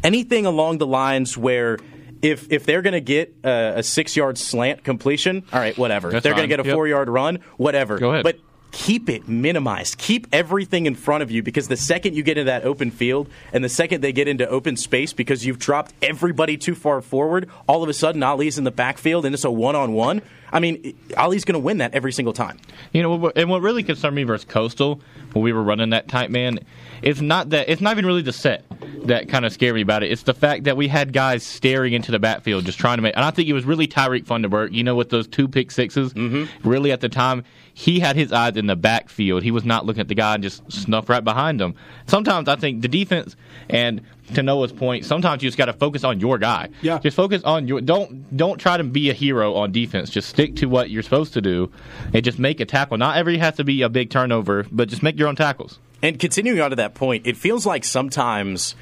anything 0.04 0.46
along 0.46 0.78
the 0.78 0.86
lines 0.86 1.36
where. 1.36 1.78
If, 2.22 2.50
if 2.52 2.64
they're 2.64 2.82
going 2.82 2.92
to 2.94 3.00
get 3.00 3.34
a, 3.44 3.74
a 3.78 3.82
six 3.82 4.16
yard 4.16 4.38
slant 4.38 4.84
completion, 4.84 5.42
all 5.52 5.58
right, 5.60 5.76
whatever. 5.76 6.08
if 6.08 6.12
That's 6.12 6.22
they're 6.22 6.32
going 6.34 6.48
to 6.48 6.56
get 6.56 6.60
a 6.60 6.64
Yep. 6.68 6.74
four 6.74 6.86
yard 6.88 7.08
run, 7.08 7.40
whatever. 7.56 7.98
Go 7.98 8.12
ahead. 8.12 8.22
But 8.22 8.38
keep 8.72 9.08
it 9.08 9.28
minimized. 9.28 9.98
Keep 9.98 10.26
everything 10.32 10.86
in 10.86 10.94
front 10.94 11.22
of 11.22 11.30
you 11.30 11.42
because 11.42 11.68
the 11.68 11.76
second 11.76 12.14
you 12.16 12.22
get 12.22 12.38
into 12.38 12.50
that 12.50 12.64
open 12.64 12.90
field 12.90 13.28
and 13.52 13.62
the 13.62 13.68
second 13.68 14.00
they 14.00 14.12
get 14.12 14.26
into 14.28 14.48
open 14.48 14.76
space 14.76 15.12
because 15.12 15.44
you've 15.46 15.58
dropped 15.58 15.92
everybody 16.02 16.56
too 16.56 16.74
far 16.74 17.00
forward, 17.02 17.48
all 17.68 17.82
of 17.82 17.88
a 17.88 17.94
sudden 17.94 18.22
Ali's 18.22 18.58
in 18.58 18.64
the 18.64 18.70
backfield 18.70 19.24
and 19.26 19.34
it's 19.34 19.44
a 19.44 19.50
one 19.50 19.76
on 19.76 19.92
one. 19.92 20.22
I 20.54 20.60
mean, 20.60 20.94
Ali's 21.16 21.44
going 21.46 21.54
to 21.54 21.58
win 21.64 21.78
that 21.78 21.94
every 21.94 22.12
single 22.12 22.34
time. 22.34 22.58
You 22.92 23.02
know, 23.02 23.32
and 23.36 23.48
what 23.48 23.62
really 23.62 23.82
concerned 23.82 24.14
me 24.16 24.24
versus 24.24 24.44
Coastal 24.44 25.00
when 25.32 25.42
we 25.42 25.52
were 25.52 25.62
running 25.62 25.90
that 25.90 26.08
tight 26.08 26.30
man, 26.30 26.58
it's 27.00 27.20
not 27.22 27.50
that 27.50 27.70
it's 27.70 27.80
not 27.80 27.92
even 27.92 28.04
really 28.04 28.20
the 28.22 28.34
set 28.34 28.64
that 29.06 29.28
kind 29.28 29.44
of 29.46 29.52
scared 29.52 29.74
me 29.74 29.80
about 29.80 30.02
it. 30.02 30.12
It's 30.12 30.24
the 30.24 30.34
fact 30.34 30.64
that 30.64 30.76
we 30.76 30.88
had 30.88 31.12
guys 31.12 31.42
staring 31.42 31.94
into 31.94 32.10
the 32.12 32.18
backfield 32.18 32.66
just 32.66 32.78
trying 32.78 32.98
to 32.98 33.02
make. 33.02 33.16
And 33.16 33.24
I 33.24 33.30
think 33.30 33.48
it 33.48 33.54
was 33.54 33.64
really 33.64 33.88
Tyrek 33.88 34.24
Funderburk. 34.24 34.72
You 34.72 34.84
know, 34.84 34.94
with 34.94 35.08
those 35.10 35.26
two 35.26 35.48
pick 35.48 35.70
6s 35.70 36.12
Mm-hmm. 36.12 36.68
really 36.68 36.92
at 36.92 37.00
the 37.00 37.08
time 37.08 37.44
he 37.74 38.00
had 38.00 38.16
his 38.16 38.32
eyes 38.32 38.56
in 38.56 38.66
the 38.66 38.76
backfield. 38.76 39.42
He 39.42 39.50
was 39.50 39.64
not 39.64 39.86
looking 39.86 40.00
at 40.00 40.08
the 40.08 40.14
guy 40.14 40.34
and 40.34 40.42
just 40.42 40.70
snuff 40.70 41.08
right 41.08 41.24
behind 41.24 41.60
him. 41.60 41.74
Sometimes 42.06 42.48
I 42.48 42.56
think 42.56 42.82
the 42.82 42.88
defense 42.88 43.36
and 43.68 44.02
to 44.34 44.42
Noah's 44.42 44.72
point, 44.72 45.04
sometimes 45.04 45.42
you 45.42 45.48
just 45.48 45.58
got 45.58 45.66
to 45.66 45.72
focus 45.72 46.04
on 46.04 46.20
your 46.20 46.38
guy. 46.38 46.68
Yeah. 46.80 46.98
Just 46.98 47.16
focus 47.16 47.42
on 47.44 47.68
your. 47.68 47.80
Don't 47.80 48.36
don't 48.36 48.58
try 48.58 48.76
to 48.76 48.84
be 48.84 49.10
a 49.10 49.12
hero 49.12 49.54
on 49.54 49.72
defense. 49.72 50.10
Just 50.10 50.28
stick 50.28 50.56
to 50.56 50.66
what 50.66 50.90
you're 50.90 51.02
supposed 51.02 51.34
to 51.34 51.40
do, 51.40 51.70
and 52.12 52.24
just 52.24 52.38
make 52.38 52.60
a 52.60 52.64
tackle. 52.64 52.96
Not 52.96 53.16
every 53.16 53.38
has 53.38 53.56
to 53.56 53.64
be 53.64 53.82
a 53.82 53.88
big 53.88 54.10
turnover, 54.10 54.66
but 54.70 54.88
just 54.88 55.02
make 55.02 55.18
your 55.18 55.28
own 55.28 55.36
tackles. 55.36 55.78
And 56.02 56.18
continuing 56.18 56.60
on 56.60 56.70
to 56.70 56.76
that 56.76 56.94
point, 56.94 57.26
it 57.26 57.36
feels 57.36 57.64
like 57.64 57.84
sometimes 57.84 58.74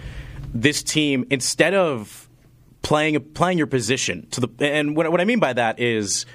this 0.54 0.82
team, 0.82 1.26
instead 1.30 1.74
of 1.74 2.28
playing 2.82 3.20
playing 3.34 3.58
your 3.58 3.66
position 3.66 4.26
to 4.30 4.40
the, 4.40 4.48
and 4.60 4.96
what, 4.96 5.10
what 5.10 5.20
I 5.20 5.24
mean 5.24 5.38
by 5.40 5.52
that 5.52 5.80
is 5.80 6.26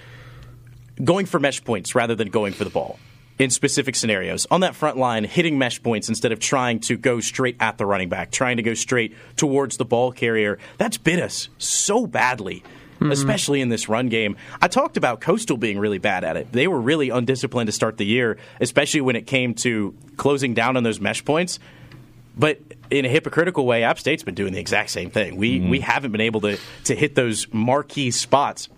going 1.03 1.25
for 1.25 1.39
mesh 1.39 1.63
points 1.63 1.95
rather 1.95 2.15
than 2.15 2.29
going 2.29 2.53
for 2.53 2.63
the 2.63 2.69
ball 2.69 2.99
in 3.37 3.49
specific 3.49 3.95
scenarios. 3.95 4.47
On 4.49 4.61
that 4.61 4.75
front 4.75 4.97
line, 4.97 5.23
hitting 5.23 5.57
mesh 5.57 5.81
points 5.81 6.09
instead 6.09 6.31
of 6.31 6.39
trying 6.39 6.79
to 6.81 6.97
go 6.97 7.19
straight 7.19 7.57
at 7.59 7.77
the 7.77 7.85
running 7.85 8.09
back, 8.09 8.31
trying 8.31 8.57
to 8.57 8.63
go 8.63 8.73
straight 8.73 9.15
towards 9.35 9.77
the 9.77 9.85
ball 9.85 10.11
carrier. 10.11 10.57
That's 10.77 10.97
bit 10.97 11.19
us 11.19 11.49
so 11.57 12.07
badly. 12.07 12.63
Mm-hmm. 12.95 13.11
Especially 13.11 13.59
in 13.59 13.67
this 13.67 13.89
run 13.89 14.07
game. 14.07 14.37
I 14.61 14.69
talked 14.69 14.95
about 14.95 15.19
Coastal 15.19 15.57
being 15.57 15.77
really 15.77 15.97
bad 15.97 16.23
at 16.23 16.37
it. 16.37 16.53
They 16.53 16.65
were 16.65 16.79
really 16.79 17.09
undisciplined 17.09 17.67
to 17.67 17.73
start 17.73 17.97
the 17.97 18.05
year, 18.05 18.37
especially 18.61 19.01
when 19.01 19.17
it 19.17 19.27
came 19.27 19.53
to 19.55 19.93
closing 20.15 20.53
down 20.53 20.77
on 20.77 20.83
those 20.83 21.01
mesh 21.01 21.25
points. 21.25 21.59
But 22.37 22.61
in 22.89 23.03
a 23.03 23.09
hypocritical 23.09 23.65
way, 23.65 23.83
App 23.83 23.99
State's 23.99 24.23
been 24.23 24.33
doing 24.33 24.53
the 24.53 24.61
exact 24.61 24.91
same 24.91 25.09
thing. 25.09 25.35
We 25.35 25.59
mm-hmm. 25.59 25.69
we 25.71 25.81
haven't 25.81 26.13
been 26.13 26.21
able 26.21 26.39
to 26.41 26.57
to 26.85 26.95
hit 26.95 27.15
those 27.15 27.47
marquee 27.51 28.11
spots 28.11 28.69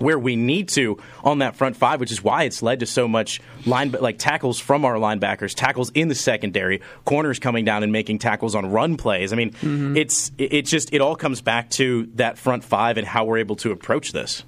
where 0.00 0.18
we 0.18 0.34
need 0.34 0.68
to 0.70 0.98
on 1.22 1.38
that 1.38 1.54
front 1.54 1.76
five, 1.76 2.00
which 2.00 2.10
is 2.10 2.24
why 2.24 2.44
it's 2.44 2.62
led 2.62 2.80
to 2.80 2.86
so 2.86 3.06
much 3.06 3.40
line 3.66 3.92
like 3.92 4.18
tackles 4.18 4.58
from 4.58 4.84
our 4.84 4.96
linebackers, 4.96 5.54
tackles 5.54 5.90
in 5.90 6.08
the 6.08 6.14
secondary, 6.14 6.80
corners 7.04 7.38
coming 7.38 7.64
down 7.64 7.82
and 7.82 7.92
making 7.92 8.18
tackles 8.18 8.54
on 8.54 8.70
run 8.70 8.96
plays. 8.96 9.32
I 9.32 9.36
mean, 9.36 9.50
mm-hmm. 9.52 9.96
it's 9.96 10.32
it 10.38 10.62
just 10.62 10.92
it 10.92 11.00
all 11.00 11.16
comes 11.16 11.40
back 11.40 11.70
to 11.70 12.08
that 12.14 12.38
front 12.38 12.64
five 12.64 12.96
and 12.96 13.06
how 13.06 13.24
we're 13.24 13.38
able 13.38 13.56
to 13.56 13.70
approach 13.70 14.12
this. 14.12 14.42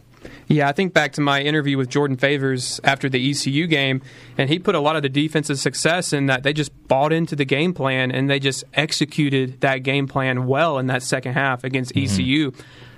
Yeah, 0.47 0.69
I 0.69 0.73
think 0.73 0.93
back 0.93 1.13
to 1.15 1.21
my 1.21 1.41
interview 1.41 1.77
with 1.77 1.89
Jordan 1.89 2.17
Favors 2.17 2.81
after 2.85 3.09
the 3.09 3.31
ECU 3.31 3.67
game, 3.67 4.03
and 4.39 4.49
he 4.49 4.59
put 4.59 4.75
a 4.75 4.81
lot 4.81 4.97
of 4.97 5.03
the 5.03 5.09
defensive 5.09 5.59
success 5.59 6.13
in 6.13 6.27
that 6.27 6.43
they 6.43 6.53
just 6.53 6.71
bought 6.89 7.13
into 7.13 7.35
the 7.35 7.45
game 7.45 7.75
plan 7.75 8.11
and 8.11 8.29
they 8.29 8.39
just 8.39 8.65
executed 8.75 9.61
that 9.61 9.79
game 9.79 10.07
plan 10.07 10.47
well 10.47 10.79
in 10.79 10.87
that 10.87 11.03
second 11.03 11.35
half 11.35 11.65
against 11.65 11.95
mm-hmm. 11.95 12.13
ECU. 12.13 12.53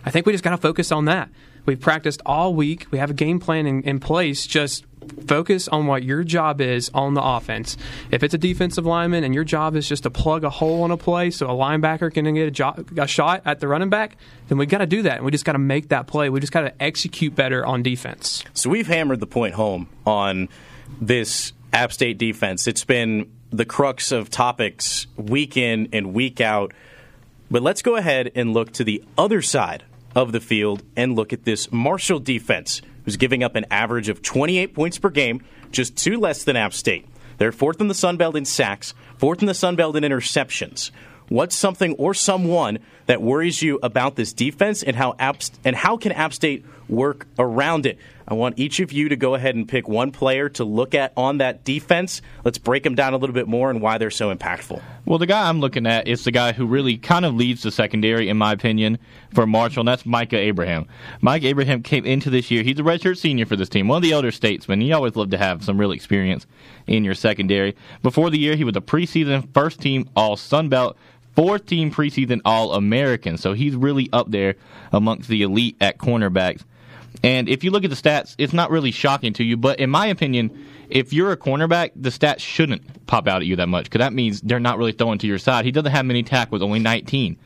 I 0.04 0.10
think 0.10 0.26
we 0.26 0.32
just 0.32 0.44
got 0.44 0.50
to 0.50 0.58
focus 0.58 0.92
on 0.92 1.06
that. 1.06 1.30
We've 1.66 1.81
practiced 1.81 2.20
all 2.27 2.55
week. 2.55 2.87
We 2.90 2.98
have 2.98 3.11
a 3.11 3.14
game 3.14 3.40
plan 3.40 3.66
in, 3.66 3.83
in 3.83 4.00
place. 4.00 4.46
Just 4.46 4.85
focus 5.27 5.68
on 5.68 5.87
what 5.87 6.03
your 6.03 6.24
job 6.24 6.61
is 6.61 6.90
on 6.94 7.14
the 7.14 7.22
offense. 7.22 7.77
If 8.11 8.22
it's 8.22 8.35
a 8.35 8.38
defensive 8.38 8.87
lineman 8.87 9.24
and 9.24 9.35
your 9.35 9.44
job 9.44 9.77
is 9.77 9.88
just 9.88 10.05
to 10.05 10.11
plug 10.11 10.44
a 10.44 10.50
hole 10.50 10.83
on 10.83 10.90
a 10.90 10.96
play 10.96 11.31
so 11.31 11.46
a 11.46 11.55
linebacker 11.55 12.12
can 12.12 12.33
get 12.35 12.48
a, 12.48 12.50
jo- 12.50 12.85
a 12.96 13.07
shot 13.07 13.42
at 13.44 13.61
the 13.61 13.68
running 13.68 13.90
back, 13.90 14.16
then 14.48 14.59
we 14.59 14.66
got 14.66 14.79
to 14.79 14.87
do 14.87 15.03
that. 15.03 15.16
And 15.16 15.24
we 15.24 15.31
just 15.31 15.44
got 15.44 15.53
to 15.53 15.59
make 15.59 15.88
that 15.88 16.07
play. 16.07 16.29
We 16.29 16.40
just 16.40 16.53
got 16.53 16.62
to 16.62 16.83
execute 16.83 17.35
better 17.35 17.64
on 17.64 17.83
defense. 17.83 18.44
So 18.55 18.70
we've 18.70 18.87
hammered 18.87 19.20
the 19.20 19.27
point 19.27 19.55
home 19.55 19.88
on 20.07 20.48
this 21.00 21.53
App 21.72 21.92
State 21.92 22.18
defense. 22.18 22.66
It's 22.66 22.85
been 22.85 23.31
the 23.50 23.64
crux 23.64 24.12
of 24.12 24.31
topics 24.31 25.07
week 25.16 25.57
in 25.57 25.88
and 25.92 26.12
week 26.14 26.40
out. 26.40 26.72
But 27.50 27.62
let's 27.62 27.83
go 27.83 27.96
ahead 27.96 28.33
and 28.35 28.53
look 28.53 28.72
to 28.72 28.85
the 28.85 29.05
other 29.16 29.42
side 29.42 29.85
of 30.14 30.33
the 30.33 30.40
field 30.40 30.83
and 30.96 31.14
look 31.14 31.33
at 31.33 31.44
this 31.44 31.70
Marshall 31.72 32.20
defense, 32.20 32.83
who's 33.05 33.16
giving 33.16 33.42
up 33.42 33.57
an 33.57 33.66
average 33.70 34.09
of 34.09 34.22
28 34.22 34.74
points 34.74 34.98
per 34.98 35.11
game, 35.11 35.42
just 35.70 35.96
two 35.96 36.18
less 36.18 36.44
than 36.44 36.57
App 36.57 36.72
State. 36.72 37.07
They're 37.38 37.53
fourth 37.53 37.81
in 37.81 37.88
the 37.88 37.94
Sun 37.94 38.16
Belt 38.16 38.37
in 38.37 38.44
sacks, 38.44 38.94
fourth 39.18 39.40
in 39.40 39.46
the 39.46 39.55
Sun 39.55 39.77
Belt 39.77 39.96
in 39.96 40.05
interceptions. 40.05 40.90
What's 41.29 41.57
something 41.57 41.94
or 41.94 42.14
someone 42.14 42.79
that 43.07 43.22
worries 43.22 43.62
you 43.62 43.79
about 43.83 44.16
this 44.16 44.33
defense 44.33 44.83
and 44.83 44.94
how 44.94 45.14
App, 45.18 45.38
and 45.64 45.74
how 45.74 45.96
can 45.96 46.12
App 46.12 46.33
State 46.33 46.64
work 46.88 47.27
around 47.38 47.87
it? 47.87 47.98
I 48.26 48.34
want 48.34 48.58
each 48.58 48.80
of 48.80 48.92
you 48.92 49.08
to 49.10 49.16
go 49.16 49.34
ahead 49.34 49.54
and 49.54 49.68
pick 49.68 49.88
one 49.88 50.10
player 50.10 50.48
to 50.50 50.64
look 50.64 50.94
at 50.94 51.12
on 51.16 51.38
that 51.38 51.64
defense. 51.64 52.22
Let's 52.44 52.58
break 52.58 52.82
them 52.82 52.94
down 52.94 53.12
a 53.12 53.18
little 53.18 53.34
bit 53.34 53.46
more 53.46 53.70
and 53.70 53.80
why 53.80 53.98
they're 53.98 54.10
so 54.10 54.34
impactful. 54.34 54.82
Well, 55.04 55.18
the 55.18 55.26
guy 55.26 55.48
I'm 55.48 55.60
looking 55.60 55.87
at 55.87 56.08
is 56.08 56.24
the 56.24 56.30
guy 56.30 56.52
who 56.52 56.66
really 56.66 56.96
kind 56.96 57.24
of 57.26 57.34
leads 57.34 57.62
the 57.62 57.70
secondary, 57.70 58.28
in 58.28 58.38
my 58.38 58.52
opinion, 58.52 58.98
for 59.34 59.46
Marshall, 59.46 59.80
and 59.80 59.88
that's 59.88 60.06
Micah 60.06 60.38
Abraham. 60.38 60.87
Micah 61.20 61.48
Abraham 61.48 61.82
came 61.82 62.06
into 62.06 62.30
this 62.30 62.50
year. 62.50 62.62
He's 62.62 62.78
a 62.78 62.82
redshirt 62.82 63.18
senior 63.18 63.44
for 63.44 63.56
this 63.56 63.68
team, 63.68 63.88
one 63.88 63.96
of 63.96 64.02
the 64.02 64.12
elder 64.12 64.30
statesmen. 64.30 64.80
You 64.80 64.94
always 64.94 65.16
love 65.16 65.30
to 65.30 65.38
have 65.38 65.62
some 65.62 65.78
real 65.78 65.92
experience 65.92 66.46
in 66.87 67.04
your 67.04 67.14
secondary. 67.14 67.76
Before 68.02 68.30
the 68.30 68.38
year, 68.38 68.56
he 68.56 68.64
was 68.64 68.76
a 68.76 68.80
preseason 68.80 69.52
first 69.52 69.80
team 69.80 70.08
All 70.16 70.37
Sun 70.37 70.70
Belt, 70.70 70.96
fourth 71.37 71.66
team 71.66 71.90
preseason 71.90 72.40
All 72.44 72.72
American. 72.72 73.37
So 73.37 73.52
he's 73.52 73.74
really 73.74 74.08
up 74.12 74.30
there 74.30 74.54
amongst 74.92 75.28
the 75.28 75.42
elite 75.42 75.76
at 75.80 75.98
cornerbacks. 75.98 76.62
And 77.24 77.48
if 77.48 77.64
you 77.64 77.70
look 77.70 77.84
at 77.84 77.90
the 77.90 77.96
stats, 77.96 78.34
it's 78.37 78.52
not 78.52 78.70
really 78.70 78.90
shocking 78.90 79.32
to 79.32 79.44
you. 79.44 79.56
But 79.56 79.80
in 79.80 79.88
my 79.88 80.08
opinion, 80.08 80.66
if 80.90 81.14
you're 81.14 81.32
a 81.32 81.38
cornerback, 81.38 81.92
the 81.96 82.10
stats 82.10 82.40
shouldn't 82.40 83.06
pop 83.06 83.26
out 83.26 83.40
at 83.40 83.46
you 83.46 83.57
that 83.57 83.68
much 83.68 83.84
because 83.84 84.01
that 84.01 84.12
means 84.12 84.42
they're 84.42 84.61
not 84.61 84.76
really 84.76 84.92
throwing 84.92 85.16
to 85.20 85.26
your 85.26 85.38
side. 85.38 85.64
He 85.64 85.72
doesn't 85.72 85.90
have 85.90 86.05
many 86.05 86.22
tackles, 86.22 86.61
only 86.61 86.80
19 86.80 87.38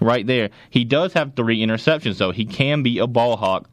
right 0.00 0.26
there. 0.26 0.50
He 0.68 0.84
does 0.84 1.14
have 1.14 1.34
three 1.34 1.60
interceptions, 1.64 2.18
though. 2.18 2.30
He 2.30 2.44
can 2.44 2.82
be 2.82 2.98
a 2.98 3.06
ball 3.06 3.38
hawk 3.38 3.70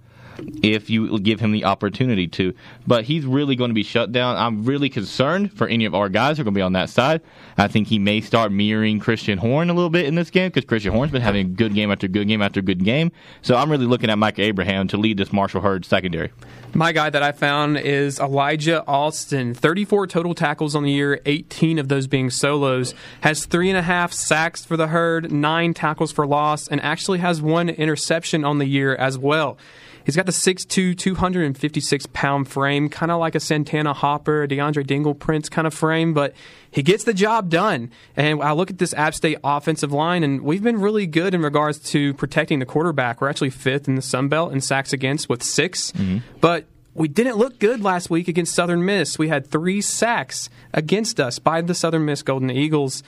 if 0.64 0.90
you 0.90 1.20
give 1.20 1.40
him 1.40 1.52
the 1.52 1.66
opportunity 1.66 2.28
to. 2.28 2.54
But 2.88 3.06
he's 3.06 3.26
really 3.26 3.56
going 3.56 3.70
to 3.70 3.76
be 3.76 3.84
shut 3.84 4.12
down. 4.12 4.36
I'm 4.36 4.64
really 4.64 4.90
concerned 4.90 5.54
for 5.54 5.68
any 5.68 5.86
of 5.86 5.96
our 5.96 6.10
guys 6.10 6.38
who 6.38 6.42
are 6.42 6.46
going 6.46 6.54
to 6.54 6.58
be 6.58 6.64
on 6.64 6.74
that 6.74 6.90
side. 6.90 7.22
I 7.58 7.68
think 7.68 7.88
he 7.88 8.00
may 8.00 8.22
start 8.22 8.52
mirroring 8.52 9.00
Christan 9.00 9.38
Horn 9.38 9.70
a 9.70 9.74
little 9.74 9.90
bit 9.90 10.06
in 10.06 10.16
this 10.16 10.30
game 10.30 10.50
because 10.52 10.66
Christan 10.66 10.92
Horn's 10.92 11.12
been 11.12 11.22
having 11.22 11.56
good 11.56 11.74
game 11.74 11.92
after 11.92 12.08
good 12.08 12.28
game 12.28 12.42
after 12.42 12.62
good 12.62 12.84
game. 12.84 13.12
So 13.42 13.56
I'm 13.56 13.70
really 13.70 13.86
looking 13.86 14.10
at 14.10 14.18
Mike 14.18 14.40
Abraham 14.40 14.88
to 14.90 14.98
lead 14.98 15.18
this 15.18 15.34
Marshall 15.34 15.62
Herd 15.62 15.86
secondary. 15.86 16.32
My 16.74 16.92
guy 16.92 17.10
that 17.10 17.24
I 17.24 17.32
found 17.32 17.78
is 17.78 18.20
Elijah 18.20 18.84
Alston. 18.86 19.56
34 19.56 20.06
total 20.08 20.36
tackles 20.36 20.76
on 20.76 20.84
the 20.84 20.92
year, 20.92 21.20
18 21.26 21.80
of 21.80 21.88
those 21.88 22.06
being 22.06 22.30
solos. 22.30 22.94
Has 23.22 23.46
three 23.46 23.70
and 23.70 23.78
a 23.78 23.82
half 23.82 24.14
sacks 24.14 24.64
for 24.64 24.78
the 24.78 24.88
herd, 24.88 25.32
nine 25.32 25.74
tackles 25.74 26.12
for 26.12 26.28
loss, 26.28 26.68
and 26.68 26.80
actually 26.82 27.20
has 27.20 27.42
one 27.42 27.70
interception 27.70 28.46
on 28.46 28.60
the 28.60 28.68
year 28.68 28.96
as 28.96 29.18
well. 29.18 29.58
He's 30.06 30.16
got 30.16 30.26
the 30.26 30.32
6'2", 30.32 30.98
256 30.98 32.06
pound 32.14 32.48
frame, 32.48 32.90
kind 32.90 33.12
of 33.12 33.20
like 33.20 33.36
a 33.36 33.40
Santana 33.40 33.94
Hopper, 33.94 34.48
DeAndre 34.48 34.86
Dingle 34.86 35.14
Prince 35.14 35.50
kind 35.50 35.68
of 35.68 35.74
frame, 35.74 36.14
but 36.14 36.34
he 36.72 36.84
gets 36.84 37.04
the 37.04 37.14
job 37.14 37.50
done. 37.50 37.92
And 38.16 38.42
I 38.42 38.52
look 38.54 38.70
at 38.70 38.78
this 38.78 38.94
App 38.94 39.14
State 39.14 39.38
offensive 39.44 39.92
line, 39.92 40.24
and 40.24 40.42
we've 40.42 40.64
been 40.64 40.80
really 40.80 41.08
good 41.08 41.34
in 41.34 41.42
regards 41.42 41.80
to 41.92 42.14
protecting 42.16 42.60
the 42.60 42.66
quarterback. 42.66 43.22
We're 43.22 43.30
actually 43.30 43.52
fifth 43.52 43.88
in 43.88 43.96
the 43.96 44.02
Sun 44.02 44.30
Belt 44.30 44.52
in 44.52 44.62
sacks 44.62 44.94
against 44.94 45.30
with 45.30 45.44
6 45.44 45.92
mm-hmm. 45.92 46.18
but 46.42 46.66
we 47.00 47.08
didn't 47.08 47.38
look 47.38 47.60
good 47.60 47.82
last 47.82 48.10
week 48.10 48.28
against 48.28 48.54
Southern 48.54 48.84
Miss. 48.84 49.18
We 49.18 49.30
had 49.30 49.48
three 49.48 49.80
sacks 49.80 50.50
against 50.74 51.20
us 51.20 51.40
by 51.40 51.62
the 51.62 51.74
Southern 51.74 52.04
Miss 52.06 52.22
Golden 52.24 52.50
Eagles. 52.50 53.04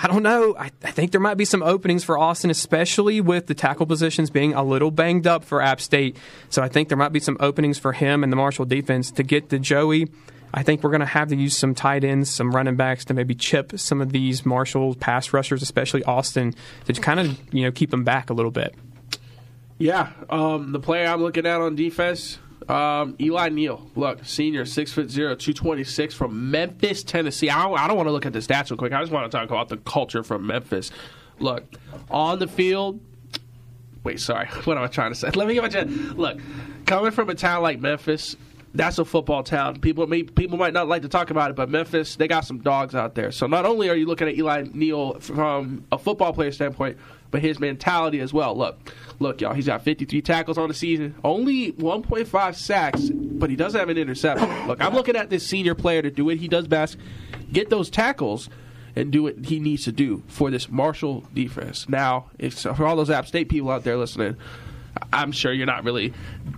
I 0.00 0.06
don't 0.06 0.22
know. 0.22 0.54
I, 0.56 0.70
I, 0.84 0.92
think 0.92 1.10
there 1.10 1.20
might 1.20 1.36
be 1.36 1.44
some 1.44 1.60
openings 1.62 2.04
for 2.04 2.16
Alston, 2.16 2.50
especially 2.50 3.20
with 3.20 3.48
the 3.48 3.54
tackle 3.54 3.84
positions 3.84 4.30
being 4.30 4.54
a 4.54 4.62
little 4.62 4.92
banged 4.92 5.26
up 5.26 5.44
for 5.44 5.60
App 5.60 5.80
State. 5.80 6.16
So 6.50 6.62
I 6.62 6.68
think 6.68 6.88
there 6.88 6.96
might 6.96 7.12
be 7.12 7.18
some 7.18 7.36
openings 7.40 7.78
for 7.78 7.92
him 7.92 8.22
and 8.22 8.32
the 8.32 8.36
Marshall 8.36 8.64
defense 8.64 9.10
to 9.12 9.24
get 9.24 9.50
to 9.50 9.58
Joey. 9.58 10.08
I 10.54 10.62
think 10.62 10.84
we're 10.84 10.90
going 10.90 11.00
to 11.00 11.06
have 11.06 11.28
to 11.28 11.36
use 11.36 11.56
some 11.56 11.74
tight 11.74 12.04
ends, 12.04 12.30
some 12.30 12.54
running 12.54 12.76
backs 12.76 13.04
to 13.06 13.14
maybe 13.14 13.34
chip 13.34 13.78
some 13.78 14.00
of 14.00 14.12
these 14.12 14.46
Marshall 14.46 14.94
pass 14.94 15.32
rushers, 15.32 15.62
especially 15.62 16.04
Alston, 16.04 16.54
to 16.86 16.92
kind 16.94 17.18
of 17.18 17.54
you 17.54 17.64
know 17.64 17.72
keep 17.72 17.90
them 17.90 18.04
back 18.04 18.30
a 18.30 18.32
little 18.32 18.52
bit. 18.52 18.74
Yeah, 19.78 20.10
um, 20.30 20.72
the 20.72 20.80
player 20.80 21.08
I'm 21.08 21.22
looking 21.22 21.44
at 21.44 21.60
on 21.60 21.74
defense, 21.74 22.38
um, 22.68 23.16
Eli 23.20 23.48
Neal. 23.48 23.90
Look, 23.96 24.24
senior, 24.24 24.64
six 24.64 24.92
foot 24.92 25.10
zero, 25.10 25.34
two 25.34 25.52
twenty 25.52 25.84
six 25.84 26.14
from 26.14 26.50
Memphis, 26.50 27.02
Tennessee. 27.02 27.50
I 27.50 27.64
don't, 27.64 27.78
I 27.78 27.88
don't 27.88 27.96
want 27.96 28.08
to 28.08 28.12
look 28.12 28.26
at 28.26 28.32
the 28.32 28.40
stats 28.40 28.70
real 28.70 28.76
quick. 28.76 28.92
I 28.92 29.00
just 29.00 29.12
want 29.12 29.30
to 29.30 29.36
talk 29.36 29.48
about 29.48 29.68
the 29.68 29.78
culture 29.78 30.22
from 30.22 30.46
Memphis. 30.46 30.90
Look, 31.38 31.64
on 32.10 32.38
the 32.38 32.48
field. 32.48 33.00
Wait, 34.04 34.20
sorry. 34.20 34.46
What 34.64 34.78
am 34.78 34.84
I 34.84 34.86
trying 34.88 35.12
to 35.12 35.18
say? 35.18 35.30
Let 35.34 35.48
me 35.48 35.54
get 35.54 35.62
my 35.62 35.68
chance. 35.68 35.92
Look, 36.14 36.38
coming 36.86 37.10
from 37.10 37.30
a 37.30 37.34
town 37.34 37.62
like 37.62 37.80
Memphis, 37.80 38.36
that's 38.74 38.98
a 38.98 39.04
football 39.04 39.42
town. 39.42 39.80
People 39.80 40.06
may, 40.06 40.22
people 40.22 40.58
might 40.58 40.72
not 40.72 40.88
like 40.88 41.02
to 41.02 41.08
talk 41.08 41.30
about 41.30 41.50
it, 41.50 41.56
but 41.56 41.70
Memphis 41.70 42.16
they 42.16 42.28
got 42.28 42.44
some 42.44 42.58
dogs 42.58 42.94
out 42.94 43.14
there. 43.14 43.32
So 43.32 43.46
not 43.46 43.64
only 43.64 43.88
are 43.88 43.96
you 43.96 44.06
looking 44.06 44.28
at 44.28 44.36
Eli 44.36 44.64
Neal 44.72 45.18
from 45.20 45.84
a 45.90 45.98
football 45.98 46.32
player 46.32 46.52
standpoint, 46.52 46.98
but 47.30 47.42
his 47.42 47.58
mentality 47.58 48.20
as 48.20 48.32
well. 48.32 48.56
Look, 48.56 48.94
look, 49.18 49.40
y'all. 49.40 49.52
He's 49.52 49.66
got 49.66 49.82
53 49.82 50.22
tackles 50.22 50.58
on 50.58 50.68
the 50.68 50.74
season, 50.74 51.14
only 51.24 51.72
1.5 51.72 52.54
sacks, 52.54 53.10
but 53.10 53.50
he 53.50 53.56
does 53.56 53.74
have 53.74 53.88
an 53.88 53.98
interception. 53.98 54.66
Look, 54.66 54.82
I'm 54.82 54.94
looking 54.94 55.16
at 55.16 55.28
this 55.30 55.46
senior 55.46 55.74
player 55.74 56.02
to 56.02 56.10
do 56.10 56.26
what 56.26 56.38
he 56.38 56.48
does 56.48 56.66
best, 56.66 56.96
get 57.52 57.70
those 57.70 57.90
tackles. 57.90 58.48
And 58.96 59.12
do 59.12 59.22
what 59.22 59.44
he 59.44 59.60
needs 59.60 59.84
to 59.84 59.92
do 59.92 60.24
for 60.26 60.50
this 60.50 60.68
Marshall 60.68 61.22
defense. 61.32 61.88
Now, 61.88 62.30
for 62.50 62.84
all 62.84 62.96
those 62.96 63.10
App 63.10 63.28
State 63.28 63.48
people 63.48 63.70
out 63.70 63.84
there 63.84 63.96
listening, 63.96 64.36
I'm 65.12 65.32
sure 65.32 65.52
you're 65.52 65.66
not 65.66 65.84
really 65.84 66.12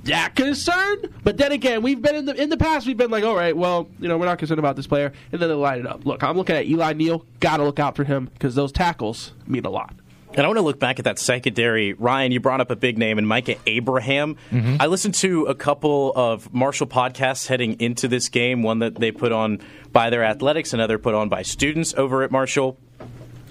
that 0.05 0.35
concerned. 0.35 1.09
But 1.23 1.37
then 1.37 1.53
again, 1.53 1.83
we've 1.83 2.01
been 2.01 2.17
in 2.17 2.25
the 2.25 2.41
in 2.41 2.49
the 2.49 2.57
past. 2.57 2.87
We've 2.87 2.97
been 2.97 3.11
like, 3.11 3.25
all 3.25 3.37
right, 3.37 3.57
well, 3.57 3.89
you 3.99 4.09
know, 4.09 4.19
we're 4.19 4.27
not 4.27 4.39
concerned 4.39 4.59
about 4.59 4.77
this 4.77 4.87
player, 4.87 5.13
and 5.33 5.41
then 5.41 5.49
they 5.49 5.55
light 5.55 5.81
it 5.81 5.87
up. 5.87 6.05
Look, 6.05 6.23
I'm 6.23 6.37
looking 6.37 6.57
at 6.57 6.67
Eli 6.67 6.93
Neal. 6.95 7.25
Got 7.41 7.59
to 7.59 7.65
look 7.65 7.79
out 7.79 7.97
for 7.97 8.05
him 8.05 8.31
because 8.33 8.55
those 8.55 8.73
tackles 8.73 9.33
mean 9.47 9.65
a 9.65 9.71
lot. 9.71 9.95
And 10.33 10.43
I 10.43 10.47
want 10.47 10.59
to 10.59 10.63
look 10.63 10.79
back 10.79 11.01
at 11.01 11.07
that 11.07 11.19
secondary. 11.19 11.93
Ryan, 11.93 12.31
you 12.31 12.39
brought 12.39 12.61
up 12.61 12.71
a 12.71 12.77
big 12.77 12.99
name 12.99 13.19
in 13.19 13.27
Micah 13.27 13.57
Abraham. 13.67 14.37
Mm-hmm. 14.53 14.77
I 14.79 14.87
listened 14.87 15.15
to 15.17 15.47
a 15.47 15.57
couple 15.57 16.13
of 16.15 16.55
Marshall 16.55 16.87
podcasts 16.87 17.49
heading 17.49 17.81
into 17.81 18.07
this 18.07 18.29
game, 18.29 18.63
one 18.63 18.79
that 18.79 18.95
they 18.95 19.11
put 19.11 19.33
on 19.33 19.59
by 19.93 20.09
their 20.09 20.23
athletics, 20.23 20.73
another 20.73 20.99
put 20.99 21.15
on 21.15 21.29
by 21.29 21.43
students 21.43 21.95
over 21.95 22.23
at 22.23 22.31
Marshall. 22.31 22.79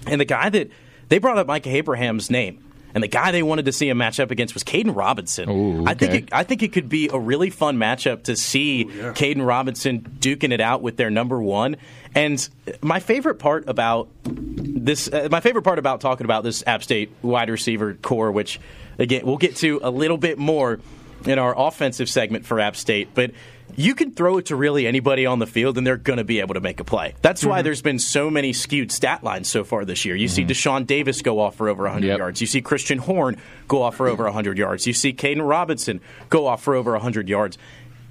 And 0.06 0.18
the 0.18 0.24
guy 0.24 0.48
that 0.48 0.70
they 1.08 1.18
brought 1.18 1.36
up 1.36 1.46
Micah 1.46 1.68
Abraham's 1.68 2.30
name. 2.30 2.64
And 2.94 3.02
the 3.02 3.08
guy 3.08 3.32
they 3.32 3.42
wanted 3.42 3.66
to 3.66 3.72
see 3.72 3.88
a 3.90 3.94
matchup 3.94 4.30
against 4.30 4.54
was 4.54 4.64
Kaedin 4.64 4.94
Robinson. 4.94 5.48
Ooh, 5.48 5.82
okay. 5.82 5.90
I 5.90 5.94
think 5.94 6.14
it, 6.14 6.28
I 6.32 6.44
think 6.44 6.62
it 6.62 6.72
could 6.72 6.88
be 6.88 7.08
a 7.12 7.18
really 7.18 7.50
fun 7.50 7.76
matchup 7.76 8.24
to 8.24 8.36
see 8.36 8.84
Ooh, 8.84 8.90
yeah. 8.90 9.12
Kaedin 9.12 9.46
Robinson 9.46 10.00
duking 10.20 10.52
it 10.52 10.60
out 10.60 10.82
with 10.82 10.96
their 10.96 11.10
number 11.10 11.40
one. 11.40 11.76
And 12.14 12.46
my 12.82 13.00
favorite 13.00 13.36
part 13.36 13.68
about 13.68 14.08
this, 14.24 15.08
uh, 15.08 15.28
my 15.30 15.40
favorite 15.40 15.62
part 15.62 15.78
about 15.78 16.00
talking 16.00 16.24
about 16.24 16.44
this 16.44 16.64
App 16.66 16.82
State 16.82 17.12
wide 17.22 17.50
receiver 17.50 17.94
core, 17.94 18.32
which 18.32 18.60
again 18.98 19.24
we'll 19.24 19.38
get 19.38 19.56
to 19.56 19.80
a 19.82 19.90
little 19.90 20.18
bit 20.18 20.38
more 20.38 20.80
in 21.26 21.38
our 21.38 21.54
offensive 21.56 22.08
segment 22.08 22.46
for 22.46 22.60
App 22.60 22.76
State, 22.76 23.10
but 23.14 23.32
you 23.76 23.94
can 23.94 24.12
throw 24.12 24.38
it 24.38 24.46
to 24.46 24.56
really 24.56 24.86
anybody 24.86 25.26
on 25.26 25.38
the 25.38 25.46
field 25.46 25.78
and 25.78 25.86
they're 25.86 25.96
going 25.96 26.18
to 26.18 26.24
be 26.24 26.40
able 26.40 26.54
to 26.54 26.60
make 26.60 26.80
a 26.80 26.84
play. 26.84 27.14
That's 27.22 27.40
mm-hmm. 27.40 27.50
why 27.50 27.62
there's 27.62 27.82
been 27.82 27.98
so 27.98 28.30
many 28.30 28.52
skewed 28.52 28.92
stat 28.92 29.24
lines 29.24 29.48
so 29.48 29.64
far 29.64 29.84
this 29.84 30.04
year. 30.04 30.14
You 30.14 30.28
mm-hmm. 30.28 30.34
see 30.34 30.44
Dashaun 30.44 30.86
Davis 30.86 31.22
go 31.22 31.40
off 31.40 31.56
for 31.56 31.68
over 31.68 31.84
100 31.84 32.06
yep. 32.06 32.18
yards. 32.18 32.40
You 32.40 32.46
see 32.46 32.62
Christan 32.62 32.98
Horn 32.98 33.36
go 33.68 33.82
off 33.82 33.96
for 33.96 34.08
over 34.08 34.24
100 34.24 34.58
yards. 34.58 34.86
You 34.86 34.92
see 34.92 35.12
Kaedin 35.12 35.46
Robinson 35.46 36.00
go 36.28 36.46
off 36.46 36.62
for 36.62 36.74
over 36.74 36.92
100 36.92 37.28
yards. 37.28 37.58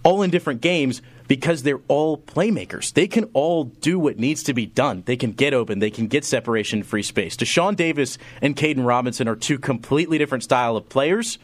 All 0.03 0.21
in 0.21 0.29
different 0.29 0.61
games 0.61 1.01
because 1.27 1.63
they're 1.63 1.81
all 1.87 2.17
playmakers. 2.17 2.93
They 2.93 3.07
can 3.07 3.25
all 3.33 3.65
do 3.65 3.99
what 3.99 4.17
needs 4.17 4.43
to 4.43 4.53
be 4.53 4.65
done. 4.65 5.03
They 5.05 5.17
can 5.17 5.31
get 5.33 5.53
open. 5.53 5.79
They 5.79 5.91
can 5.91 6.07
get 6.07 6.25
separation 6.25 6.83
free 6.83 7.03
space. 7.03 7.35
Dashaun 7.35 7.75
Davis 7.75 8.17
and 8.41 8.55
Kaedin 8.55 8.85
Robinson 8.85 9.27
are 9.27 9.35
two 9.35 9.59
completely 9.59 10.17
different 10.17 10.43
style 10.43 10.75
of 10.75 10.89
players, 10.89 11.37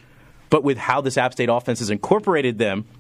but 0.50 0.64
with 0.64 0.78
how 0.78 1.02
this 1.02 1.18
App 1.18 1.34
State 1.34 1.50
offense 1.50 1.80
has 1.80 1.90
incorporated 1.90 2.58
them– 2.58 2.86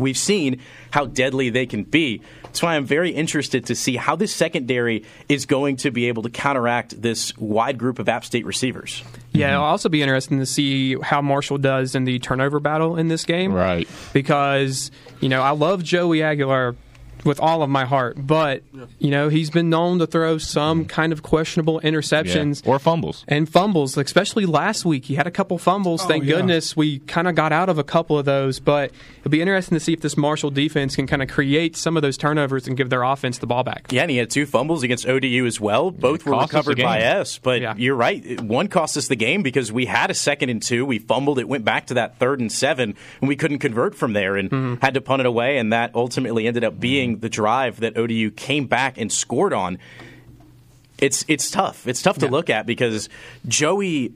we've 0.00 0.18
seen 0.18 0.60
how 0.90 1.06
deadly 1.06 1.50
they 1.50 1.66
can 1.66 1.84
be. 1.84 2.22
That's 2.42 2.62
why 2.62 2.74
I'm 2.74 2.84
very 2.84 3.10
interested 3.10 3.66
to 3.66 3.76
see 3.76 3.96
how 3.96 4.16
this 4.16 4.34
secondary 4.34 5.04
is 5.28 5.46
going 5.46 5.76
to 5.78 5.92
be 5.92 6.08
able 6.08 6.24
to 6.24 6.30
counteract 6.30 7.00
this 7.00 7.36
wide 7.36 7.78
group 7.78 8.00
of 8.00 8.08
App 8.08 8.24
State 8.24 8.44
receivers. 8.44 9.04
Yeah, 9.32 9.46
mm-hmm. 9.46 9.54
it'll 9.54 9.66
also 9.66 9.88
be 9.88 10.02
interesting 10.02 10.40
to 10.40 10.46
see 10.46 10.98
how 11.00 11.22
Marshall 11.22 11.58
does 11.58 11.94
in 11.94 12.04
the 12.04 12.18
turnover 12.18 12.58
battle 12.58 12.96
in 12.96 13.06
this 13.06 13.24
game. 13.24 13.52
Right. 13.52 13.88
Because, 14.12 14.90
you 15.20 15.28
know, 15.28 15.42
I 15.42 15.50
love 15.50 15.84
Joey 15.84 16.24
Aguilar 16.24 16.74
with 17.24 17.40
all 17.40 17.62
of 17.62 17.70
my 17.70 17.84
heart. 17.84 18.16
But 18.18 18.62
you 18.98 19.10
know, 19.10 19.28
he's 19.28 19.50
been 19.50 19.70
known 19.70 19.98
to 19.98 20.06
throw 20.06 20.38
some 20.38 20.84
kind 20.84 21.12
of 21.12 21.22
questionable 21.22 21.80
interceptions 21.80 22.64
yeah. 22.64 22.72
or 22.72 22.78
fumbles 22.78 23.24
and 23.28 23.48
fumbles. 23.48 23.96
Especially 23.96 24.46
last 24.46 24.84
week, 24.84 25.04
he 25.04 25.14
had 25.14 25.26
a 25.26 25.30
couple 25.30 25.58
fumbles. 25.58 26.02
Oh, 26.04 26.08
Thank 26.08 26.24
yeah. 26.24 26.36
goodness 26.36 26.76
we 26.76 27.00
kind 27.00 27.28
of 27.28 27.34
got 27.34 27.52
out 27.52 27.68
of 27.68 27.78
a 27.78 27.84
couple 27.84 28.18
of 28.18 28.24
those. 28.24 28.60
But 28.60 28.92
it'll 29.18 29.30
be 29.30 29.40
interesting 29.40 29.76
to 29.76 29.80
see 29.80 29.92
if 29.92 30.00
this 30.00 30.16
Marshall 30.16 30.50
defense 30.50 30.96
can 30.96 31.06
kind 31.06 31.22
of 31.22 31.28
create 31.28 31.76
some 31.76 31.96
of 31.96 32.02
those 32.02 32.16
turnovers 32.16 32.66
and 32.66 32.76
give 32.76 32.90
their 32.90 33.02
offense 33.02 33.38
the 33.38 33.46
ball 33.46 33.64
back. 33.64 33.92
Yeah, 33.92 34.02
and 34.02 34.10
he 34.10 34.16
had 34.16 34.30
two 34.30 34.46
fumbles 34.46 34.82
against 34.82 35.06
ODU 35.06 35.46
as 35.46 35.60
well. 35.60 35.90
Both 35.90 36.24
were 36.24 36.38
recovered 36.38 36.78
by 36.78 37.02
us. 37.02 37.38
But 37.38 37.60
yeah. 37.60 37.74
you're 37.76 37.96
right. 37.96 38.40
One 38.40 38.68
cost 38.68 38.96
us 38.96 39.08
the 39.08 39.16
game 39.16 39.42
because 39.42 39.72
we 39.72 39.86
had 39.86 40.10
a 40.10 40.14
second 40.14 40.50
and 40.50 40.62
two. 40.62 40.84
We 40.86 40.98
fumbled. 40.98 41.38
It 41.38 41.48
went 41.48 41.64
back 41.64 41.86
to 41.86 41.94
that 41.94 42.18
third 42.18 42.40
and 42.40 42.50
seven, 42.50 42.94
and 43.20 43.28
we 43.28 43.36
couldn't 43.36 43.58
convert 43.58 43.94
from 43.94 44.12
there 44.12 44.36
and 44.36 44.50
mm-hmm. 44.50 44.74
had 44.80 44.94
to 44.94 45.00
punt 45.00 45.20
it 45.20 45.26
away. 45.26 45.58
And 45.58 45.72
that 45.72 45.94
ultimately 45.94 46.46
ended 46.46 46.64
up 46.64 46.78
being 46.78 47.09
the 47.18 47.28
drive 47.28 47.80
that 47.80 47.96
ODU 47.96 48.30
came 48.30 48.66
back 48.66 48.98
and 48.98 49.12
scored 49.12 49.52
on. 49.52 49.78
It's 50.98 51.24
it's 51.28 51.50
tough. 51.50 51.86
It's 51.86 52.02
tough 52.02 52.18
to 52.18 52.26
yeah. 52.26 52.32
look 52.32 52.50
at 52.50 52.66
because 52.66 53.08
Joey 53.48 54.12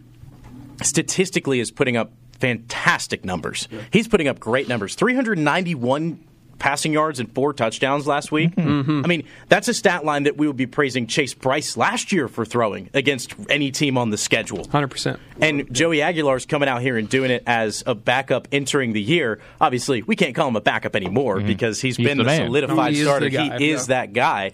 statistically 0.83 1.61
is 1.61 1.71
putting 1.71 1.97
up 1.97 2.13
fantastic 2.39 3.25
numbers. 3.25 3.69
Yeah. 3.71 3.81
He's 3.91 4.07
putting 4.07 4.29
up 4.29 4.39
great 4.39 4.69
numbers. 4.69 4.95
391 4.95 6.21
passing 6.65 6.95
yards 6.95 7.21
and 7.21 7.31
four 7.35 7.53
touchdowns 7.53 8.07
last 8.07 8.33
week. 8.33 8.57
Mm-hmm. 8.57 8.71
mm-hmm. 8.71 9.05
I 9.05 9.07
mean, 9.07 9.25
that's 9.51 9.69
a 9.69 9.75
stat 9.75 10.03
line 10.03 10.23
that 10.23 10.39
we 10.39 10.47
would 10.47 10.57
be 10.57 10.65
praising 10.67 11.07
Chase 11.07 11.35
Brice 11.35 11.77
last 11.77 12.11
year 12.11 12.27
for 12.27 12.47
throwing 12.47 12.89
against 12.95 13.35
any 13.51 13.71
team 13.71 13.99
on 13.99 14.09
the 14.09 14.17
schedule. 14.17 14.65
100%. 14.65 15.19
And 15.43 15.71
Joey 15.75 15.99
Aguilar's 15.99 16.47
coming 16.47 16.67
out 16.67 16.81
here 16.81 16.97
and 16.97 17.07
doing 17.07 17.31
it 17.31 17.43
as 17.47 17.85
a 17.87 17.95
backup 17.95 18.49
entering 18.51 18.95
the 18.95 19.03
year. 19.03 19.43
Obviously, 19.61 20.01
we 20.05 20.17
can't 20.17 20.35
call 20.35 20.49
him 20.49 20.57
a 20.57 20.63
backup 20.63 20.97
anymore 20.97 21.37
mm-hmm. 21.37 21.49
because 21.49 21.83
he's, 21.83 21.99
he's 21.99 22.07
been 22.07 22.17
the, 22.17 22.25
the 22.25 22.35
solidified 22.35 22.95
he 22.95 23.03
starter. 23.03 23.29
Guy, 23.29 23.59
he 23.59 23.69
is 23.69 23.89
that 23.89 24.15
guy. 24.15 24.53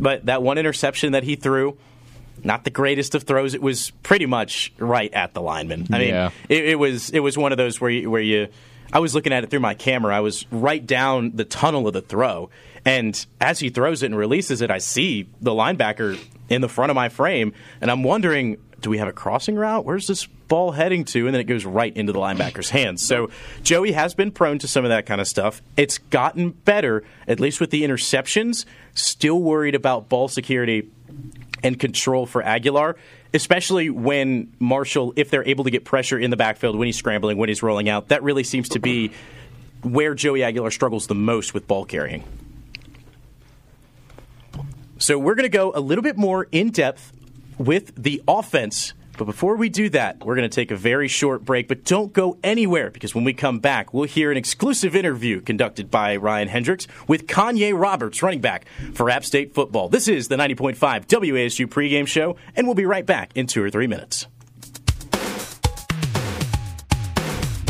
But 0.00 0.26
that 0.26 0.42
one 0.42 0.58
interception 0.58 1.12
that 1.12 1.22
he 1.22 1.36
threw, 1.36 1.78
not 2.42 2.64
the 2.64 2.70
greatest 2.70 3.14
of 3.14 3.22
throws. 3.22 3.54
It 3.54 3.62
was 3.62 3.92
pretty 4.02 4.26
much 4.26 4.72
right 4.76 5.14
at 5.14 5.34
the 5.34 5.40
lineman. 5.40 5.86
I 5.92 5.98
mean, 6.00 6.08
yeah. 6.08 6.30
it, 6.48 6.64
it 6.70 6.78
was 6.80 7.10
it 7.10 7.20
was 7.20 7.38
one 7.38 7.52
of 7.52 7.58
those 7.58 7.80
where 7.80 7.92
you, 7.92 8.10
where 8.10 8.20
you 8.20 8.48
I 8.92 9.00
was 9.00 9.14
looking 9.14 9.32
at 9.32 9.44
it 9.44 9.50
through 9.50 9.60
my 9.60 9.74
camera. 9.74 10.14
I 10.14 10.20
was 10.20 10.46
right 10.50 10.84
down 10.84 11.32
the 11.34 11.44
tunnel 11.44 11.86
of 11.86 11.94
the 11.94 12.00
throw. 12.02 12.50
And 12.84 13.24
as 13.40 13.58
he 13.58 13.70
throws 13.70 14.02
it 14.02 14.06
and 14.06 14.16
releases 14.16 14.60
it, 14.60 14.70
I 14.70 14.78
see 14.78 15.28
the 15.40 15.52
linebacker 15.52 16.18
in 16.48 16.60
the 16.60 16.68
front 16.68 16.90
of 16.90 16.94
my 16.94 17.08
frame. 17.08 17.54
And 17.80 17.90
I'm 17.90 18.02
wondering, 18.02 18.58
do 18.80 18.90
we 18.90 18.98
have 18.98 19.08
a 19.08 19.12
crossing 19.12 19.56
route? 19.56 19.86
Where's 19.86 20.06
this 20.06 20.26
ball 20.26 20.72
heading 20.72 21.04
to? 21.06 21.26
And 21.26 21.34
then 21.34 21.40
it 21.40 21.44
goes 21.44 21.64
right 21.64 21.96
into 21.96 22.12
the 22.12 22.18
linebacker's 22.18 22.68
hands. 22.68 23.04
So 23.04 23.30
Joey 23.62 23.92
has 23.92 24.14
been 24.14 24.30
prone 24.30 24.58
to 24.58 24.68
some 24.68 24.84
of 24.84 24.90
that 24.90 25.06
kind 25.06 25.20
of 25.20 25.26
stuff. 25.26 25.62
It's 25.76 25.96
gotten 25.96 26.50
better, 26.50 27.02
at 27.26 27.40
least 27.40 27.60
with 27.60 27.70
the 27.70 27.82
interceptions. 27.82 28.66
Still 28.92 29.40
worried 29.40 29.74
about 29.74 30.10
ball 30.10 30.28
security 30.28 30.90
and 31.62 31.80
control 31.80 32.26
for 32.26 32.42
Aguilar, 32.42 32.96
especially 33.34 33.90
when 33.90 34.52
Marshall, 34.60 35.12
if 35.16 35.28
they're 35.28 35.46
able 35.46 35.64
to 35.64 35.70
get 35.70 35.84
pressure 35.84 36.18
in 36.18 36.30
the 36.30 36.36
backfield 36.36 36.76
when 36.76 36.86
he's 36.86 36.96
scrambling, 36.96 37.36
when 37.36 37.48
he's 37.48 37.62
rolling 37.62 37.88
out. 37.88 38.08
That 38.08 38.22
really 38.22 38.44
seems 38.44 38.70
to 38.70 38.78
be 38.78 39.10
where 39.82 40.14
Joey 40.14 40.44
Aguilar 40.44 40.70
struggles 40.70 41.08
the 41.08 41.16
most 41.16 41.52
with 41.52 41.66
ball 41.66 41.84
carrying. 41.84 42.22
So 44.98 45.18
we're 45.18 45.34
going 45.34 45.44
to 45.44 45.50
go 45.50 45.72
a 45.74 45.80
little 45.80 46.02
bit 46.02 46.16
more 46.16 46.46
in 46.52 46.70
depth 46.70 47.12
with 47.58 47.92
the 47.96 48.22
offense. 48.26 48.94
But 49.16 49.24
before 49.24 49.56
we 49.56 49.68
do 49.68 49.88
that, 49.90 50.24
we're 50.24 50.36
going 50.36 50.48
to 50.48 50.54
take 50.54 50.70
a 50.70 50.76
very 50.76 51.08
short 51.08 51.44
break. 51.44 51.68
But 51.68 51.84
don't 51.84 52.12
go 52.12 52.38
anywhere 52.42 52.90
because 52.90 53.14
when 53.14 53.24
we 53.24 53.32
come 53.32 53.58
back, 53.58 53.94
we'll 53.94 54.04
hear 54.04 54.30
an 54.30 54.36
exclusive 54.36 54.96
interview 54.96 55.40
conducted 55.40 55.90
by 55.90 56.16
Ryan 56.16 56.48
Hendricks 56.48 56.86
with 57.08 57.26
Kanye 57.26 57.78
Roberts, 57.78 58.22
running 58.22 58.40
back 58.40 58.66
for 58.92 59.10
App 59.10 59.24
State 59.24 59.54
football. 59.54 59.88
This 59.88 60.08
is 60.08 60.28
the 60.28 60.36
90.5 60.36 60.76
WASU 61.06 61.66
pregame 61.66 62.06
show, 62.06 62.36
and 62.56 62.66
we'll 62.66 62.74
be 62.74 62.86
right 62.86 63.06
back 63.06 63.30
in 63.34 63.46
two 63.46 63.62
or 63.62 63.70
three 63.70 63.86
minutes. 63.86 64.26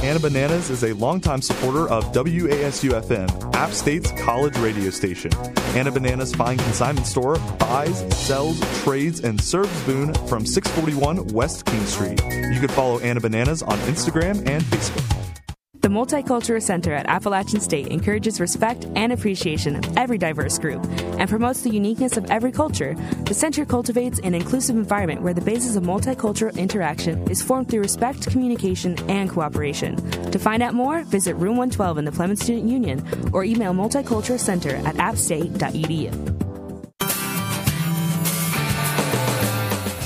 Anna 0.05 0.21
Bananas 0.21 0.69
is 0.69 0.85
a 0.85 0.93
longtime 0.93 1.41
supporter 1.41 1.89
of 1.89 2.13
WASU 2.13 2.91
FM, 2.91 3.55
App 3.55 3.71
State's 3.71 4.13
college 4.23 4.55
radio 4.59 4.91
station. 4.91 5.33
Anna 5.75 5.91
Bananas 5.91 6.35
Fine 6.35 6.59
Consignment 6.59 7.07
Store 7.07 7.39
buys, 7.59 8.01
sells, 8.15 8.61
trades, 8.83 9.21
and 9.21 9.41
serves 9.41 9.83
Boone 9.85 10.13
from 10.29 10.45
641 10.45 11.29
West 11.29 11.65
King 11.65 11.87
Street. 11.87 12.23
You 12.53 12.61
can 12.61 12.69
follow 12.69 12.99
Anna 12.99 13.21
Bananas 13.21 13.63
on 13.63 13.79
Instagram 13.79 14.47
and 14.47 14.63
Facebook. 14.65 15.44
The 15.85 15.91
Multicultural 15.91 16.63
Center 16.63 16.95
at 16.95 17.05
Appalachian 17.09 17.61
State 17.61 17.89
encourages 17.89 18.41
respect 18.41 18.87
and 18.97 19.13
appreciation 19.13 19.77
of 19.77 19.99
every 19.99 20.17
diverse 20.17 20.59
group 20.59 20.83
and 21.19 21.29
promotes 21.29 21.61
the 21.61 21.69
uniqueness 21.69 22.17
of 22.17 22.31
every 22.31 22.53
culture. 22.53 22.95
The 23.27 23.35
center 23.35 23.67
cultivates 23.67 24.19
an 24.21 24.35
inclusive 24.35 24.77
environment 24.77 25.21
where 25.21 25.35
the 25.35 25.43
basis 25.43 25.77
of 25.77 25.83
multicultural 25.83 26.57
interaction 26.57 27.31
is 27.31 27.43
formed 27.43 27.69
through 27.69 27.83
respect, 27.83 28.27
communication, 28.31 28.99
and 29.11 29.29
cooperation. 29.29 29.97
To 30.31 30.39
find 30.39 30.63
out 30.63 30.73
more, 30.73 31.03
visit 31.05 31.35
Room 31.35 31.59
112 31.59 31.99
in 31.99 32.07
the 32.07 32.13
Plemmons 32.13 32.43
Student 32.43 32.71
Union 32.71 33.31
or 33.35 33.45
email 33.45 33.75
multiculturalcenter 33.75 34.83
at 34.87 34.95
appstate.edu. 34.95 36.54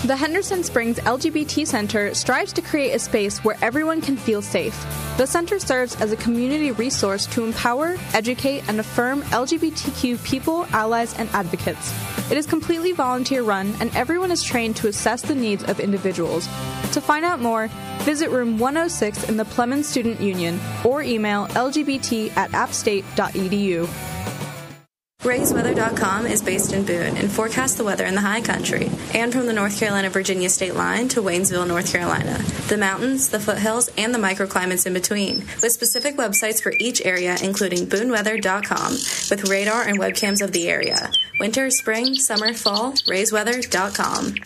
The 0.05 0.15
Henderson 0.15 0.63
Springs 0.63 0.99
LGBT 1.01 1.67
Center 1.67 2.15
strives 2.15 2.53
to 2.53 2.63
create 2.63 2.93
a 2.93 3.01
space 3.01 3.43
where 3.45 3.59
everyone 3.61 4.01
can 4.01 4.17
feel 4.17 4.41
safe. 4.41 4.87
The 5.17 5.27
center 5.27 5.59
serves 5.59 6.01
as 6.01 6.13
a 6.13 6.17
community 6.17 6.71
resource 6.71 7.27
to 7.27 7.45
empower, 7.45 7.97
educate, 8.15 8.63
and 8.69 8.79
affirm 8.79 9.23
LGBTQ 9.23 10.23
people, 10.23 10.67
allies, 10.67 11.19
and 11.19 11.29
advocates. 11.31 11.93
It 12.31 12.39
is 12.39 12.47
completely 12.47 12.93
volunteer 12.93 13.43
run, 13.43 13.75
and 13.81 13.95
everyone 13.97 14.31
is 14.31 14.43
trained 14.43 14.77
to 14.77 14.87
assess 14.87 15.21
the 15.21 15.35
needs 15.35 15.65
of 15.65 15.81
individuals. 15.81 16.47
To 16.93 17.01
find 17.01 17.25
out 17.25 17.41
more, 17.41 17.69
visit 18.03 18.31
room 18.31 18.57
106 18.57 19.29
in 19.29 19.37
the 19.37 19.45
Plemmons 19.45 19.85
Student 19.85 20.21
Union 20.21 20.61
or 20.85 21.03
email 21.03 21.49
lgbt 21.49 22.35
at 22.37 22.53
appstate.edu. 22.53 23.89
RaysWeather.com 25.23 26.27
is 26.27 26.43
based 26.43 26.73
in 26.73 26.85
Boone 26.85 27.17
and 27.17 27.31
forecasts 27.31 27.75
the 27.75 27.83
weather 27.83 28.07
in 28.07 28.15
the 28.15 28.21
high 28.21 28.41
country 28.41 28.89
and 29.15 29.33
from 29.33 29.47
the 29.47 29.53
North 29.53 29.79
Carolina 29.79 30.09
Virginia 30.09 30.49
state 30.49 30.77
line 30.77 31.09
to 31.09 31.21
Waynesville, 31.21 31.67
North 31.67 31.91
Carolina, 31.91 32.39
the 32.69 32.77
mountains, 32.77 33.29
the 33.29 33.41
foothills, 33.41 33.91
and 33.99 34.15
the 34.15 34.19
microclimates 34.19 34.87
in 34.87 34.95
between, 34.95 35.39
with 35.61 35.73
specific 35.73 36.17
websites 36.17 36.63
for 36.63 36.73
each 36.79 37.05
area, 37.05 37.37
including 37.43 37.87
BooneWeather.com, 37.87 38.93
with 38.93 39.49
radar 39.51 39.83
and 39.83 39.99
webcams 39.99 40.41
of 40.41 40.53
the 40.53 40.69
area. 40.69 41.11
Winter, 41.41 41.69
spring, 41.71 42.15
summer, 42.15 42.55
fall, 42.55 42.93
RaysWeather.com. 42.93 44.37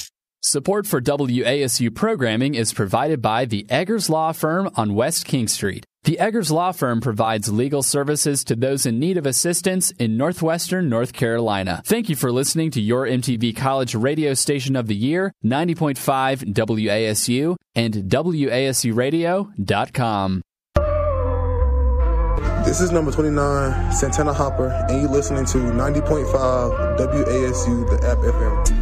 Support 0.44 0.88
for 0.88 1.00
WASU 1.00 1.94
programming 1.94 2.56
is 2.56 2.72
provided 2.72 3.22
by 3.22 3.44
the 3.44 3.64
Eggers 3.70 4.10
Law 4.10 4.32
Firm 4.32 4.68
on 4.74 4.96
West 4.96 5.24
King 5.24 5.46
Street. 5.46 5.86
The 6.02 6.18
Eggers 6.18 6.50
Law 6.50 6.72
Firm 6.72 7.00
provides 7.00 7.52
legal 7.52 7.84
services 7.84 8.42
to 8.44 8.56
those 8.56 8.84
in 8.84 8.98
need 8.98 9.18
of 9.18 9.24
assistance 9.24 9.92
in 10.00 10.16
northwestern 10.16 10.88
North 10.88 11.12
Carolina. 11.12 11.80
Thank 11.86 12.08
you 12.08 12.16
for 12.16 12.32
listening 12.32 12.72
to 12.72 12.80
your 12.80 13.06
MTV 13.06 13.54
College 13.54 13.94
radio 13.94 14.34
station 14.34 14.74
of 14.74 14.88
the 14.88 14.96
year, 14.96 15.32
90.5 15.44 16.54
WASU 16.54 17.54
and 17.76 17.94
WASUradio.com. 17.94 20.42
This 22.64 22.80
is 22.80 22.90
number 22.90 23.12
29, 23.12 23.92
Santana 23.92 24.32
Hopper, 24.32 24.70
and 24.88 25.02
you're 25.02 25.10
listening 25.10 25.44
to 25.44 25.58
90.5 25.58 26.98
WASU, 26.98 27.88
the 27.88 28.04
app 28.08 28.18
FM. 28.18 28.81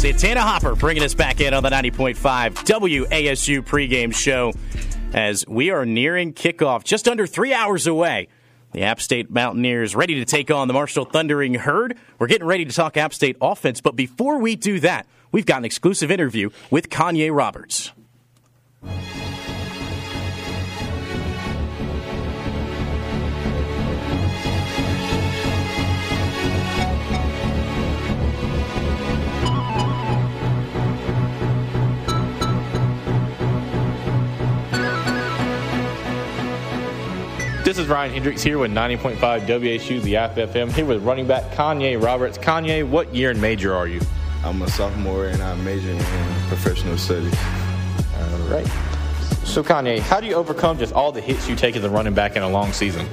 Santana 0.00 0.40
Hopper 0.40 0.74
bringing 0.74 1.02
us 1.02 1.12
back 1.12 1.42
in 1.42 1.52
on 1.52 1.62
the 1.62 1.68
90.5 1.68 2.16
WASU 2.16 3.60
pregame 3.60 4.14
show 4.14 4.54
as 5.12 5.46
we 5.46 5.68
are 5.68 5.84
nearing 5.84 6.32
kickoff, 6.32 6.84
just 6.84 7.06
under 7.06 7.26
three 7.26 7.52
hours 7.52 7.86
away. 7.86 8.28
The 8.72 8.84
App 8.84 9.02
State 9.02 9.30
Mountaineers 9.30 9.94
ready 9.94 10.14
to 10.14 10.24
take 10.24 10.50
on 10.50 10.68
the 10.68 10.72
Marshall 10.72 11.04
Thundering 11.04 11.52
Herd. 11.52 11.98
We're 12.18 12.28
getting 12.28 12.46
ready 12.46 12.64
to 12.64 12.72
talk 12.72 12.96
App 12.96 13.12
State 13.12 13.36
offense, 13.42 13.82
but 13.82 13.94
before 13.94 14.38
we 14.38 14.56
do 14.56 14.80
that, 14.80 15.06
we've 15.32 15.44
got 15.44 15.58
an 15.58 15.66
exclusive 15.66 16.10
interview 16.10 16.48
with 16.70 16.88
Kanye 16.88 17.30
Roberts. 17.30 17.92
This 37.70 37.78
is 37.78 37.86
Ryan 37.86 38.12
Hendricks 38.12 38.42
here 38.42 38.58
with 38.58 38.72
90.5 38.72 39.46
WSU, 39.46 40.02
the 40.02 40.16
App 40.16 40.34
FM, 40.34 40.72
here 40.72 40.84
with 40.84 41.04
running 41.04 41.28
back 41.28 41.52
Kanye 41.52 42.02
Roberts. 42.02 42.36
Kanye, 42.36 42.82
what 42.82 43.14
year 43.14 43.30
and 43.30 43.40
major 43.40 43.72
are 43.72 43.86
you? 43.86 44.00
I'm 44.42 44.60
a 44.62 44.68
sophomore 44.68 45.26
and 45.28 45.40
I'm 45.40 45.64
majoring 45.64 45.98
in 45.98 46.48
professional 46.48 46.98
studies. 46.98 47.32
All 48.16 48.38
right. 48.48 48.66
So, 49.44 49.62
Kanye, 49.62 50.00
how 50.00 50.18
do 50.18 50.26
you 50.26 50.34
overcome 50.34 50.78
just 50.78 50.92
all 50.94 51.12
the 51.12 51.20
hits 51.20 51.48
you 51.48 51.54
take 51.54 51.76
as 51.76 51.84
a 51.84 51.90
running 51.90 52.12
back 52.12 52.34
in 52.34 52.42
a 52.42 52.48
long 52.48 52.72
season? 52.72 53.06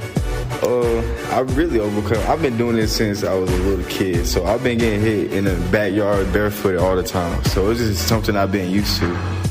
Uh, 0.64 1.02
I 1.34 1.42
really 1.42 1.80
overcome. 1.80 2.26
I've 2.28 2.42
been 2.42 2.58
doing 2.58 2.78
this 2.78 2.96
since 2.96 3.24
I 3.24 3.36
was 3.36 3.52
a 3.52 3.58
little 3.58 3.86
kid, 3.86 4.26
so 4.26 4.44
I've 4.44 4.64
been 4.64 4.80
getting 4.80 5.02
hit 5.02 5.34
in 5.34 5.44
the 5.44 5.54
backyard 5.72 6.34
barefooted 6.34 6.80
all 6.80 6.96
the 6.96 7.04
time. 7.04 7.44
So 7.44 7.70
it's 7.70 7.80
just 7.80 8.08
something 8.08 8.36
I've 8.36 8.52
been 8.52 8.72
used 8.72 8.98
to. 9.02 9.47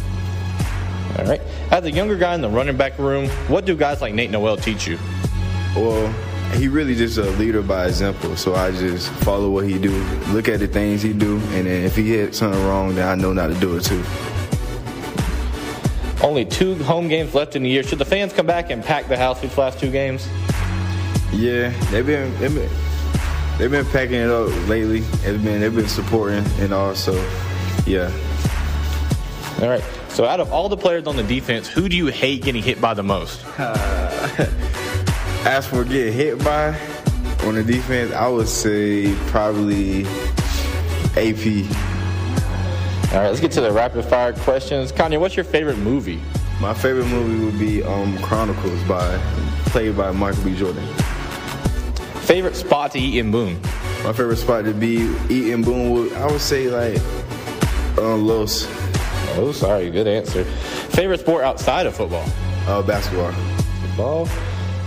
All 1.18 1.24
right. 1.24 1.40
As 1.70 1.84
a 1.84 1.90
younger 1.90 2.16
guy 2.16 2.34
in 2.34 2.42
the 2.42 2.48
running 2.48 2.76
back 2.76 2.98
room, 2.98 3.28
what 3.48 3.64
do 3.64 3.74
guys 3.76 4.02
like 4.02 4.12
Nate 4.14 4.30
Noel 4.30 4.56
teach 4.56 4.86
you? 4.86 4.98
Well, 5.74 6.12
he 6.54 6.68
really 6.68 6.94
just 6.94 7.18
a 7.18 7.30
leader 7.32 7.62
by 7.62 7.86
example. 7.86 8.36
So 8.36 8.54
I 8.54 8.70
just 8.70 9.10
follow 9.24 9.50
what 9.50 9.64
he 9.64 9.78
do, 9.78 9.92
look 10.28 10.48
at 10.48 10.60
the 10.60 10.66
things 10.66 11.02
he 11.02 11.12
do, 11.12 11.38
and 11.52 11.66
then 11.66 11.84
if 11.84 11.96
he 11.96 12.08
hit 12.08 12.34
something 12.34 12.62
wrong, 12.64 12.94
then 12.94 13.08
I 13.08 13.14
know 13.14 13.32
not 13.32 13.48
to 13.48 13.54
do 13.54 13.76
it 13.76 13.84
too. 13.84 14.02
Only 16.22 16.44
two 16.44 16.74
home 16.84 17.08
games 17.08 17.34
left 17.34 17.56
in 17.56 17.62
the 17.62 17.68
year. 17.68 17.82
Should 17.82 17.98
the 17.98 18.04
fans 18.04 18.32
come 18.32 18.46
back 18.46 18.70
and 18.70 18.82
pack 18.82 19.08
the 19.08 19.16
house 19.16 19.40
these 19.40 19.56
last 19.56 19.78
two 19.78 19.90
games? 19.90 20.26
Yeah, 21.32 21.68
they've 21.90 22.06
been 22.06 22.32
they've 22.38 22.54
been, 22.54 22.70
they've 23.58 23.70
been 23.70 23.86
packing 23.86 24.16
it 24.16 24.30
up 24.30 24.48
lately. 24.68 25.00
It's 25.00 25.42
been 25.42 25.60
they've 25.60 25.74
been 25.74 25.88
supporting 25.88 26.44
and 26.58 26.72
all. 26.72 26.94
So 26.94 27.12
yeah. 27.86 28.10
All 29.60 29.68
right. 29.68 29.84
So 30.16 30.24
out 30.24 30.40
of 30.40 30.50
all 30.50 30.70
the 30.70 30.78
players 30.78 31.06
on 31.06 31.16
the 31.16 31.22
defense, 31.22 31.68
who 31.68 31.90
do 31.90 31.94
you 31.94 32.06
hate 32.06 32.42
getting 32.42 32.62
hit 32.62 32.80
by 32.80 32.94
the 32.94 33.02
most? 33.02 33.44
Uh, 33.58 34.48
as 35.44 35.66
for 35.66 35.84
getting 35.84 36.14
hit 36.14 36.42
by 36.42 36.68
on 37.44 37.54
the 37.54 37.62
defense, 37.62 38.14
I 38.14 38.26
would 38.26 38.48
say 38.48 39.14
probably 39.26 40.06
AP. 41.16 41.68
All 43.12 43.20
right, 43.20 43.28
let's 43.28 43.40
get 43.40 43.52
to 43.52 43.60
the 43.60 43.70
rapid 43.70 44.06
fire 44.06 44.32
questions. 44.32 44.90
Kanye, 44.90 45.20
what's 45.20 45.36
your 45.36 45.44
favorite 45.44 45.76
movie? 45.76 46.22
My 46.62 46.72
favorite 46.72 47.08
movie 47.08 47.44
would 47.44 47.58
be 47.58 47.82
um, 47.82 48.16
Chronicles 48.22 48.82
by 48.84 49.18
played 49.66 49.98
by 49.98 50.12
Michael 50.12 50.44
B. 50.44 50.56
Jordan. 50.56 50.86
Favorite 52.22 52.56
spot 52.56 52.92
to 52.92 52.98
eat 52.98 53.18
in 53.18 53.30
Boone? 53.30 53.60
My 54.02 54.14
favorite 54.14 54.38
spot 54.38 54.64
to 54.64 54.72
be 54.72 55.14
eat 55.28 55.52
in 55.52 55.62
Boone 55.62 55.90
would 55.90 56.14
I 56.14 56.24
would 56.32 56.40
say 56.40 56.70
like 56.70 57.02
uh, 57.98 58.16
Los. 58.16 58.85
Oh, 59.38 59.52
sorry, 59.52 59.90
good 59.90 60.06
answer. 60.06 60.44
Favorite 60.44 61.20
sport 61.20 61.44
outside 61.44 61.86
of 61.86 61.94
football? 61.94 62.26
Uh, 62.66 62.82
basketball. 62.82 63.34
ball. 63.96 64.26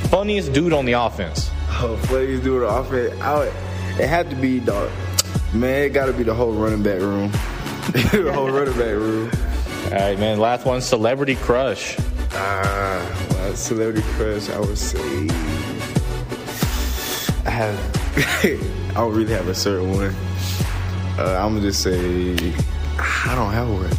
Funniest 0.09 0.53
dude 0.53 0.73
on 0.73 0.85
the 0.85 0.93
offense. 0.93 1.51
Oh, 1.69 1.95
funniest 2.07 2.43
dude 2.43 2.63
on 2.63 2.87
the 2.87 2.89
offense. 2.89 3.21
I 3.21 3.37
would, 3.37 3.47
it 3.99 4.07
had 4.07 4.29
to 4.31 4.35
be 4.35 4.59
dog. 4.59 4.89
Man, 5.53 5.83
it 5.83 5.89
got 5.89 6.07
to 6.07 6.13
be 6.13 6.23
the 6.23 6.33
whole 6.33 6.51
running 6.51 6.81
back 6.81 6.99
room. 6.99 7.31
the 7.91 8.31
whole 8.33 8.49
running 8.49 8.73
back 8.73 8.95
room. 8.95 9.29
All 9.85 9.91
right, 9.91 10.19
man. 10.19 10.39
Last 10.39 10.65
one, 10.65 10.81
celebrity 10.81 11.35
crush. 11.35 11.95
Ah, 12.31 13.51
celebrity 13.53 14.01
crush. 14.13 14.49
I 14.49 14.59
would 14.59 14.77
say. 14.77 15.27
I 17.45 17.49
have. 17.49 17.99
I 18.43 18.93
don't 18.93 19.15
really 19.15 19.33
have 19.33 19.47
a 19.47 19.55
certain 19.55 19.91
one. 19.91 20.15
Uh, 21.17 21.39
I'm 21.39 21.55
gonna 21.55 21.61
just 21.61 21.83
say. 21.83 22.53
I 23.01 23.33
don't 23.35 23.53
have 23.53 23.69
one. 23.69 23.85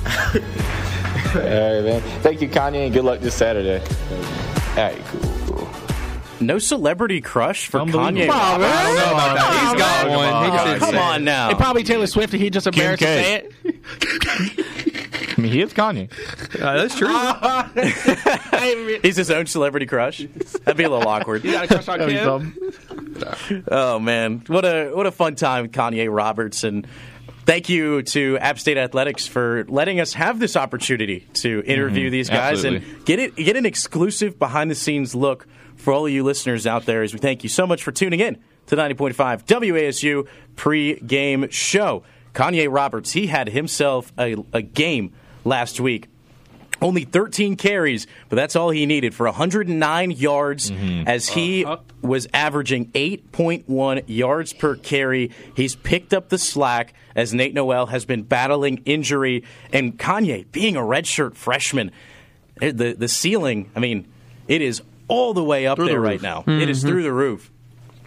All 1.35 1.41
right, 1.43 1.83
man. 1.85 2.01
Thank 2.23 2.41
you, 2.43 2.49
Kanye, 2.49 2.85
and 2.87 2.93
good 2.95 3.05
luck 3.05 3.21
this 3.21 3.35
Saturday. 3.35 3.81
All 3.81 4.77
right, 4.77 5.01
cool, 5.07 5.21
cool. 5.47 5.69
No 6.41 6.59
celebrity 6.59 7.21
crush 7.21 7.67
for 7.69 7.79
Kanye. 7.81 7.93
Come 7.93 8.07
on, 8.41 8.61
man. 8.61 8.71
I 8.71 8.85
don't 8.85 8.97
know 8.97 9.13
about 9.13 9.35
that. 9.37 9.71
He's 9.71 9.75
got 9.81 10.01
Come 10.03 10.11
one. 10.17 10.29
on. 10.33 10.45
He 10.45 10.51
just 10.51 10.65
didn't 10.65 10.81
Come 10.81 10.91
say 10.91 10.99
on 10.99 11.21
it. 11.21 11.25
now. 11.25 11.49
And 11.51 11.59
probably 11.59 11.83
Taylor 11.85 12.07
Swift, 12.07 12.33
and 12.33 12.43
he 12.43 12.51
just 12.51 12.67
embarrassed 12.67 13.01
to 13.01 13.07
K. 13.07 13.23
say 13.23 13.45
it. 13.69 15.37
I 15.39 15.41
mean, 15.41 15.53
he 15.53 15.63
is 15.63 15.73
Kanye. 15.73 16.11
Uh, 16.61 16.87
that's 16.87 16.97
true. 16.97 17.09
He's 19.03 19.17
his 19.17 19.31
own 19.31 19.47
celebrity 19.47 19.87
crush. 19.87 20.19
That'd 20.65 20.77
be 20.77 20.85
a 20.85 20.91
little 20.91 21.09
awkward. 21.09 21.45
You 21.45 21.53
got 21.53 21.65
a 21.65 21.69
crush 21.69 21.89
on 21.89 21.99
That'd 21.99 22.15
be 22.15 22.21
Kim? 22.21 22.27
something. 23.25 23.65
Oh 23.71 23.99
man, 23.99 24.43
what 24.47 24.65
a 24.65 24.91
what 24.95 25.07
a 25.07 25.11
fun 25.13 25.35
time, 25.35 25.69
Kanye 25.69 26.09
Roberts, 26.15 26.65
and 26.65 26.87
thank 27.51 27.69
you 27.69 28.01
to 28.03 28.39
App 28.39 28.61
State 28.61 28.77
Athletics 28.79 29.27
for 29.27 29.65
letting 29.69 29.99
us 29.99 30.13
have 30.15 30.39
this 30.39 30.57
opportunity 30.57 31.27
to 31.35 31.65
interview 31.67 32.07
Mhm, 32.07 32.13
these 32.13 32.29
guys 32.31 32.65
absolutely. 32.65 32.89
and 32.89 33.05
get 33.05 33.19
it 33.19 33.35
get 33.35 33.57
an 33.57 33.67
exclusive 33.67 34.39
behind 34.39 34.71
the 34.71 34.75
scenes 34.77 35.17
look 35.17 35.49
for 35.75 35.93
all 35.93 36.07
of 36.07 36.13
you 36.13 36.23
listeners 36.23 36.65
out 36.65 36.87
there. 36.87 37.03
As 37.03 37.13
we 37.13 37.19
thank 37.19 37.43
you 37.43 37.49
so 37.49 37.67
much 37.67 37.83
for 37.83 37.91
tuning 37.91 38.21
in 38.21 38.37
to 38.67 38.77
90.5 38.77 39.45
WASU 39.47 40.29
pre-game 40.55 41.49
show. 41.51 42.05
Kanye 42.35 42.69
Roberts, 42.73 43.11
he 43.11 43.27
had 43.27 43.49
himself 43.49 44.13
a, 44.17 44.37
a 44.53 44.63
game 44.63 45.13
last 45.45 45.81
week. 45.81 46.07
Only 46.83 47.05
13 47.05 47.57
carries, 47.57 48.07
but 48.29 48.37
that's 48.37 48.57
all 48.57 48.71
he 48.71 48.87
needed 48.87 49.15
for 49.15 49.27
109 49.27 50.11
yards 50.13 50.73
as 51.07 51.29
he 51.29 51.67
was 52.03 52.27
averaging 52.33 52.87
8.1 52.93 54.05
yards 54.07 54.53
per 54.53 54.77
carry. 54.77 55.31
He's 55.55 55.77
picked 55.77 56.15
up 56.15 56.29
the 56.31 56.39
slack 56.39 56.95
as 57.15 57.35
Nate 57.35 57.53
Noel 57.55 57.87
has 57.87 58.05
been 58.05 58.23
battling 58.23 58.83
injury. 58.87 59.45
And 59.73 59.99
Kanye, 59.99 60.51
being 60.53 60.77
a 60.77 60.81
redshirt 60.81 61.35
freshman, 61.35 61.91
eh, 62.63 62.73
the, 62.75 62.95
the 62.95 63.09
ceiling, 63.09 63.71
I 63.77 63.81
mean, 63.81 64.07
it 64.49 64.63
is 64.63 64.81
all 65.09 65.35
the 65.35 65.45
way 65.45 65.67
up 65.67 65.77
Through 65.77 65.87
the 65.87 65.93
there 65.93 66.01
right 66.01 66.23
now. 66.23 66.45
It 66.47 66.69
is 66.71 66.83
Mhm. 66.85 66.89
through 66.89 67.03
the 67.03 67.13
roof. 67.13 67.51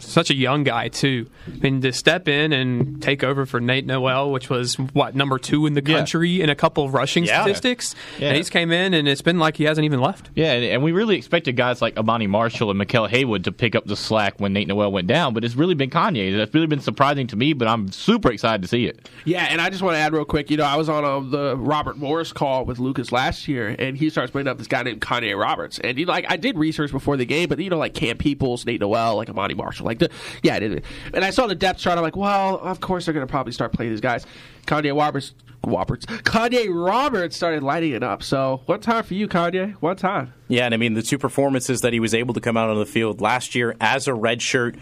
Such 0.04 0.30
a 0.30 0.36
young 0.36 0.64
guy 0.64 0.88
too. 0.90 1.28
I 1.48 1.58
mean, 1.60 1.82
to 1.82 1.92
step 1.94 2.28
in 2.28 2.54
and 2.54 3.02
take 3.02 3.24
over 3.24 3.46
for 3.46 3.60
Nate 3.60 3.86
Noel, 3.86 4.32
which 4.32 4.50
was 4.50 4.76
what 4.76 5.16
number 5.16 5.38
two 5.40 5.66
in 5.66 5.74
the 5.74 5.82
country 5.82 6.42
in 6.42 6.50
a 6.50 6.56
couple 6.56 6.84
of 6.86 6.94
rushing 6.94 7.24
Yeah. 7.26 7.42
statistics, 7.42 7.96
Yeah. 8.20 8.30
and 8.30 8.38
he's 8.38 8.50
came 8.50 8.72
in 8.72 8.94
and 8.94 9.08
it's 9.08 9.22
been 9.22 9.40
like 9.40 9.58
he 9.58 9.64
hasn't 9.64 9.86
even 9.86 10.00
left. 10.02 10.30
Yeah, 10.36 10.54
and, 10.54 10.64
and 10.64 10.84
we 10.84 10.92
really 10.92 11.16
expected 11.18 11.56
guys 11.56 11.82
like 11.82 11.96
Ahmani 11.96 12.28
Marshall 12.30 12.70
and 12.72 12.80
Maquel 12.80 13.08
Haywood 13.10 13.44
to 13.46 13.52
pick 13.52 13.76
up 13.76 13.86
the 13.86 13.96
slack 13.96 14.40
when 14.40 14.54
Nate 14.54 14.68
Noel 14.68 14.92
went 14.92 15.08
down, 15.08 15.34
but 15.34 15.44
it's 15.44 15.56
really 15.56 15.76
been 15.76 15.90
Kanye. 15.90 16.36
That's 16.36 16.54
really 16.54 16.68
been 16.68 16.80
surprising 16.82 17.28
to 17.28 17.36
me, 17.36 17.54
but 17.54 17.68
I'm 17.68 17.92
super 17.92 18.32
excited 18.32 18.62
to 18.62 18.68
see 18.68 18.86
it. 18.86 19.10
Yeah, 19.26 19.48
and 19.50 19.62
I 19.62 19.70
just 19.70 19.82
want 19.82 19.96
to 19.96 20.00
add 20.00 20.14
real 20.14 20.26
quick. 20.26 20.50
You 20.52 20.58
know, 20.58 20.64
I 20.66 20.76
was 20.76 20.90
on 20.90 21.04
a, 21.04 21.30
the 21.30 21.56
Robert 21.58 21.98
Morris 21.98 22.32
call 22.34 22.66
with 22.66 22.80
Lucas 22.80 23.12
last 23.12 23.48
year, 23.48 23.76
and 23.80 23.98
he 23.98 24.10
starts 24.10 24.32
bringing 24.32 24.50
up 24.50 24.58
this 24.58 24.68
guy 24.68 24.84
named 24.84 25.02
Kanye 25.02 25.38
Roberts. 25.40 25.80
And 25.80 25.98
you 25.98 26.06
know, 26.06 26.12
like 26.12 26.26
I 26.30 26.38
did 26.38 26.58
research 26.58 26.92
before 26.92 27.18
the 27.18 27.26
game, 27.26 27.50
but 27.50 27.60
you 27.60 27.70
know, 27.70 27.78
like 27.78 27.94
Cam 27.94 28.18
Peoples, 28.18 28.66
Nate 28.66 28.82
Noel, 28.82 29.16
like 29.16 29.28
Ahmani 29.30 29.56
Marshall, 29.56 29.86
like 29.86 29.93
the 30.00 30.10
yeah. 30.42 30.56
And 30.56 31.26
I 31.26 31.30
saw 31.30 31.48
the 31.48 31.56
depth 31.56 31.80
chart. 31.80 31.98
I'm 31.98 32.04
like, 32.04 32.16
well, 32.16 32.58
of 32.60 32.80
course 32.80 33.06
they're 33.06 33.14
going 33.14 33.26
to 33.26 33.32
probably 33.32 33.54
start 33.54 33.74
playing 33.74 33.92
these 33.92 34.02
guys. 34.02 34.26
Kanye 34.66 34.98
Roberts, 34.98 35.34
Roberts, 35.66 36.06
Kanye 36.06 36.68
Roberts 36.70 37.36
started 37.36 37.64
lighting 37.64 37.94
it 37.94 38.04
up. 38.04 38.24
So 38.24 38.62
one 38.66 38.80
time 38.80 39.04
for 39.04 39.14
you, 39.14 39.28
Kanye. 39.28 39.74
One 39.76 39.96
time. 39.96 40.34
Yeah, 40.48 40.66
and 40.66 40.74
I 40.74 40.78
mean 40.78 40.94
the 40.94 41.02
two 41.02 41.18
performances 41.18 41.82
that 41.82 41.94
he 41.94 42.00
was 42.00 42.14
able 42.14 42.34
to 42.34 42.42
come 42.42 42.58
out 42.58 42.70
on 42.70 42.78
the 42.78 42.86
field 42.86 43.22
last 43.22 43.56
year 43.56 43.76
as 43.82 44.08
a 44.08 44.14
red 44.14 44.42
shirt, 44.42 44.76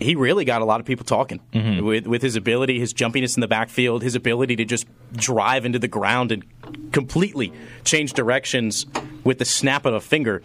he 0.00 0.14
really 0.14 0.44
got 0.44 0.62
a 0.62 0.64
lot 0.64 0.80
of 0.80 0.86
people 0.86 1.04
talking 1.04 1.40
mm-hmm. 1.52 1.84
with 1.84 2.06
with 2.06 2.22
his 2.22 2.36
ability, 2.36 2.80
his 2.80 2.94
jumpiness 2.94 3.36
in 3.36 3.40
the 3.40 3.48
backfield, 3.48 4.02
his 4.02 4.14
ability 4.14 4.56
to 4.56 4.64
just 4.64 4.86
drive 5.12 5.64
into 5.64 5.78
the 5.78 5.88
ground 5.88 6.32
and 6.32 6.44
completely 6.92 7.52
change 7.84 8.14
directions 8.14 8.86
with 9.24 9.38
the 9.38 9.44
snap 9.44 9.84
of 9.84 9.94
a 9.94 10.00
finger. 10.00 10.42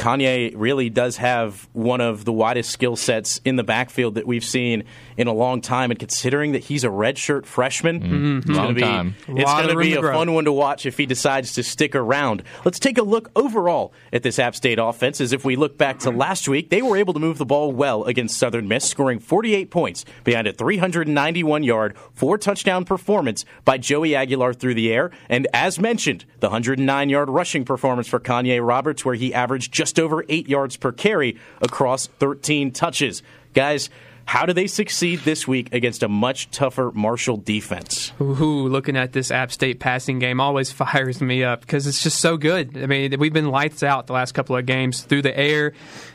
Kanye 0.00 0.54
really 0.56 0.88
does 0.88 1.18
have 1.18 1.68
one 1.74 2.00
of 2.00 2.24
the 2.24 2.32
widest 2.32 2.70
skill 2.70 2.96
sets 2.96 3.38
in 3.44 3.56
the 3.56 3.62
backfield 3.62 4.14
that 4.14 4.26
we've 4.26 4.44
seen 4.44 4.84
in 5.18 5.26
a 5.26 5.32
long 5.34 5.60
time. 5.60 5.90
And 5.90 6.00
considering 6.00 6.52
that 6.52 6.64
he's 6.64 6.84
a 6.84 6.88
redshirt 6.88 7.44
freshman, 7.44 8.00
Mhm. 8.00 8.38
it's 8.38 8.46
going 8.50 8.68
to 8.68 8.74
be 8.74 8.80
time. 8.80 9.14
it's 9.28 9.52
going 9.52 9.68
to 9.68 9.76
be 9.76 9.92
a 9.94 10.00
fun 10.00 10.32
one 10.32 10.46
to 10.46 10.52
watch 10.52 10.86
if 10.86 10.96
he 10.96 11.04
decides 11.04 11.52
to 11.52 11.62
stick 11.62 11.94
around. 11.94 12.42
Let's 12.64 12.78
take 12.78 12.96
a 12.96 13.02
look 13.02 13.30
overall 13.36 13.92
at 14.10 14.22
this 14.22 14.38
App 14.38 14.56
State 14.56 14.78
offense. 14.78 15.20
As 15.20 15.34
if 15.34 15.44
we 15.44 15.54
look 15.54 15.76
back 15.76 15.98
to 16.00 16.10
last 16.10 16.48
week, 16.48 16.70
they 16.70 16.80
were 16.80 16.96
able 16.96 17.12
to 17.12 17.20
move 17.20 17.36
the 17.36 17.44
ball 17.44 17.70
well 17.70 18.04
against 18.04 18.38
Southern 18.38 18.68
Miss, 18.68 18.86
scoring 18.86 19.18
48 19.18 19.70
points 19.70 20.06
behind 20.24 20.46
a 20.46 20.52
391 20.54 21.62
yard, 21.62 21.94
four 22.14 22.38
touchdown 22.38 22.86
performance 22.86 23.44
by 23.66 23.76
Joey 23.76 24.16
Aguilar 24.16 24.54
through 24.54 24.74
the 24.74 24.90
air. 24.90 25.10
And 25.28 25.46
as 25.52 25.78
mentioned, 25.78 26.24
the 26.40 26.48
109 26.48 27.10
yard 27.10 27.28
rushing 27.28 27.66
performance 27.66 28.08
for 28.08 28.18
Kanye 28.18 28.66
Roberts, 28.66 29.04
where 29.04 29.14
he 29.14 29.34
averaged 29.34 29.72
just 29.72 29.89
over 29.98 30.24
eight 30.28 30.48
yards 30.48 30.76
per 30.76 30.92
carry 30.92 31.36
across 31.60 32.06
13 32.06 32.70
touches. 32.72 33.22
Guys, 33.54 33.90
how 34.30 34.46
do 34.46 34.52
they 34.52 34.68
succeed 34.68 35.18
this 35.20 35.48
week 35.48 35.74
against 35.74 36.04
a 36.04 36.08
much 36.08 36.52
tougher 36.52 36.92
Marshall 36.94 37.36
defense? 37.38 38.12
Ooh, 38.20 38.68
looking 38.68 38.96
at 38.96 39.12
this 39.12 39.32
App 39.32 39.50
State 39.50 39.80
passing 39.80 40.20
game 40.20 40.40
always 40.40 40.70
fires 40.72 41.20
me 41.20 41.42
up 41.42 41.62
because 41.62 41.88
it's 41.88 42.00
just 42.00 42.20
so 42.20 42.36
good. 42.36 42.80
I 42.80 42.86
mean, 42.86 43.18
we've 43.18 43.32
been 43.32 43.48
lights 43.48 43.82
out 43.82 44.06
the 44.06 44.12
last 44.12 44.30
couple 44.32 44.56
of 44.56 44.66
games 44.66 45.02
through 45.02 45.22
the 45.22 45.36
air. 45.36 45.72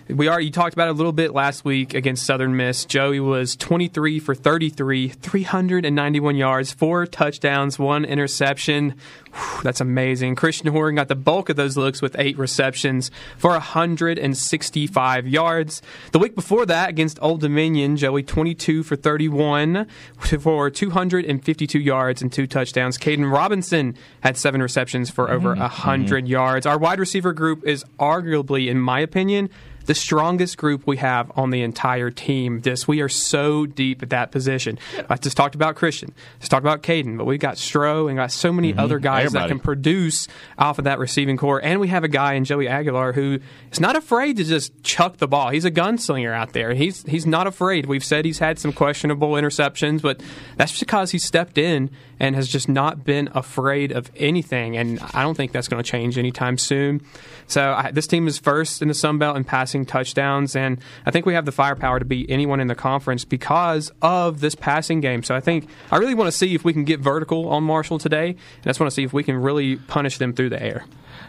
We 0.07 0.29
already 0.29 0.51
talked 0.51 0.73
about 0.73 0.87
it 0.87 0.91
a 0.91 0.93
little 0.93 1.11
bit 1.11 1.33
last 1.33 1.65
week 1.65 1.95
against 1.95 2.27
Southern 2.27 2.55
Miss. 2.55 2.85
Joey 2.85 3.19
was 3.19 3.55
23 3.55 4.19
for 4.19 4.35
33, 4.35 5.09
391 5.09 6.35
yards, 6.35 6.71
four 6.71 7.07
touchdowns, 7.07 7.79
one 7.79 8.05
interception. 8.05 8.93
Whew, 9.33 9.63
that's 9.63 9.81
amazing. 9.81 10.35
Christan 10.35 10.69
Horn 10.69 10.93
got 10.93 11.07
the 11.07 11.15
bulk 11.15 11.49
of 11.49 11.55
those 11.55 11.75
looks 11.75 12.03
with 12.03 12.15
eight 12.19 12.37
receptions 12.37 13.09
for 13.35 13.49
165 13.49 15.27
yards. 15.27 15.81
The 16.11 16.19
week 16.19 16.35
before 16.35 16.67
that, 16.67 16.89
against 16.89 17.17
Old 17.19 17.41
Dominion, 17.41 17.97
Joey 17.97 18.21
22 18.21 18.83
for 18.83 18.95
31 18.95 19.87
for 20.19 20.69
252 20.69 21.79
yards 21.79 22.21
and 22.21 22.31
two 22.31 22.45
touchdowns. 22.45 22.99
Kaedin 22.99 23.31
Robinson 23.33 23.95
had 24.21 24.37
seven 24.37 24.61
receptions 24.61 25.09
for 25.09 25.31
over 25.31 25.53
mm-hmm. 25.53 25.61
100 25.61 26.27
yards. 26.27 26.67
Our 26.67 26.77
wide 26.77 26.99
receiver 26.99 27.33
group 27.33 27.65
is 27.65 27.83
arguably, 27.99 28.67
in 28.67 28.79
my 28.79 28.99
opinion, 28.99 29.49
the 29.85 29.95
strongest 29.95 30.57
group 30.57 30.85
we 30.85 30.97
have 30.97 31.31
on 31.35 31.49
the 31.49 31.61
entire 31.61 32.11
team. 32.11 32.61
This 32.61 32.87
we 32.87 33.01
are 33.01 33.09
so 33.09 33.65
deep 33.65 34.03
at 34.03 34.09
that 34.09 34.31
position. 34.31 34.77
I 35.09 35.15
just 35.15 35.37
talked 35.37 35.55
about 35.55 35.75
Christian, 35.75 36.13
just 36.39 36.51
talked 36.51 36.63
about 36.63 36.83
Kaedin, 36.83 37.17
but 37.17 37.25
we've 37.25 37.39
got 37.39 37.55
Stro 37.55 38.07
and 38.07 38.17
got 38.17 38.31
so 38.31 38.51
many 38.51 38.71
mm-hmm. 38.71 38.79
other 38.79 38.99
guys 38.99 39.31
that 39.33 39.47
can 39.47 39.59
produce 39.59 40.27
off 40.57 40.79
of 40.79 40.85
that 40.85 40.99
receiving 40.99 41.37
core. 41.37 41.61
And 41.63 41.79
we 41.79 41.87
have 41.89 42.03
a 42.03 42.07
guy 42.07 42.33
in 42.33 42.45
Joey 42.45 42.67
Aguilar 42.67 43.13
who 43.13 43.39
is 43.71 43.79
not 43.79 43.95
afraid 43.95 44.37
to 44.37 44.43
just 44.43 44.83
chuck 44.83 45.17
the 45.17 45.27
ball. 45.27 45.49
He's 45.49 45.65
a 45.65 45.71
gunslinger 45.71 46.33
out 46.33 46.53
there. 46.53 46.73
He's 46.73 47.03
he's 47.03 47.25
not 47.25 47.47
afraid. 47.47 47.85
We've 47.85 48.03
said 48.03 48.25
he's 48.25 48.39
had 48.39 48.59
some 48.59 48.73
questionable 48.73 49.31
interceptions, 49.31 50.01
but 50.01 50.21
that's 50.57 50.71
just 50.71 50.81
because 50.81 51.11
he 51.11 51.19
stepped 51.19 51.57
in 51.57 51.89
and 52.19 52.35
has 52.35 52.47
just 52.47 52.69
not 52.69 53.03
been 53.03 53.29
afraid 53.33 53.91
of 53.91 54.11
anything. 54.15 54.77
And 54.77 54.99
I 55.13 55.23
don't 55.23 55.35
think 55.35 55.51
that's 55.51 55.67
going 55.67 55.83
to 55.83 55.89
change 55.89 56.17
anytime 56.17 56.57
soon. 56.57 57.01
So 57.47 57.73
I, 57.73 57.91
this 57.91 58.07
team 58.07 58.27
is 58.27 58.37
first 58.37 58.81
in 58.81 58.87
the 58.87 58.93
Sun 58.93 59.17
Belt 59.17 59.37
in 59.37 59.43
passing 59.75 59.85
touchdowns, 59.85 60.55
and 60.55 60.79
I 61.05 61.11
think 61.11 61.25
we 61.25 61.33
have 61.33 61.45
the 61.45 61.51
firepower 61.51 61.99
to 61.99 62.05
beat 62.05 62.27
anyone 62.29 62.59
in 62.61 62.67
the 62.67 62.75
conference 62.75 63.25
because 63.25 63.91
of 64.01 64.39
this 64.39 64.55
passing 64.55 65.01
game. 65.01 65.23
So 65.23 65.35
I 65.35 65.41
think 65.41 65.67
I 65.91 65.97
really 65.97 66.13
want 66.13 66.29
to 66.29 66.31
see 66.31 66.55
if 66.55 66.63
we 66.63 66.71
can 66.71 66.85
get 66.85 67.01
vertical 67.01 67.49
on 67.49 67.63
Marshall 67.63 67.99
today, 67.99 68.29
and 68.29 68.65
I 68.65 68.69
just 68.69 68.79
want 68.79 68.89
to 68.89 68.95
see 68.95 69.03
if 69.03 69.11
we 69.11 69.23
can 69.23 69.35
really 69.35 69.75
punish 69.75 70.17
them 70.17 70.33
through 70.33 70.49
the 70.49 70.61
air. 70.61 70.85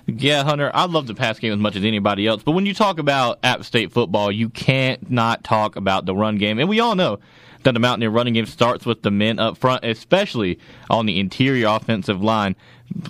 Yeah, 0.07 0.45
Hunter, 0.45 0.71
I 0.73 0.85
love 0.85 1.09
the 1.09 1.15
pass 1.15 1.41
game 1.41 1.53
as 1.53 1.59
much 1.59 1.75
as 1.75 1.85
anybody 1.85 2.27
else, 2.27 2.43
but 2.45 2.53
when 2.53 2.67
you 2.67 2.75
talk 2.75 3.01
about 3.01 3.41
App 3.43 3.65
State 3.65 3.91
football, 3.91 4.31
you 4.31 4.49
can't 4.49 5.11
not 5.11 5.43
talk 5.43 5.75
about 5.75 6.07
the 6.07 6.15
run 6.15 6.39
game, 6.39 6.61
and 6.61 6.69
we 6.69 6.79
all 6.79 6.95
know 6.95 7.19
that 7.65 7.73
the 7.73 7.81
Mountaineer 7.81 8.11
running 8.11 8.35
game 8.35 8.47
starts 8.47 8.87
with 8.87 9.03
the 9.03 9.11
men 9.11 9.41
up 9.41 9.57
front, 9.59 9.85
especially 9.85 10.61
on 10.89 11.07
the 11.07 11.19
interior 11.19 11.67
offensive 11.67 12.23
line. 12.23 12.55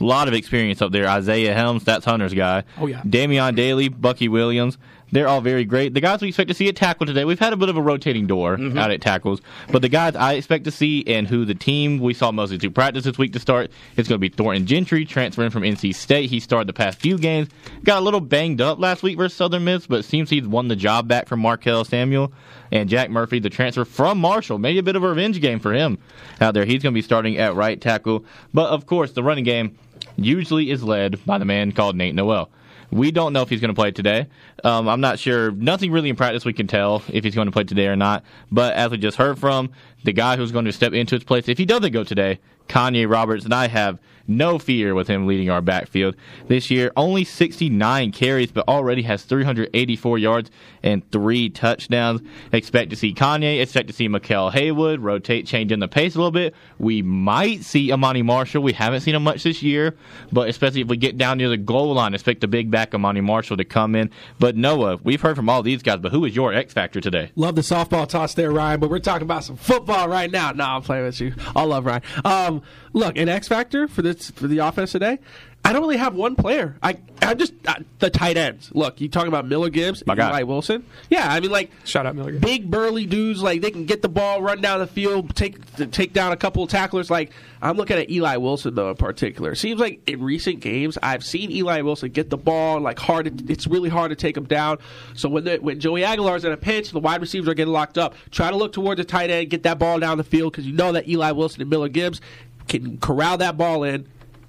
A 0.01 0.03
lot 0.03 0.29
of 0.29 0.35
experience 0.35 0.81
up 0.81 0.93
there. 0.93 1.07
Isaiah 1.07 1.53
Helms, 1.53 1.85
that's 1.85 2.07
Hunter's 2.07 2.33
guy. 2.33 2.65
Oh, 2.79 2.87
yeah. 2.87 3.03
Damian 3.07 3.55
Daly, 3.55 3.89
Bucky 3.91 4.29
Williams. 4.29 4.79
They're 5.13 5.29
all 5.29 5.41
very 5.41 5.65
great. 5.65 5.95
The 5.95 6.01
guys 6.01 6.21
we 6.21 6.29
expect 6.29 6.49
to 6.49 6.55
see 6.55 6.69
at 6.69 6.75
tackle 6.75 7.07
today, 7.07 7.25
we've 7.25 7.39
had 7.39 7.53
a 7.53 7.57
bit 7.57 7.69
of 7.69 7.77
a 7.77 7.83
rotating 7.83 8.27
door 8.27 8.57
Mm-hmm. 8.57 8.77
out 8.77 8.91
at 8.91 9.01
tackles, 9.01 9.41
but 9.71 9.81
the 9.83 9.89
guys 9.89 10.17
I 10.17 10.33
expect 10.35 10.65
to 10.65 10.71
see 10.73 11.05
and 11.07 11.29
who 11.29 11.45
the 11.45 11.55
team 11.55 11.99
we 12.01 12.13
saw 12.13 12.33
mostly 12.33 12.59
through 12.59 12.71
practice 12.71 13.05
this 13.05 13.17
week 13.17 13.33
to 13.35 13.39
start 13.39 13.71
is 13.97 14.09
going 14.09 14.17
to 14.21 14.29
be 14.29 14.29
Thornton 14.29 14.67
Gentry, 14.67 15.05
transferring 15.05 15.51
from 15.51 15.63
NC 15.63 15.95
State. 15.95 16.29
He 16.31 16.41
started 16.41 16.67
the 16.69 16.73
past 16.73 16.99
few 16.99 17.19
games, 17.19 17.49
got 17.85 17.99
a 17.99 18.05
little 18.05 18.21
banged 18.21 18.61
up 18.61 18.79
last 18.81 19.03
week 19.05 19.17
versus 19.17 19.37
Southern 19.37 19.65
Miss, 19.65 19.87
but 19.87 20.05
seems 20.05 20.29
he's 20.29 20.47
won 20.47 20.69
the 20.69 20.77
job 20.77 21.07
back 21.07 21.29
from 21.29 21.41
Markel 21.41 21.85
Samuel. 21.85 22.33
And 22.73 22.89
Jack 22.89 23.11
Murphy, 23.11 23.39
the 23.39 23.49
transfer 23.49 23.85
from 23.85 24.19
Marshall, 24.19 24.59
maybe 24.59 24.79
a 24.79 24.83
bit 24.83 24.97
of 24.97 25.05
a 25.05 25.09
revenge 25.09 25.41
game 25.41 25.61
for 25.61 25.73
him 25.73 25.99
out 26.41 26.53
there. 26.55 26.65
He's 26.65 26.83
going 26.83 26.93
to 26.93 26.99
be 26.99 27.03
starting 27.03 27.39
at 27.39 27.55
right 27.55 27.81
tackle. 27.81 28.25
But 28.53 28.71
of 28.71 28.87
course, 28.87 29.13
the 29.13 29.23
running 29.23 29.45
game 29.45 29.79
usually 30.17 30.71
is 30.71 30.83
led 30.83 31.25
by 31.25 31.39
the 31.39 31.45
man 31.45 31.71
called 31.71 31.95
Nate 31.95 32.15
Noel. 32.17 32.51
We 32.91 33.11
don't 33.11 33.33
know 33.33 33.43
if 33.43 33.49
he's 33.49 33.61
going 33.61 33.75
to 33.75 33.79
play 33.79 33.91
today. 33.91 34.27
Um, 34.65 34.89
I'm 34.89 35.01
not 35.01 35.19
sure. 35.19 35.51
Nothing 35.51 35.93
really 35.93 36.09
in 36.09 36.17
practice 36.17 36.45
we 36.45 36.53
can 36.53 36.67
tell 36.67 37.03
if 37.09 37.25
he's 37.25 37.35
going 37.35 37.47
to 37.47 37.53
play 37.53 37.65
today 37.65 37.89
or 37.89 37.97
not. 37.97 38.25
But 38.51 38.75
as 38.75 38.91
we 38.91 38.99
just 38.99 39.17
heard 39.17 39.39
from 39.39 39.71
the 40.05 40.13
guy 40.13 40.37
who's 40.37 40.53
going 40.53 40.65
to 40.67 40.73
step 40.73 40.93
into 40.93 41.15
his 41.15 41.25
place, 41.25 41.49
if 41.49 41.59
he 41.59 41.65
doesn't 41.65 41.93
go 41.93 42.05
today, 42.05 42.39
Kanye 42.69 43.09
Roberts, 43.11 43.45
and 43.45 43.55
I 43.55 43.69
have 43.69 43.99
no 44.29 44.59
fear 44.59 44.95
with 44.95 45.09
him 45.09 45.27
leading 45.27 45.51
our 45.51 45.61
backfield 45.61 46.17
this 46.49 46.71
year. 46.71 46.93
Only 46.97 47.25
69 47.25 48.13
carries, 48.13 48.51
but 48.51 48.67
already 48.69 49.03
has 49.03 49.25
384 49.25 50.19
yards 50.19 50.51
and 50.83 51.09
three 51.11 51.49
touchdowns. 51.49 52.21
Expect 52.53 52.91
to 52.91 52.97
see 52.97 53.13
Kanye. 53.15 53.61
Expect 53.61 53.89
to 53.89 53.95
see 53.95 54.09
Maquel 54.09 54.53
Haywood 54.53 55.01
rotate, 55.01 55.47
changing 55.47 55.81
the 55.81 55.89
pace 55.89 56.15
a 56.15 56.19
little 56.19 56.31
bit. 56.31 56.55
We 56.79 57.03
might 57.03 57.65
see 57.65 57.89
Ahmani 57.89 58.25
Marshall. 58.25 58.63
We 58.63 58.73
haven't 58.73 59.01
seen 59.01 59.15
him 59.15 59.23
much 59.25 59.43
this 59.43 59.63
year, 59.63 59.97
but 60.33 60.49
especially 60.49 60.83
if 60.83 60.89
we 60.89 60.97
get 60.97 61.17
down 61.19 61.39
near 61.39 61.49
the 61.49 61.57
goal 61.57 61.95
line, 61.95 62.15
expect 62.15 62.41
the 62.41 62.49
big 62.49 62.71
back 62.71 62.93
Ahmani 62.93 63.23
Marshall 63.23 63.57
to 63.57 63.65
come 63.65 63.95
in. 63.95 64.11
But 64.39 64.57
Noah, 64.57 64.99
we've 65.03 65.21
heard 65.21 65.37
from 65.37 65.49
all 65.49 65.63
these 65.63 65.83
guys, 65.83 65.99
but 66.01 66.13
who 66.13 66.25
is 66.25 66.35
your 66.35 66.53
X 66.53 66.73
factor 66.73 67.01
today? 67.01 67.31
Love 67.37 67.55
the 67.55 67.63
softball 67.63 68.09
toss 68.09 68.35
there, 68.35 68.51
Ryan, 68.53 68.81
but 68.81 68.91
we're 68.91 68.99
talking 68.99 69.23
about 69.23 69.45
some 69.45 69.57
football 69.57 70.09
right 70.09 70.31
now. 70.31 70.53
No, 70.53 70.65
I'm 70.65 70.83
playing 70.83 71.05
with 71.05 71.21
you. 71.21 71.35
I 71.55 71.63
love 71.63 71.87
Ryan. 71.87 72.03
Um, 72.25 72.63
look, 72.97 73.17
an 73.17 73.29
X 73.29 73.47
factor 73.47 73.87
for 73.87 74.03
this 74.03 74.31
for 74.33 74.49
the 74.49 74.59
offense 74.59 74.91
today. 74.91 75.19
I 75.65 75.73
don't 75.73 75.83
really 75.83 75.97
have 75.97 76.15
one 76.15 76.37
player. 76.37 76.77
I 76.81 76.97
I'm 77.23 77.39
just 77.39 77.53
uh, 77.67 77.75
the 77.99 78.09
tight 78.09 78.37
ends. 78.37 78.71
Look, 78.73 79.01
you 79.01 79.09
talking 79.09 79.27
about 79.27 79.49
Miller 79.49 79.69
Gibbs, 79.69 80.07
My 80.07 80.15
guy. 80.15 80.29
Eli 80.29 80.43
Wilson. 80.45 80.85
Yeah, 81.11 81.27
I 81.29 81.41
mean 81.41 81.51
like 81.51 81.73
Shout 81.85 82.07
out 82.07 82.15
Milligan. 82.15 82.41
big 82.41 82.71
burly 82.71 83.05
dudes 83.05 83.43
like 83.43 83.63
they 83.63 83.73
can 83.73 83.85
get 83.85 84.01
the 84.01 84.09
ball, 84.09 84.41
run 84.43 84.61
down 84.61 84.79
the 84.79 84.87
field, 84.87 85.35
take 85.35 85.57
take 85.91 86.13
down 86.13 86.31
a 86.31 86.37
couple 86.37 86.63
of 86.63 86.71
tacklers. 86.71 87.11
Like 87.11 87.33
I'm 87.61 87.77
looking 87.77 87.97
at 87.97 88.09
Eli 88.11 88.37
Wilson 88.37 88.77
though 88.77 88.91
in 88.91 88.97
particular. 88.97 89.57
Seems 89.57 89.81
like 89.81 90.09
in 90.09 90.23
recent 90.23 90.61
games 90.61 90.99
I've 91.03 91.25
seen 91.25 91.51
Eli 91.51 91.81
Wilson 91.81 92.11
get 92.13 92.31
the 92.31 92.37
ball 92.39 92.79
like 92.81 93.01
hard. 93.01 93.37
To, 93.39 93.53
it's 93.53 93.67
really 93.67 93.89
hard 93.89 94.11
to 94.11 94.17
take 94.17 94.37
him 94.37 94.45
down. 94.45 94.79
So 95.15 95.29
when 95.29 95.43
the, 95.43 95.57
when 95.57 95.81
Joey 95.81 96.05
Aguilar's 96.05 96.45
in 96.45 96.53
a 96.53 96.57
pinch, 96.57 96.93
the 96.93 97.01
wide 97.01 97.21
receivers 97.21 97.49
are 97.49 97.55
getting 97.55 97.73
locked 97.73 97.99
up. 97.99 98.15
Try 98.31 98.51
to 98.51 98.57
look 98.57 98.73
towards 98.73 98.99
the 98.99 99.05
tight 99.05 99.31
end, 99.31 99.51
get 99.51 99.65
that 99.65 99.81
ball 99.81 99.99
down 99.99 100.17
the 100.17 100.23
field 100.23 100.53
because 100.53 100.65
you 100.65 100.75
know 100.75 100.93
that 100.93 101.09
Eli 101.09 101.33
Wilson 101.33 101.61
and 101.63 101.71
Miller 101.71 101.89
Gibbs 101.89 102.21
can 102.69 102.99
corral 102.99 103.39
that 103.39 103.57
ball 103.57 103.85
in 103.85 104.09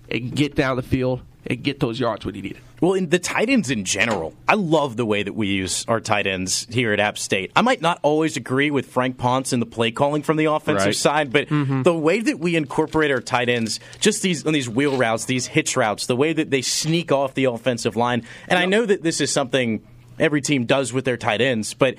and 0.10 0.36
get 0.36 0.56
down 0.56 0.76
the 0.78 0.84
field 0.84 1.22
and 1.46 1.64
get 1.64 1.80
those 1.80 2.00
yards 2.00 2.26
when 2.26 2.36
you 2.36 2.42
need 2.42 2.52
it. 2.54 2.64
Well, 2.80 2.94
in 2.94 3.10
the 3.10 3.18
tight 3.18 3.50
ends 3.50 3.72
in 3.72 3.86
general, 3.86 4.36
I 4.48 4.54
love 4.54 4.98
the 4.98 5.06
way 5.06 5.24
that 5.24 5.34
we 5.34 5.48
use 5.48 5.84
our 5.88 6.00
tight 6.00 6.28
ends 6.28 6.68
here 6.70 6.94
at 6.94 7.00
App 7.00 7.18
State. 7.18 7.52
I 7.56 7.62
might 7.62 7.82
not 7.82 8.00
always 8.04 8.38
agree 8.38 8.70
with 8.70 8.86
Frank 8.86 9.18
Ponce 9.18 9.52
and 9.52 9.60
the 9.60 9.66
play 9.66 9.90
calling 9.90 10.22
from 10.22 10.38
the 10.38 10.46
offensive 10.46 10.86
Right. 10.86 10.96
side, 10.96 11.34
but 11.34 11.48
mm-hmm. 11.48 11.82
the 11.82 11.96
way 11.96 12.20
that 12.20 12.40
we 12.40 12.56
incorporate 12.56 13.10
our 13.10 13.22
tight 13.22 13.50
ends, 13.50 13.80
just 14.00 14.22
these 14.22 14.46
on 14.46 14.54
these 14.54 14.70
wheel 14.70 14.96
routes, 14.96 15.26
these 15.26 15.48
hitch 15.48 15.76
routes, 15.76 16.06
the 16.06 16.16
way 16.16 16.34
that 16.34 16.52
they 16.52 16.62
sneak 16.62 17.12
off 17.12 17.34
the 17.34 17.46
offensive 17.46 17.96
line, 17.96 18.24
and 18.48 18.60
I 18.60 18.66
know 18.66 18.86
that 18.86 19.02
this 19.02 19.22
is 19.22 19.32
something 19.32 19.82
every 20.20 20.42
team 20.42 20.66
does 20.66 20.94
with 20.94 21.06
their 21.06 21.18
tight 21.18 21.42
ends, 21.42 21.74
but 21.74 21.96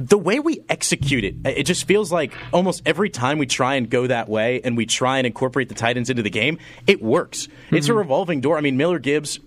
the 0.00 0.18
way 0.18 0.40
we 0.40 0.62
execute 0.68 1.24
it, 1.24 1.36
it 1.44 1.64
just 1.64 1.86
feels 1.86 2.10
like 2.10 2.32
almost 2.52 2.82
every 2.86 3.10
time 3.10 3.38
we 3.38 3.46
try 3.46 3.74
and 3.74 3.88
go 3.88 4.06
that 4.06 4.28
way 4.28 4.60
and 4.62 4.76
we 4.76 4.86
try 4.86 5.18
and 5.18 5.26
incorporate 5.26 5.68
the 5.68 5.74
tight 5.74 5.96
ends 5.96 6.10
into 6.10 6.22
the 6.22 6.30
game, 6.30 6.58
it 6.86 7.02
works. 7.02 7.48
It's 7.70 7.86
a 7.86 7.90
mm-hmm. 7.90 7.98
revolving 7.98 8.40
door. 8.40 8.58
I 8.58 8.60
mean, 8.60 8.76
Miller 8.76 8.98
Gibbs 8.98 9.38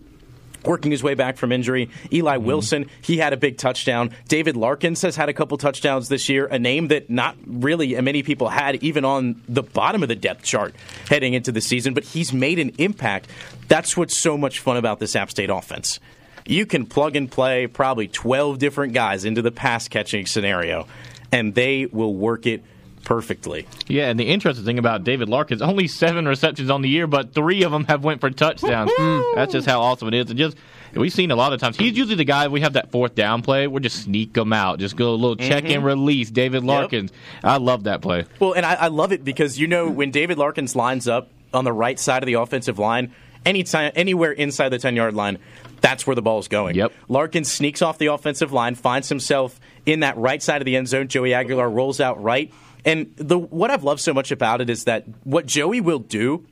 working 0.66 0.92
his 0.92 1.04
way 1.04 1.14
back 1.14 1.38
from 1.38 1.52
injury. 1.52 1.90
Eli 2.12 2.38
mm-hmm. 2.38 2.46
Wilson, 2.46 2.90
he 3.02 3.18
had 3.18 3.34
a 3.34 3.38
big 3.38 3.58
touchdown. 3.58 4.12
David 4.28 4.58
Larkins 4.58 5.02
has 5.02 5.16
had 5.16 5.30
a 5.30 5.34
couple 5.34 5.58
touchdowns 5.58 6.10
this 6.10 6.30
year, 6.30 6.48
a 6.48 6.60
name 6.60 6.88
that 6.90 7.10
not 7.10 7.36
really 7.46 8.00
many 8.02 8.24
people 8.24 8.50
had 8.50 8.84
even 8.84 9.06
on 9.06 9.42
the 9.48 9.64
bottom 9.64 10.04
of 10.04 10.10
the 10.10 10.16
depth 10.16 10.44
chart 10.44 10.76
heading 11.08 11.34
into 11.34 11.52
the 11.52 11.62
season, 11.62 11.94
but 11.94 12.04
he's 12.04 12.34
made 12.34 12.60
an 12.60 12.72
impact. 12.78 13.30
That's 13.68 13.96
what's 13.96 14.18
so 14.18 14.38
much 14.38 14.60
fun 14.60 14.78
about 14.78 15.00
this 15.00 15.16
App 15.16 15.30
State 15.30 15.50
offense. 15.50 16.00
You 16.46 16.66
can 16.66 16.86
plug 16.86 17.16
and 17.16 17.30
play 17.30 17.68
probably 17.68 18.08
12 18.08 18.60
different 18.60 18.94
guys 18.94 19.26
into 19.26 19.42
the 19.42 19.52
pass 19.52 19.88
catching 19.88 20.26
scenario, 20.26 20.88
and 21.32 21.56
they 21.56 21.88
will 21.88 22.14
work 22.14 22.46
it 22.46 22.64
perfectly. 23.06 23.66
Yeah, 23.88 24.10
and 24.10 24.20
the 24.20 24.26
interesting 24.26 24.66
thing 24.66 24.80
about 24.80 25.06
David 25.06 25.30
Larkins, 25.30 25.62
only 25.62 25.88
seven 25.88 26.28
receptions 26.28 26.70
on 26.70 26.82
the 26.82 26.90
year, 26.90 27.08
but 27.08 27.34
three 27.34 27.64
of 27.64 27.72
them 27.72 27.86
have 27.86 28.04
went 28.04 28.20
for 28.20 28.30
touchdowns. 28.30 28.92
Hmm, 28.96 29.22
that's 29.36 29.54
just 29.54 29.66
how 29.66 29.82
awesome 29.82 30.10
it 30.10 30.14
is. 30.16 30.30
And 30.30 30.38
just 30.38 30.58
we've 30.94 31.14
seen 31.14 31.32
a 31.32 31.36
lot 31.36 31.54
of 31.54 31.62
times. 31.62 31.78
He's 31.78 31.98
usually 31.98 32.16
the 32.16 32.26
guy 32.26 32.48
we 32.48 32.62
have 32.62 32.74
that 32.74 32.92
fourth 32.92 33.16
down 33.16 33.42
play. 33.42 33.68
We're 33.68 33.80
just 33.80 34.04
sneak 34.04 34.36
him 34.36 34.52
out, 34.52 34.80
just 34.80 34.98
go 34.98 35.12
a 35.12 35.16
little 35.16 35.38
check 35.38 35.64
mm-hmm. 35.64 35.74
and 35.74 35.86
release. 35.86 36.30
David 36.30 36.64
Larkins, 36.64 37.12
I 37.44 37.58
love 37.58 37.86
that 37.86 38.02
play. 38.02 38.26
Well, 38.40 38.54
and 38.54 38.66
I, 38.66 38.74
I 38.74 38.88
love 38.88 39.14
it 39.14 39.24
because 39.24 39.58
you 39.58 39.68
know 39.68 39.90
when 39.90 40.12
David 40.12 40.38
Larkins 40.38 40.76
lines 40.76 41.08
up 41.08 41.30
on 41.54 41.64
the 41.64 41.74
right 41.74 42.00
side 42.00 42.22
of 42.22 42.28
the 42.28 42.34
offensive 42.34 42.80
line, 42.80 43.14
anytime, 43.46 43.92
anywhere 43.96 44.32
inside 44.32 44.70
the 44.70 44.80
ten 44.80 44.96
yard 44.96 45.14
line, 45.14 45.38
that's 45.82 46.08
where 46.08 46.16
the 46.16 46.22
ball 46.22 46.40
is 46.40 46.48
going. 46.48 46.76
Yep. 46.76 46.94
Larkins 47.08 47.52
sneaks 47.52 47.82
off 47.82 47.98
the 47.98 48.08
offensive 48.08 48.52
line, 48.52 48.76
finds 48.76 49.10
himself 49.10 49.60
in 49.86 50.02
that 50.02 50.18
right 50.18 50.42
side 50.42 50.62
of 50.62 50.66
the 50.66 50.76
end 50.76 50.88
zone. 50.88 51.08
Joey 51.08 51.34
Aguilar 51.34 51.70
rolls 51.70 52.00
out 52.00 52.22
right, 52.22 52.52
and 52.84 53.14
the 53.18 53.38
what 53.38 53.72
I've 53.72 53.84
loved 53.84 54.02
so 54.02 54.14
much 54.14 54.32
about 54.32 54.62
it 54.62 54.70
is 54.70 54.86
that 54.86 55.06
what 55.24 55.46
Joey 55.46 55.82
will 55.82 56.00
do 56.00 56.46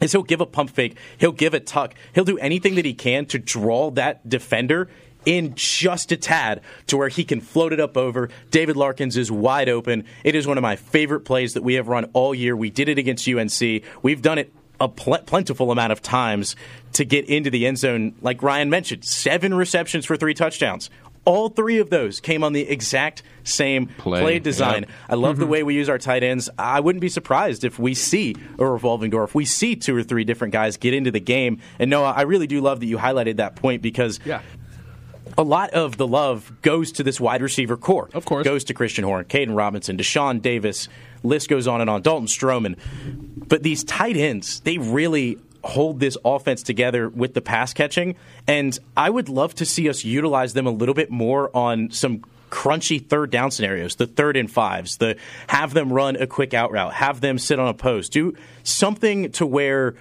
is 0.00 0.12
he'll 0.12 0.22
give 0.22 0.40
a 0.40 0.46
pump 0.46 0.70
fake, 0.70 0.96
he'll 1.18 1.32
give 1.32 1.54
a 1.54 1.60
tuck, 1.60 1.94
he'll 2.14 2.24
do 2.24 2.38
anything 2.38 2.74
that 2.74 2.84
he 2.84 2.94
can 2.94 3.26
to 3.26 3.38
draw 3.38 3.90
that 3.92 4.28
defender 4.28 4.88
in 5.24 5.54
just 5.56 6.12
a 6.12 6.16
tad 6.16 6.62
to 6.86 6.96
where 6.96 7.08
he 7.08 7.24
can 7.24 7.40
float 7.40 7.72
it 7.72 7.80
up 7.80 7.96
over. 7.96 8.30
David 8.50 8.76
Larkins 8.76 9.16
is 9.16 9.30
wide 9.30 9.68
open. 9.68 10.04
It 10.22 10.34
is 10.34 10.46
one 10.46 10.56
of 10.56 10.62
my 10.62 10.76
favorite 10.76 11.20
plays 11.20 11.54
that 11.54 11.62
we 11.62 11.74
have 11.74 11.88
run 11.88 12.04
all 12.12 12.34
year. 12.34 12.56
We 12.56 12.70
did 12.70 12.88
it 12.88 12.96
against 12.96 13.28
UNC. 13.28 13.82
We've 14.02 14.22
done 14.22 14.38
it 14.38 14.52
a 14.80 14.88
pl- 14.88 15.18
plentiful 15.26 15.70
amount 15.72 15.92
of 15.92 16.02
times 16.02 16.56
to 16.94 17.04
get 17.04 17.24
into 17.26 17.50
the 17.50 17.66
end 17.66 17.78
zone. 17.78 18.14
Like 18.20 18.42
Ryan 18.42 18.70
mentioned, 18.70 19.04
seven 19.04 19.54
receptions 19.54 20.04
for 20.06 20.16
three 20.16 20.34
touchdowns. 20.34 20.90
All 21.24 21.48
three 21.48 21.78
of 21.78 21.90
those 21.90 22.20
came 22.20 22.44
on 22.44 22.52
the 22.52 22.68
exact 22.68 23.24
same 23.42 23.86
Play, 23.98 24.20
play, 24.22 24.38
design. 24.38 24.82
yep. 24.82 24.90
I 25.08 25.16
love 25.16 25.38
the 25.38 25.42
mm-hmm. 25.42 25.50
way 25.52 25.62
we 25.64 25.74
use 25.74 25.88
our 25.88 25.98
tight 25.98 26.22
ends. 26.22 26.48
I 26.56 26.78
wouldn't 26.78 27.00
be 27.00 27.08
surprised 27.08 27.64
if 27.64 27.80
we 27.80 27.94
see 27.94 28.36
a 28.60 28.64
revolving 28.64 29.10
door, 29.10 29.24
if 29.24 29.34
we 29.34 29.44
see 29.44 29.74
two 29.74 29.96
or 29.96 30.04
three 30.04 30.22
different 30.22 30.52
guys 30.52 30.76
get 30.76 30.94
into 30.94 31.10
the 31.10 31.18
game. 31.18 31.60
And 31.80 31.90
Noah, 31.90 32.12
I 32.16 32.22
really 32.22 32.46
do 32.46 32.60
love 32.60 32.78
that 32.78 32.86
you 32.86 32.96
highlighted 32.96 33.38
that 33.38 33.56
point 33.56 33.82
because 33.82 34.20
Yeah. 34.24 34.40
a 35.36 35.42
lot 35.42 35.70
of 35.70 35.96
the 35.96 36.06
love 36.06 36.52
goes 36.62 36.92
to 36.92 37.02
this 37.02 37.20
wide 37.20 37.42
receiver 37.42 37.76
core. 37.76 38.08
Of 38.14 38.24
course. 38.24 38.44
Goes 38.44 38.62
to 38.64 38.74
Christan 38.74 39.02
Horn, 39.02 39.24
Kaedin 39.24 39.56
Robinson, 39.56 39.96
Dashaun 39.96 40.40
Davis, 40.40 40.88
list 41.22 41.48
goes 41.48 41.66
on 41.66 41.80
and 41.80 41.90
on, 41.90 42.02
Dalton 42.02 42.26
Stroman. 42.26 42.76
But 43.48 43.62
these 43.62 43.84
tight 43.84 44.16
ends, 44.16 44.60
they 44.60 44.78
really 44.78 45.38
hold 45.64 46.00
this 46.00 46.16
offense 46.24 46.62
together 46.62 47.08
with 47.08 47.34
the 47.34 47.40
pass 47.40 47.72
catching. 47.72 48.16
And 48.46 48.78
I 48.96 49.10
would 49.10 49.28
love 49.28 49.54
to 49.56 49.66
see 49.66 49.88
us 49.88 50.04
utilize 50.04 50.52
them 50.52 50.66
a 50.66 50.70
little 50.70 50.94
bit 50.94 51.10
more 51.10 51.54
on 51.56 51.90
some 51.90 52.22
crunchy 52.50 53.04
third 53.04 53.30
down 53.30 53.50
scenarios, 53.50 53.96
the 53.96 54.06
third 54.06 54.36
and 54.36 54.50
fives, 54.50 54.98
the 54.98 55.16
have 55.48 55.74
them 55.74 55.92
run 55.92 56.16
a 56.16 56.26
quick 56.26 56.54
out 56.54 56.70
route, 56.70 56.94
have 56.94 57.20
them 57.20 57.38
sit 57.38 57.58
on 57.58 57.68
a 57.68 57.74
post, 57.74 58.12
do 58.12 58.34
something 58.62 59.32
to 59.32 59.44
where 59.44 59.94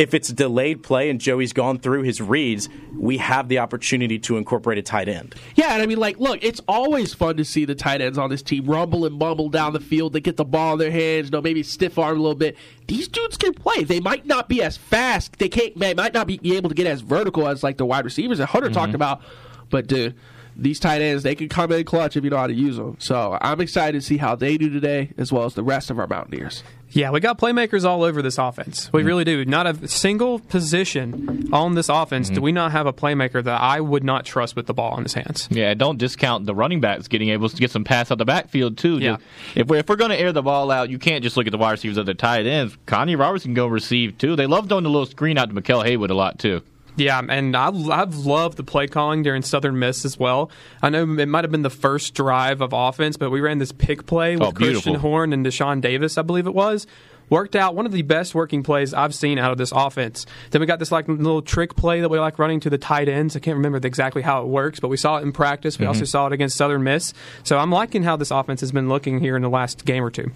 if 0.00 0.14
it's 0.14 0.30
a 0.30 0.32
delayed 0.32 0.82
play 0.82 1.10
and 1.10 1.20
Joey's 1.20 1.52
gone 1.52 1.78
through 1.78 2.04
his 2.04 2.22
reads, 2.22 2.70
we 2.98 3.18
have 3.18 3.48
the 3.48 3.58
opportunity 3.58 4.18
to 4.20 4.38
incorporate 4.38 4.78
a 4.78 4.82
tight 4.82 5.10
end. 5.10 5.34
Yeah, 5.56 5.74
and 5.74 5.82
I 5.82 5.86
mean, 5.86 5.98
like, 5.98 6.18
look, 6.18 6.42
it's 6.42 6.62
always 6.66 7.12
fun 7.12 7.36
to 7.36 7.44
see 7.44 7.66
the 7.66 7.74
tight 7.74 8.00
ends 8.00 8.16
on 8.16 8.30
this 8.30 8.40
team 8.40 8.64
rumble 8.64 9.04
and 9.04 9.18
bumble 9.18 9.50
down 9.50 9.74
the 9.74 9.80
field. 9.80 10.14
They 10.14 10.20
get 10.22 10.38
the 10.38 10.44
ball 10.46 10.72
in 10.72 10.78
their 10.78 10.90
hands, 10.90 11.26
you 11.26 11.32
know, 11.32 11.42
maybe 11.42 11.62
stiff 11.62 11.98
arm 11.98 12.16
a 12.16 12.20
little 12.20 12.34
bit. 12.34 12.56
These 12.88 13.08
dudes 13.08 13.36
can 13.36 13.52
play. 13.52 13.84
They 13.84 14.00
might 14.00 14.24
not 14.24 14.48
be 14.48 14.62
as 14.62 14.78
fast. 14.78 15.38
They 15.38 15.50
can't. 15.50 15.78
They 15.78 15.92
might 15.92 16.14
not 16.14 16.26
be 16.26 16.40
able 16.56 16.70
to 16.70 16.74
get 16.74 16.86
as 16.86 17.02
vertical 17.02 17.46
as 17.46 17.62
like 17.62 17.76
the 17.76 17.84
wide 17.84 18.06
receivers 18.06 18.38
that 18.38 18.46
Hunter 18.46 18.70
talked 18.70 18.88
mm-hmm. 18.88 18.96
about. 18.96 19.20
But 19.68 19.86
dude, 19.86 20.16
these 20.60 20.78
tight 20.78 21.00
ends 21.00 21.22
they 21.22 21.34
can 21.34 21.48
come 21.48 21.72
in 21.72 21.84
clutch 21.84 22.16
if 22.16 22.24
you 22.24 22.30
know 22.30 22.36
how 22.36 22.46
to 22.46 22.54
use 22.54 22.76
them. 22.76 22.96
So 22.98 23.38
I'm 23.40 23.60
excited 23.60 24.00
to 24.00 24.06
see 24.06 24.18
how 24.18 24.34
they 24.34 24.58
do 24.58 24.68
today, 24.68 25.12
as 25.16 25.32
well 25.32 25.44
as 25.44 25.54
the 25.54 25.62
rest 25.62 25.90
of 25.90 25.98
our 25.98 26.06
Mountaineers. 26.06 26.62
Yeah, 26.92 27.10
we 27.12 27.20
got 27.20 27.38
playmakers 27.38 27.84
all 27.84 28.02
over 28.02 28.20
this 28.20 28.36
offense. 28.36 28.92
We 28.92 29.00
mm-hmm. 29.00 29.06
really 29.06 29.24
do. 29.24 29.44
Not 29.44 29.66
a 29.66 29.88
single 29.88 30.40
position 30.40 31.48
on 31.52 31.74
this 31.74 31.88
offense 31.88 32.28
do 32.28 32.34
mm-hmm. 32.34 32.44
we 32.44 32.52
not 32.52 32.72
have 32.72 32.86
a 32.86 32.92
playmaker 32.92 33.42
that 33.44 33.60
I 33.60 33.80
would 33.80 34.02
not 34.02 34.24
trust 34.24 34.56
with 34.56 34.66
the 34.66 34.74
ball 34.74 34.96
in 34.96 35.04
his 35.04 35.14
hands. 35.14 35.48
Yeah, 35.50 35.72
don't 35.74 35.98
discount 35.98 36.46
the 36.46 36.54
running 36.54 36.80
backs 36.80 37.06
getting 37.06 37.30
able 37.30 37.48
to 37.48 37.56
get 37.56 37.70
some 37.70 37.84
pass 37.84 38.10
out 38.10 38.18
the 38.18 38.24
backfield 38.24 38.76
too. 38.76 38.98
Yeah. 38.98 39.18
If 39.54 39.68
we're 39.68 39.78
if 39.78 39.88
we're 39.88 39.96
going 39.96 40.10
to 40.10 40.18
air 40.18 40.32
the 40.32 40.42
ball 40.42 40.70
out, 40.70 40.90
you 40.90 40.98
can't 40.98 41.22
just 41.22 41.36
look 41.36 41.46
at 41.46 41.52
the 41.52 41.58
wide 41.58 41.72
receivers 41.72 41.96
of 41.96 42.06
the 42.06 42.14
tight 42.14 42.46
ends. 42.46 42.76
Kanye 42.86 43.18
Roberts 43.18 43.44
can 43.44 43.54
go 43.54 43.68
receive 43.68 44.18
too. 44.18 44.34
They 44.34 44.46
love 44.46 44.68
throwing 44.68 44.84
the 44.84 44.90
little 44.90 45.06
screen 45.06 45.38
out 45.38 45.48
to 45.48 45.54
Maquel 45.54 45.84
Haywood 45.84 46.10
a 46.10 46.14
lot 46.14 46.40
too. 46.40 46.62
Yeah, 47.00 47.20
and 47.28 47.56
I, 47.56 47.68
I've 47.68 48.14
loved 48.14 48.56
the 48.58 48.62
play 48.62 48.86
calling 48.86 49.22
during 49.22 49.42
Southern 49.42 49.78
Miss 49.78 50.04
as 50.04 50.18
well. 50.18 50.50
I 50.82 50.90
know 50.90 51.02
it 51.18 51.26
might 51.26 51.44
have 51.44 51.50
been 51.50 51.62
the 51.62 51.70
first 51.70 52.14
drive 52.14 52.60
of 52.60 52.72
offense, 52.72 53.16
but 53.16 53.30
we 53.30 53.40
ran 53.40 53.58
this 53.58 53.72
pick 53.72 54.06
play 54.06 54.36
with 54.36 54.48
Oh. 54.48 54.52
Christan 54.52 54.96
Horn 54.96 55.32
and 55.32 55.44
Dashaun 55.44 55.80
Davis, 55.80 56.18
I 56.18 56.22
believe 56.22 56.46
it 56.46 56.54
was. 56.54 56.86
Worked 57.30 57.54
out 57.54 57.76
one 57.76 57.86
of 57.86 57.92
the 57.92 58.02
best 58.02 58.34
working 58.34 58.64
plays 58.64 58.92
I've 58.92 59.14
seen 59.14 59.38
out 59.38 59.52
of 59.52 59.56
this 59.58 59.70
offense. 59.72 60.26
Then 60.50 60.60
we 60.60 60.66
got 60.66 60.80
this 60.80 60.90
like 60.90 61.06
little 61.06 61.42
trick 61.42 61.76
play 61.76 62.00
that 62.00 62.08
we 62.08 62.18
like 62.18 62.40
running 62.40 62.58
to 62.60 62.70
the 62.70 62.76
tight 62.78 63.08
ends. 63.08 63.36
I 63.36 63.38
can't 63.38 63.56
remember 63.56 63.78
exactly 63.86 64.20
how 64.22 64.42
it 64.42 64.48
works, 64.48 64.80
but 64.80 64.88
we 64.88 64.96
saw 64.96 65.18
it 65.18 65.22
in 65.22 65.30
practice. 65.30 65.78
We 65.78 65.84
Mm-hmm. 65.84 65.88
also 65.90 66.04
saw 66.06 66.26
it 66.26 66.32
against 66.32 66.56
Southern 66.56 66.82
Miss. 66.82 67.14
So 67.44 67.56
I'm 67.56 67.70
liking 67.70 68.02
how 68.02 68.16
this 68.16 68.32
offense 68.32 68.60
has 68.62 68.72
been 68.72 68.88
looking 68.88 69.20
here 69.20 69.36
in 69.36 69.42
the 69.42 69.48
last 69.48 69.84
game 69.84 70.02
or 70.02 70.10
two. 70.10 70.32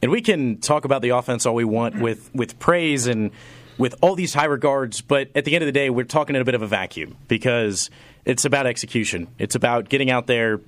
And 0.00 0.10
we 0.10 0.22
can 0.22 0.58
talk 0.58 0.84
about 0.84 1.02
the 1.02 1.10
offense 1.10 1.44
all 1.44 1.54
we 1.54 1.64
want 1.64 2.00
with, 2.00 2.30
with 2.34 2.58
praise 2.58 3.06
and 3.06 3.30
with 3.78 3.94
all 4.02 4.14
these 4.14 4.34
high 4.34 4.44
regards, 4.44 5.00
but 5.00 5.30
at 5.34 5.44
the 5.44 5.54
end 5.54 5.62
of 5.62 5.66
the 5.66 5.72
day, 5.72 5.88
we're 5.88 6.04
talking 6.04 6.36
in 6.36 6.42
a 6.42 6.44
bit 6.44 6.54
of 6.54 6.62
a 6.62 6.66
vacuum 6.66 7.16
because 7.28 7.90
it's 8.24 8.44
about 8.44 8.66
execution. 8.66 9.28
It's 9.38 9.54
about 9.54 9.88
getting 9.88 10.10
out 10.10 10.26
there, 10.26 10.60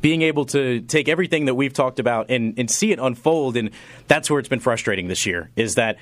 being 0.00 0.22
able 0.22 0.46
to 0.46 0.80
take 0.80 1.08
everything 1.08 1.44
that 1.44 1.54
we've 1.54 1.72
talked 1.72 2.00
about 2.00 2.30
and, 2.30 2.58
and 2.58 2.70
see 2.70 2.90
it 2.90 2.98
unfold. 2.98 3.56
And 3.56 3.70
that's 4.08 4.30
where 4.30 4.40
it's 4.40 4.48
been 4.48 4.60
frustrating 4.60 5.08
this 5.08 5.26
year 5.26 5.50
is 5.54 5.76
that 5.76 5.98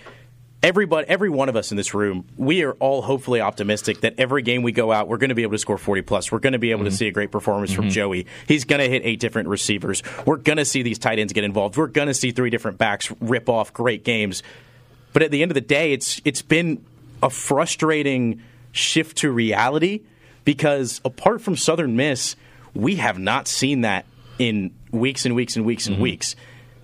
everybody, 0.63 1.09
every 1.09 1.31
one 1.31 1.49
of 1.49 1.57
us 1.57 1.71
in 1.71 1.77
this 1.77 1.95
room, 1.95 2.27
we 2.37 2.63
are 2.63 2.73
all 2.75 3.03
hopefully 3.03 3.41
optimistic 3.41 4.03
that 4.03 4.15
every 4.19 4.43
game 4.43 4.63
we 4.63 4.73
go 4.73 4.93
out, 4.93 5.09
we're 5.09 5.17
going 5.19 5.31
to 5.31 5.35
be 5.35 5.43
able 5.43 5.53
to 5.53 5.59
score 5.59 5.79
40 5.79 6.03
plus. 6.03 6.31
We're 6.31 6.39
going 6.39 6.53
to 6.53 6.59
be 6.59 6.71
able 6.71 6.85
to 6.85 6.91
mm-hmm. 6.91 6.97
see 6.97 7.09
a 7.09 7.13
great 7.13 7.31
performance 7.31 7.73
from 7.73 7.87
mm-hmm. 7.87 7.93
Joey. 7.93 8.27
He's 8.47 8.65
going 8.65 8.81
to 8.81 8.89
hit 8.89 9.03
eight 9.05 9.21
different 9.21 9.49
receivers. 9.49 10.03
We're 10.25 10.37
going 10.37 10.59
to 10.59 10.65
see 10.65 10.83
these 10.83 10.99
tight 10.99 11.19
ends 11.19 11.33
get 11.33 11.45
involved. 11.45 11.77
We're 11.77 11.89
going 11.89 12.09
to 12.09 12.15
see 12.15 12.31
three 12.31 12.51
different 12.51 12.79
backs 12.79 13.13
rip 13.21 13.49
off 13.49 13.73
great 13.73 14.05
games. 14.05 14.43
But 15.13 15.23
at 15.23 15.31
the 15.31 15.43
end 15.43 15.51
of 15.51 15.55
the 15.55 15.61
day, 15.61 15.93
it's 15.93 16.21
it's 16.25 16.43
been 16.43 16.85
a 17.23 17.31
frustrating 17.31 18.43
shift 18.73 19.19
to 19.19 19.31
reality 19.31 20.03
because 20.45 21.01
apart 21.05 21.41
from 21.41 21.57
Southern 21.57 21.97
Miss, 21.97 22.37
we 22.75 22.97
have 22.97 23.19
not 23.19 23.49
seen 23.49 23.83
that 23.83 24.07
in 24.39 24.73
weeks 24.91 25.27
and 25.27 25.35
weeks 25.35 25.57
and 25.57 25.67
weeks 25.67 25.87
and 25.87 25.95
mm-hmm. 25.95 26.03
weeks. 26.03 26.37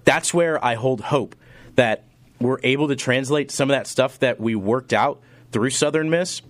That's 0.05 0.35
where 0.35 0.62
I 0.64 0.74
hold 0.74 1.01
hope 1.01 1.35
that 1.77 2.05
we're 2.41 2.59
able 2.62 2.89
to 2.89 2.97
translate 2.97 3.51
some 3.51 3.70
of 3.70 3.77
that 3.77 3.87
stuff 3.87 4.18
that 4.18 4.41
we 4.41 4.55
worked 4.55 4.93
out 4.93 5.20
through 5.53 5.70
Southern 5.70 6.11
Miss 6.11 6.43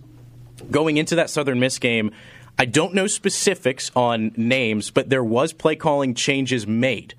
going 0.70 0.96
into 0.96 1.14
that 1.16 1.30
Southern 1.30 1.60
Miss 1.60 1.78
game, 1.78 2.10
I 2.58 2.64
don't 2.64 2.94
know 2.94 3.06
specifics 3.06 3.90
on 3.94 4.32
names, 4.36 4.90
but 4.90 5.10
there 5.10 5.24
was 5.24 5.52
play 5.52 5.76
calling 5.76 6.14
changes 6.14 6.66
made. 6.66 7.14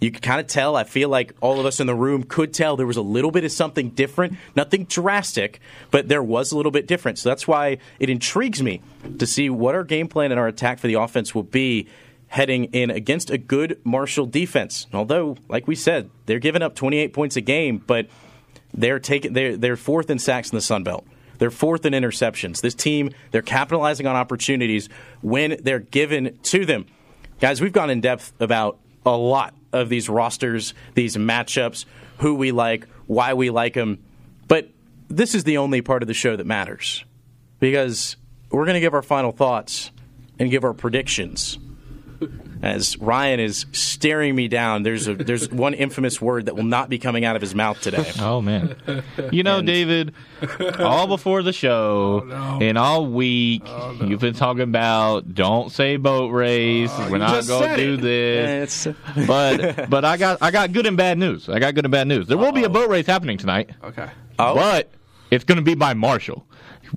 You 0.00 0.10
could 0.10 0.22
kind 0.22 0.40
of 0.40 0.46
tell. 0.46 0.76
I 0.76 0.84
feel 0.84 1.10
like 1.10 1.34
all 1.40 1.60
of 1.60 1.66
us 1.66 1.78
in 1.78 1.86
the 1.86 1.94
room 1.94 2.22
could 2.22 2.54
tell 2.54 2.76
there 2.76 2.86
was 2.86 2.96
a 2.96 3.02
little 3.02 3.30
bit 3.30 3.44
of 3.44 3.52
something 3.52 3.90
different. 3.90 4.36
Nothing 4.56 4.84
drastic, 4.84 5.60
but 5.90 6.08
there 6.08 6.22
was 6.22 6.52
a 6.52 6.56
little 6.56 6.72
bit 6.72 6.86
different. 6.86 7.18
So 7.18 7.28
that's 7.28 7.46
why 7.46 7.78
it 7.98 8.08
intrigues 8.08 8.62
me 8.62 8.80
to 9.18 9.26
see 9.26 9.50
what 9.50 9.74
our 9.74 9.84
game 9.84 10.08
plan 10.08 10.30
and 10.32 10.40
our 10.40 10.48
attack 10.48 10.78
for 10.78 10.86
the 10.86 10.94
offense 10.94 11.34
will 11.34 11.42
be 11.42 11.86
heading 12.28 12.64
in 12.66 12.90
against 12.90 13.28
a 13.28 13.36
good 13.36 13.78
Marshall 13.84 14.24
defense. 14.24 14.86
Although, 14.94 15.36
like 15.48 15.66
we 15.66 15.74
said, 15.74 16.10
they're 16.26 16.38
giving 16.38 16.62
up 16.62 16.74
28 16.74 17.12
points 17.12 17.36
a 17.36 17.40
game, 17.42 17.82
but 17.86 18.08
they're 18.72 19.00
taking 19.00 19.34
they're 19.34 19.56
they're 19.56 19.76
fourth 19.76 20.08
in 20.10 20.18
sacks 20.18 20.50
in 20.50 20.56
the 20.56 20.62
Sun 20.62 20.84
Belt. 20.84 21.06
They're 21.38 21.50
fourth 21.50 21.84
in 21.84 21.92
interceptions. 21.92 22.60
This 22.60 22.74
team, 22.74 23.10
they're 23.32 23.42
capitalizing 23.42 24.06
on 24.06 24.14
opportunities 24.14 24.88
when 25.22 25.56
they're 25.62 25.80
given 25.80 26.38
to 26.44 26.64
them. 26.64 26.86
Guys, 27.40 27.60
we've 27.60 27.72
gone 27.72 27.90
in 27.90 28.00
depth 28.00 28.32
about 28.40 28.78
a 29.04 29.16
lot 29.16 29.54
of 29.72 29.88
these 29.88 30.08
rosters, 30.08 30.74
these 30.94 31.16
matchups, 31.16 31.84
who 32.18 32.34
we 32.34 32.52
like, 32.52 32.86
why 33.06 33.34
we 33.34 33.50
like 33.50 33.74
them. 33.74 33.98
But 34.48 34.68
this 35.08 35.34
is 35.34 35.44
the 35.44 35.58
only 35.58 35.82
part 35.82 36.02
of 36.02 36.06
the 36.06 36.14
show 36.14 36.36
that 36.36 36.46
matters 36.46 37.04
because 37.58 38.16
we're 38.50 38.64
going 38.64 38.74
to 38.74 38.80
give 38.80 38.94
our 38.94 39.02
final 39.02 39.32
thoughts 39.32 39.90
and 40.38 40.50
give 40.50 40.64
our 40.64 40.72
predictions. 40.72 41.58
As 42.62 42.98
Ryan 42.98 43.40
is 43.40 43.64
staring 43.72 44.34
me 44.34 44.46
down, 44.46 44.82
there's 44.82 45.08
a 45.08 45.14
there's 45.14 45.50
one 45.50 45.72
infamous 45.72 46.20
word 46.20 46.46
that 46.46 46.54
will 46.56 46.62
not 46.64 46.90
be 46.90 46.98
coming 46.98 47.24
out 47.24 47.34
of 47.34 47.40
his 47.40 47.54
mouth 47.54 47.80
today. 47.80 48.10
Oh 48.20 48.42
man, 48.42 48.76
you 49.32 49.42
know, 49.42 49.62
David, 49.62 50.12
all 50.78 51.06
before 51.06 51.42
the 51.42 51.54
show 51.54 52.28
and 52.60 52.76
all 52.76 53.06
week, 53.06 53.62
you've 54.02 54.20
been 54.20 54.34
talking 54.34 54.62
about 54.62 55.34
don't 55.34 55.72
say 55.72 55.96
boat 55.96 56.28
race. 56.32 56.92
We're 57.10 57.16
not 57.18 57.46
going 57.46 57.70
to 57.70 57.76
do 57.76 57.94
it. 57.94 58.00
this. 58.02 58.86
It's- 58.86 59.26
But 59.26 59.88
but 59.88 60.04
I 60.04 60.16
got 60.18 60.38
I 60.42 60.50
got 60.50 60.72
good 60.72 60.86
and 60.86 60.96
bad 60.98 61.16
news. 61.16 61.48
I 61.48 61.58
got 61.60 61.74
good 61.74 61.84
and 61.86 61.92
bad 61.92 62.08
news. 62.08 62.26
There 62.26 62.36
will 62.38 62.52
be 62.52 62.64
a 62.64 62.68
boat 62.68 62.90
race 62.90 63.06
happening 63.06 63.38
tonight. 63.38 63.70
Okay. 63.82 64.08
Oh. 64.38 64.54
But 64.54 64.90
it's 65.30 65.44
going 65.44 65.56
to 65.56 65.62
be 65.64 65.74
by 65.74 65.94
Marshall. 65.94 66.44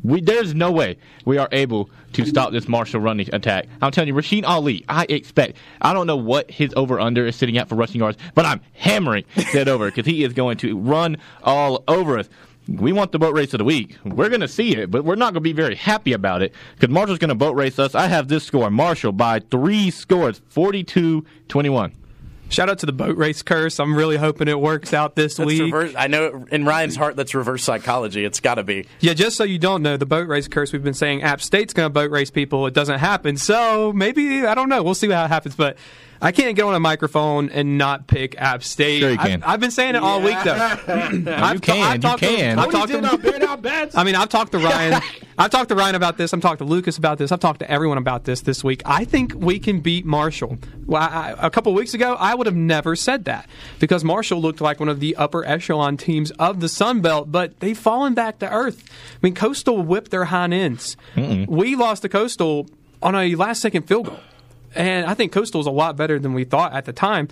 We, 0.04 0.22
there's 0.22 0.56
no 0.56 0.72
way 0.72 0.98
we 1.26 1.38
are 1.38 1.50
able 1.52 1.90
to 2.14 2.26
stop 2.26 2.52
this 2.52 2.68
Marshall 2.68 3.02
running 3.02 3.34
attack. 3.34 3.68
I'm 3.82 3.92
telling 3.92 4.08
you, 4.08 4.14
Rasheen 4.14 4.44
Ali, 4.46 4.84
I 4.90 5.06
expect. 5.10 5.58
I 5.82 5.94
don't 5.94 6.08
know 6.08 6.16
what 6.16 6.50
his 6.50 6.74
over 6.76 7.00
under 7.00 7.26
is 7.26 7.36
sitting 7.36 7.58
at 7.58 7.70
for 7.70 7.76
rushing 7.76 8.00
yards, 8.00 8.18
but 8.36 8.46
I'm 8.46 8.62
hammering 8.74 9.26
that 9.54 9.68
over 9.68 9.90
because 9.90 10.06
he 10.06 10.24
is 10.24 10.34
going 10.34 10.58
to 10.58 10.78
run 10.78 11.18
all 11.44 11.84
over 11.88 12.18
us. 12.18 12.30
We 12.68 12.94
want 12.94 13.12
the 13.12 13.20
boat 13.20 13.34
race 13.34 13.54
of 13.54 13.58
the 13.58 13.66
week. 13.66 13.98
We're 14.06 14.30
going 14.30 14.42
to 14.42 14.48
see 14.48 14.76
it, 14.76 14.90
but 14.90 15.04
we're 15.04 15.16
not 15.16 15.34
going 15.34 15.36
to 15.36 15.42
be 15.42 15.54
very 15.54 15.76
happy 15.76 16.14
about 16.14 16.42
it 16.42 16.54
because 16.76 16.94
Marshall's 16.94 17.20
going 17.20 17.30
to 17.30 17.36
boat 17.36 17.56
race 17.56 17.78
us. 17.78 17.94
I 17.94 18.08
have 18.08 18.30
this 18.30 18.46
score 18.46 18.70
Marshall 18.70 19.12
by 19.12 19.40
three 19.40 19.92
scores 19.92 20.42
42 20.50 21.26
21. 21.50 21.94
Shout 22.54 22.70
out 22.70 22.78
to 22.80 22.86
the 22.86 22.94
boat 22.94 23.18
race 23.18 23.42
curse. 23.42 23.80
I'm 23.80 23.96
really 23.96 24.16
hoping 24.16 24.48
it 24.48 24.60
works 24.60 24.94
out 24.94 25.16
this 25.16 25.38
That's 25.38 25.48
week. 25.48 25.62
reverse, 25.64 25.96
I 25.98 26.06
know 26.06 26.46
in 26.52 26.66
Ryan's 26.66 26.96
heart 26.96 27.16
that's 27.16 27.34
reverse 27.34 27.64
psychology. 27.64 28.24
It's 28.24 28.40
got 28.40 28.56
to 28.56 28.64
be. 28.64 28.86
Yeah, 29.00 29.14
just 29.14 29.38
so 29.38 29.44
you 29.44 29.58
don't 29.58 29.82
know, 29.82 29.98
the 29.98 30.06
boat 30.06 30.28
race 30.28 30.48
curse, 30.48 30.72
we've 30.72 30.84
been 30.84 30.94
saying 30.94 31.24
App 31.24 31.42
State's 31.42 31.74
going 31.74 31.88
to 31.88 31.90
boat 31.90 32.12
race 32.12 32.30
people. 32.30 32.68
It 32.68 32.76
doesn't 32.76 33.00
happen. 33.00 33.38
So 33.38 33.92
maybe, 33.92 34.46
I 34.46 34.54
don't 34.54 34.70
know. 34.70 34.84
We'll 34.84 34.94
see 34.94 35.10
how 35.10 35.26
it 35.26 35.30
happens. 35.30 35.56
But 35.56 35.78
I 36.24 36.32
can't 36.32 36.56
get 36.56 36.64
on 36.64 36.74
a 36.74 36.80
microphone 36.80 37.50
and 37.50 37.78
not 37.78 38.08
pick 38.08 38.40
App 38.40 38.64
State. 38.64 39.00
Sure 39.02 39.12
you 39.12 39.18
I've- 39.20 39.44
I've, 39.44 39.60
been 39.60 39.72
saying 39.72 39.96
it 39.96 40.02
all 40.02 40.22
week, 40.22 40.38
though. 40.44 40.54
I've 40.88 41.56
you 41.56 41.60
can, 41.60 41.96
you 41.96 42.00
talked 42.02 42.24
to- 42.24 42.28
can. 42.30 42.58
I've 42.58 42.66
What 42.68 42.72
talked 42.72 42.92
to, 42.94 43.90
I 43.94 44.04
mean, 44.06 44.16
I've 44.16 44.30
talked 44.30 44.54
to 44.54 44.58
Ryan. 44.60 45.02
I've 45.38 45.50
talked 45.52 45.70
to 45.70 45.76
Ryan 45.76 45.96
about 45.96 46.18
this. 46.18 46.34
I've 46.34 46.42
talked 46.42 46.60
to 46.60 46.64
Lucas 46.66 46.98
about 46.98 47.18
this. 47.18 47.32
I've 47.32 47.40
talked 47.40 47.60
to 47.60 47.70
everyone 47.70 47.98
about 47.98 48.24
this 48.24 48.42
this 48.42 48.64
week. 48.64 48.82
I 48.86 49.04
think 49.04 49.34
we 49.36 49.60
can 49.60 49.82
beat 49.82 50.06
Marshall. 50.06 50.58
Well, 50.86 51.02
I, 51.02 51.36
a 51.38 51.50
couple 51.50 51.74
weeks 51.74 51.94
ago, 51.94 52.16
I 52.18 52.36
would 52.36 52.48
have 52.48 52.56
never 52.56 52.96
said 52.96 53.26
that 53.26 53.50
because 53.80 54.04
Marshall 54.04 54.40
looked 54.40 54.62
like 54.62 54.80
one 54.80 54.90
of 54.90 55.00
the 55.02 55.16
upper 55.18 55.44
echelon 55.46 55.98
teams 55.98 56.32
of 56.32 56.60
the 56.62 56.70
Sun 56.70 57.02
Belt, 57.02 57.32
but 57.32 57.60
they've 57.60 57.78
fallen 57.78 58.14
back 58.14 58.40
to 58.40 58.50
earth. 58.50 58.84
I 58.90 59.18
mean, 59.22 59.34
Coastal 59.36 59.82
whipped 59.82 60.12
their 60.12 60.26
hind 60.26 60.54
ends. 60.54 60.96
We 61.18 61.76
lost 61.76 62.04
to 62.04 62.10
Coastal 62.10 62.68
on 63.02 63.16
a 63.16 63.36
last 63.36 63.62
second 63.62 63.84
field 63.84 64.06
goal. 64.08 64.20
And 64.76 65.06
I 65.06 65.14
think 65.14 65.32
Coastal 65.32 65.54
Coastal's 65.54 65.68
a 65.68 65.72
lot 65.72 65.96
better 65.96 66.20
than 66.20 66.34
we 66.34 66.46
thought 66.46 66.74
at 66.74 66.86
the 66.86 66.94
time. 66.94 67.28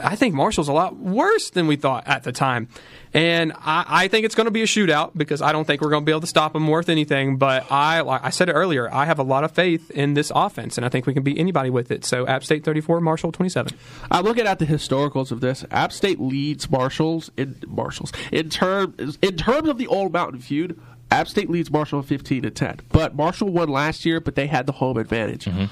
I 0.00 0.16
think 0.16 0.34
Marshall's 0.34 0.68
a 0.68 0.72
lot 0.72 0.96
worse 0.96 1.50
than 1.50 1.66
we 1.66 1.76
thought 1.76 2.06
at 2.06 2.22
the 2.22 2.32
time. 2.32 2.68
And 3.12 3.52
I, 3.52 3.84
I 3.88 4.08
think 4.08 4.24
it's 4.24 4.34
going 4.34 4.46
to 4.46 4.50
be 4.50 4.62
a 4.62 4.66
shootout 4.66 5.10
because 5.14 5.42
I 5.42 5.52
don't 5.52 5.66
think 5.66 5.82
we're 5.82 5.90
going 5.90 6.02
to 6.02 6.06
be 6.06 6.12
able 6.12 6.20
to 6.22 6.26
stop 6.26 6.52
them 6.52 6.68
worth 6.68 6.88
anything. 6.88 7.36
But 7.36 7.70
I, 7.70 8.00
like 8.00 8.24
I 8.24 8.30
said 8.30 8.48
it 8.48 8.52
earlier, 8.52 8.92
I 8.92 9.04
have 9.04 9.18
a 9.18 9.22
lot 9.22 9.44
of 9.44 9.52
faith 9.52 9.90
in 9.90 10.14
this 10.14 10.32
offense, 10.34 10.78
and 10.78 10.86
I 10.86 10.88
think 10.88 11.06
we 11.06 11.12
can 11.12 11.22
beat 11.22 11.38
anybody 11.38 11.70
with 11.70 11.90
it. 11.90 12.04
So 12.04 12.26
App 12.26 12.44
State 12.44 12.64
34, 12.64 13.00
Marshall 13.00 13.32
27. 13.32 13.76
I'm 14.10 14.24
looking 14.24 14.46
at 14.46 14.58
the 14.58 14.66
historicals 14.66 15.30
of 15.30 15.40
this. 15.40 15.64
App 15.70 15.92
State 15.92 16.20
leads 16.20 16.70
Marshalls 16.70 17.30
in 17.36 17.56
Marshalls 17.66 18.12
in 18.32 18.48
terms 18.48 19.18
in 19.20 19.36
terms 19.36 19.68
of 19.68 19.76
the 19.78 19.86
old 19.86 20.12
Mountain 20.12 20.40
feud. 20.40 20.80
App 21.10 21.28
State 21.28 21.50
leads 21.50 21.70
Marshall 21.70 22.02
15 22.02 22.42
to 22.42 22.50
10, 22.50 22.80
but 22.90 23.14
Marshall 23.14 23.48
won 23.48 23.68
last 23.68 24.04
year, 24.04 24.20
but 24.20 24.34
they 24.34 24.46
had 24.46 24.66
the 24.66 24.72
home 24.72 24.96
advantage. 24.96 25.44
Mm-hmm. 25.44 25.66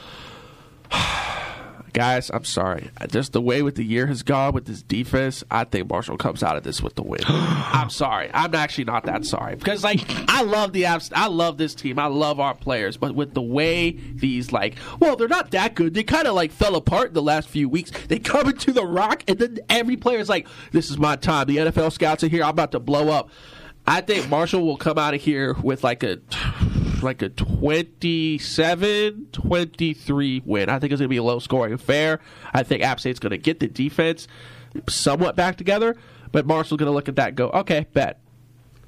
Guys, 1.95 2.29
I'm 2.35 2.43
sorry. 2.43 2.91
Just 3.09 3.33
the 3.33 3.41
way 3.41 3.63
with 3.63 3.77
the 3.77 3.85
year 3.85 4.09
has 4.09 4.25
gone 4.25 4.53
with 4.53 4.65
this 4.65 4.83
defense, 4.83 5.45
I 5.49 5.63
think 5.63 5.89
Marshall 5.89 6.17
comes 6.17 6.43
out 6.43 6.57
of 6.57 6.65
this 6.65 6.83
with 6.83 6.97
the 6.97 7.05
win. 7.05 7.21
I'm 7.29 7.89
sorry. 7.89 8.31
I'm 8.35 8.53
actually 8.57 8.87
not 8.87 9.05
that 9.05 9.25
sorry 9.25 9.55
because 9.55 9.85
like 9.85 10.01
I 10.29 10.43
love 10.43 10.73
the. 10.73 10.87
I 10.87 11.27
love 11.29 11.57
this 11.57 11.73
team. 11.73 12.01
I 12.01 12.07
love 12.07 12.41
our 12.41 12.55
players, 12.55 12.97
but 12.97 13.15
with 13.15 13.35
the 13.35 13.43
way 13.43 13.93
these 13.93 14.51
like, 14.51 14.75
well, 14.99 15.15
they're 15.15 15.29
not 15.29 15.53
that 15.53 15.77
good. 15.77 15.95
They 15.95 16.03
kind 16.03 16.27
of 16.27 16.35
like 16.35 16.51
fell 16.51 16.75
apart 16.75 17.09
in 17.09 17.15
the 17.15 17.23
last 17.23 17.49
few 17.49 17.69
weeks. 17.69 17.93
They 18.09 18.19
come 18.19 18.49
into 18.49 18.73
the 18.73 18.85
rock, 18.85 19.23
and 19.29 19.39
then 19.39 19.59
every 19.69 19.97
player 19.97 20.19
is 20.19 20.29
like, 20.29 20.49
"This 20.73 20.91
is 20.91 20.99
my 20.99 21.15
time." 21.15 21.47
The 21.47 21.59
NFL 21.59 21.93
scouts 21.93 22.25
are 22.25 22.29
here. 22.29 22.43
I'm 22.43 22.51
about 22.51 22.73
to 22.73 22.81
blow 22.81 23.09
up. 23.11 23.31
I 23.87 24.01
think 24.01 24.29
Marshall 24.31 24.65
will 24.65 24.79
come 24.79 24.99
out 24.99 25.13
of 25.15 25.21
here 25.21 25.55
with 25.63 25.85
like 25.85 26.03
a 26.03 26.19
like 27.03 27.21
a 27.23 27.29
27 27.29 29.29
23 29.33 30.43
win. 30.45 30.69
I 30.71 30.79
think 30.79 30.93
it's 30.93 31.01
going 31.01 31.07
to 31.07 31.09
be 31.09 31.17
a 31.19 31.23
low 31.23 31.39
scoring 31.39 31.73
affair. 31.75 32.21
I 32.53 32.63
think 32.63 32.83
App 32.83 33.01
State's 33.01 33.21
going 33.21 33.33
to 33.33 33.39
get 33.39 33.61
the 33.61 33.69
defense 33.69 34.27
somewhat 34.89 35.37
back 35.37 35.57
together, 35.57 35.97
but 36.33 36.47
Marshall's 36.47 36.79
going 36.79 36.91
to 36.91 36.95
look 36.95 37.09
at 37.09 37.17
that 37.17 37.29
and 37.29 37.37
go, 37.37 37.49
okay, 37.51 37.87
bet. 37.93 38.21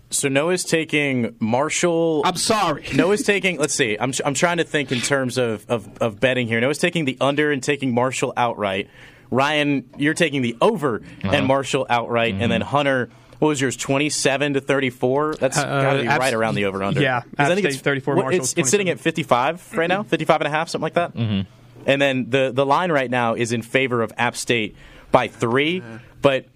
So 0.09 0.29
Noah's 0.29 0.65
taking 0.65 1.35
Marshall. 1.41 2.23
I'm 2.25 2.37
sorry. 2.37 2.87
Noah's 2.95 3.23
taking. 3.23 3.59
Let's 3.59 3.75
see. 3.75 3.97
I'm 3.99 4.13
I'm 4.25 4.35
trying 4.35 4.59
to 4.59 4.65
think 4.65 4.93
in 4.93 5.01
terms 5.01 5.37
of, 5.37 5.67
of, 5.69 5.89
of 6.01 6.21
betting 6.21 6.47
here. 6.47 6.61
Noah's 6.61 6.79
taking 6.79 7.05
the 7.05 7.19
under 7.21 7.51
and 7.51 7.63
taking 7.63 7.93
Marshall 7.93 8.33
outright. 8.37 8.89
Ryan, 9.31 9.91
you're 9.99 10.15
taking 10.15 10.43
the 10.43 10.57
over 10.61 11.03
Uh-huh. 11.25 11.31
and 11.35 11.47
Marshall 11.47 11.87
outright, 11.91 12.33
and 12.35 12.43
Mm-hmm. 12.43 12.51
then 12.51 12.61
Hunter. 12.63 13.11
What 13.39 13.49
was 13.49 13.61
yours? 13.61 13.77
Twenty-seven 13.77 14.55
to 14.55 14.61
thirty-four. 14.61 15.35
That's 15.37 15.59
Uh, 15.59 15.65
got 15.65 15.93
to 15.95 16.03
be 16.03 16.09
App- 16.09 16.21
right 16.21 16.35
around 16.35 16.55
the 16.55 16.65
over/under. 16.67 17.01
Yeah, 17.01 17.23
I 17.39 17.55
think 17.55 17.67
it's 17.67 17.79
34, 17.81 18.17
what- 18.17 18.35
It's, 18.35 18.55
it's 18.57 18.71
sitting 18.71 18.89
at 18.89 18.99
55 19.01 19.75
right 19.77 19.89
now, 19.89 20.03
55 20.03 20.41
and 20.41 20.49
a 20.49 20.51
half, 20.51 20.69
something 20.69 20.83
like 20.83 20.95
that. 20.95 21.15
Mm-hmm. 21.15 21.43
And 21.87 22.03
then 22.03 22.31
the 22.31 22.51
the 22.53 22.67
line 22.67 22.91
right 22.91 23.11
now 23.11 23.35
is 23.35 23.53
in 23.53 23.63
favor 23.63 24.03
of 24.03 24.13
App 24.19 24.37
State 24.37 24.75
by 25.13 25.29
three, 25.29 25.83
but 26.23 26.47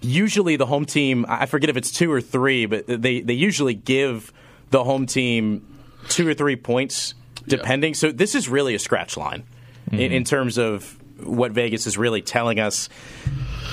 usually 0.00 0.56
the 0.56 0.66
home 0.66 0.84
team 0.84 1.24
I 1.28 1.46
forget 1.46 1.70
if 1.70 1.76
it's 1.76 1.90
two 1.90 2.10
or 2.12 2.20
three, 2.20 2.66
but 2.66 2.86
they 2.86 3.20
they 3.20 3.32
usually 3.34 3.74
give 3.74 4.32
the 4.70 4.84
home 4.84 5.06
team 5.06 5.66
two 6.08 6.26
or 6.28 6.34
three 6.34 6.56
points 6.56 7.14
depending. 7.46 7.94
So 7.94 8.12
this 8.12 8.34
is 8.34 8.48
really 8.48 8.74
a 8.74 8.78
scratch 8.78 9.16
line 9.16 9.44
in, 9.90 10.12
in 10.12 10.24
terms 10.24 10.58
of 10.58 10.96
what 11.24 11.52
Vegas 11.52 11.86
is 11.86 11.96
really 11.98 12.22
telling 12.22 12.60
us. 12.60 12.88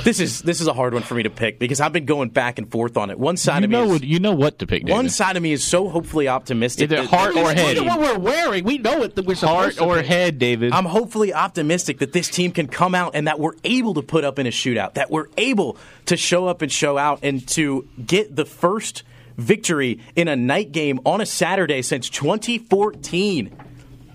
This 0.03 0.21
is 0.21 0.41
this 0.43 0.61
is 0.61 0.67
a 0.67 0.73
hard 0.73 0.93
one 0.93 1.03
for 1.03 1.13
me 1.15 1.23
to 1.23 1.29
pick 1.29 1.59
because 1.59 1.81
I've 1.81 1.91
been 1.91 2.05
going 2.05 2.29
back 2.29 2.57
and 2.57 2.71
forth 2.71 2.95
on 2.95 3.09
it. 3.09 3.19
One 3.19 3.35
side 3.35 3.59
You 3.59 3.65
of 3.65 3.69
me 3.71 3.77
know, 3.77 3.93
is, 3.95 4.03
you 4.03 4.19
know 4.19 4.31
what 4.33 4.59
to 4.59 4.67
pick. 4.67 4.83
David. 4.83 4.93
one 4.95 5.09
side 5.09 5.35
of 5.35 5.43
me 5.43 5.51
is 5.51 5.61
so 5.65 5.89
hopefully 5.89 6.29
optimistic. 6.29 6.85
Is 6.89 6.93
it 6.99 7.01
that- 7.01 7.05
heart 7.09 7.35
or 7.35 7.51
head? 7.53 7.75
Look 7.77 7.85
what 7.87 7.99
we're 7.99 8.17
wearing. 8.19 8.63
We 8.63 8.77
know 8.77 9.03
it. 9.03 9.15
That 9.15 9.25
we're 9.25 9.35
Heart 9.35 9.81
or 9.81 9.97
pick. 9.97 10.05
head, 10.05 10.39
David? 10.39 10.71
I'm 10.71 10.85
hopefully 10.85 11.33
optimistic 11.33 11.99
that 11.99 12.13
this 12.13 12.29
team 12.29 12.51
can 12.53 12.67
come 12.67 12.95
out 12.95 13.13
and 13.15 13.27
that 13.27 13.39
we're 13.39 13.55
able 13.65 13.93
to 13.95 14.01
put 14.01 14.23
up 14.23 14.39
in 14.39 14.47
a 14.47 14.51
shootout, 14.51 14.93
that 14.93 15.11
we're 15.11 15.27
able 15.37 15.75
to 16.05 16.15
show 16.15 16.47
up 16.47 16.61
and 16.61 16.71
show 16.71 16.97
out 16.97 17.19
and 17.23 17.45
to 17.49 17.85
get 18.05 18.33
the 18.35 18.45
first 18.45 19.03
victory 19.37 19.99
in 20.15 20.27
a 20.29 20.35
night 20.35 20.71
game 20.71 20.99
on 21.05 21.19
a 21.19 21.25
Saturday 21.25 21.81
since 21.81 22.09
2014. 22.09 23.51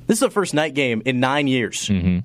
This 0.07 0.17
is 0.17 0.21
the 0.21 0.31
first 0.31 0.55
night 0.55 0.75
game 0.75 1.03
in 1.05 1.19
nine 1.21 1.47
years 1.47 1.89
mm-hmm. 1.89 2.19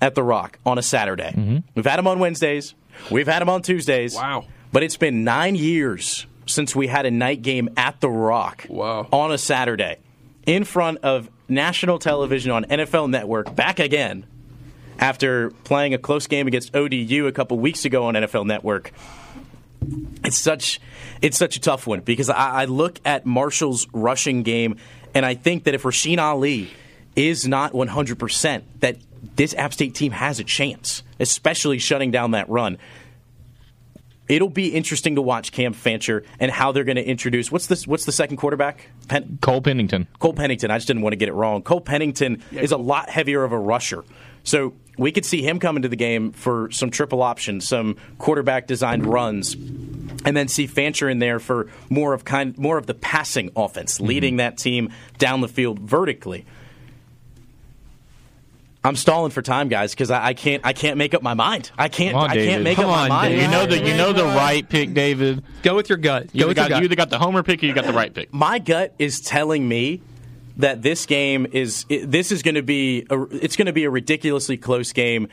At 0.00 0.14
The 0.14 0.22
Rock 0.22 0.58
on 0.64 0.78
a 0.78 0.82
Saturday. 0.82 1.32
Mm-hmm. 1.36 1.56
We've 1.74 1.86
had 1.86 1.98
them 1.98 2.06
on 2.06 2.18
Wednesdays, 2.18 2.74
we've 3.10 3.26
had 3.26 3.40
them 3.40 3.48
on 3.48 3.62
Tuesdays. 3.62 4.14
Wow. 4.14 4.44
But 4.72 4.82
it's 4.82 4.96
been 4.96 5.24
nine 5.24 5.54
years 5.54 6.26
since 6.46 6.76
we 6.76 6.86
had 6.86 7.06
a 7.06 7.10
night 7.10 7.42
game 7.42 7.70
at 7.76 8.00
The 8.00 8.10
Rock 8.10 8.66
Wow. 8.68 9.08
on 9.12 9.32
a 9.32 9.38
Saturday 9.38 9.98
in 10.46 10.64
front 10.64 10.98
of 10.98 11.30
national 11.48 11.98
television 11.98 12.50
on 12.52 12.64
NFL 12.64 13.10
Network 13.10 13.54
back 13.54 13.78
again 13.78 14.26
after 14.98 15.50
playing 15.64 15.94
a 15.94 15.98
close 15.98 16.26
game 16.26 16.46
against 16.46 16.74
ODU 16.74 17.26
a 17.26 17.32
couple 17.32 17.58
weeks 17.58 17.84
ago 17.84 18.04
on 18.04 18.14
NFL 18.14 18.46
Network. 18.46 18.92
It's 20.24 20.36
such 20.38 20.80
it's 21.22 21.36
such 21.36 21.56
a 21.56 21.60
tough 21.60 21.86
one 21.86 22.00
because 22.00 22.28
I, 22.30 22.62
I 22.62 22.64
look 22.64 22.98
at 23.04 23.24
Marshall's 23.26 23.86
rushing 23.92 24.42
game 24.42 24.76
and 25.14 25.24
I 25.24 25.34
think 25.34 25.64
that 25.64 25.74
if 25.74 25.82
Rasheen 25.84 26.18
Ali 26.18 26.70
is 27.14 27.46
not 27.46 27.72
100%, 27.72 28.62
that 28.80 28.96
this 29.34 29.54
App 29.54 29.72
State 29.72 29.94
team 29.94 30.12
has 30.12 30.38
a 30.38 30.44
chance, 30.44 31.02
especially 31.18 31.78
shutting 31.78 32.10
down 32.10 32.32
that 32.32 32.48
run. 32.48 32.78
It'll 34.28 34.50
be 34.50 34.68
interesting 34.68 35.14
to 35.16 35.22
watch 35.22 35.52
Cam 35.52 35.72
Fancher 35.72 36.24
and 36.40 36.50
how 36.50 36.72
they're 36.72 36.84
going 36.84 36.96
to 36.96 37.04
introduce 37.04 37.52
what's 37.52 37.68
this 37.68 37.86
what's 37.86 38.04
the 38.04 38.12
second 38.12 38.38
quarterback? 38.38 38.90
Pen- 39.08 39.38
Cole 39.40 39.62
Pennington. 39.62 40.08
Cole 40.18 40.32
Pennington. 40.32 40.70
I 40.70 40.78
just 40.78 40.88
didn't 40.88 41.02
want 41.02 41.12
to 41.12 41.16
get 41.16 41.28
it 41.28 41.34
wrong. 41.34 41.62
Cole 41.62 41.80
Pennington 41.80 42.42
is 42.50 42.72
a 42.72 42.76
lot 42.76 43.08
heavier 43.08 43.44
of 43.44 43.52
a 43.52 43.58
rusher. 43.58 44.04
So 44.42 44.74
we 44.98 45.12
could 45.12 45.24
see 45.24 45.42
him 45.42 45.58
come 45.58 45.76
into 45.76 45.88
the 45.88 45.96
game 45.96 46.32
for 46.32 46.70
some 46.70 46.90
triple 46.90 47.22
options, 47.22 47.68
some 47.68 47.96
quarterback 48.18 48.66
designed 48.66 49.06
runs, 49.06 49.54
and 49.54 50.36
then 50.36 50.48
see 50.48 50.66
Fancher 50.66 51.08
in 51.08 51.18
there 51.18 51.38
for 51.38 51.68
more 51.90 52.12
of 52.12 52.24
kind 52.24 52.56
more 52.56 52.78
of 52.78 52.86
the 52.86 52.94
passing 52.94 53.50
offense, 53.56 53.96
mm-hmm. 53.96 54.06
leading 54.06 54.36
that 54.36 54.56
team 54.56 54.92
down 55.18 55.40
the 55.40 55.48
field 55.48 55.78
vertically. 55.78 56.44
I'm 58.86 58.96
stalling 58.96 59.30
for 59.30 59.42
time, 59.42 59.68
guys, 59.68 59.92
because 59.92 60.10
I, 60.10 60.28
I 60.28 60.34
can't. 60.34 60.64
I 60.64 60.72
can't 60.72 60.96
make 60.96 61.14
up 61.14 61.22
my 61.22 61.34
mind. 61.34 61.70
I 61.76 61.88
can't. 61.88 62.14
On, 62.16 62.30
I 62.30 62.34
David. 62.34 62.50
can't 62.50 62.64
make 62.64 62.76
Come 62.76 62.86
up 62.86 62.90
my 62.96 63.02
on, 63.02 63.08
mind. 63.08 63.32
David. 63.32 63.42
You 63.44 63.50
know 63.50 63.66
the 63.66 63.78
you 63.78 63.96
know 63.96 64.12
the 64.12 64.24
right 64.24 64.68
pick, 64.68 64.94
David. 64.94 65.42
Go 65.62 65.74
with 65.74 65.88
your 65.88 65.98
gut. 65.98 66.28
You 66.32 66.44
either, 66.44 66.54
got, 66.54 66.68
gut. 66.70 66.78
you 66.78 66.84
either 66.84 66.94
got 66.94 67.10
the 67.10 67.18
homer 67.18 67.42
pick 67.42 67.62
or 67.62 67.66
you 67.66 67.74
got 67.74 67.84
the 67.84 67.92
right 67.92 68.14
pick. 68.14 68.32
my 68.32 68.58
gut 68.58 68.94
is 68.98 69.20
telling 69.20 69.66
me 69.66 70.02
that 70.58 70.82
this 70.82 71.06
game 71.06 71.46
is 71.52 71.84
this 71.88 72.32
is 72.32 72.42
going 72.42 72.54
to 72.54 72.62
be 72.62 73.06
a, 73.10 73.22
it's 73.24 73.56
going 73.56 73.66
to 73.66 73.72
be 73.72 73.84
a 73.84 73.90
ridiculously 73.90 74.56
close 74.56 74.92
game. 74.92 75.28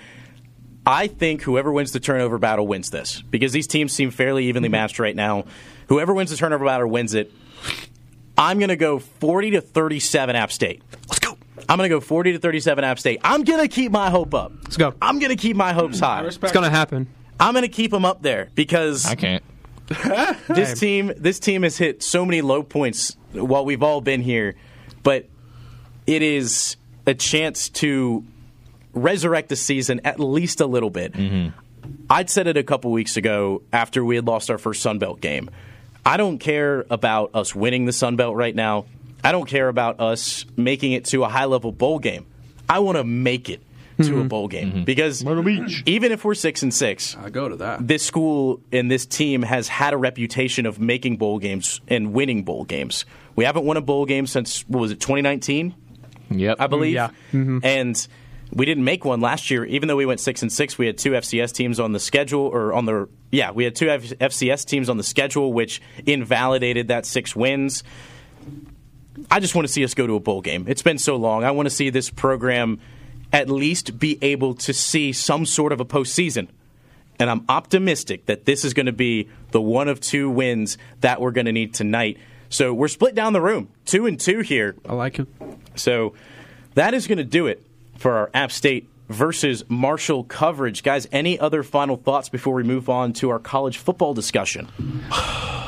I 0.85 1.07
think 1.07 1.41
whoever 1.43 1.71
wins 1.71 1.91
the 1.91 1.99
turnover 1.99 2.37
battle 2.37 2.67
wins 2.67 2.89
this 2.89 3.21
because 3.21 3.53
these 3.53 3.67
teams 3.67 3.93
seem 3.93 4.11
fairly 4.11 4.45
evenly 4.45 4.67
mm-hmm. 4.67 4.73
matched 4.73 4.99
right 4.99 5.15
now. 5.15 5.45
Whoever 5.87 6.13
wins 6.13 6.29
the 6.31 6.37
turnover 6.37 6.65
battle 6.65 6.87
wins 6.87 7.13
it. 7.13 7.31
I'm 8.37 8.57
going 8.57 8.69
to 8.69 8.75
go 8.75 8.99
40 8.99 9.51
to 9.51 9.61
37 9.61 10.35
App 10.35 10.51
State. 10.51 10.81
Let's 11.07 11.19
go. 11.19 11.32
I'm 11.69 11.77
going 11.77 11.89
to 11.89 11.95
go 11.95 11.99
40 11.99 12.33
to 12.33 12.39
37 12.39 12.83
App 12.83 12.99
State. 12.99 13.19
I'm 13.23 13.43
going 13.43 13.61
to 13.61 13.67
keep 13.67 13.91
my 13.91 14.09
hope 14.09 14.33
up. 14.33 14.51
Let's 14.63 14.77
go. 14.77 14.93
I'm 15.01 15.19
going 15.19 15.29
to 15.29 15.35
keep 15.35 15.55
my 15.55 15.73
hopes 15.73 15.99
high. 15.99 16.25
It's 16.25 16.37
going 16.37 16.63
to 16.63 16.69
happen. 16.69 17.07
I'm 17.39 17.53
going 17.53 17.63
to 17.63 17.69
keep 17.69 17.91
them 17.91 18.05
up 18.05 18.21
there 18.21 18.49
because 18.55 19.05
I 19.05 19.15
can't. 19.15 19.43
this 20.47 20.79
team 20.79 21.11
this 21.17 21.39
team 21.39 21.63
has 21.63 21.77
hit 21.77 22.01
so 22.01 22.25
many 22.25 22.41
low 22.41 22.63
points 22.63 23.17
while 23.33 23.65
we've 23.65 23.83
all 23.83 24.01
been 24.01 24.21
here, 24.21 24.55
but 25.03 25.27
it 26.07 26.21
is 26.21 26.77
a 27.05 27.13
chance 27.13 27.69
to 27.69 28.23
resurrect 28.93 29.49
the 29.49 29.55
season 29.55 30.01
at 30.05 30.19
least 30.19 30.61
a 30.61 30.65
little 30.65 30.89
bit. 30.89 31.13
Mm-hmm. 31.13 31.49
I'd 32.09 32.29
said 32.29 32.47
it 32.47 32.57
a 32.57 32.63
couple 32.63 32.91
weeks 32.91 33.17
ago 33.17 33.61
after 33.73 34.05
we 34.05 34.15
had 34.15 34.25
lost 34.25 34.49
our 34.49 34.57
first 34.57 34.81
Sun 34.81 34.99
Belt 34.99 35.19
game. 35.19 35.49
I 36.05 36.17
don't 36.17 36.37
care 36.37 36.85
about 36.89 37.31
us 37.33 37.55
winning 37.55 37.85
the 37.85 37.93
Sun 37.93 38.17
Belt 38.17 38.35
right 38.35 38.55
now. 38.55 38.85
I 39.23 39.31
don't 39.31 39.47
care 39.47 39.69
about 39.69 39.99
us 39.99 40.45
making 40.57 40.93
it 40.93 41.05
to 41.05 41.23
a 41.23 41.29
high 41.29 41.45
level 41.45 41.71
bowl 41.71 41.99
game. 41.99 42.25
I 42.67 42.79
want 42.79 42.97
to 42.97 43.03
make 43.03 43.49
it 43.49 43.61
to 44.01 44.07
a 44.07 44.19
mm-hmm. 44.19 44.27
bowl 44.27 44.47
game 44.47 44.71
mm-hmm. 44.71 44.83
because 44.85 45.23
even 45.85 46.11
if 46.11 46.25
we're 46.25 46.33
six 46.33 46.63
and 46.63 46.73
six, 46.73 47.15
I 47.15 47.29
go 47.29 47.47
to 47.47 47.57
that. 47.57 47.87
this 47.87 48.03
school 48.03 48.59
and 48.71 48.89
this 48.89 49.05
team 49.05 49.43
has 49.43 49.67
had 49.67 49.93
a 49.93 49.97
reputation 49.97 50.65
of 50.65 50.79
making 50.79 51.17
bowl 51.17 51.37
games 51.37 51.79
and 51.87 52.11
winning 52.13 52.43
bowl 52.43 52.65
games. 52.65 53.05
We 53.35 53.45
haven't 53.45 53.65
won 53.65 53.77
a 53.77 53.81
bowl 53.81 54.05
game 54.05 54.25
since 54.25 54.61
what 54.67 54.79
was 54.79 54.91
it 54.91 54.99
2019, 54.99 55.75
Yep. 56.31 56.57
I 56.59 56.67
believe. 56.67 56.93
Yeah. 56.93 57.09
Mm-hmm. 57.31 57.59
And 57.63 58.07
we 58.51 58.65
didn't 58.65 58.83
make 58.83 59.05
one 59.05 59.21
last 59.21 59.49
year, 59.49 59.65
even 59.65 59.87
though 59.87 59.95
we 59.95 60.05
went 60.05 60.19
six 60.19 60.41
and 60.41 60.51
six. 60.51 60.77
We 60.77 60.85
had 60.85 60.97
two 60.97 61.11
FCS 61.11 61.53
teams 61.53 61.79
on 61.79 61.91
the 61.91 61.99
schedule, 61.99 62.41
or 62.41 62.73
on 62.73 62.85
the 62.85 63.09
yeah, 63.31 63.51
we 63.51 63.63
had 63.63 63.75
two 63.75 63.89
F- 63.89 64.01
FCS 64.03 64.65
teams 64.65 64.89
on 64.89 64.97
the 64.97 65.03
schedule, 65.03 65.53
which 65.53 65.81
invalidated 66.05 66.89
that 66.89 67.05
six 67.05 67.35
wins. 67.35 67.83
I 69.29 69.39
just 69.39 69.55
want 69.55 69.67
to 69.67 69.73
see 69.73 69.83
us 69.83 69.93
go 69.93 70.07
to 70.07 70.15
a 70.15 70.19
bowl 70.19 70.41
game. 70.41 70.65
It's 70.67 70.81
been 70.81 70.97
so 70.97 71.15
long. 71.15 71.43
I 71.43 71.51
want 71.51 71.67
to 71.67 71.69
see 71.69 71.89
this 71.89 72.09
program 72.09 72.79
at 73.31 73.49
least 73.49 73.99
be 73.99 74.17
able 74.21 74.53
to 74.53 74.73
see 74.73 75.11
some 75.13 75.45
sort 75.45 75.71
of 75.71 75.79
a 75.79 75.85
postseason. 75.85 76.47
And 77.19 77.29
I'm 77.29 77.45
optimistic 77.47 78.25
that 78.25 78.45
this 78.45 78.65
is 78.65 78.73
going 78.73 78.87
to 78.87 78.91
be 78.91 79.29
the 79.51 79.61
one 79.61 79.87
of 79.87 79.99
two 79.99 80.29
wins 80.29 80.77
that 81.01 81.21
we're 81.21 81.31
going 81.31 81.45
to 81.45 81.51
need 81.51 81.73
tonight. 81.73 82.17
So 82.49 82.73
we're 82.73 82.87
split 82.87 83.15
down 83.15 83.33
the 83.33 83.41
room, 83.41 83.69
two 83.85 84.05
and 84.05 84.19
two 84.19 84.41
here. 84.41 84.75
I 84.87 84.93
like 84.93 85.19
it. 85.19 85.27
So 85.75 86.13
that 86.75 86.93
is 86.93 87.07
going 87.07 87.17
to 87.17 87.23
do 87.23 87.47
it 87.47 87.65
for 87.97 88.13
our 88.13 88.29
App 88.33 88.51
State 88.51 88.89
versus 89.09 89.63
Marshall 89.67 90.23
coverage. 90.23 90.83
Guys, 90.83 91.07
any 91.11 91.39
other 91.39 91.63
final 91.63 91.97
thoughts 91.97 92.29
before 92.29 92.53
we 92.53 92.63
move 92.63 92.89
on 92.89 93.13
to 93.13 93.29
our 93.29 93.39
college 93.39 93.77
football 93.77 94.13
discussion? 94.13 94.69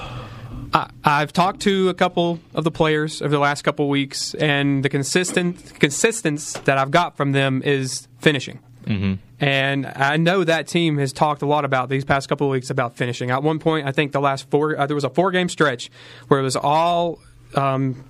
I, 0.75 0.89
I've 1.05 1.31
talked 1.31 1.61
to 1.61 1.87
a 1.89 1.93
couple 1.93 2.39
of 2.53 2.65
the 2.65 2.71
players 2.71 3.21
over 3.21 3.31
the 3.31 3.39
last 3.39 3.61
couple 3.63 3.87
weeks, 3.87 4.33
and 4.35 4.83
the 4.83 4.89
consistent 4.89 5.79
consistency 5.79 6.59
that 6.65 6.77
I've 6.77 6.91
got 6.91 7.15
from 7.15 7.31
them 7.31 7.61
is 7.63 8.07
finishing. 8.19 8.59
Mm-hmm. 8.83 9.13
And 9.39 9.85
I 9.87 10.17
know 10.17 10.43
that 10.43 10.67
team 10.67 10.97
has 10.97 11.11
talked 11.13 11.41
a 11.41 11.45
lot 11.45 11.65
about 11.65 11.89
these 11.89 12.05
past 12.05 12.29
couple 12.29 12.47
of 12.47 12.51
weeks 12.51 12.69
about 12.69 12.95
finishing. 12.97 13.31
At 13.31 13.41
one 13.41 13.59
point, 13.59 13.87
I 13.87 13.91
think 13.91 14.11
the 14.11 14.19
last 14.19 14.49
four 14.49 14.77
uh, 14.77 14.85
there 14.85 14.95
was 14.95 15.03
a 15.03 15.09
four 15.09 15.31
game 15.31 15.49
stretch 15.49 15.89
where 16.27 16.39
it 16.39 16.43
was 16.43 16.55
all 16.55 17.19
um, 17.55 18.03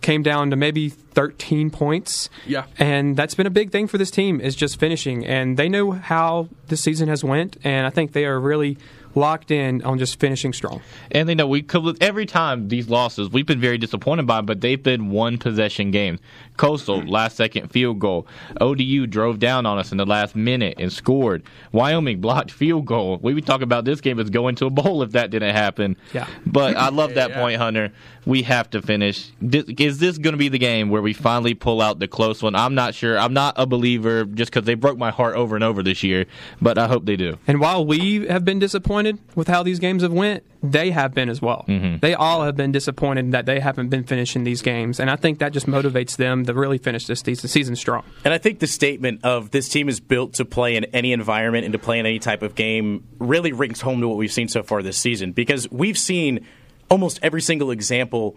came 0.00 0.22
down 0.22 0.50
to 0.50 0.56
maybe 0.56 0.88
13 0.88 1.70
points. 1.70 2.28
Yeah. 2.46 2.64
And 2.78 3.16
that's 3.16 3.34
been 3.34 3.46
a 3.46 3.50
big 3.50 3.72
thing 3.72 3.86
for 3.88 3.98
this 3.98 4.10
team 4.10 4.40
is 4.40 4.54
just 4.54 4.78
finishing. 4.78 5.24
And 5.24 5.56
they 5.56 5.68
know 5.68 5.92
how 5.92 6.48
the 6.68 6.76
season 6.76 7.08
has 7.08 7.22
went, 7.22 7.56
and 7.62 7.86
I 7.86 7.90
think 7.90 8.12
they 8.12 8.24
are 8.24 8.38
really 8.38 8.78
locked 9.16 9.50
in 9.50 9.82
on 9.82 9.98
just 9.98 10.20
finishing 10.20 10.52
strong. 10.52 10.80
And 11.10 11.28
they 11.28 11.34
know 11.34 11.46
we 11.46 11.62
could 11.62 12.02
every 12.02 12.26
time 12.26 12.68
these 12.68 12.88
losses 12.88 13.30
we've 13.30 13.46
been 13.46 13.60
very 13.60 13.78
disappointed 13.78 14.26
by, 14.26 14.42
but 14.42 14.60
they've 14.60 14.82
been 14.82 15.10
one 15.10 15.38
possession 15.38 15.90
games. 15.90 16.20
Coastal 16.56 17.02
mm. 17.02 17.10
last 17.10 17.36
second 17.36 17.68
field 17.68 17.98
goal. 17.98 18.26
ODU 18.60 19.06
drove 19.06 19.38
down 19.38 19.66
on 19.66 19.78
us 19.78 19.92
in 19.92 19.98
the 19.98 20.06
last 20.06 20.36
minute 20.36 20.74
and 20.78 20.92
scored. 20.92 21.42
Wyoming 21.72 22.20
blocked 22.20 22.50
field 22.50 22.86
goal. 22.86 23.18
We 23.22 23.34
would 23.34 23.46
talk 23.46 23.62
about 23.62 23.84
this 23.84 24.00
game 24.00 24.18
as 24.18 24.30
going 24.30 24.54
to 24.56 24.66
a 24.66 24.70
bowl 24.70 25.02
if 25.02 25.12
that 25.12 25.30
didn't 25.30 25.54
happen. 25.54 25.96
Yeah. 26.12 26.26
But 26.44 26.76
I 26.76 26.88
love 26.88 27.14
that 27.14 27.32
point, 27.32 27.56
Hunter. 27.56 27.92
We 28.24 28.42
have 28.42 28.70
to 28.70 28.82
finish. 28.82 29.30
Is 29.40 29.98
this 29.98 30.18
going 30.18 30.32
to 30.32 30.38
be 30.38 30.48
the 30.48 30.58
game 30.58 30.90
where 30.90 31.02
we 31.02 31.12
finally 31.12 31.54
pull 31.54 31.80
out 31.80 31.98
the 32.00 32.08
close 32.08 32.42
one? 32.42 32.54
I'm 32.54 32.74
not 32.74 32.94
sure. 32.94 33.18
I'm 33.18 33.32
not 33.32 33.54
a 33.56 33.66
believer 33.66 34.24
just 34.24 34.50
because 34.50 34.66
they 34.66 34.74
broke 34.74 34.98
my 34.98 35.10
heart 35.10 35.36
over 35.36 35.54
and 35.54 35.62
over 35.62 35.82
this 35.82 36.02
year, 36.02 36.26
but 36.60 36.76
I 36.76 36.88
hope 36.88 37.04
they 37.06 37.16
do. 37.16 37.38
And 37.46 37.60
while 37.60 37.86
we 37.86 38.26
have 38.26 38.44
been 38.44 38.58
disappointed 38.58 39.05
with 39.34 39.48
how 39.48 39.62
these 39.62 39.78
games 39.78 40.02
have 40.02 40.12
went, 40.12 40.44
they 40.62 40.90
have 40.90 41.14
been 41.14 41.28
as 41.28 41.40
well. 41.40 41.64
Mm-hmm. 41.68 41.98
They 41.98 42.14
all 42.14 42.42
have 42.42 42.56
been 42.56 42.72
disappointed 42.72 43.32
that 43.32 43.46
they 43.46 43.60
haven't 43.60 43.88
been 43.88 44.04
finishing 44.04 44.44
these 44.44 44.62
games, 44.62 45.00
and 45.00 45.10
I 45.10 45.16
think 45.16 45.38
that 45.38 45.52
just 45.52 45.66
motivates 45.66 46.16
them 46.16 46.44
to 46.46 46.54
really 46.54 46.78
finish 46.78 47.06
this 47.06 47.20
season, 47.20 47.48
season 47.48 47.76
strong. 47.76 48.04
And 48.24 48.32
I 48.34 48.38
think 48.38 48.58
the 48.58 48.66
statement 48.66 49.24
of 49.24 49.50
this 49.50 49.68
team 49.68 49.88
is 49.88 50.00
built 50.00 50.34
to 50.34 50.44
play 50.44 50.76
in 50.76 50.84
any 50.86 51.12
environment 51.12 51.64
and 51.64 51.72
to 51.72 51.78
play 51.78 51.98
in 51.98 52.06
any 52.06 52.18
type 52.18 52.42
of 52.42 52.54
game 52.54 53.06
really 53.18 53.52
rings 53.52 53.80
home 53.80 54.00
to 54.00 54.08
what 54.08 54.16
we've 54.16 54.32
seen 54.32 54.48
so 54.48 54.62
far 54.62 54.82
this 54.82 54.98
season 54.98 55.32
because 55.32 55.70
we've 55.70 55.98
seen 55.98 56.46
almost 56.90 57.18
every 57.22 57.42
single 57.42 57.70
example 57.70 58.36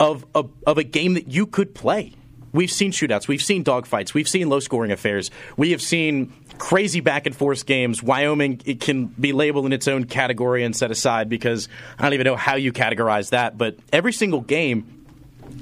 of 0.00 0.24
a, 0.34 0.44
of 0.66 0.78
a 0.78 0.84
game 0.84 1.14
that 1.14 1.28
you 1.28 1.46
could 1.46 1.74
play. 1.74 2.12
We've 2.52 2.70
seen 2.70 2.92
shootouts, 2.92 3.28
we've 3.28 3.42
seen 3.42 3.62
dogfights, 3.62 4.14
we've 4.14 4.28
seen 4.28 4.48
low 4.48 4.60
scoring 4.60 4.90
affairs, 4.90 5.30
we 5.56 5.72
have 5.72 5.82
seen 5.82 6.32
crazy 6.58 7.00
back 7.00 7.26
and 7.26 7.34
forth 7.34 7.64
games. 7.66 8.02
Wyoming 8.02 8.60
it 8.64 8.80
can 8.80 9.06
be 9.06 9.32
labeled 9.32 9.66
in 9.66 9.72
its 9.72 9.88
own 9.88 10.04
category 10.04 10.64
and 10.64 10.74
set 10.76 10.90
aside 10.90 11.28
because 11.28 11.68
I 11.98 12.02
don't 12.02 12.14
even 12.14 12.24
know 12.24 12.36
how 12.36 12.56
you 12.56 12.72
categorize 12.72 13.30
that, 13.30 13.56
but 13.56 13.76
every 13.92 14.12
single 14.12 14.40
game, 14.40 15.06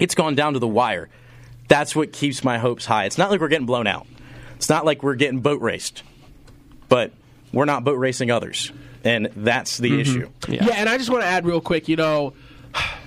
it's 0.00 0.14
gone 0.14 0.34
down 0.34 0.54
to 0.54 0.58
the 0.58 0.66
wire. 0.68 1.08
That's 1.68 1.94
what 1.96 2.12
keeps 2.12 2.42
my 2.44 2.58
hopes 2.58 2.84
high. 2.86 3.04
It's 3.04 3.18
not 3.18 3.30
like 3.30 3.40
we're 3.40 3.48
getting 3.48 3.66
blown 3.66 3.86
out. 3.86 4.06
It's 4.56 4.68
not 4.68 4.84
like 4.84 5.02
we're 5.02 5.16
getting 5.16 5.40
boat 5.40 5.60
raced, 5.60 6.02
but 6.88 7.12
we're 7.52 7.64
not 7.66 7.84
boat 7.84 7.98
racing 7.98 8.30
others, 8.30 8.72
and 9.04 9.28
that's 9.36 9.76
the 9.78 9.90
Mhm. 9.90 10.00
issue. 10.00 10.28
Yeah. 10.48 10.66
and 10.76 10.88
I 10.88 10.96
just 10.96 11.10
want 11.10 11.22
to 11.22 11.28
add 11.28 11.44
real 11.44 11.60
quick, 11.60 11.88
you 11.88 11.96
know, 11.96 12.32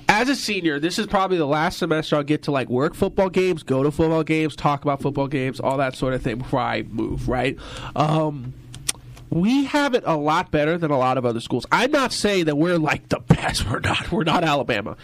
as 0.10 0.28
a 0.28 0.36
senior, 0.36 0.80
this 0.80 0.98
is 0.98 1.06
probably 1.06 1.38
the 1.38 1.46
last 1.46 1.78
semester 1.78 2.16
I'll 2.16 2.24
get 2.24 2.44
to 2.44 2.52
like 2.52 2.68
work 2.68 2.96
football 2.96 3.30
games, 3.30 3.62
go 3.62 3.84
to 3.84 3.92
football 3.92 4.24
games, 4.24 4.56
talk 4.56 4.82
about 4.82 5.04
football 5.04 5.28
games, 5.28 5.60
all 5.60 5.78
that 5.78 5.96
sort 5.96 6.16
of 6.16 6.24
thing 6.24 6.40
before 6.40 6.60
I 6.60 6.82
move, 6.82 7.30
right? 7.30 7.56
Um, 7.96 8.54
we 9.30 9.66
have 9.66 9.94
it 9.94 10.04
a 10.08 10.18
lot 10.18 10.50
better 10.50 10.80
than 10.80 10.90
a 10.90 10.98
lot 10.98 11.20
of 11.20 11.28
other 11.28 11.40
schools. 11.40 11.68
I'm 11.72 11.92
not 11.92 12.12
saying 12.12 12.46
that 12.46 12.58
we're 12.58 12.80
like 12.80 13.10
the 13.10 13.20
best. 13.20 13.66
We're 13.70 13.82
not. 13.82 14.12
We're 14.12 14.24
not 14.24 14.44
Alabama. 14.44 14.98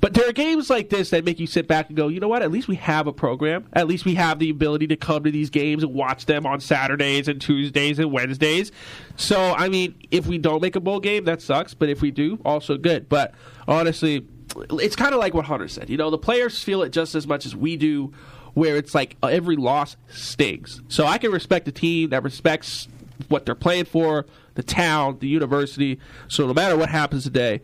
But 0.00 0.12
there 0.12 0.28
are 0.28 0.32
games 0.32 0.68
like 0.68 0.90
this 0.90 1.10
that 1.10 1.24
make 1.24 1.40
you 1.40 1.46
sit 1.46 1.66
back 1.66 1.88
and 1.88 1.96
go, 1.96 2.08
you 2.08 2.20
know 2.20 2.28
what? 2.28 2.42
At 2.42 2.50
least 2.50 2.68
we 2.68 2.76
have 2.76 3.06
a 3.06 3.12
program. 3.12 3.66
At 3.72 3.88
least 3.88 4.04
we 4.04 4.14
have 4.16 4.38
the 4.38 4.50
ability 4.50 4.86
to 4.88 4.96
come 4.96 5.24
to 5.24 5.30
these 5.30 5.48
games 5.50 5.82
and 5.82 5.94
watch 5.94 6.26
them 6.26 6.44
on 6.44 6.60
Saturdays 6.60 7.26
and 7.26 7.40
Tuesdays 7.40 7.98
and 7.98 8.12
Wednesdays. 8.12 8.70
So, 9.16 9.40
I 9.40 9.68
mean, 9.70 9.94
if 10.10 10.26
we 10.26 10.36
don't 10.36 10.60
make 10.60 10.76
a 10.76 10.80
bowl 10.80 11.00
game, 11.00 11.24
that 11.24 11.40
sucks. 11.40 11.72
But 11.72 11.88
if 11.88 12.02
we 12.02 12.10
do, 12.10 12.38
also 12.44 12.76
good. 12.76 13.08
But 13.08 13.32
honestly, 13.66 14.26
it's 14.56 14.96
kind 14.96 15.14
of 15.14 15.20
like 15.20 15.34
what 15.34 15.44
Hunter 15.44 15.68
said. 15.68 15.90
You 15.90 15.96
know, 15.96 16.10
the 16.10 16.18
players 16.18 16.62
feel 16.62 16.82
it 16.82 16.90
just 16.90 17.14
as 17.14 17.26
much 17.26 17.46
as 17.46 17.54
we 17.54 17.76
do, 17.76 18.12
where 18.54 18.76
it's 18.76 18.94
like 18.94 19.16
uh, 19.22 19.28
every 19.28 19.56
loss 19.56 19.96
stings. 20.08 20.80
So 20.88 21.06
I 21.06 21.18
can 21.18 21.30
respect 21.30 21.68
a 21.68 21.72
team 21.72 22.10
that 22.10 22.22
respects 22.22 22.88
what 23.28 23.46
they're 23.46 23.54
playing 23.54 23.84
for, 23.84 24.26
the 24.54 24.62
town, 24.62 25.18
the 25.20 25.28
university. 25.28 25.98
So 26.28 26.46
no 26.46 26.54
matter 26.54 26.76
what 26.76 26.88
happens 26.88 27.24
today, 27.24 27.62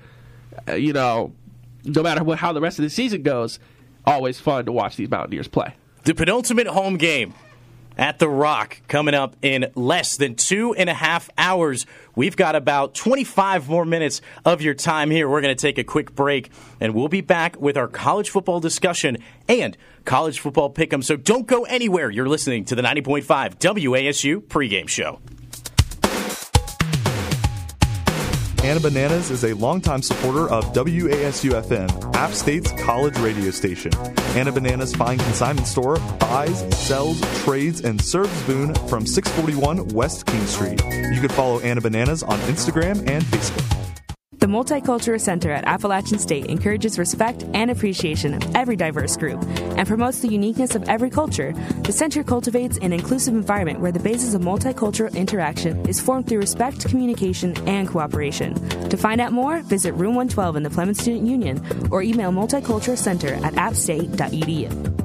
uh, 0.69 0.75
you 0.75 0.93
know, 0.93 1.33
no 1.85 2.03
matter 2.03 2.23
what, 2.25 2.39
how 2.39 2.53
the 2.53 2.61
rest 2.61 2.79
of 2.79 2.83
the 2.83 2.91
season 2.91 3.23
goes, 3.23 3.59
always 4.05 4.41
fun 4.41 4.67
to 4.67 4.73
watch 4.73 4.97
these 4.97 5.11
Mountaineers 5.11 5.49
play. 5.49 5.75
The 6.05 6.15
penultimate 6.15 6.67
home 6.67 6.97
game 6.97 7.35
at 8.01 8.19
The 8.19 8.29
Rock 8.31 8.81
coming 8.89 9.15
up 9.15 9.37
in 9.43 9.71
less 9.75 10.17
than 10.17 10.35
two 10.35 10.75
and 10.75 10.89
a 10.89 10.95
half 10.95 11.29
hours. 11.37 11.85
We've 12.17 12.35
got 12.35 12.57
about 12.57 12.95
25 12.95 13.69
more 13.69 13.85
minutes 13.85 14.23
of 14.45 14.63
your 14.63 14.73
time 14.73 15.11
here. 15.11 15.29
We're 15.29 15.43
going 15.43 15.55
to 15.55 15.61
take 15.61 15.77
a 15.77 15.85
quick 15.85 16.15
break, 16.15 16.51
and 16.81 16.95
we'll 16.95 17.09
be 17.09 17.21
back 17.21 17.61
with 17.61 17.77
our 17.77 17.89
college 17.89 18.31
football 18.31 18.59
discussion 18.59 19.19
and 19.49 19.77
college 20.07 20.41
football 20.41 20.73
pick'em. 20.73 21.05
So 21.05 21.15
don't 21.15 21.47
go 21.47 21.65
anywhere. 21.65 22.11
You're 22.11 22.29
listening 22.29 22.65
to 22.67 22.75
the 22.75 22.83
90.5 22.83 23.59
WASU 23.59 24.41
pregame 24.45 24.89
show. 24.89 25.21
Anna 28.63 28.79
Bananas 28.79 29.31
is 29.31 29.45
a 29.45 29.55
longtime 29.55 30.03
supporter 30.03 30.51
of 30.51 30.75
WASU 30.75 31.63
FM, 31.63 32.15
App 32.15 32.33
State's 32.33 32.71
college 32.83 33.17
radio 33.19 33.51
station. 33.51 33.91
Anna 34.37 34.53
Bananas 34.53 34.95
Fine 34.95 35.19
Consignment 35.19 35.67
Store 35.67 35.97
buys, 36.19 36.61
sells, 36.77 37.19
trades, 37.43 37.81
and 37.81 37.99
serves 38.03 38.43
Boone 38.43 38.75
from 38.87 39.07
641 39.07 39.89
West 39.89 40.27
King 40.27 40.45
Street. 40.45 40.83
You 40.85 41.21
can 41.21 41.31
follow 41.31 41.61
Anna 41.61 41.81
Bananas 41.81 42.23
on 42.23 42.39
Instagram 42.41 42.99
and 43.09 43.25
Facebook. 43.25 43.80
The 44.51 44.57
Multicultural 44.57 45.21
Center 45.21 45.53
at 45.53 45.65
Appalachian 45.65 46.19
State 46.19 46.47
encourages 46.47 46.99
respect 46.99 47.45
and 47.55 47.71
appreciation 47.71 48.35
of 48.35 48.57
every 48.57 48.75
diverse 48.75 49.17
group 49.17 49.41
and 49.77 49.87
promotes 49.87 50.19
the 50.19 50.27
uniqueness 50.27 50.75
of 50.75 50.89
every 50.89 51.09
culture. 51.09 51.53
The 51.85 51.93
center 51.93 52.25
cultivates 52.25 52.77
an 52.79 52.93
inclusive 52.93 53.33
environment 53.33 53.79
where 53.79 53.93
the 53.93 54.01
basis 54.01 54.35
of 54.35 54.43
multicultural 54.43 55.15
interaction 55.15 55.89
is 55.89 56.01
formed 56.01 56.27
through 56.27 56.41
respect, 56.41 56.89
communication, 56.89 57.57
and 57.69 57.87
cooperation. 57.87 58.55
To 58.89 58.97
find 58.97 59.21
out 59.21 59.31
more, 59.31 59.61
visit 59.61 59.93
Room 59.93 60.17
112 60.17 60.57
in 60.57 60.65
the 60.65 60.69
Plemmons 60.69 61.01
Student 61.01 61.29
Union 61.29 61.65
or 61.93 62.03
email 62.03 62.33
multiculturalcenter 62.33 63.41
at 63.45 63.55
appstate.edu. 63.55 65.00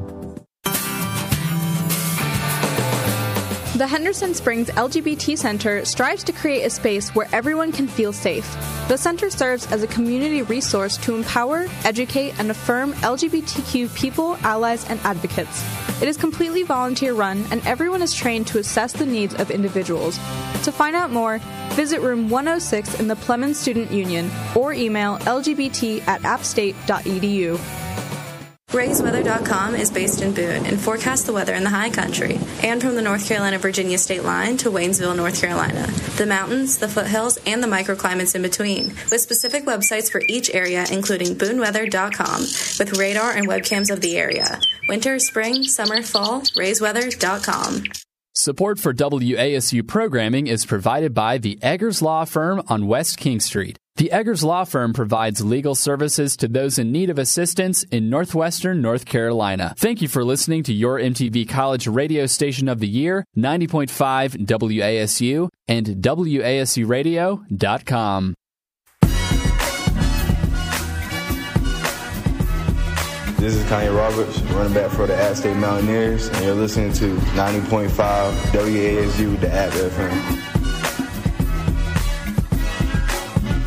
The 3.75 3.85
Henderson 3.85 4.33
Springs 4.33 4.69
LGBT 4.69 5.37
Center 5.37 5.83
strives 5.83 6.23
to 6.23 6.31
create 6.31 6.63
a 6.63 6.69
space 6.69 7.13
where 7.13 7.27
everyone 7.33 7.73
can 7.73 7.89
feel 7.89 8.13
safe. 8.13 8.49
The 8.87 8.97
center 8.97 9.29
serves 9.29 9.69
as 9.69 9.83
a 9.83 9.87
community 9.87 10.43
resource 10.43 10.95
to 10.99 11.13
empower, 11.13 11.67
educate, 11.83 12.39
and 12.39 12.49
affirm 12.49 12.93
LGBTQ 12.93 13.93
people, 13.93 14.37
allies, 14.43 14.89
and 14.89 14.97
advocates. 15.01 15.61
It 16.01 16.07
is 16.07 16.15
completely 16.15 16.63
volunteer 16.63 17.13
run, 17.13 17.43
and 17.51 17.61
everyone 17.67 18.01
is 18.01 18.13
trained 18.13 18.47
to 18.47 18.59
assess 18.59 18.93
the 18.93 19.05
needs 19.05 19.35
of 19.35 19.51
individuals. 19.51 20.15
To 20.63 20.71
find 20.71 20.95
out 20.95 21.11
more, 21.11 21.39
visit 21.71 21.99
room 21.99 22.29
106 22.29 22.97
in 23.01 23.09
the 23.09 23.15
Plemmons 23.15 23.55
Student 23.55 23.91
Union 23.91 24.31
or 24.55 24.71
email 24.71 25.17
lgbt 25.17 26.07
at 26.07 26.21
appstate.edu. 26.21 27.59
RaysWeather.com 28.75 29.73
is 29.73 29.89
based 29.89 30.21
in 30.21 30.33
Boone 30.33 30.65
and 30.65 30.77
forecasts 30.77 31.23
the 31.23 31.31
weather 31.31 31.53
in 31.53 31.63
the 31.63 31.69
high 31.69 31.89
country 31.89 32.37
and 32.61 32.81
from 32.81 32.95
the 32.95 33.01
North 33.01 33.25
Carolina 33.25 33.57
Virginia 33.57 33.97
state 33.97 34.25
line 34.25 34.57
to 34.57 34.69
Waynesville, 34.69 35.15
North 35.15 35.39
Carolina, 35.39 35.87
the 36.17 36.25
mountains, 36.25 36.77
the 36.77 36.89
foothills, 36.89 37.37
and 37.45 37.63
the 37.63 37.69
microclimates 37.69 38.35
in 38.35 38.41
between, 38.41 38.87
with 39.09 39.21
specific 39.21 39.63
websites 39.63 40.11
for 40.11 40.21
each 40.27 40.53
area, 40.53 40.83
including 40.91 41.37
BooneWeather.com, 41.37 42.41
with 42.41 42.97
radar 42.97 43.31
and 43.31 43.47
webcams 43.47 43.89
of 43.89 44.01
the 44.01 44.17
area. 44.17 44.59
Winter, 44.89 45.19
spring, 45.19 45.63
summer, 45.63 46.01
fall, 46.01 46.41
RaysWeather.com. 46.41 47.83
Support 48.33 48.79
for 48.79 48.93
WASU 48.93 49.87
programming 49.87 50.47
is 50.47 50.65
provided 50.65 51.13
by 51.13 51.37
the 51.37 51.57
Eggers 51.61 52.01
Law 52.01 52.25
Firm 52.25 52.61
on 52.67 52.87
West 52.87 53.17
King 53.17 53.39
Street. 53.39 53.79
The 53.97 54.11
Eggers 54.11 54.43
Law 54.43 54.65
Firm 54.65 54.91
provides 54.91 55.41
legal 55.41 55.73
services 55.73 56.35
to 56.37 56.49
those 56.49 56.77
in 56.77 56.91
need 56.91 57.09
of 57.09 57.17
assistance 57.17 57.83
in 57.83 58.09
northwestern 58.09 58.81
North 58.81 59.05
Carolina. 59.05 59.73
Thank 59.77 60.01
you 60.01 60.09
for 60.09 60.21
listening 60.21 60.63
to 60.63 60.73
your 60.73 60.99
MTV 60.99 61.47
College 61.47 61.87
radio 61.87 62.25
station 62.25 62.67
of 62.67 62.81
the 62.81 62.89
year, 62.89 63.23
90.5 63.37 64.47
WASU 64.47 65.47
and 65.69 65.85
WASUradio.com. 65.85 68.35
This 73.39 73.55
is 73.55 73.63
Kanye 73.63 73.95
Roberts, 73.95 74.41
running 74.41 74.73
back 74.73 74.91
for 74.91 75.07
the 75.07 75.15
App 75.15 75.37
State 75.37 75.55
Mountaineers, 75.55 76.27
and 76.27 76.43
you're 76.43 76.53
listening 76.53 76.91
to 76.93 77.15
90.5 77.15 77.87
WASU, 78.51 79.39
the 79.39 79.53
App 79.53 79.71
FM. 79.71 80.64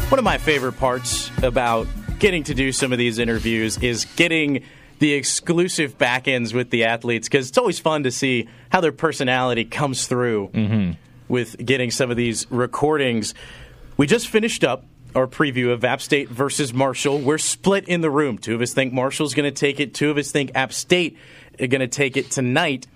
One 0.09 0.19
of 0.19 0.25
my 0.25 0.39
favorite 0.39 0.79
parts 0.79 1.31
about 1.43 1.87
getting 2.19 2.43
to 2.45 2.55
do 2.55 2.73
some 2.73 2.93
of 2.93 2.99
these 2.99 3.19
interviews 3.19 3.77
is 3.77 4.07
getting 4.17 4.65
the 5.01 5.13
exclusive 5.13 5.99
back 5.99 6.27
ends 6.27 6.55
with 6.55 6.71
the 6.71 6.85
athletes 6.85 7.29
because 7.29 7.51
it's 7.51 7.59
always 7.59 7.79
fun 7.79 8.05
to 8.05 8.11
see 8.11 8.49
how 8.71 8.81
their 8.81 8.91
personality 8.91 9.67
comes 9.67 10.07
through 10.07 10.49
mm-hmm. 10.49 10.93
with 11.29 11.63
getting 11.63 11.91
some 11.91 12.11
of 12.11 12.17
these 12.17 12.51
recordings. 12.51 13.35
We 13.99 14.07
just 14.07 14.29
finished 14.29 14.65
up 14.65 14.87
our 15.15 15.27
preview 15.27 15.73
of 15.73 15.85
App 15.85 16.01
State 16.01 16.31
versus 16.31 16.73
Marshall. 16.73 17.19
We're 17.19 17.37
split 17.37 17.87
in 17.87 18.01
the 18.01 18.11
room. 18.11 18.39
Two 18.39 18.55
of 18.55 18.63
us 18.63 18.73
think 18.73 18.95
Marshall's 18.95 19.35
going 19.35 19.53
to 19.53 19.61
take 19.61 19.79
it, 19.79 19.93
two 19.93 20.11
of 20.11 20.17
us 20.17 20.31
think 20.31 20.53
App 20.55 20.73
State 20.73 21.19
are 21.61 21.67
going 21.67 21.83
to 21.83 21.87
take 21.87 22.17
it 22.17 22.31
tonight. 22.31 22.87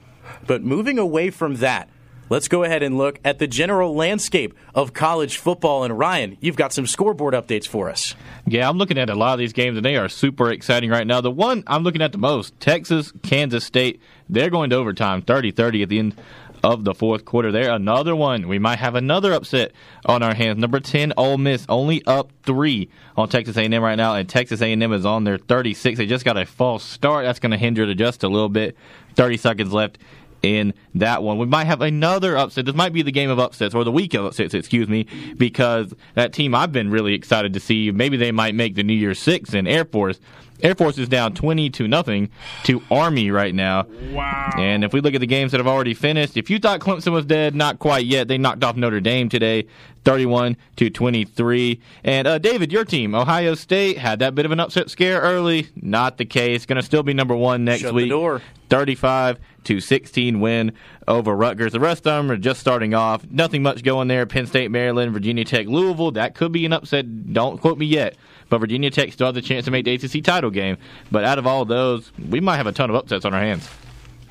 But 0.47 0.63
moving 0.63 0.99
away 0.99 1.29
from 1.29 1.57
that, 1.57 1.91
let's 2.33 2.49
go 2.49 2.65
ahead 2.65 2.83
and 2.83 2.97
look 2.97 3.21
at 3.27 3.39
the 3.39 3.47
general 3.47 3.95
landscape 3.95 4.55
of 4.75 4.95
college 4.95 5.37
football. 5.37 5.85
And 5.85 5.99
Ryan, 5.99 6.39
you've 6.41 6.57
got 6.57 6.73
some 6.73 6.87
scoreboard 6.87 7.35
updates 7.35 7.69
for 7.69 7.91
us. 7.91 8.15
Yeah, 8.47 8.67
I'm 8.67 8.79
looking 8.79 8.97
at 8.97 9.11
a 9.11 9.15
lot 9.15 9.35
of 9.35 9.39
these 9.39 9.53
games, 9.53 9.77
and 9.77 9.85
they 9.85 9.97
are 9.97 10.09
super 10.09 10.51
exciting 10.51 10.89
right 10.89 11.07
now. 11.07 11.21
The 11.21 11.31
one 11.31 11.63
I'm 11.67 11.83
looking 11.83 12.01
at 12.01 12.13
the 12.13 12.19
most 12.19 12.59
Texas, 12.59 13.13
Kansas 13.23 13.65
State, 13.65 14.01
they're 14.31 14.49
going 14.49 14.71
to 14.71 14.77
overtime 14.77 15.21
30 15.21 15.51
30 15.51 15.83
at 15.83 15.89
the 15.91 15.99
end 15.99 16.17
of 16.65 16.85
the 16.85 16.95
fourth 16.95 17.25
quarter 17.25 17.53
there. 17.53 17.71
Another 17.71 18.17
one. 18.17 18.49
We 18.49 18.59
might 18.59 18.79
have 18.79 18.95
another 18.95 19.33
upset 19.33 19.73
on 20.07 20.23
our 20.23 20.33
hands. 20.33 20.59
Number 20.59 20.81
10, 20.81 21.13
Ole 21.17 21.37
Miss, 21.37 21.67
only 21.69 22.03
up 22.07 22.31
three 22.45 22.89
on 23.17 23.29
Texas 23.29 23.57
A&M 23.57 23.83
right 23.83 23.97
now, 23.97 24.15
and 24.15 24.29
Texas 24.29 24.63
A&M 24.63 24.93
is 24.93 25.05
on 25.05 25.25
their 25.25 25.39
36. 25.39 25.99
They 25.99 26.07
just 26.07 26.25
got 26.25 26.37
a 26.37 26.47
false 26.47 26.85
start. 26.85 27.25
That's 27.25 27.41
going 27.41 27.51
to 27.51 27.59
hinder 27.59 27.83
it 27.83 27.95
just 27.97 28.23
a 28.23 28.29
little 28.29 28.49
bit. 28.49 28.77
30 29.17 29.37
seconds 29.37 29.73
left 29.73 29.99
in 30.43 30.75
that 30.95 31.23
one. 31.23 31.39
We 31.39 31.47
might 31.47 31.67
have 31.67 31.81
another 31.81 32.37
upset. 32.37 32.67
This 32.67 32.75
might 32.75 32.93
be 32.93 33.03
the 33.03 33.13
game 33.13 33.31
of 33.31 33.39
upsets 33.39 33.75
or 33.75 33.85
the 33.85 33.93
week 33.93 34.15
of 34.15 34.25
upsets, 34.25 34.55
excuse 34.55 34.89
me, 34.89 35.07
because 35.37 35.95
that 36.15 36.33
team 36.33 36.55
I've 36.55 36.73
been 36.73 36.91
really 36.91 37.15
excited 37.15 37.55
to 37.55 37.61
see. 37.61 37.91
Maybe 37.91 38.17
they 38.17 38.33
might 38.33 38.55
make 38.55 38.75
the 38.75 38.83
New 38.83 38.95
Year's 38.95 39.19
Six 39.19 39.55
in 39.55 39.67
Air 39.67 39.85
Force. 39.85 40.19
Air 40.63 40.75
Force 40.75 40.99
is 40.99 41.09
down 41.09 41.35
20 41.35 41.71
to 41.71 41.89
nothing 41.89 42.31
to 42.65 42.83
Army 42.91 43.31
right 43.31 43.55
now. 43.55 43.87
Wow. 44.13 44.51
And 44.59 44.85
if 44.85 44.93
we 44.93 45.01
look 45.01 45.15
at 45.15 45.21
the 45.21 45.27
games 45.27 45.53
that 45.53 45.59
have 45.59 45.67
already 45.67 45.95
finished, 45.95 46.37
if 46.37 46.49
you 46.51 46.59
thought 46.59 46.81
Clemson 46.81 47.13
was 47.13 47.27
dead, 47.27 47.55
not 47.55 47.79
quite 47.79 48.07
yet. 48.07 48.29
They 48.29 48.39
knocked 48.39 48.63
off 48.63 48.77
Notre 48.77 49.01
Dame 49.01 49.29
today, 49.29 49.67
31 50.05 50.57
to 50.77 50.91
23. 50.91 51.81
And 52.05 52.29
uh, 52.29 52.39
David, 52.39 52.73
your 52.73 52.85
team, 52.85 53.15
Ohio 53.15 53.55
State, 53.55 53.99
had 53.99 54.19
that 54.21 54.35
bit 54.35 54.47
of 54.47 54.53
an 54.53 54.61
upset 54.61 54.91
scare 54.91 55.21
early. 55.21 55.69
Not 55.77 56.19
the 56.19 56.25
case. 56.25 56.67
Going 56.67 56.77
to 56.77 56.83
still 56.83 57.03
be 57.03 57.15
number 57.15 57.35
one 57.35 57.65
next 57.65 57.83
Shut 57.83 57.95
week. 57.95 58.05
the 58.07 58.11
door. 58.11 58.43
35 58.69 59.39
to 59.65 59.81
16 59.81 60.41
win 60.41 60.73
over 61.07 61.37
Rutgers. 61.37 61.73
The 61.73 61.81
rest 61.81 62.07
of 62.07 62.25
them 62.25 62.31
are 62.31 62.39
just 62.39 62.59
starting 62.61 62.95
off. 62.95 63.25
Nothing 63.31 63.63
much 63.63 63.83
going 63.83 64.09
there. 64.09 64.25
Penn 64.27 64.47
State, 64.47 64.71
Maryland, 64.71 65.13
Virginia 65.13 65.45
Tech, 65.45 65.67
Louisville. 65.67 66.13
That 66.13 66.35
could 66.35 66.53
be 66.53 66.65
an 66.65 66.73
upset. 66.73 67.33
Don't 67.33 67.61
quote 67.61 67.79
me 67.79 67.87
yet. 67.87 68.17
But 68.53 68.59
Virginia 68.59 68.91
Tech 68.91 69.11
still 69.15 69.29
has 69.29 69.37
a 69.39 69.41
chance 69.41 69.65
to 69.65 69.71
make 69.71 69.87
the 69.87 69.95
ACC 69.95 70.23
title 70.23 70.51
game. 70.51 70.77
But 71.11 71.25
out 71.25 71.39
of 71.39 71.47
all 71.47 71.65
those, 71.65 72.13
we 72.19 72.39
might 72.39 72.59
have 72.59 72.67
a 72.67 72.73
ton 72.73 72.91
of 72.91 72.97
upsets 72.97 73.25
on 73.25 73.33
our 73.33 73.41
hands. 73.41 73.67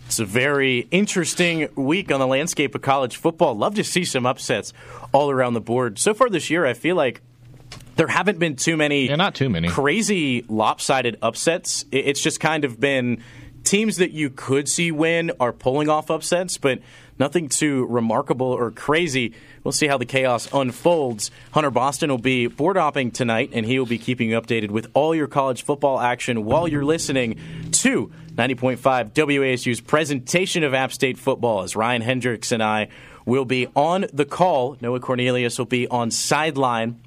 It's 0.06 0.20
a 0.20 0.26
very 0.26 0.88
interesting 0.92 1.70
week 1.76 2.12
on 2.12 2.20
the 2.20 2.28
landscape 2.28 2.76
of 2.76 2.84
college 2.84 3.18
football. 3.18 3.58
Love 3.58 3.74
to 3.74 3.84
see 3.84 4.06
some 4.06 4.28
upsets 4.28 4.74
all 5.12 5.32
around 5.32 5.56
the 5.56 5.60
board. 5.60 5.98
So 5.98 6.14
far 6.14 6.30
this 6.30 6.52
year, 6.52 6.68
I 6.68 6.76
feel 6.76 6.96
like 6.96 7.24
there 7.96 8.06
haven't 8.06 8.38
been 8.38 8.58
too 8.58 8.78
many, 8.78 9.08
yeah, 9.08 9.16
not 9.16 9.34
too 9.34 9.50
many 9.50 9.68
crazy 9.68 10.46
lopsided 10.48 11.18
upsets. 11.24 11.86
It's 11.92 12.22
just 12.22 12.40
kind 12.40 12.64
of 12.64 12.80
been 12.80 13.24
teams 13.64 13.98
that 13.98 14.12
you 14.12 14.30
could 14.30 14.70
see 14.70 14.92
win 14.92 15.32
are 15.40 15.52
pulling 15.52 15.90
off 15.90 16.12
upsets, 16.12 16.60
but 16.60 16.78
nothing 17.18 17.50
too 17.50 17.88
remarkable 17.88 18.52
or 18.52 18.70
crazy. 18.70 19.34
We'll 19.64 19.72
see 19.72 19.88
how 19.88 19.98
the 19.98 20.06
chaos 20.06 20.48
unfolds. 20.54 21.30
Hunter 21.52 21.70
Boston 21.70 22.10
will 22.10 22.18
be 22.18 22.48
board 22.48 22.78
hopping 22.78 23.12
tonight, 23.12 23.52
and 23.54 23.66
he 23.66 23.78
will 23.78 23.86
be 23.86 24.00
keeping 24.00 24.32
you 24.32 24.42
updated 24.42 24.72
with 24.72 24.88
all 24.94 25.14
your 25.14 25.28
college 25.28 25.64
football 25.64 26.00
action 26.00 26.46
while 26.46 26.68
you're 26.68 26.86
listening 26.86 27.40
to 27.72 28.12
90.5 28.36 29.12
WASU's 29.12 29.82
presentation 29.82 30.64
of 30.64 30.74
App 30.74 30.92
State 30.92 31.18
football. 31.18 31.62
As 31.62 31.76
Ryan 31.76 32.02
Hendricks 32.02 32.52
and 32.52 32.64
I 32.64 32.88
will 33.26 33.46
be 33.46 33.68
on 33.76 34.08
the 34.12 34.26
call, 34.26 34.78
Noah 34.82 35.00
Cornelius 35.00 35.60
will 35.60 35.66
be 35.66 35.88
on 35.88 36.10
sideline 36.10 37.00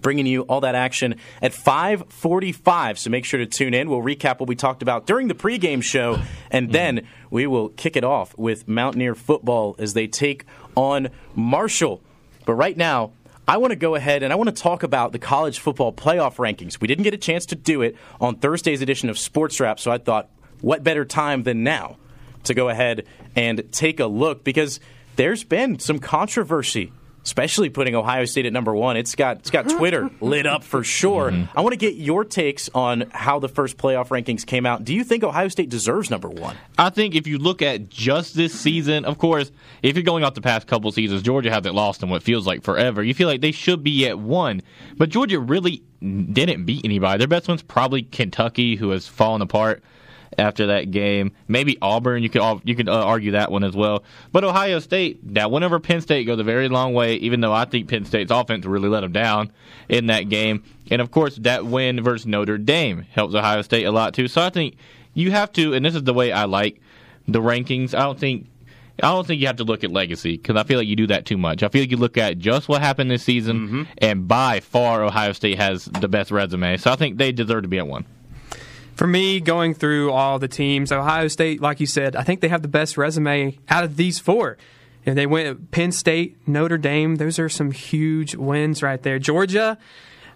bringing 0.00 0.26
you 0.26 0.42
all 0.42 0.60
that 0.60 0.74
action 0.74 1.16
at 1.42 1.52
5:45. 1.52 2.98
So 2.98 3.10
make 3.10 3.24
sure 3.24 3.38
to 3.38 3.46
tune 3.46 3.74
in. 3.74 3.88
We'll 3.88 4.02
recap 4.02 4.40
what 4.40 4.48
we 4.48 4.54
talked 4.54 4.82
about 4.82 5.06
during 5.06 5.28
the 5.28 5.34
pregame 5.34 5.82
show, 5.82 6.20
and 6.50 6.70
then 6.72 7.02
we 7.30 7.46
will 7.46 7.70
kick 7.70 7.96
it 7.96 8.04
off 8.04 8.36
with 8.38 8.68
Mountaineer 8.68 9.14
football 9.14 9.74
as 9.78 9.94
they 9.94 10.06
take 10.06 10.44
on 10.78 11.08
Marshall. 11.34 12.00
But 12.46 12.54
right 12.54 12.76
now. 12.76 13.12
I 13.46 13.56
want 13.56 13.70
to 13.70 13.76
go 13.76 13.94
ahead 13.94 14.22
and 14.22 14.30
I 14.30 14.36
want 14.36 14.54
to 14.54 14.62
talk 14.62 14.82
about 14.82 15.12
the 15.12 15.18
college 15.18 15.58
football 15.58 15.90
playoff 15.90 16.36
rankings. 16.36 16.82
We 16.82 16.86
didn't 16.86 17.04
get 17.04 17.14
a 17.14 17.16
chance 17.16 17.46
to 17.46 17.54
do 17.54 17.80
it 17.80 17.96
on 18.20 18.36
Thursday's 18.36 18.82
edition 18.82 19.08
of 19.08 19.18
Sports 19.18 19.58
Wrap, 19.58 19.80
so 19.80 19.90
I 19.90 19.96
thought, 19.96 20.28
what 20.60 20.84
better 20.84 21.06
time 21.06 21.44
than 21.44 21.62
now 21.62 21.96
to 22.44 22.52
go 22.52 22.68
ahead 22.68 23.06
and 23.34 23.64
take 23.72 24.00
a 24.00 24.06
look 24.06 24.44
because 24.44 24.80
there's 25.16 25.44
been 25.44 25.78
some 25.78 25.98
controversy 25.98 26.92
especially 27.24 27.68
putting 27.68 27.94
Ohio 27.94 28.24
State 28.24 28.46
at 28.46 28.52
number 28.52 28.74
one. 28.74 28.96
It's 28.96 29.14
got 29.14 29.38
it's 29.38 29.50
got 29.50 29.68
Twitter 29.76 30.10
lit 30.20 30.46
up 30.46 30.64
for 30.64 30.84
sure. 30.84 31.30
Mm-hmm. 31.30 31.58
I 31.58 31.60
want 31.60 31.72
to 31.72 31.78
get 31.78 31.94
your 31.94 32.24
takes 32.24 32.68
on 32.74 33.10
how 33.12 33.38
the 33.38 33.48
first 33.48 33.76
playoff 33.76 34.08
rankings 34.08 34.46
came 34.46 34.66
out. 34.66 34.84
Do 34.84 34.94
you 34.94 35.04
think 35.04 35.24
Ohio 35.24 35.48
State 35.48 35.68
deserves 35.68 36.10
number 36.10 36.28
one? 36.28 36.56
I 36.78 36.90
think 36.90 37.14
if 37.14 37.26
you 37.26 37.38
look 37.38 37.62
at 37.62 37.88
just 37.88 38.34
this 38.34 38.58
season, 38.58 39.04
of 39.04 39.18
course, 39.18 39.50
if 39.82 39.96
you're 39.96 40.04
going 40.04 40.24
off 40.24 40.34
the 40.34 40.40
past 40.40 40.66
couple 40.66 40.90
seasons, 40.92 41.22
Georgia 41.22 41.50
hasn't 41.50 41.74
lost 41.74 42.02
in 42.02 42.08
what 42.08 42.22
feels 42.22 42.46
like 42.46 42.62
forever. 42.62 43.02
You 43.02 43.14
feel 43.14 43.28
like 43.28 43.40
they 43.40 43.52
should 43.52 43.82
be 43.82 44.06
at 44.06 44.18
one, 44.18 44.62
but 44.96 45.08
Georgia 45.10 45.38
really 45.38 45.82
didn't 46.00 46.64
beat 46.64 46.84
anybody. 46.84 47.18
Their 47.18 47.28
best 47.28 47.48
one's 47.48 47.62
probably 47.62 48.02
Kentucky, 48.02 48.76
who 48.76 48.90
has 48.90 49.06
fallen 49.06 49.42
apart 49.42 49.82
after 50.36 50.66
that 50.66 50.90
game. 50.90 51.32
Maybe 51.46 51.78
Auburn, 51.80 52.22
you 52.22 52.28
could 52.28 52.42
you 52.64 52.74
could 52.74 52.88
uh, 52.88 53.04
argue 53.04 53.32
that 53.32 53.50
one 53.50 53.64
as 53.64 53.74
well. 53.74 54.04
But 54.32 54.44
Ohio 54.44 54.78
State, 54.78 55.34
that 55.34 55.50
win 55.50 55.62
over 55.62 55.80
Penn 55.80 56.00
State 56.00 56.26
goes 56.26 56.38
a 56.38 56.44
very 56.44 56.68
long 56.68 56.94
way. 56.94 57.14
Even 57.16 57.40
though 57.40 57.52
I 57.52 57.64
think 57.64 57.88
Penn 57.88 58.04
State's 58.04 58.30
offense 58.30 58.66
really 58.66 58.88
let 58.88 59.00
them 59.00 59.12
down 59.12 59.52
in 59.88 60.06
that 60.06 60.28
game, 60.28 60.64
and 60.90 61.00
of 61.00 61.10
course 61.10 61.36
that 61.36 61.64
win 61.64 62.02
versus 62.02 62.26
Notre 62.26 62.58
Dame 62.58 63.02
helps 63.02 63.34
Ohio 63.34 63.62
State 63.62 63.84
a 63.84 63.92
lot 63.92 64.14
too. 64.14 64.28
So 64.28 64.42
I 64.42 64.50
think 64.50 64.76
you 65.14 65.30
have 65.30 65.52
to, 65.52 65.74
and 65.74 65.84
this 65.84 65.94
is 65.94 66.04
the 66.04 66.14
way 66.14 66.32
I 66.32 66.44
like 66.44 66.80
the 67.26 67.40
rankings. 67.40 67.94
I 67.94 68.02
don't 68.02 68.18
think. 68.18 68.46
I 69.00 69.12
don't 69.12 69.24
think 69.24 69.40
you 69.40 69.46
have 69.46 69.58
to 69.58 69.64
look 69.64 69.84
at 69.84 69.92
legacy 69.92 70.36
because 70.36 70.56
I 70.56 70.64
feel 70.64 70.76
like 70.76 70.88
you 70.88 70.96
do 70.96 71.06
that 71.06 71.24
too 71.24 71.38
much. 71.38 71.62
I 71.62 71.68
feel 71.68 71.82
like 71.82 71.92
you 71.92 71.96
look 71.96 72.18
at 72.18 72.38
just 72.38 72.68
what 72.68 72.82
happened 72.82 73.08
this 73.12 73.22
season, 73.22 73.56
mm-hmm. 73.56 73.82
and 73.98 74.26
by 74.26 74.58
far 74.58 75.04
Ohio 75.04 75.30
State 75.32 75.56
has 75.56 75.84
the 75.84 76.08
best 76.08 76.32
resume. 76.32 76.76
So 76.78 76.90
I 76.90 76.96
think 76.96 77.16
they 77.16 77.30
deserve 77.30 77.62
to 77.62 77.68
be 77.68 77.78
at 77.78 77.86
one. 77.86 78.06
For 78.98 79.06
me, 79.06 79.38
going 79.38 79.74
through 79.74 80.10
all 80.10 80.40
the 80.40 80.48
teams, 80.48 80.90
Ohio 80.90 81.28
State, 81.28 81.60
like 81.60 81.78
you 81.78 81.86
said, 81.86 82.16
I 82.16 82.24
think 82.24 82.40
they 82.40 82.48
have 82.48 82.62
the 82.62 82.68
best 82.68 82.98
resume 82.98 83.56
out 83.68 83.84
of 83.84 83.96
these 83.96 84.18
four. 84.18 84.58
And 85.06 85.16
they 85.16 85.24
went 85.24 85.70
Penn 85.70 85.92
State, 85.92 86.36
Notre 86.48 86.78
Dame. 86.78 87.14
Those 87.14 87.38
are 87.38 87.48
some 87.48 87.70
huge 87.70 88.34
wins 88.34 88.82
right 88.82 89.00
there. 89.00 89.20
Georgia, 89.20 89.78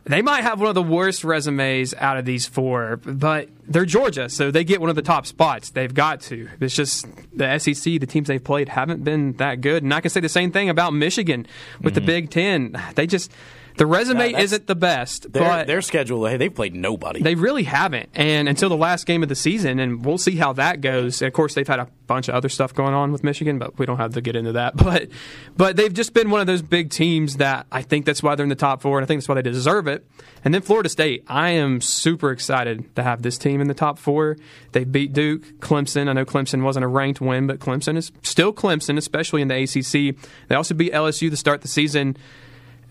they 0.05 0.23
might 0.23 0.43
have 0.43 0.61
one 0.61 0.69
of 0.69 0.77
the 0.77 0.83
worst 0.83 1.25
resumes 1.25 1.93
out 1.95 2.19
of 2.19 2.25
these 2.25 2.47
four, 2.47 2.99
but 2.99 3.49
they're 3.67 3.85
Georgia, 3.85 4.29
so 4.29 4.53
they 4.53 4.63
get 4.63 4.81
one 4.81 4.91
of 4.91 4.95
the 4.95 5.03
top 5.03 5.27
spots. 5.27 5.71
They've 5.71 5.93
got 5.93 6.21
to. 6.21 6.49
It's 6.61 6.77
just 6.77 7.09
the 7.37 7.59
SEC, 7.59 7.99
the 7.99 8.07
teams 8.07 8.29
they've 8.29 8.43
played 8.43 8.69
haven't 8.69 9.03
been 9.03 9.33
that 9.39 9.61
good. 9.61 9.83
And 9.83 9.93
I 9.93 10.01
can 10.01 10.11
say 10.11 10.21
the 10.21 10.29
same 10.29 10.53
thing 10.53 10.69
about 10.69 10.95
Michigan 10.95 11.49
with 11.81 11.95
mm-hmm. 11.95 11.95
the 11.95 12.01
Big 12.01 12.31
Ten. 12.31 12.81
They 12.95 13.09
just 13.09 13.33
the 13.77 13.87
resume 13.87 14.33
isn't 14.35 14.67
the 14.67 14.75
best, 14.75 15.33
their, 15.33 15.43
but 15.43 15.67
their 15.67 15.83
schedule, 15.83 16.27
hey, 16.27 16.37
they've 16.37 16.55
played 16.55 16.75
nobody. 16.75 17.23
They 17.23 17.35
really 17.35 17.65
haven't, 17.65 18.11
and 18.15 18.49
until 18.49 18.69
the 18.69 18.77
last 18.77 19.07
game 19.07 19.23
of 19.23 19.29
the 19.29 19.35
season, 19.35 19.79
and 19.79 20.05
we'll 20.05 20.19
see 20.19 20.37
how 20.37 20.53
that 20.55 20.81
goes. 20.81 21.23
Of 21.23 21.33
course, 21.33 21.55
they've 21.55 21.67
had 21.67 21.81
a 21.81 21.89
bunch 22.07 22.29
of 22.29 22.35
other 22.35 22.49
stuff 22.49 22.75
going 22.75 22.95
on 22.95 23.13
with 23.13 23.25
Michigan, 23.25 23.59
but 23.59 23.79
we 23.79 23.87
don't 23.87 23.97
have 23.97 24.13
to 24.15 24.21
get 24.21 24.37
into 24.37 24.53
that. 24.53 24.75
But 24.83 25.09
but 25.57 25.77
they've 25.77 25.93
just 25.93 26.13
been 26.13 26.29
one 26.31 26.41
of 26.41 26.47
those 26.47 26.61
big 26.61 26.91
teams 26.91 27.37
that 27.37 27.67
I 27.71 27.83
think 27.83 28.05
that's 28.05 28.23
why 28.23 28.35
they're 28.35 28.45
in 28.45 28.51
the 28.51 28.57
top 28.57 28.83
four, 28.83 28.99
and 28.99 29.05
I 29.05 29.07
think 29.07 29.21
that's 29.21 29.29
why 29.29 29.37
they 29.37 29.43
deserve 29.43 29.87
it. 29.87 30.05
And 30.45 30.53
then 30.53 30.61
Florida 30.61 30.89
State, 30.89 31.25
I 31.29 31.51
am 31.51 31.81
super 31.81 32.31
excited 32.33 32.95
to 32.97 33.03
have 33.03 33.23
this 33.23 33.39
team 33.39 33.61
in 33.61 33.69
the 33.69 33.75
top 33.75 33.99
four. 33.99 34.37
They 34.73 34.85
beat 34.85 35.13
Duke, 35.13 35.61
Clemson. 35.61 36.09
I 36.09 36.15
know 36.15 36.25
Clemson 36.25 36.63
wasn't 36.63 36.85
a 36.85 36.89
ranked 36.89 37.21
win, 37.21 37.47
but 37.47 37.61
Clemson 37.61 37.97
is 37.97 38.11
still 38.23 38.53
Clemson, 38.53 38.99
especially 38.99 39.41
in 39.41 39.49
the 39.49 39.63
ACC. 39.63 40.17
They 40.49 40.55
also 40.55 40.75
beat 40.75 40.93
LSU 40.93 41.31
to 41.31 41.37
start 41.37 41.63
the 41.63 41.69
season. 41.69 42.17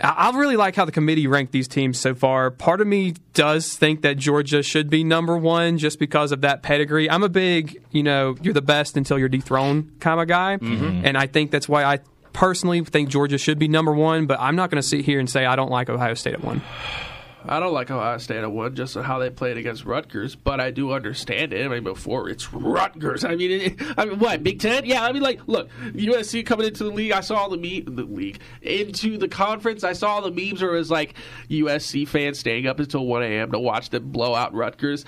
I 0.02 0.32
really 0.36 0.58
like 0.58 0.76
how 0.76 0.86
the 0.86 0.92
committee 0.92 1.28
ranked 1.28 1.52
these 1.52 1.68
teams 1.68 2.00
so 2.00 2.16
far. 2.16 2.50
Part 2.50 2.82
of 2.82 2.88
me 2.88 3.14
does 3.34 3.76
think 3.76 4.02
that 4.02 4.18
Georgia 4.18 4.64
should 4.64 4.90
be 4.90 5.04
number 5.04 5.38
one 5.38 5.78
just 5.78 6.00
because 6.00 6.32
of 6.32 6.42
that 6.42 6.64
pedigree. 6.64 7.10
I'm 7.10 7.24
a 7.24 7.30
big, 7.30 7.82
you 7.92 8.04
know, 8.04 8.36
you're 8.42 8.54
the 8.54 8.62
best 8.62 8.98
until 8.98 9.20
you're 9.20 9.30
dethroned 9.30 10.00
kind 10.00 10.20
of 10.20 10.28
guy. 10.28 10.58
Mm-hmm. 10.58 11.06
And 11.06 11.18
I 11.18 11.28
think 11.28 11.52
that's 11.52 11.70
why 11.70 11.84
I 11.84 12.00
personally 12.34 12.84
think 12.84 13.10
Georgia 13.10 13.38
should 13.38 13.60
be 13.60 13.68
number 13.68 13.94
one, 13.94 14.26
but 14.26 14.40
I'm 14.40 14.56
not 14.56 14.72
going 14.72 14.82
to 14.82 14.88
sit 14.88 15.06
here 15.06 15.20
and 15.20 15.30
say 15.30 15.46
I 15.46 15.56
don't 15.56 15.72
like 15.72 15.90
Ohio 15.90 16.16
State 16.16 16.34
at 16.34 16.44
one. 16.44 16.62
I 17.46 17.60
don't 17.60 17.74
like 17.74 17.90
how 17.90 17.98
Ohio 18.00 18.18
State 18.18 18.38
at 18.38 18.52
one 18.52 18.76
just 18.76 18.96
how 18.96 19.20
they 19.20 19.30
played 19.30 19.58
against 19.58 19.86
Rutgers, 19.86 20.36
but 20.36 20.60
I 20.60 20.72
do 20.72 20.92
understand 20.92 21.54
it. 21.54 21.66
I 21.66 21.68
mean, 21.68 21.84
before 21.84 22.30
it's 22.30 22.52
Rutgers. 22.54 23.24
I 23.24 23.36
mean, 23.36 23.52
it, 23.52 23.76
I 23.98 24.06
mean, 24.06 24.20
what 24.20 24.44
Big 24.44 24.60
Ten? 24.60 24.86
Yeah, 24.86 25.04
I 25.04 25.12
mean, 25.12 25.24
like, 25.24 25.42
look, 25.48 25.70
USC 25.82 26.46
coming 26.46 26.68
into 26.68 26.84
the 26.84 26.92
league. 26.92 27.12
I 27.12 27.22
saw 27.22 27.48
the 27.48 27.58
me 27.58 27.82
the 27.82 28.04
league 28.04 28.40
into 28.62 29.18
the 29.18 29.28
conference. 29.28 29.84
I 29.84 29.94
saw 29.94 30.22
the 30.22 30.32
memes 30.32 30.62
where 30.62 30.76
it 30.76 30.78
was 30.78 30.92
like 30.92 31.16
USC 31.50 32.08
fans 32.08 32.40
staying 32.40 32.68
up 32.68 32.80
until 32.80 33.06
one 33.06 33.24
a.m. 33.24 33.52
to 33.52 33.60
watch 33.60 33.90
them 33.90 34.12
blow 34.12 34.36
out 34.36 34.54
Rutgers 34.54 35.06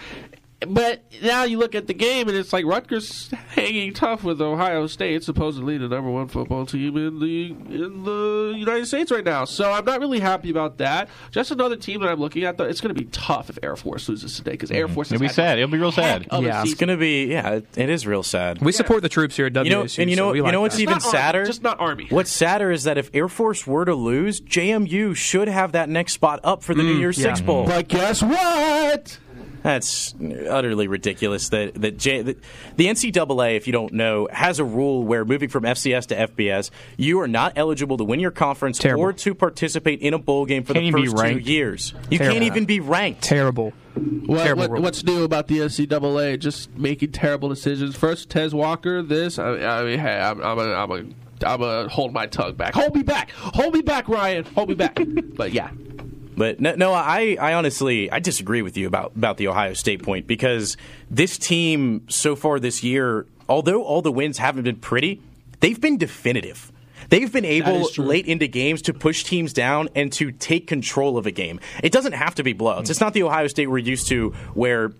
but 0.68 1.04
now 1.22 1.44
you 1.44 1.58
look 1.58 1.76
at 1.76 1.88
the 1.88 1.94
game 1.94 2.28
and 2.28 2.38
it's 2.38 2.54
like 2.54 2.66
Rutgers 2.66 3.30
hanging 3.50 3.94
tough 3.94 4.24
with 4.24 4.42
Ohio 4.42 4.88
State, 4.88 5.24
supposedly 5.24 5.78
the 5.78 5.88
number 5.88 6.10
one 6.10 6.28
football 6.28 6.66
team 6.66 6.98
in 6.98 7.20
the 7.20 7.52
in 7.52 8.04
the 8.04 8.54
United 8.56 8.86
States 8.88 9.12
right 9.12 9.24
now. 9.24 9.46
So 9.46 9.72
I'm 9.72 9.86
not 9.86 10.00
really 10.00 10.20
happy 10.20 10.50
about 10.50 10.78
that. 10.78 11.10
Just 11.32 11.52
another 11.52 11.76
team 11.76 12.02
that 12.02 12.10
I'm 12.10 12.20
looking 12.20 12.44
at. 12.44 12.58
Though 12.58 12.66
it's 12.66 12.82
going 12.82 12.96
to 12.96 13.00
be 13.00 13.10
tough 13.12 13.50
if 13.50 13.60
Air 13.62 13.76
Force 13.76 14.08
loses 14.10 14.36
today 14.36 14.52
because 14.52 14.72
Air 14.72 14.86
mm-hmm. 14.86 14.96
Force. 14.96 15.12
It'll 15.12 15.22
be 15.22 15.28
sad. 15.28 15.60
It'll 15.60 15.70
be 15.70 15.78
real 15.78 15.92
sad. 15.92 16.28
of 16.30 16.44
yeah, 16.44 16.64
it's 16.64 16.76
going 16.76 16.90
to 16.90 16.98
be. 16.98 17.26
Yeah, 17.26 17.56
it- 17.56 17.68
it 17.76 17.90
is 17.90 18.08
real 18.08 18.24
sad. 18.24 18.62
We 18.62 18.72
support 18.72 19.02
the 19.02 19.10
troops 19.10 19.36
here 19.36 19.48
at 19.48 19.54
WSU. 19.54 19.66
You 19.66 19.72
know, 19.72 19.82
and 19.98 20.10
you 20.10 20.16
know, 20.16 20.32
we 20.32 20.38
you 20.38 20.44
like 20.44 20.52
know 20.54 20.62
what's 20.62 20.76
that. 20.76 20.82
even 20.82 20.94
Not 20.94 21.06
Army, 21.06 21.12
sadder? 21.12 21.46
just 21.46 21.64
not 21.64 21.80
Army. 21.80 22.08
What's 22.10 22.32
sadder 22.32 22.72
is 22.72 22.84
that 22.84 22.98
if 22.98 23.10
Air 23.14 23.28
Force 23.28 23.68
were 23.68 23.86
to 23.86 23.96
lose, 23.96 24.40
JMU 24.42 25.16
should 25.16 25.48
have 25.48 25.74
that 25.74 25.90
next 25.90 26.14
spot 26.14 26.40
up 26.44 26.64
for 26.64 26.74
the 26.74 26.84
New 26.84 26.96
mm, 26.96 27.00
Year's 27.00 27.18
yeah. 27.18 27.34
Six 27.34 27.42
Bowl. 27.42 27.66
But 27.66 27.88
guess 27.88 28.22
what? 28.22 29.20
That's 29.64 30.14
utterly 30.50 30.88
ridiculous. 30.88 31.50
That 31.50 31.74
that, 31.76 31.98
J, 31.98 32.22
that 32.22 32.38
the 32.76 32.88
NCAA, 32.88 33.56
if 33.56 33.66
you 33.66 33.74
don't 33.74 33.94
know, 33.94 34.28
has 34.32 34.60
a 34.60 34.66
rule 34.66 35.04
where 35.04 35.24
moving 35.26 35.50
from 35.50 35.64
FCS 35.64 36.08
to 36.08 36.28
FBS, 36.28 36.70
you 36.98 37.20
are 37.22 37.28
not 37.28 37.54
eligible 37.56 37.98
to 37.98 38.04
win 38.04 38.20
your 38.20 38.32
conference 38.32 38.78
Terrible. 38.78 39.04
or 39.04 39.14
to 39.14 39.34
participate 39.34 40.02
in 40.02 40.14
a 40.14 40.20
bowl 40.20 40.46
game 40.46 40.64
for 40.64 40.74
Can't 40.74 40.94
the 40.94 41.00
even 41.00 41.12
first 41.18 41.24
two 41.34 41.40
years. 41.40 41.94
You 42.10 42.18
Terrible. 42.18 42.34
can't 42.34 42.44
even 42.46 42.66
be 42.66 42.80
ranked. 42.82 43.24
terrible. 43.24 43.74
What, 44.26 44.58
what, 44.58 44.72
what's 44.72 45.04
new 45.04 45.24
about 45.24 45.48
the 45.48 45.60
NCAA? 45.60 46.40
Just 46.40 46.76
making 46.76 47.12
terrible 47.12 47.48
decisions. 47.50 47.96
First, 47.96 48.30
Tez 48.30 48.54
Walker. 48.54 49.02
This. 49.02 49.38
I, 49.38 49.52
I 49.52 49.84
mean, 49.84 50.00
hey, 50.00 50.20
I'm, 50.20 50.42
I'm 50.42 50.58
a, 50.60 50.74
I'm 50.74 50.92
a, 50.92 51.46
I'm 51.46 51.62
a 51.62 51.88
hold 51.90 52.12
my 52.12 52.26
tongue 52.26 52.56
back. 52.56 52.74
Hold 52.74 52.96
me 52.96 53.04
back. 53.04 53.32
Hold 53.32 53.74
me 53.74 53.82
back, 53.82 54.10
Ryan. 54.10 54.46
Hold 54.56 54.70
me 54.70 54.76
back. 54.76 54.98
but 55.36 55.54
yeah, 55.54 55.70
But 56.36 56.60
no, 56.60 56.76
no, 56.76 56.94
I, 56.94 57.38
I 57.40 57.54
honestly, 57.54 58.12
I 58.12 58.20
disagree 58.20 58.62
with 58.62 58.78
you 58.78 58.88
about, 58.88 59.16
about 59.16 59.38
the 59.38 59.48
Ohio 59.48 59.74
State 59.74 60.04
point 60.04 60.28
because 60.28 60.78
this 61.10 61.38
team 61.38 62.06
so 62.10 62.36
far 62.36 62.60
this 62.60 62.84
year, 62.84 63.26
although 63.48 63.84
all 63.84 64.02
the 64.02 64.12
wins 64.12 64.38
haven't 64.38 64.64
been 64.64 64.78
pretty, 64.78 65.22
they've 65.60 65.80
been 65.80 65.98
definitive. 65.98 66.72
They've 67.10 67.32
been 67.32 67.46
able 67.46 67.90
late 67.98 68.28
into 68.28 68.48
games 68.48 68.82
to 68.84 68.94
push 68.94 69.24
teams 69.24 69.54
down 69.54 69.90
and 69.96 70.12
to 70.14 70.32
take 70.32 70.68
control 70.68 71.18
of 71.18 71.26
a 71.26 71.32
game. 71.32 71.60
It 71.84 71.92
doesn't 71.92 72.14
have 72.14 72.36
to 72.36 72.44
be 72.44 72.54
blowouts. 72.54 72.90
It's 72.90 73.02
not 73.02 73.14
the 73.14 73.24
Ohio 73.24 73.48
State 73.48 73.68
we're 73.68 73.80
used 73.80 74.08
to 74.08 74.30
where 74.54 74.94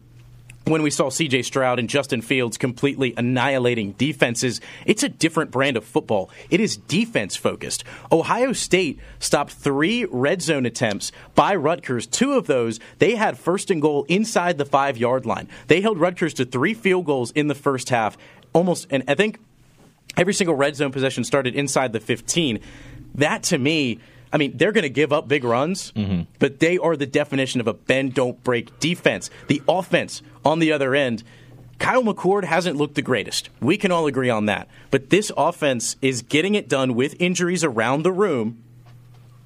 when 0.66 0.82
we 0.82 0.90
saw 0.90 1.10
CJ 1.10 1.44
Stroud 1.44 1.78
and 1.78 1.90
Justin 1.90 2.22
Fields 2.22 2.58
completely 2.58 3.14
annihilating 3.18 3.94
defenses, 3.94 4.62
it's 4.86 5.04
a 5.04 5.10
different 5.10 5.52
brand 5.52 5.76
of 5.76 5.84
football. 5.84 6.30
It 6.50 6.60
is 6.60 6.78
defense 6.78 7.36
focused. 7.36 7.84
Ohio 8.12 8.54
State 8.54 9.00
stopped 9.20 9.52
three 9.52 10.06
red 10.06 10.42
zone 10.42 10.66
attempts 10.66 11.12
by 11.36 11.56
Rutgers. 11.56 12.08
Two 12.08 12.34
of 12.34 12.48
those, 12.48 12.80
they 13.00 13.16
had 13.16 13.38
first 13.38 13.72
and 13.72 13.82
goal 13.82 14.06
inside 14.08 14.58
the 14.58 14.66
five 14.66 14.98
yard 14.98 15.26
line. 15.26 15.50
They 15.68 15.82
held 15.82 16.00
Rutgers 16.00 16.34
to 16.36 16.46
three 16.46 16.74
field 16.74 17.06
goals 17.06 17.32
in 17.32 17.48
the 17.48 17.56
first 17.56 17.90
half, 17.90 18.18
almost, 18.54 18.88
and 18.90 19.04
I 19.08 19.16
think 19.16 19.40
every 20.16 20.34
single 20.34 20.56
red 20.56 20.76
zone 20.76 20.92
possession 20.92 21.26
started 21.26 21.56
inside 21.56 21.92
the 21.92 22.00
15. 22.00 22.60
That 23.16 23.44
to 23.44 23.58
me, 23.58 24.00
I 24.34 24.38
mean, 24.38 24.58
they're 24.58 24.72
going 24.72 24.84
to 24.84 24.90
give 24.90 25.14
up 25.14 25.28
big 25.28 25.44
runs, 25.44 25.92
mm-hmm. 25.92 26.24
but 26.40 26.60
they 26.60 26.80
are 26.80 26.98
the 26.98 27.06
definition 27.06 27.62
of 27.62 27.68
a 27.68 27.74
bend, 27.74 28.16
don't 28.16 28.44
break 28.44 28.80
defense. 28.80 29.30
The 29.48 29.62
offense 29.68 30.24
on 30.44 30.58
the 30.58 30.72
other 30.72 30.96
end, 30.96 31.24
Kyle 31.78 32.02
McCord 32.02 32.44
hasn't 32.44 32.76
looked 32.76 32.96
the 32.96 33.04
greatest. 33.04 33.50
We 33.62 33.78
can 33.78 33.92
all 33.92 34.08
agree 34.08 34.32
on 34.32 34.48
that. 34.48 34.68
But 34.90 35.12
this 35.12 35.32
offense 35.38 35.98
is 36.02 36.24
getting 36.24 36.56
it 36.56 36.68
done 36.68 36.96
with 36.96 37.16
injuries 37.22 37.64
around 37.64 38.02
the 38.02 38.12
room 38.12 38.64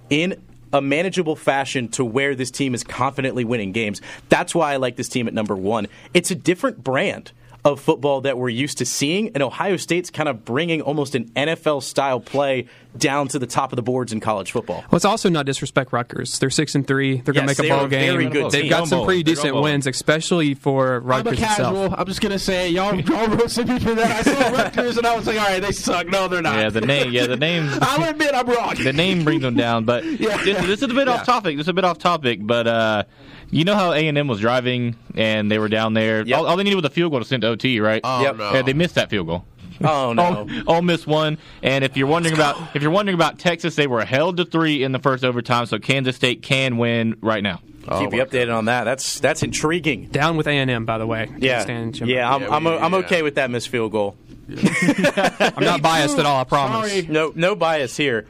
in 0.09 0.41
a 0.71 0.81
manageable 0.81 1.35
fashion 1.35 1.89
to 1.89 2.05
where 2.05 2.35
this 2.35 2.51
team 2.51 2.73
is 2.73 2.83
confidently 2.83 3.43
winning 3.43 3.73
games. 3.73 4.01
That's 4.29 4.55
why 4.55 4.73
I 4.73 4.77
like 4.77 4.95
this 4.95 5.09
team 5.09 5.27
at 5.27 5.33
number 5.33 5.55
one. 5.55 5.87
It's 6.13 6.31
a 6.31 6.35
different 6.35 6.83
brand 6.83 7.31
of 7.65 7.81
football 7.81 8.21
that 8.21 8.37
we're 8.37 8.49
used 8.49 8.77
to 8.77 8.85
seeing, 8.85 9.29
and 9.29 9.43
Ohio 9.43 9.77
State's 9.77 10.09
kind 10.09 10.29
of 10.29 10.45
bringing 10.45 10.81
almost 10.81 11.15
an 11.15 11.25
NFL 11.31 11.83
style 11.83 12.19
play 12.19 12.67
down 12.97 13.27
to 13.29 13.39
the 13.39 13.47
top 13.47 13.71
of 13.71 13.75
the 13.77 13.81
boards 13.81 14.11
in 14.13 14.19
college 14.19 14.51
football. 14.51 14.83
Let's 14.91 15.05
also 15.05 15.29
not 15.29 15.45
disrespect 15.45 15.91
Rutgers. 15.93 16.39
They're 16.39 16.49
six 16.49 16.75
and 16.75 16.85
three. 16.85 17.17
They're 17.21 17.33
gonna 17.33 17.47
Yes, 17.47 17.57
make 17.57 17.59
a 17.59 17.61
they 17.63 17.71
are 17.71 17.77
ball 17.77 17.85
a 17.85 17.89
very 17.89 18.23
game. 18.25 18.33
good 18.33 18.51
They've 18.51 18.61
team. 18.63 18.69
got 18.69 18.87
some 18.87 19.05
pretty 19.05 19.23
decent 19.23 19.55
wins, 19.55 19.87
especially 19.87 20.53
for 20.53 20.99
Rutgers. 20.99 21.27
I'm 21.27 21.33
a 21.33 21.37
casual. 21.37 21.83
itself. 21.85 21.93
I'm 21.99 22.05
just 22.07 22.21
gonna 22.21 22.39
say 22.39 22.69
y'all 22.69 22.99
y'all 22.99 23.27
roasted 23.27 23.67
me 23.67 23.79
for 23.79 23.93
that. 23.95 24.27
I 24.27 24.31
saw 24.33 24.49
Rutgers 24.57 24.97
and 24.97 25.07
I 25.07 25.15
was 25.15 25.27
like, 25.27 25.39
all 25.39 25.45
right, 25.47 25.61
they 25.61 25.71
suck. 25.71 26.07
No, 26.07 26.27
they're 26.27 26.41
not. 26.41 26.55
Yeah, 26.57 26.69
the 26.69 26.81
name. 26.81 27.11
Yeah, 27.11 27.27
the 27.27 27.37
name. 27.37 27.69
I'll 27.81 28.09
admit 28.09 28.31
I'm 28.33 28.47
wrong. 28.47 28.75
the 28.75 28.93
name 28.93 29.23
brings 29.23 29.41
them 29.41 29.55
down. 29.55 29.85
But 29.85 30.03
Yeah. 30.19 30.37
this, 30.43 30.57
this 30.65 30.77
is 30.81 30.83
a 30.83 30.87
bit 30.93 31.07
off 31.07 31.25
topic. 31.25 31.57
This 31.57 31.65
is 31.65 31.69
a 31.69 31.73
bit 31.73 31.85
off 31.85 31.97
topic. 31.99 32.39
But 32.41 32.67
uh, 32.67 33.03
you 33.49 33.63
know 33.63 33.75
how 33.75 33.93
A 33.93 34.07
and 34.07 34.17
M 34.17 34.27
was 34.27 34.39
driving 34.39 34.95
and 35.15 35.49
they 35.51 35.59
were 35.59 35.69
down 35.69 35.93
there. 35.93 36.21
Yep. 36.25 36.37
All, 36.37 36.45
all 36.47 36.57
they 36.57 36.63
needed 36.63 36.75
was 36.75 36.85
a 36.85 36.89
field 36.89 37.11
goal 37.11 37.19
to 37.21 37.25
send 37.25 37.41
to 37.41 37.49
OT, 37.49 37.79
right? 37.79 38.01
Oh, 38.03 38.21
Yep. 38.21 38.35
no. 38.37 38.53
Yeah, 38.53 38.61
they 38.63 38.73
missed 38.73 38.95
that 38.95 39.09
field 39.09 39.27
goal. 39.27 39.45
Oh 39.87 40.13
no. 40.13 40.39
Ole, 40.39 40.75
Ole 40.75 40.81
Miss 40.81 41.07
won, 41.07 41.37
and 41.61 41.83
if 41.83 41.95
you're 41.95 42.07
wondering 42.07 42.35
about 42.35 42.75
if 42.75 42.81
you're 42.81 42.91
wondering 42.91 43.15
about 43.15 43.39
Texas, 43.39 43.75
they 43.75 43.87
were 43.87 44.03
held 44.05 44.37
to 44.37 44.45
three 44.45 44.83
in 44.83 44.91
the 44.91 44.99
first 44.99 45.23
overtime, 45.23 45.65
so 45.65 45.79
Kansas 45.79 46.15
State 46.15 46.41
can 46.41 46.77
win 46.77 47.15
right 47.21 47.43
now. 47.43 47.61
Keep 47.81 47.91
oh, 47.91 48.01
you 48.17 48.25
updated 48.25 48.53
on 48.53 48.65
that. 48.65 48.83
That's 48.83 49.19
that's 49.19 49.43
intriguing. 49.43 50.07
Down 50.07 50.35
with 50.35 50.45
A 50.47 50.51
and 50.51 50.69
M, 50.69 50.85
by 50.85 50.97
the 50.97 51.07
way. 51.07 51.31
Yeah, 51.37 51.61
Stand 51.61 51.97
yeah, 52.01 52.29
I'm, 52.29 52.41
Yeah, 52.41 52.49
I'm, 52.49 52.63
we- 52.65 52.71
I'm 52.71 52.93
okay 52.95 53.21
with 53.21 53.35
that 53.35 53.49
missed 53.49 53.69
field 53.69 53.93
goal. 53.93 54.17
I'm 54.49 55.63
not 55.63 55.81
biased 55.81 56.17
at 56.17 56.25
all. 56.25 56.39
I 56.39 56.43
promise. 56.43 56.91
Sorry. 56.91 57.07
No, 57.07 57.31
no 57.35 57.55
bias 57.55 57.95
here. 57.95 58.27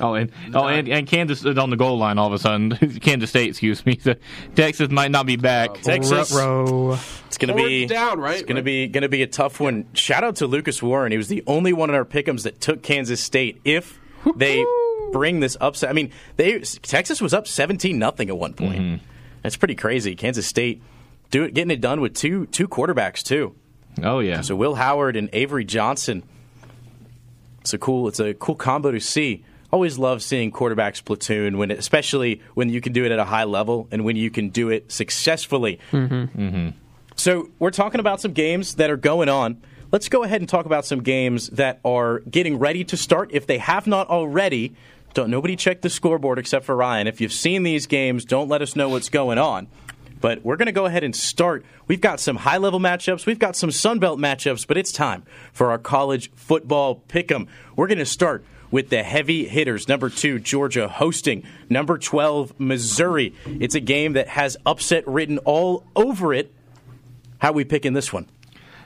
Oh, 0.00 0.14
and 0.14 0.30
oh, 0.54 0.66
and, 0.66 0.88
and 0.88 1.06
Kansas 1.06 1.44
is 1.44 1.58
on 1.58 1.70
the 1.70 1.76
goal 1.76 1.98
line 1.98 2.18
all 2.18 2.26
of 2.26 2.32
a 2.32 2.38
sudden. 2.38 2.70
Kansas 3.00 3.30
State, 3.30 3.50
excuse 3.50 3.84
me. 3.84 3.98
So 4.10 4.14
Texas 4.54 4.88
might 4.90 5.10
not 5.10 5.26
be 5.26 5.36
back. 5.36 5.70
Uh, 5.70 5.74
Texas, 5.74 6.32
Ruh-roh. 6.32 6.98
it's 7.26 7.36
gonna 7.36 7.52
Forward 7.52 7.68
be 7.68 7.86
down, 7.86 8.18
right? 8.18 8.36
It's 8.38 8.48
gonna 8.48 8.62
be 8.62 8.86
gonna 8.86 9.08
be 9.10 9.22
a 9.22 9.26
tough 9.26 9.60
one. 9.60 9.86
Shout 9.92 10.24
out 10.24 10.36
to 10.36 10.46
Lucas 10.46 10.82
Warren. 10.82 11.12
He 11.12 11.18
was 11.18 11.28
the 11.28 11.42
only 11.46 11.72
one 11.72 11.90
in 11.90 11.96
our 11.96 12.04
pickums 12.04 12.44
that 12.44 12.60
took 12.60 12.82
Kansas 12.82 13.22
State. 13.22 13.60
If 13.64 14.00
they 14.36 14.64
bring 15.12 15.40
this 15.40 15.56
upset, 15.60 15.90
I 15.90 15.92
mean, 15.92 16.12
they 16.36 16.60
Texas 16.60 17.20
was 17.20 17.34
up 17.34 17.46
seventeen 17.46 17.98
nothing 17.98 18.30
at 18.30 18.38
one 18.38 18.54
point. 18.54 18.80
Mm-hmm. 18.80 19.04
That's 19.42 19.56
pretty 19.56 19.74
crazy. 19.74 20.16
Kansas 20.16 20.46
State 20.46 20.82
do 21.30 21.44
it, 21.44 21.54
getting 21.54 21.70
it 21.70 21.80
done 21.80 22.00
with 22.00 22.14
two 22.14 22.46
two 22.46 22.68
quarterbacks 22.68 23.22
too. 23.22 23.54
Oh 24.02 24.20
yeah. 24.20 24.40
So 24.40 24.56
Will 24.56 24.74
Howard 24.76 25.16
and 25.16 25.28
Avery 25.32 25.64
Johnson. 25.64 26.22
It's 27.60 27.74
a 27.74 27.78
cool. 27.78 28.08
It's 28.08 28.20
a 28.20 28.34
cool 28.34 28.54
combo 28.54 28.90
to 28.90 29.00
see. 29.00 29.44
Always 29.72 29.98
love 29.98 30.22
seeing 30.22 30.50
quarterbacks 30.50 31.04
platoon 31.04 31.56
when, 31.56 31.70
it, 31.70 31.78
especially 31.78 32.42
when 32.54 32.68
you 32.70 32.80
can 32.80 32.92
do 32.92 33.04
it 33.04 33.12
at 33.12 33.18
a 33.18 33.24
high 33.24 33.44
level 33.44 33.86
and 33.90 34.04
when 34.04 34.16
you 34.16 34.30
can 34.30 34.48
do 34.48 34.68
it 34.68 34.90
successfully. 34.90 35.78
Mm-hmm. 35.92 36.40
Mm-hmm. 36.40 36.68
So 37.14 37.50
we're 37.58 37.70
talking 37.70 38.00
about 38.00 38.20
some 38.20 38.32
games 38.32 38.76
that 38.76 38.90
are 38.90 38.96
going 38.96 39.28
on. 39.28 39.62
Let's 39.92 40.08
go 40.08 40.22
ahead 40.22 40.40
and 40.40 40.48
talk 40.48 40.66
about 40.66 40.86
some 40.86 41.02
games 41.02 41.48
that 41.48 41.80
are 41.84 42.20
getting 42.20 42.58
ready 42.58 42.84
to 42.84 42.96
start. 42.96 43.30
If 43.32 43.46
they 43.46 43.58
have 43.58 43.86
not 43.86 44.08
already, 44.08 44.74
don't 45.14 45.30
nobody 45.30 45.56
check 45.56 45.82
the 45.82 45.90
scoreboard 45.90 46.38
except 46.38 46.64
for 46.64 46.76
Ryan. 46.76 47.06
If 47.06 47.20
you've 47.20 47.32
seen 47.32 47.62
these 47.62 47.86
games, 47.86 48.24
don't 48.24 48.48
let 48.48 48.62
us 48.62 48.74
know 48.74 48.88
what's 48.88 49.08
going 49.08 49.38
on. 49.38 49.68
But 50.20 50.44
we're 50.44 50.56
going 50.56 50.66
to 50.66 50.72
go 50.72 50.86
ahead 50.86 51.02
and 51.02 51.16
start. 51.16 51.64
We've 51.88 52.00
got 52.00 52.20
some 52.20 52.36
high 52.36 52.58
level 52.58 52.78
matchups. 52.78 53.26
We've 53.26 53.38
got 53.38 53.56
some 53.56 53.70
Sun 53.70 54.00
Belt 54.00 54.18
matchups, 54.18 54.66
but 54.66 54.76
it's 54.76 54.92
time 54.92 55.24
for 55.52 55.70
our 55.70 55.78
college 55.78 56.30
football 56.34 56.96
pick 57.08 57.32
'em. 57.32 57.48
We're 57.74 57.86
going 57.86 57.98
to 57.98 58.06
start 58.06 58.44
with 58.70 58.88
the 58.90 59.02
heavy 59.02 59.46
hitters. 59.46 59.88
Number 59.88 60.08
two, 60.08 60.38
Georgia 60.38 60.88
hosting. 60.88 61.44
Number 61.68 61.98
12, 61.98 62.58
Missouri. 62.58 63.34
It's 63.46 63.74
a 63.74 63.80
game 63.80 64.14
that 64.14 64.28
has 64.28 64.56
upset 64.64 65.06
written 65.06 65.38
all 65.38 65.84
over 65.96 66.32
it. 66.32 66.52
How 67.38 67.50
are 67.50 67.54
we 67.54 67.64
picking 67.64 67.94
this 67.94 68.12
one? 68.12 68.28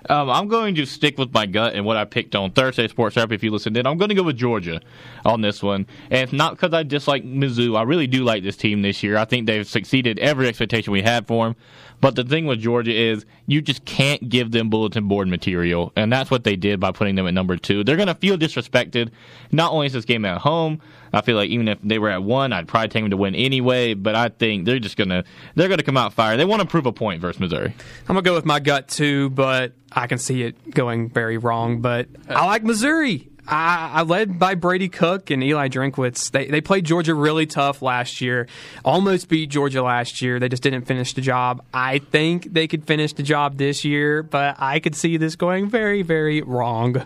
Um, 0.08 0.28
I'm 0.28 0.48
going 0.48 0.74
to 0.74 0.84
stick 0.84 1.16
with 1.16 1.32
my 1.32 1.46
gut 1.46 1.74
and 1.74 1.84
what 1.86 1.96
I 1.96 2.04
picked 2.04 2.34
on 2.34 2.50
Thursday 2.50 2.88
Sports 2.88 3.14
Therapy. 3.14 3.34
If 3.34 3.42
you 3.42 3.50
listened 3.50 3.76
in, 3.76 3.86
I'm 3.86 3.96
going 3.96 4.10
to 4.10 4.14
go 4.14 4.22
with 4.22 4.36
Georgia 4.36 4.80
on 5.24 5.40
this 5.40 5.62
one, 5.62 5.86
and 6.10 6.24
it's 6.24 6.32
not 6.32 6.52
because 6.52 6.74
I 6.74 6.82
dislike 6.82 7.24
Mizzou. 7.24 7.76
I 7.76 7.82
really 7.82 8.06
do 8.06 8.22
like 8.22 8.42
this 8.42 8.56
team 8.56 8.82
this 8.82 9.02
year. 9.02 9.16
I 9.16 9.24
think 9.24 9.46
they've 9.46 9.66
succeeded 9.66 10.18
every 10.18 10.46
expectation 10.46 10.92
we 10.92 11.00
had 11.00 11.26
for 11.26 11.46
them. 11.46 11.56
But 12.04 12.16
the 12.16 12.24
thing 12.24 12.44
with 12.44 12.60
Georgia 12.60 12.92
is 12.92 13.24
you 13.46 13.62
just 13.62 13.86
can't 13.86 14.28
give 14.28 14.50
them 14.50 14.68
bulletin 14.68 15.08
board 15.08 15.26
material, 15.26 15.90
and 15.96 16.12
that's 16.12 16.30
what 16.30 16.44
they 16.44 16.54
did 16.54 16.78
by 16.78 16.92
putting 16.92 17.14
them 17.14 17.26
at 17.26 17.32
number 17.32 17.56
two. 17.56 17.82
They're 17.82 17.96
going 17.96 18.08
to 18.08 18.14
feel 18.14 18.36
disrespected. 18.36 19.10
Not 19.52 19.72
only 19.72 19.86
is 19.86 19.94
this 19.94 20.04
game 20.04 20.26
at 20.26 20.36
home, 20.36 20.82
I 21.14 21.22
feel 21.22 21.34
like 21.34 21.48
even 21.48 21.66
if 21.66 21.78
they 21.82 21.98
were 21.98 22.10
at 22.10 22.22
one, 22.22 22.52
I'd 22.52 22.68
probably 22.68 22.88
take 22.88 23.04
them 23.04 23.10
to 23.12 23.16
win 23.16 23.34
anyway. 23.34 23.94
But 23.94 24.16
I 24.16 24.28
think 24.28 24.66
they're 24.66 24.80
just 24.80 24.98
gonna 24.98 25.24
they're 25.54 25.68
gonna 25.68 25.82
come 25.82 25.96
out 25.96 26.12
fire. 26.12 26.36
They 26.36 26.44
want 26.44 26.60
to 26.60 26.68
prove 26.68 26.84
a 26.84 26.92
point 26.92 27.22
versus 27.22 27.40
Missouri. 27.40 27.74
I'm 28.00 28.06
gonna 28.08 28.20
go 28.20 28.34
with 28.34 28.44
my 28.44 28.60
gut 28.60 28.88
too, 28.88 29.30
but 29.30 29.72
I 29.90 30.06
can 30.06 30.18
see 30.18 30.42
it 30.42 30.74
going 30.74 31.08
very 31.08 31.38
wrong. 31.38 31.80
But 31.80 32.08
I 32.28 32.44
like 32.44 32.64
Missouri. 32.64 33.30
I, 33.46 33.90
I 33.94 34.02
led 34.02 34.38
by 34.38 34.54
Brady 34.54 34.88
Cook 34.88 35.30
and 35.30 35.42
Eli 35.42 35.68
Drinkwitz. 35.68 36.30
They 36.30 36.46
they 36.46 36.60
played 36.60 36.84
Georgia 36.84 37.14
really 37.14 37.46
tough 37.46 37.82
last 37.82 38.20
year. 38.20 38.46
Almost 38.84 39.28
beat 39.28 39.50
Georgia 39.50 39.82
last 39.82 40.22
year. 40.22 40.38
They 40.40 40.48
just 40.48 40.62
didn't 40.62 40.86
finish 40.86 41.12
the 41.12 41.20
job. 41.20 41.62
I 41.72 41.98
think 41.98 42.52
they 42.52 42.66
could 42.66 42.86
finish 42.86 43.12
the 43.12 43.22
job 43.22 43.58
this 43.58 43.84
year, 43.84 44.22
but 44.22 44.56
I 44.58 44.80
could 44.80 44.94
see 44.94 45.16
this 45.16 45.36
going 45.36 45.68
very 45.68 46.02
very 46.02 46.42
wrong. 46.42 47.04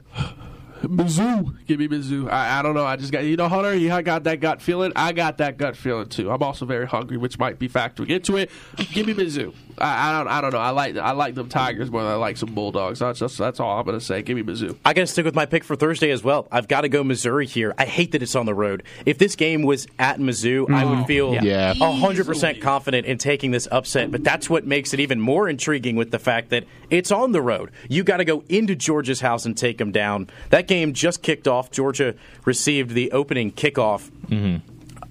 Mizzou. 0.82 1.56
Give 1.66 1.80
me 1.80 1.88
Mizzou. 1.88 2.30
I, 2.30 2.60
I 2.60 2.62
don't 2.62 2.74
know. 2.74 2.84
I 2.84 2.96
just 2.96 3.10
got, 3.10 3.24
you 3.24 3.36
know, 3.36 3.48
Hunter, 3.48 3.74
you 3.74 3.88
got 4.02 4.24
that 4.24 4.40
gut 4.40 4.62
feeling. 4.62 4.92
I 4.94 5.12
got 5.12 5.38
that 5.38 5.56
gut 5.56 5.76
feeling 5.76 6.08
too. 6.08 6.30
I'm 6.30 6.42
also 6.42 6.66
very 6.66 6.86
hungry, 6.86 7.16
which 7.16 7.38
might 7.38 7.58
be 7.58 7.68
factoring 7.68 8.10
into 8.10 8.36
it. 8.36 8.50
Give 8.92 9.06
me 9.06 9.14
Mizzou. 9.14 9.54
I, 9.80 10.10
I 10.10 10.18
don't. 10.18 10.28
I 10.28 10.40
don't 10.40 10.52
know. 10.52 10.58
I 10.58 10.70
like. 10.70 10.96
I 10.96 11.12
like 11.12 11.34
the 11.34 11.44
Tigers 11.44 11.90
more 11.90 12.02
than 12.02 12.10
I 12.12 12.16
like 12.16 12.36
some 12.36 12.54
Bulldogs. 12.54 12.98
That's 12.98 13.18
just, 13.18 13.38
that's 13.38 13.60
all 13.60 13.78
I'm 13.78 13.84
going 13.84 13.98
to 13.98 14.04
say. 14.04 14.22
Give 14.22 14.36
me 14.36 14.42
Mizzou. 14.42 14.76
I 14.84 14.92
got 14.92 15.02
to 15.02 15.06
stick 15.06 15.24
with 15.24 15.34
my 15.34 15.46
pick 15.46 15.64
for 15.64 15.76
Thursday 15.76 16.10
as 16.10 16.22
well. 16.22 16.48
I've 16.50 16.68
got 16.68 16.82
to 16.82 16.88
go 16.88 17.04
Missouri 17.04 17.46
here. 17.46 17.74
I 17.78 17.84
hate 17.84 18.12
that 18.12 18.22
it's 18.22 18.34
on 18.34 18.46
the 18.46 18.54
road. 18.54 18.82
If 19.06 19.18
this 19.18 19.36
game 19.36 19.62
was 19.62 19.86
at 19.98 20.18
Mizzou, 20.18 20.70
I 20.70 20.84
would 20.84 20.98
mm. 20.98 21.06
feel 21.06 21.34
Yeah. 21.34 21.74
100% 21.74 22.60
confident 22.60 23.06
in 23.06 23.18
taking 23.18 23.50
this 23.50 23.68
upset. 23.70 24.10
But 24.10 24.24
that's 24.24 24.50
what 24.50 24.66
makes 24.66 24.92
it 24.94 25.00
even 25.00 25.20
more 25.20 25.48
intriguing 25.48 25.96
with 25.96 26.10
the 26.10 26.18
fact 26.18 26.50
that 26.50 26.64
it's 26.90 27.10
on 27.10 27.32
the 27.32 27.42
road. 27.42 27.70
You 27.88 28.04
got 28.04 28.18
to 28.18 28.24
go 28.24 28.44
into 28.48 28.74
Georgia's 28.74 29.20
house 29.20 29.46
and 29.46 29.56
take 29.56 29.78
them 29.78 29.92
down. 29.92 30.28
That 30.50 30.66
game 30.66 30.92
just 30.92 31.22
kicked 31.22 31.48
off. 31.48 31.70
Georgia 31.70 32.14
received 32.44 32.90
the 32.90 33.12
opening 33.12 33.52
kickoff. 33.52 34.10
Mm-hmm. 34.26 34.66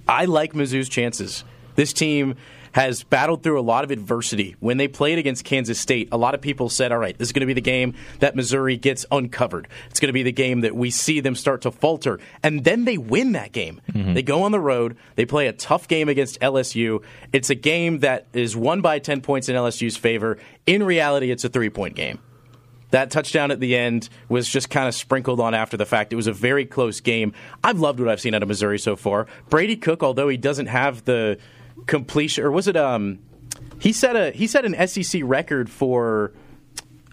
I 0.07 0.25
like 0.25 0.53
Mizzou's 0.53 0.89
chances. 0.89 1.43
This 1.75 1.93
team 1.93 2.35
has 2.77 3.03
battled 3.03 3.41
through 3.41 3.59
a 3.59 3.61
lot 3.61 3.83
of 3.83 3.89
adversity. 3.89 4.55
When 4.59 4.77
they 4.77 4.87
played 4.87 5.17
against 5.17 5.43
Kansas 5.43 5.79
State, 5.79 6.09
a 6.11 6.17
lot 6.17 6.35
of 6.35 6.41
people 6.41 6.69
said, 6.69 6.91
all 6.91 6.99
right, 6.99 7.17
this 7.17 7.29
is 7.29 7.31
going 7.31 7.41
to 7.41 7.47
be 7.47 7.53
the 7.55 7.59
game 7.59 7.95
that 8.19 8.35
Missouri 8.35 8.77
gets 8.77 9.03
uncovered. 9.11 9.67
It's 9.89 9.99
going 9.99 10.09
to 10.09 10.13
be 10.13 10.21
the 10.21 10.31
game 10.31 10.61
that 10.61 10.75
we 10.75 10.91
see 10.91 11.19
them 11.19 11.33
start 11.33 11.63
to 11.63 11.71
falter. 11.71 12.19
And 12.43 12.63
then 12.63 12.85
they 12.85 12.99
win 12.99 13.31
that 13.31 13.51
game. 13.51 13.81
Mm-hmm. 13.91 14.13
They 14.13 14.21
go 14.21 14.43
on 14.43 14.51
the 14.51 14.59
road, 14.59 14.95
they 15.15 15.25
play 15.25 15.47
a 15.47 15.53
tough 15.53 15.87
game 15.87 16.07
against 16.07 16.39
LSU. 16.39 17.03
It's 17.33 17.49
a 17.49 17.55
game 17.55 18.01
that 18.01 18.27
is 18.33 18.55
won 18.55 18.81
by 18.81 18.99
10 18.99 19.21
points 19.21 19.49
in 19.49 19.55
LSU's 19.55 19.97
favor. 19.97 20.37
In 20.67 20.83
reality, 20.83 21.31
it's 21.31 21.43
a 21.43 21.49
three 21.49 21.71
point 21.71 21.95
game. 21.95 22.19
That 22.91 23.09
touchdown 23.09 23.49
at 23.49 23.59
the 23.59 23.75
end 23.75 24.07
was 24.29 24.47
just 24.47 24.69
kind 24.69 24.87
of 24.87 24.93
sprinkled 24.93 25.39
on 25.39 25.55
after 25.55 25.77
the 25.77 25.85
fact. 25.85 26.13
It 26.13 26.15
was 26.15 26.27
a 26.27 26.31
very 26.31 26.67
close 26.67 26.99
game. 26.99 27.33
I've 27.63 27.79
loved 27.79 27.99
what 27.99 28.07
I've 28.07 28.21
seen 28.21 28.35
out 28.35 28.43
of 28.43 28.47
Missouri 28.47 28.77
so 28.77 28.95
far. 28.95 29.25
Brady 29.49 29.75
Cook, 29.77 30.03
although 30.03 30.29
he 30.29 30.37
doesn't 30.37 30.67
have 30.67 31.03
the 31.05 31.39
completion, 31.85 32.43
or 32.43 32.51
was 32.51 32.67
it? 32.67 32.75
Um, 32.75 33.19
he 33.79 33.91
set 33.93 34.15
a 34.15 34.31
he 34.31 34.47
set 34.47 34.65
an 34.65 34.87
SEC 34.87 35.21
record 35.23 35.69
for, 35.69 36.31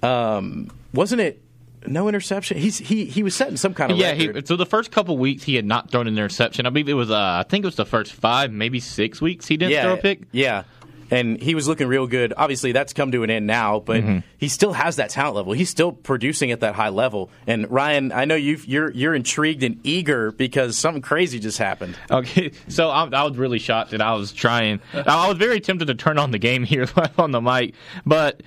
um, 0.03 0.71
wasn't 0.93 1.21
it? 1.21 1.41
No 1.87 2.09
interception. 2.09 2.57
He's 2.57 2.79
he 2.79 3.05
he 3.05 3.23
was 3.23 3.35
setting 3.35 3.59
some 3.59 3.75
kind 3.75 3.93
of 3.93 3.99
Yeah, 3.99 4.13
record. 4.13 4.37
he, 4.37 4.47
so 4.47 4.57
the 4.57 4.65
first 4.65 4.91
couple 4.91 5.19
weeks 5.19 5.43
he 5.43 5.55
had 5.55 5.67
not 5.67 5.91
thrown 5.91 6.07
an 6.07 6.15
interception. 6.15 6.65
I 6.67 6.71
believe 6.71 6.89
it 6.89 6.95
was 6.95 7.11
uh, 7.11 7.17
I 7.17 7.45
think 7.47 7.65
it 7.65 7.67
was 7.67 7.77
the 7.77 7.85
first 7.85 8.15
five, 8.15 8.51
maybe 8.51 8.81
six 8.81 9.21
weeks 9.21 9.47
he 9.47 9.59
didn't 9.59 9.73
yeah, 9.73 9.83
throw 9.83 9.93
a 9.95 9.97
pick. 9.99 10.23
Yeah. 10.33 10.65
And 11.11 11.41
he 11.41 11.55
was 11.55 11.69
looking 11.69 11.87
real 11.89 12.07
good. 12.07 12.33
Obviously, 12.37 12.73
that's 12.73 12.93
come 12.93 13.13
to 13.13 13.23
an 13.23 13.31
end 13.31 13.47
now, 13.47 13.81
but 13.81 14.03
Mm-hmm. 14.03 14.19
he 14.39 14.49
still 14.49 14.73
has 14.73 14.97
that 14.97 15.11
talent 15.11 15.37
level. 15.37 15.53
He's 15.53 15.71
still 15.71 15.93
producing 15.93 16.51
at 16.51 16.61
that 16.61 16.75
high 16.75 16.89
level. 16.89 17.31
And 17.47 17.71
Ryan, 17.71 18.13
I 18.13 18.25
know 18.25 18.35
you 18.35 18.59
you're 18.67 18.91
you're 18.91 19.15
intrigued 19.15 19.63
and 19.63 19.79
eager 19.85 20.33
because 20.33 20.77
something 20.79 21.03
crazy 21.03 21.39
just 21.39 21.59
happened. 21.59 21.97
Okay, 22.11 22.53
so 22.69 22.91
I, 22.91 23.05
I 23.13 23.25
was 23.25 23.37
really 23.37 23.59
shocked 23.59 23.91
that 23.93 24.01
I 24.01 24.15
was 24.15 24.33
trying. 24.33 24.81
I 24.93 25.29
was 25.29 25.39
very 25.39 25.61
tempted 25.61 25.87
to 25.87 25.95
turn 25.95 26.19
on 26.19 26.31
the 26.31 26.39
game 26.39 26.65
here 26.65 26.87
on 27.19 27.31
the 27.31 27.41
mic, 27.41 27.75
but 28.05 28.43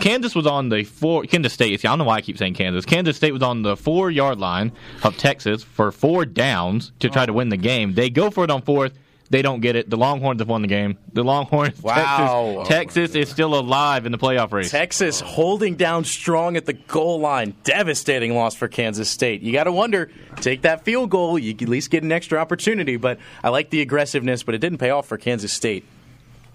Kansas 0.00 0.34
was 0.34 0.46
on 0.46 0.68
the 0.68 0.82
four. 0.84 1.22
Kansas 1.24 1.52
State. 1.52 1.80
See, 1.80 1.86
I 1.86 1.92
don't 1.92 1.98
know 1.98 2.04
why 2.04 2.16
I 2.16 2.20
keep 2.20 2.38
saying 2.38 2.54
Kansas. 2.54 2.84
Kansas 2.84 3.16
State 3.16 3.32
was 3.32 3.42
on 3.42 3.62
the 3.62 3.76
four 3.76 4.10
yard 4.10 4.38
line 4.38 4.72
of 5.02 5.16
Texas 5.16 5.62
for 5.62 5.92
four 5.92 6.24
downs 6.26 6.92
to 7.00 7.08
try 7.08 7.24
to 7.26 7.32
win 7.32 7.50
the 7.50 7.56
game. 7.56 7.94
They 7.94 8.10
go 8.10 8.30
for 8.30 8.42
it 8.44 8.50
on 8.50 8.62
fourth. 8.62 8.94
They 9.28 9.42
don't 9.42 9.60
get 9.60 9.74
it. 9.74 9.90
The 9.90 9.96
Longhorns 9.96 10.40
have 10.40 10.48
won 10.48 10.62
the 10.62 10.68
game. 10.68 10.98
The 11.12 11.24
Longhorns. 11.24 11.82
Wow. 11.82 12.64
Texas, 12.66 12.68
Texas 13.04 13.14
is 13.16 13.28
still 13.28 13.54
alive 13.58 14.06
in 14.06 14.12
the 14.12 14.18
playoff 14.18 14.52
race. 14.52 14.70
Texas 14.70 15.20
holding 15.20 15.74
down 15.74 16.04
strong 16.04 16.56
at 16.56 16.64
the 16.66 16.74
goal 16.74 17.18
line. 17.18 17.54
Devastating 17.64 18.34
loss 18.36 18.54
for 18.54 18.68
Kansas 18.68 19.10
State. 19.10 19.42
You 19.42 19.52
got 19.52 19.64
to 19.64 19.72
wonder, 19.72 20.10
take 20.36 20.62
that 20.62 20.84
field 20.84 21.10
goal, 21.10 21.38
you 21.38 21.52
at 21.52 21.60
least 21.62 21.90
get 21.90 22.04
an 22.04 22.12
extra 22.12 22.38
opportunity. 22.38 22.96
But 22.96 23.18
I 23.42 23.48
like 23.48 23.70
the 23.70 23.80
aggressiveness, 23.80 24.42
but 24.44 24.54
it 24.54 24.58
didn't 24.58 24.78
pay 24.78 24.90
off 24.90 25.06
for 25.06 25.18
Kansas 25.18 25.52
State. 25.52 25.84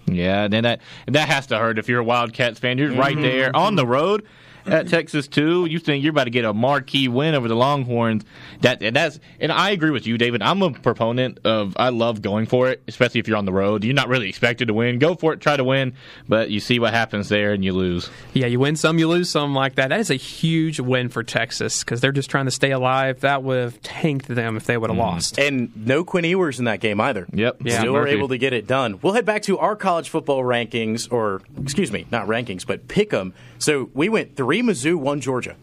Yeah, 0.06 0.48
then 0.48 0.64
that 0.64 0.80
that 1.06 1.28
has 1.28 1.46
to 1.48 1.58
hurt 1.58 1.78
if 1.78 1.88
you're 1.88 2.00
a 2.00 2.04
Wildcats 2.04 2.58
fan. 2.58 2.78
You're 2.78 2.92
right 2.94 3.12
Mm-hmm. 3.14 3.22
there 3.22 3.54
on 3.56 3.76
the 3.76 3.86
road 3.86 4.26
at 4.66 4.88
Texas 4.88 5.28
too. 5.28 5.66
You 5.66 5.78
think 5.78 6.02
you're 6.02 6.10
about 6.10 6.24
to 6.24 6.30
get 6.30 6.44
a 6.44 6.52
marquee 6.52 7.08
win 7.08 7.34
over 7.34 7.48
the 7.48 7.56
Longhorns. 7.56 8.24
That 8.60 8.82
and 8.82 8.94
that's 8.94 9.18
and 9.40 9.52
I 9.52 9.70
agree 9.70 9.90
with 9.90 10.06
you, 10.06 10.18
David. 10.18 10.42
I'm 10.42 10.62
a 10.62 10.70
proponent 10.70 11.38
of 11.44 11.76
I 11.78 11.90
love 11.90 12.22
going 12.22 12.46
for 12.46 12.68
it, 12.68 12.82
especially 12.88 13.20
if 13.20 13.28
you're 13.28 13.36
on 13.36 13.44
the 13.44 13.52
road. 13.52 13.84
You're 13.84 13.94
not 13.94 14.08
really 14.08 14.28
expected 14.28 14.68
to 14.68 14.74
win. 14.74 14.98
Go 14.98 15.14
for 15.14 15.32
it, 15.32 15.40
try 15.40 15.56
to 15.56 15.64
win, 15.64 15.94
but 16.28 16.50
you 16.50 16.60
see 16.60 16.78
what 16.78 16.92
happens 16.92 17.28
there 17.28 17.52
and 17.52 17.64
you 17.64 17.72
lose. 17.72 18.10
Yeah, 18.34 18.46
you 18.46 18.60
win 18.60 18.76
some, 18.76 18.98
you 18.98 19.08
lose 19.08 19.30
some 19.30 19.54
like 19.54 19.76
that. 19.76 19.88
That 19.88 20.00
is 20.00 20.10
a 20.10 20.14
huge 20.14 20.80
win 20.80 21.08
for 21.08 21.22
Texas 21.22 21.84
because 21.84 22.00
they're 22.00 22.12
just 22.12 22.30
trying 22.30 22.44
to 22.46 22.50
stay 22.50 22.70
alive. 22.70 23.20
That 23.20 23.42
would 23.42 23.58
have 23.58 23.82
tanked 23.82 24.28
them 24.28 24.56
if 24.56 24.66
they 24.66 24.76
would 24.76 24.90
have 24.90 24.96
mm. 24.96 25.02
lost. 25.02 25.38
And 25.38 25.86
no 25.86 26.04
Quinn 26.04 26.24
Ewers 26.24 26.58
in 26.58 26.66
that 26.66 26.80
game 26.80 27.00
either. 27.00 27.26
Yep. 27.32 27.58
Yeah, 27.64 27.80
Still 27.80 27.92
were 27.92 28.06
able 28.06 28.28
to 28.28 28.38
get 28.38 28.52
it 28.52 28.66
done. 28.66 28.98
We'll 29.02 29.14
head 29.14 29.24
back 29.24 29.42
to 29.42 29.58
our 29.58 29.76
college 29.76 30.08
football 30.08 30.42
rankings, 30.42 31.10
or 31.10 31.42
excuse 31.60 31.90
me, 31.92 32.06
not 32.10 32.26
rankings, 32.26 32.66
but 32.66 32.88
pick 32.88 33.12
'em. 33.12 33.32
So 33.58 33.90
we 33.94 34.08
went 34.08 34.36
three 34.36 34.51
Mizzou, 34.60 34.96
one 34.96 35.20
Georgia. 35.20 35.56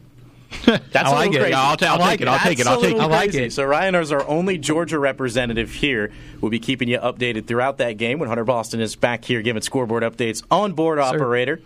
That's 0.65 0.95
I 0.95 1.01
a 1.01 1.11
like 1.11 1.29
little 1.31 1.35
it. 1.35 1.39
crazy. 1.39 1.49
Yeah, 1.51 1.61
I'll 1.61 1.77
ta- 1.77 1.85
I'll 1.93 2.01
I 2.01 2.11
take 2.11 2.21
it. 2.21 2.27
I'll 2.27 2.39
take 2.39 2.59
it. 2.59 2.65
I'll 2.67 2.81
take 2.81 2.95
it. 2.95 2.99
I 2.99 3.05
like 3.05 3.29
crazy. 3.31 3.45
it. 3.45 3.53
So 3.53 3.63
Ryan 3.65 3.93
is 3.95 4.11
our 4.11 4.27
only 4.27 4.57
Georgia 4.57 4.97
representative 4.97 5.71
here. 5.71 6.11
We'll 6.41 6.49
be 6.49 6.59
keeping 6.59 6.87
you 6.89 6.97
updated 6.97 7.45
throughout 7.45 7.77
that 7.77 7.93
game 7.93 8.17
when 8.17 8.29
Hunter 8.29 8.45
Boston 8.45 8.81
is 8.81 8.95
back 8.95 9.23
here 9.25 9.43
giving 9.43 9.61
scoreboard 9.61 10.01
updates 10.01 10.43
on 10.49 10.73
board 10.73 10.97
operator 10.97 11.61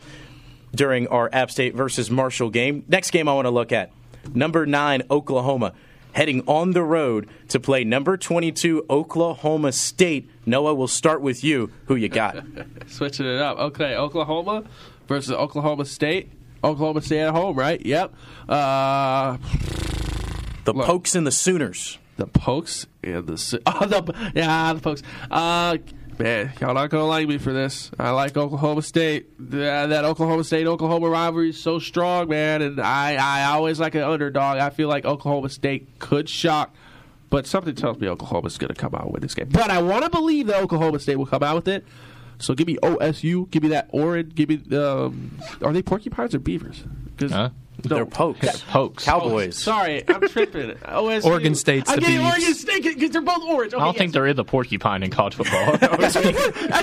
during 0.76 1.08
our 1.08 1.30
App 1.32 1.50
State 1.50 1.76
versus 1.76 2.12
Marshall 2.12 2.50
game. 2.50 2.84
Next 2.90 3.12
game 3.12 3.30
I 3.30 3.34
want 3.34 3.46
to 3.46 3.52
look 3.52 3.72
at 3.72 3.92
number 4.34 4.66
nine 4.66 5.04
Oklahoma 5.10 5.74
heading 6.12 6.44
on 6.46 6.72
the 6.72 6.84
road 6.84 7.28
to 7.48 7.60
play 7.60 7.84
number 7.84 8.18
22 8.18 8.86
Oklahoma 8.90 9.72
State. 9.72 10.30
Noah, 10.46 10.74
we'll 10.76 10.88
start 10.88 11.22
with 11.22 11.44
you. 11.44 11.72
Who 11.86 11.96
you 11.96 12.10
got? 12.10 12.44
Switching 12.88 13.26
it 13.26 13.42
up. 13.42 13.58
Okay, 13.58 13.96
Oklahoma 13.96 14.64
versus 15.08 15.32
Oklahoma 15.32 15.86
State. 15.86 16.32
Oklahoma 16.64 17.02
State 17.02 17.22
at 17.22 17.34
home, 17.34 17.56
right? 17.58 17.84
Yep. 17.86 18.14
Uh, 18.48 19.38
The 20.66 20.74
Pokes 20.74 21.16
and 21.16 21.28
the 21.28 21.32
Sooners. 21.32 21.98
the 22.18 22.28
Pokes 22.28 22.88
and 23.04 23.28
the 23.28 23.38
Si- 23.38 23.60
oh, 23.66 23.86
the 23.86 24.32
yeah 24.36 24.74
the 24.74 24.80
Pokes. 24.80 25.02
Uh, 25.30 25.78
man, 26.20 26.54
y'all 26.62 26.74
not 26.74 26.90
gonna 26.90 27.06
like 27.06 27.28
me 27.28 27.38
for 27.38 27.52
this. 27.54 27.92
I 28.00 28.12
like 28.12 28.38
Oklahoma 28.38 28.82
State. 28.82 29.28
That 29.40 30.06
Oklahoma 30.06 30.44
State 30.44 30.68
Oklahoma 30.68 31.10
rivalry 31.10 31.50
is 31.50 31.62
so 31.62 31.80
strong, 31.80 32.30
man, 32.30 32.62
and 32.62 32.80
I 32.80 33.16
I 33.16 33.44
always 33.54 33.80
like 33.80 33.96
an 33.96 34.04
underdog. 34.04 34.58
I 34.60 34.70
feel 34.70 34.88
like 34.88 35.06
Oklahoma 35.06 35.50
State 35.50 36.00
could 36.00 36.30
shock. 36.30 36.74
But 37.30 37.48
something 37.48 37.74
tells 37.74 37.98
me 37.98 38.08
Oklahoma's 38.08 38.60
going 38.60 38.72
to 38.72 38.80
come 38.80 38.94
out 38.94 39.12
with 39.12 39.24
this 39.24 39.34
game. 39.34 39.50
But 39.50 39.72
I 39.72 39.82
want 39.82 40.04
to 40.04 40.10
believe 40.12 40.46
that 40.48 40.62
Oklahoma 40.62 41.00
State 41.00 41.16
will 41.16 41.26
come 41.26 41.42
out 41.42 41.56
with 41.56 41.68
it. 41.68 41.84
So 42.44 42.54
give 42.54 42.68
me 42.68 42.78
OSU. 42.84 43.50
Give 43.52 43.64
me 43.64 43.70
that 43.70 43.90
Orange. 43.92 44.36
Give 44.36 44.50
me 44.50 44.78
um, 44.78 45.32
are 45.62 45.72
they 45.72 45.82
porcupines 45.82 46.36
or 46.36 46.40
beavers? 46.40 46.84
'Cause- 47.18 47.32
Huh? 47.32 47.50
No, 47.90 47.96
They're 47.96 48.06
Pokes. 48.06 48.62
Pokes. 48.64 49.04
Cowboys. 49.06 49.58
Sorry, 49.58 50.04
I'm 50.08 50.28
tripping. 50.30 50.72
OSU. 50.86 51.26
Oregon 51.26 51.56
State's 51.56 51.90
I'm 51.90 51.96
the 51.98 52.02
getting 52.02 52.20
Beavs. 52.20 52.30
Oregon 52.32 52.54
State 52.54 52.84
because 52.84 53.10
they're 53.12 53.22
both 53.22 53.44
orange. 53.44 53.74
I 53.74 53.80
don't 53.80 53.98
think 53.98 54.14
there 54.14 54.28
is 54.28 54.38
a 54.40 54.44
porcupine 54.44 55.04
in 55.04 55.10
college 55.12 55.36
football. 55.36 55.78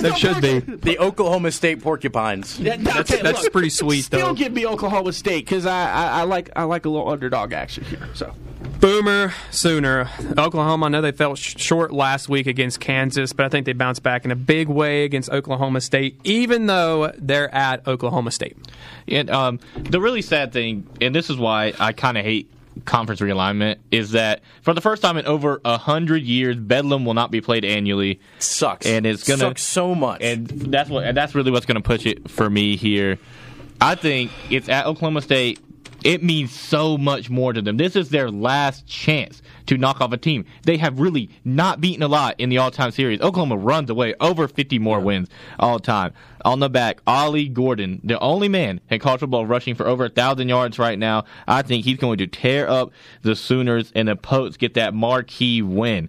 That 0.01 0.17
should 0.19 0.41
be. 0.43 0.59
The 0.61 0.99
Oklahoma 0.99 1.51
State 1.53 1.83
Porcupines. 1.83 2.59
That's- 2.59 3.21
that's 3.23 3.49
pretty 3.49 3.71
sweet, 3.71 4.03
Still 4.03 4.29
though. 4.29 4.35
give 4.35 4.53
me 4.53 4.67
Oklahoma 4.67 5.12
State 5.12 5.45
because 5.45 5.67
I, 5.67 5.91
I 5.91 6.21
I 6.21 6.23
like 6.25 6.51
I 6.57 6.65
like 6.65 6.85
a 6.87 6.89
little 6.89 7.09
underdog 7.11 7.53
action 7.53 7.85
here. 7.85 8.09
So 8.15 8.35
Boomer 8.81 9.33
Sooner. 9.51 10.09
Oklahoma, 10.39 10.87
I 10.87 10.89
know 10.89 11.01
they 11.03 11.12
fell 11.12 11.35
sh- 11.35 11.57
short 11.59 11.93
last 11.93 12.29
week 12.29 12.47
against 12.47 12.81
Kansas, 12.81 13.33
but 13.33 13.45
I 13.47 13.49
think 13.49 13.67
they 13.67 13.73
bounced 13.75 14.03
back 14.03 14.25
in 14.25 14.31
a 14.31 14.37
big 14.37 14.69
way 14.69 15.05
against 15.05 15.31
Oklahoma 15.31 15.81
State, 15.81 16.19
even 16.25 16.67
though 16.67 17.12
they're 17.19 17.53
at 17.55 17.87
Oklahoma 17.87 18.31
State. 18.31 18.57
And 19.09 19.29
um, 19.31 19.61
the 19.77 20.01
really 20.01 20.23
sad 20.23 20.53
thing, 20.53 20.80
and 21.01 21.15
this 21.15 21.31
is 21.31 21.36
why 21.36 21.73
I 21.78 21.93
kind 21.93 22.19
of 22.19 22.24
hate 22.24 22.51
conference 22.85 23.20
realignment, 23.20 23.77
is 23.90 24.12
that 24.12 24.43
for 24.62 24.73
the 24.74 24.81
first 24.81 25.02
time 25.02 25.16
in 25.16 25.27
over 25.27 25.61
a 25.65 25.77
hundred 25.77 26.23
years, 26.23 26.57
Bedlam 26.57 27.05
will 27.05 27.15
not 27.15 27.31
be 27.31 27.40
played 27.40 27.65
annually. 27.65 28.20
Sucks. 28.39 28.86
and 28.86 29.07
it's 29.07 29.24
gonna 29.27 29.39
suck 29.39 29.59
so 29.59 29.94
much. 29.94 30.23
and 30.23 30.47
that's 30.48 30.89
what 30.89 31.05
and 31.05 31.16
that's 31.16 31.35
really 31.35 31.51
what's 31.51 31.66
going 31.66 31.77
to 31.77 31.86
push 31.86 32.07
it 32.07 32.31
for 32.31 32.48
me 32.48 32.77
here. 32.77 33.19
I 33.81 33.94
think 33.94 34.31
it's 34.51 34.69
at 34.69 34.86
Oklahoma 34.86 35.23
State. 35.23 35.59
It 36.05 36.23
means 36.23 36.53
so 36.53 36.97
much 36.97 37.29
more 37.29 37.53
to 37.53 37.61
them. 37.61 37.77
This 37.77 37.95
is 37.95 38.09
their 38.09 38.31
last 38.31 38.87
chance 38.87 39.43
to 39.67 39.77
knock 39.77 40.01
off 40.01 40.13
a 40.13 40.17
team. 40.17 40.47
They 40.65 40.79
have 40.79 40.99
really 40.99 41.31
not 41.45 41.81
beaten 41.81 42.03
a 42.03 42.09
lot 42.09 42.37
in 42.39 42.49
the 42.49 42.59
all-time 42.59 42.91
series. 42.91 43.21
Oklahoma 43.21 43.57
runs 43.57 43.91
away 43.91 44.15
over 44.21 44.49
50 44.49 44.79
more 44.79 45.01
wins 45.01 45.29
all 45.59 45.79
time. 45.79 46.13
On 46.45 46.59
the 46.61 46.71
back, 46.71 47.03
Ollie 47.07 47.49
Gordon, 47.49 48.01
the 48.03 48.19
only 48.21 48.49
man 48.49 48.81
in 48.89 48.99
college 48.99 49.21
football 49.21 49.45
rushing 49.45 49.75
for 49.75 49.87
over 49.87 50.07
a 50.07 50.09
thousand 50.09 50.49
yards 50.49 50.79
right 50.79 50.99
now. 50.99 51.25
I 51.47 51.63
think 51.63 51.85
he's 51.85 51.99
going 51.99 52.19
to 52.19 52.27
tear 52.27 52.69
up 52.69 52.93
the 53.23 53.37
Sooners 53.37 53.93
and 53.95 54.09
the 54.09 54.17
Pokes 54.17 54.57
get 54.57 54.75
that 54.75 54.95
marquee 54.95 55.61
win. 55.61 56.09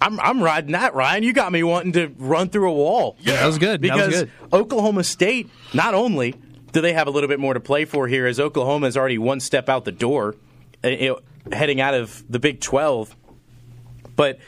I'm 0.00 0.20
I'm 0.20 0.42
riding 0.42 0.72
that, 0.72 0.94
Ryan. 0.94 1.22
You 1.22 1.32
got 1.32 1.52
me 1.52 1.62
wanting 1.62 1.92
to 1.92 2.08
run 2.18 2.50
through 2.50 2.68
a 2.70 2.74
wall. 2.74 3.16
Yeah, 3.20 3.36
that 3.36 3.46
was 3.46 3.56
good. 3.56 3.80
That 3.80 3.96
was 3.96 4.06
Because 4.06 4.22
good. 4.24 4.30
Oklahoma 4.52 5.04
State, 5.04 5.48
not 5.72 5.94
only 5.94 6.34
do 6.76 6.82
they 6.82 6.92
have 6.92 7.06
a 7.06 7.10
little 7.10 7.26
bit 7.26 7.40
more 7.40 7.54
to 7.54 7.60
play 7.60 7.86
for 7.86 8.06
here, 8.06 8.26
as 8.26 8.38
Oklahoma 8.38 8.86
is 8.86 8.98
already 8.98 9.16
one 9.16 9.40
step 9.40 9.70
out 9.70 9.86
the 9.86 9.92
door, 9.92 10.36
you 10.84 11.08
know, 11.08 11.20
heading 11.50 11.80
out 11.80 11.94
of 11.94 12.22
the 12.28 12.38
Big 12.38 12.60
12, 12.60 13.16
but 14.14 14.38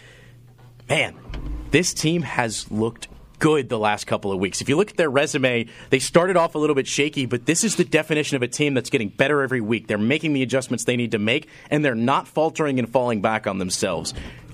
man, 0.91 1.17
this 1.71 1.95
team 1.95 2.21
has 2.21 2.71
looked 2.71 3.09
good 3.39 3.71
the 3.71 3.79
last 3.79 4.07
couple 4.07 4.31
of 4.31 4.39
weeks. 4.39 4.61
If 4.61 4.69
you 4.69 4.77
look 4.77 4.91
at 4.91 4.99
their 4.99 5.09
resume, 5.09 5.69
they 5.89 5.99
started 5.99 6.37
off 6.37 6.55
a 6.55 6.59
little 6.59 6.77
bit 6.77 6.87
shaky, 6.87 7.25
but 7.25 7.47
this 7.47 7.65
is 7.65 7.77
the 7.77 7.85
definition 7.85 8.37
of 8.37 8.43
a 8.43 8.49
team 8.49 8.75
that's 8.75 8.91
getting 8.91 9.09
better 9.09 9.41
every 9.41 9.63
week. 9.63 9.87
They're 9.87 9.97
making 9.97 10.35
the 10.35 10.43
adjustments 10.43 10.85
they 10.85 10.97
need 10.97 11.13
to 11.13 11.19
make, 11.19 11.49
and 11.71 11.83
they're 11.83 11.95
not 11.95 12.29
faltering 12.29 12.79
and 12.79 12.91
falling 12.91 13.23
back 13.23 13.47
on 13.47 13.57
themselves. 13.57 14.13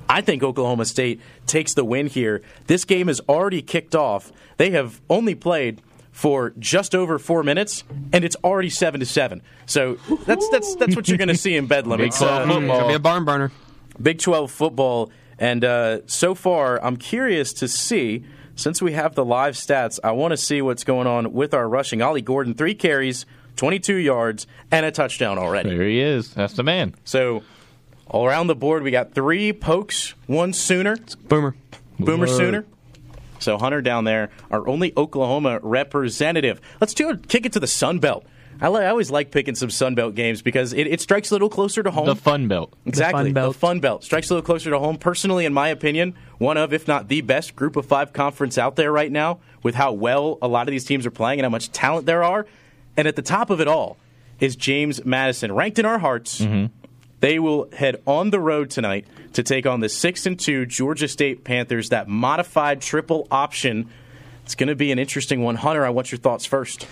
I 0.08 0.20
think 0.20 0.44
Oklahoma 0.44 0.84
State 0.84 1.20
takes 1.48 1.74
the 1.74 1.84
win 1.84 2.06
here. 2.06 2.40
This 2.68 2.84
game 2.84 3.08
has 3.08 3.20
already 3.28 3.62
kicked 3.62 3.96
off. 3.96 4.30
They 4.58 4.70
have 4.70 5.00
only 5.10 5.34
played 5.34 5.82
for 6.14 6.54
just 6.60 6.94
over 6.94 7.18
four 7.18 7.42
minutes, 7.42 7.82
and 8.12 8.24
it's 8.24 8.36
already 8.44 8.70
seven 8.70 9.00
to 9.00 9.04
seven. 9.04 9.42
So 9.66 9.96
that's 10.26 10.48
that's 10.48 10.76
that's 10.76 10.94
what 10.94 11.08
you're 11.08 11.18
going 11.18 11.26
to 11.26 11.36
see 11.36 11.56
in 11.56 11.66
Bedlam. 11.66 11.98
Big 11.98 12.06
It's, 12.06 12.18
12 12.18 12.48
football. 12.48 12.78
Gonna 12.78 12.88
be 12.88 12.94
a 12.94 12.98
barn 13.00 13.24
burner. 13.24 13.50
Big 14.00 14.20
12 14.20 14.48
football. 14.48 15.10
And 15.40 15.64
uh, 15.64 16.06
so 16.06 16.36
far, 16.36 16.82
I'm 16.84 16.96
curious 16.96 17.52
to 17.54 17.66
see, 17.66 18.24
since 18.54 18.80
we 18.80 18.92
have 18.92 19.16
the 19.16 19.24
live 19.24 19.54
stats, 19.54 19.98
I 20.04 20.12
want 20.12 20.30
to 20.30 20.36
see 20.36 20.62
what's 20.62 20.84
going 20.84 21.08
on 21.08 21.32
with 21.32 21.52
our 21.52 21.68
rushing. 21.68 22.00
Ollie 22.00 22.22
Gordon, 22.22 22.54
three 22.54 22.76
carries, 22.76 23.26
22 23.56 23.96
yards, 23.96 24.46
and 24.70 24.86
a 24.86 24.92
touchdown 24.92 25.36
already. 25.36 25.70
There 25.70 25.82
he 25.88 26.00
is. 26.00 26.32
That's 26.32 26.54
the 26.54 26.62
man. 26.62 26.94
So 27.04 27.42
all 28.06 28.24
around 28.24 28.46
the 28.46 28.54
board, 28.54 28.84
we 28.84 28.92
got 28.92 29.14
three 29.14 29.52
pokes, 29.52 30.14
one 30.28 30.52
sooner. 30.52 30.96
Boomer. 31.26 31.56
Boomer 31.98 32.26
Word. 32.28 32.36
Sooner. 32.36 32.64
So 33.44 33.58
Hunter 33.58 33.80
down 33.82 34.04
there, 34.04 34.30
our 34.50 34.66
only 34.66 34.92
Oklahoma 34.96 35.60
representative. 35.62 36.60
Let's 36.80 36.94
do 36.94 37.10
it, 37.10 37.28
kick 37.28 37.46
it 37.46 37.52
to 37.52 37.60
the 37.60 37.66
Sun 37.66 38.00
Belt. 38.00 38.24
I, 38.60 38.68
li- 38.68 38.84
I 38.84 38.88
always 38.88 39.10
like 39.10 39.30
picking 39.30 39.54
some 39.56 39.68
Sun 39.68 39.96
Belt 39.96 40.14
games 40.14 40.40
because 40.40 40.72
it, 40.72 40.86
it 40.86 41.00
strikes 41.00 41.30
a 41.30 41.34
little 41.34 41.48
closer 41.48 41.82
to 41.82 41.90
home. 41.90 42.06
The 42.06 42.16
Fun 42.16 42.46
Belt. 42.48 42.72
Exactly. 42.86 43.24
Fun 43.24 43.32
Belt. 43.32 43.52
The 43.52 43.58
Fun 43.58 43.80
Belt. 43.80 44.04
Strikes 44.04 44.30
a 44.30 44.34
little 44.34 44.46
closer 44.46 44.70
to 44.70 44.78
home. 44.78 44.96
Personally, 44.96 45.44
in 45.44 45.52
my 45.52 45.68
opinion, 45.68 46.14
one 46.38 46.56
of, 46.56 46.72
if 46.72 46.86
not 46.86 47.08
the 47.08 47.20
best 47.20 47.56
group 47.56 47.76
of 47.76 47.84
five 47.86 48.12
conference 48.12 48.56
out 48.56 48.76
there 48.76 48.92
right 48.92 49.10
now 49.10 49.40
with 49.62 49.74
how 49.74 49.92
well 49.92 50.38
a 50.40 50.48
lot 50.48 50.68
of 50.68 50.72
these 50.72 50.84
teams 50.84 51.04
are 51.04 51.10
playing 51.10 51.40
and 51.40 51.44
how 51.44 51.50
much 51.50 51.72
talent 51.72 52.06
there 52.06 52.22
are. 52.22 52.46
And 52.96 53.08
at 53.08 53.16
the 53.16 53.22
top 53.22 53.50
of 53.50 53.60
it 53.60 53.66
all 53.68 53.96
is 54.38 54.54
James 54.56 55.04
Madison, 55.04 55.52
ranked 55.52 55.78
in 55.78 55.84
our 55.84 55.98
hearts. 55.98 56.40
Mm-hmm. 56.40 56.66
They 57.24 57.38
will 57.38 57.70
head 57.72 58.02
on 58.06 58.28
the 58.28 58.38
road 58.38 58.68
tonight 58.68 59.06
to 59.32 59.42
take 59.42 59.64
on 59.64 59.80
the 59.80 59.88
6 59.88 60.26
and 60.26 60.38
2 60.38 60.66
Georgia 60.66 61.08
State 61.08 61.42
Panthers, 61.42 61.88
that 61.88 62.06
modified 62.06 62.82
triple 62.82 63.26
option. 63.30 63.88
It's 64.44 64.54
going 64.54 64.68
to 64.68 64.74
be 64.74 64.92
an 64.92 64.98
interesting 64.98 65.42
one. 65.42 65.56
Hunter, 65.56 65.86
I 65.86 65.88
want 65.88 66.12
your 66.12 66.18
thoughts 66.18 66.44
first. 66.44 66.86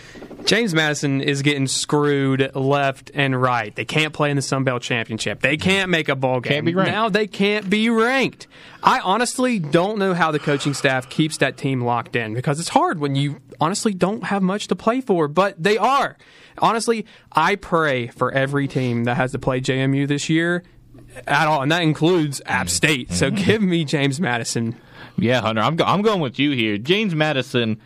James 0.47 0.75
Madison 0.75 1.21
is 1.21 1.43
getting 1.43 1.67
screwed 1.67 2.55
left 2.57 3.11
and 3.15 3.41
right. 3.41 3.75
They 3.75 3.85
can't 3.85 4.15
play 4.15 4.31
in 4.31 4.37
the 4.37 4.43
Sun 4.43 4.65
Belt 4.65 4.83
Championship. 4.83 5.43
They 5.43 5.59
can't 5.59 5.91
make 5.91 6.09
a 6.09 6.17
bowl 6.17 6.41
game. 6.41 6.53
Can't 6.53 6.67
be 6.67 6.75
ranked. 6.75 6.91
Now 6.91 7.11
they 7.11 7.27
can't 7.27 7.69
be 7.69 7.91
ranked. 7.91 8.47
I 8.83 9.01
honestly 9.01 9.59
don't 9.59 9.99
know 9.99 10.15
how 10.15 10.31
the 10.31 10.39
coaching 10.39 10.73
staff 10.73 11.11
keeps 11.11 11.37
that 11.39 11.59
team 11.59 11.83
locked 11.83 12.17
in 12.17 12.33
because 12.33 12.59
it's 12.59 12.71
hard 12.71 12.99
when 12.99 13.17
you 13.17 13.41
honestly 13.61 13.93
don't 13.93 14.25
have 14.25 14.43
much 14.43 14.69
to 14.69 14.77
play 14.77 15.03
for, 15.03 15.29
but 15.29 15.63
they 15.63 15.77
are. 15.77 16.17
Honestly, 16.59 17.05
I 17.33 17.57
pray 17.57 18.07
for 18.09 18.33
every 18.33 18.67
team 18.67 19.05
that 19.05 19.17
has 19.17 19.33
to 19.33 19.39
play 19.39 19.61
JMU 19.61 20.09
this 20.09 20.31
year 20.31 20.65
at 21.27 21.47
all, 21.47 21.63
and 21.63 21.71
that 21.71 21.83
includes 21.83 22.41
App 22.47 22.67
mm-hmm. 22.67 22.69
State. 22.69 23.13
So 23.13 23.31
mm-hmm. 23.31 23.45
give 23.45 23.63
me 23.63 23.85
James 23.85 24.21
Madison. 24.21 24.77
Yeah, 25.19 25.41
Hunter, 25.41 25.63
I'm, 25.63 25.77
go- 25.77 25.85
I'm 25.85 26.03
going 26.03 26.21
with 26.21 26.39
you 26.39 26.51
here. 26.53 26.79
James 26.79 27.15
Madison, 27.15 27.81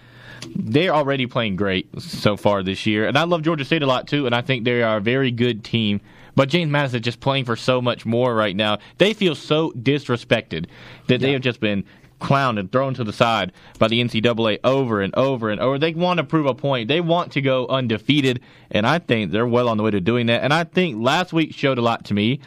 they're 0.54 0.94
already 0.94 1.26
playing 1.26 1.56
great 1.56 1.88
so 2.00 2.36
far 2.36 2.62
this 2.62 2.86
year. 2.86 3.06
And 3.06 3.16
I 3.18 3.24
love 3.24 3.42
Georgia 3.42 3.64
State 3.64 3.82
a 3.82 3.86
lot, 3.86 4.06
too, 4.08 4.26
and 4.26 4.34
I 4.34 4.42
think 4.42 4.64
they 4.64 4.82
are 4.82 4.98
a 4.98 5.00
very 5.00 5.30
good 5.30 5.64
team. 5.64 6.00
But 6.34 6.50
James 6.50 6.70
Madison 6.70 7.00
is 7.00 7.04
just 7.04 7.20
playing 7.20 7.46
for 7.46 7.56
so 7.56 7.80
much 7.80 8.04
more 8.04 8.34
right 8.34 8.54
now. 8.54 8.78
They 8.98 9.14
feel 9.14 9.34
so 9.34 9.70
disrespected 9.72 10.66
that 11.06 11.20
they 11.20 11.32
have 11.32 11.40
just 11.40 11.60
been 11.60 11.84
clowned 12.20 12.58
and 12.58 12.70
thrown 12.70 12.94
to 12.94 13.04
the 13.04 13.12
side 13.12 13.52
by 13.78 13.88
the 13.88 14.02
NCAA 14.02 14.58
over 14.64 15.00
and 15.00 15.14
over 15.16 15.50
and 15.50 15.60
over. 15.60 15.78
They 15.78 15.92
want 15.92 16.18
to 16.18 16.24
prove 16.24 16.46
a 16.46 16.54
point. 16.54 16.88
They 16.88 17.00
want 17.00 17.32
to 17.32 17.40
go 17.40 17.66
undefeated, 17.68 18.40
and 18.70 18.86
I 18.86 18.98
think 18.98 19.32
they're 19.32 19.46
well 19.46 19.68
on 19.68 19.76
the 19.76 19.82
way 19.82 19.90
to 19.90 20.00
doing 20.00 20.26
that. 20.26 20.42
And 20.42 20.52
I 20.52 20.64
think 20.64 21.02
last 21.02 21.32
week 21.32 21.54
showed 21.54 21.78
a 21.78 21.82
lot 21.82 22.04
to 22.06 22.14
me. 22.14 22.40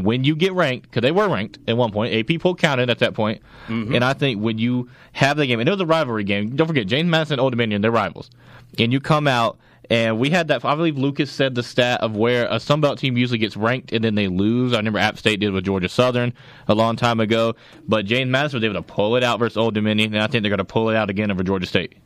When 0.00 0.24
you 0.24 0.36
get 0.36 0.52
ranked, 0.52 0.90
because 0.90 1.02
they 1.02 1.12
were 1.12 1.28
ranked 1.28 1.58
at 1.68 1.76
one 1.76 1.92
point, 1.92 2.14
AP 2.14 2.40
poll 2.40 2.54
counted 2.54 2.90
at 2.90 2.98
that 3.00 3.14
point, 3.14 3.42
mm-hmm. 3.66 3.94
and 3.94 4.04
I 4.04 4.12
think 4.12 4.40
when 4.40 4.58
you 4.58 4.88
have 5.12 5.36
the 5.36 5.46
game, 5.46 5.60
and 5.60 5.68
it 5.68 5.72
was 5.72 5.80
a 5.80 5.86
rivalry 5.86 6.24
game. 6.24 6.56
Don't 6.56 6.66
forget, 6.66 6.86
James 6.86 7.08
Madison 7.08 7.40
Old 7.40 7.52
Dominion, 7.52 7.82
they're 7.82 7.90
rivals, 7.90 8.30
and 8.78 8.92
you 8.92 9.00
come 9.00 9.26
out 9.26 9.58
and 9.90 10.18
we 10.18 10.30
had 10.30 10.48
that. 10.48 10.64
I 10.64 10.74
believe 10.74 10.96
Lucas 10.96 11.30
said 11.30 11.54
the 11.54 11.62
stat 11.62 12.00
of 12.00 12.16
where 12.16 12.46
a 12.50 12.60
Sun 12.60 12.80
Belt 12.80 12.98
team 12.98 13.18
usually 13.18 13.38
gets 13.38 13.56
ranked 13.56 13.92
and 13.92 14.02
then 14.02 14.14
they 14.14 14.28
lose. 14.28 14.72
I 14.72 14.76
remember 14.76 14.98
App 14.98 15.18
State 15.18 15.40
did 15.40 15.52
with 15.52 15.64
Georgia 15.64 15.88
Southern 15.88 16.32
a 16.68 16.74
long 16.74 16.96
time 16.96 17.20
ago. 17.20 17.56
But 17.86 18.06
James 18.06 18.30
Madison 18.30 18.58
was 18.58 18.64
able 18.64 18.76
to 18.76 18.82
pull 18.82 19.16
it 19.16 19.24
out 19.24 19.38
versus 19.38 19.56
Old 19.56 19.74
Dominion, 19.74 20.14
and 20.14 20.22
I 20.22 20.28
think 20.28 20.42
they're 20.42 20.50
going 20.50 20.58
to 20.58 20.64
pull 20.64 20.88
it 20.88 20.96
out 20.96 21.10
again 21.10 21.30
over 21.30 21.42
Georgia 21.42 21.66
State. 21.66 21.96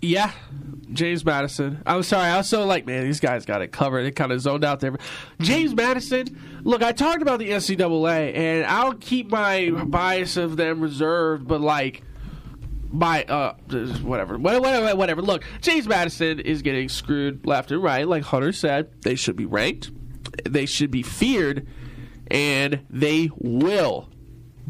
Yeah, 0.00 0.30
James 0.92 1.24
Madison. 1.24 1.82
I'm 1.84 2.04
sorry. 2.04 2.28
I 2.28 2.36
was 2.36 2.48
so 2.48 2.64
like, 2.64 2.86
man, 2.86 3.04
these 3.04 3.18
guys 3.18 3.44
got 3.44 3.62
it 3.62 3.72
covered. 3.72 4.06
It 4.06 4.12
kind 4.14 4.30
of 4.30 4.40
zoned 4.40 4.64
out 4.64 4.78
there. 4.80 4.96
James 5.40 5.74
Madison. 5.74 6.38
Look, 6.62 6.82
I 6.82 6.92
talked 6.92 7.20
about 7.20 7.40
the 7.40 7.50
NCAA, 7.50 8.36
and 8.36 8.64
I'll 8.66 8.94
keep 8.94 9.30
my 9.30 9.70
bias 9.70 10.36
of 10.36 10.56
them 10.56 10.80
reserved. 10.80 11.48
But 11.48 11.60
like, 11.60 12.02
my 12.92 13.24
uh, 13.24 13.54
whatever, 14.02 14.38
whatever, 14.38 14.96
whatever. 14.96 15.22
Look, 15.22 15.44
James 15.60 15.88
Madison 15.88 16.40
is 16.40 16.62
getting 16.62 16.88
screwed 16.88 17.44
left 17.44 17.72
and 17.72 17.82
right. 17.82 18.06
Like 18.06 18.22
Hunter 18.22 18.52
said, 18.52 19.02
they 19.02 19.16
should 19.16 19.36
be 19.36 19.46
ranked. 19.46 19.90
They 20.48 20.66
should 20.66 20.92
be 20.92 21.02
feared, 21.02 21.66
and 22.30 22.84
they 22.88 23.30
will 23.36 24.08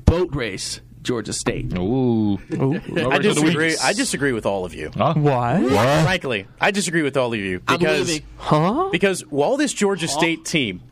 boat 0.06 0.34
race 0.34 0.80
Georgia 1.02 1.32
State. 1.32 1.72
Ooh, 1.78 2.38
I 2.52 3.18
disagree. 3.18 3.76
I 3.82 3.92
disagree 3.92 4.32
with 4.32 4.46
all 4.46 4.64
of 4.64 4.74
you. 4.74 4.90
What? 4.90 6.02
Frankly, 6.04 6.46
I 6.60 6.70
disagree 6.70 7.02
with 7.02 7.16
all 7.16 7.32
of 7.32 7.38
you 7.38 7.60
I'm 7.66 7.78
because. 7.78 8.20
Huh? 8.36 8.88
because 8.90 9.20
while 9.22 9.56
this 9.56 9.72
Georgia 9.72 10.08
State 10.08 10.44
team 10.44 10.82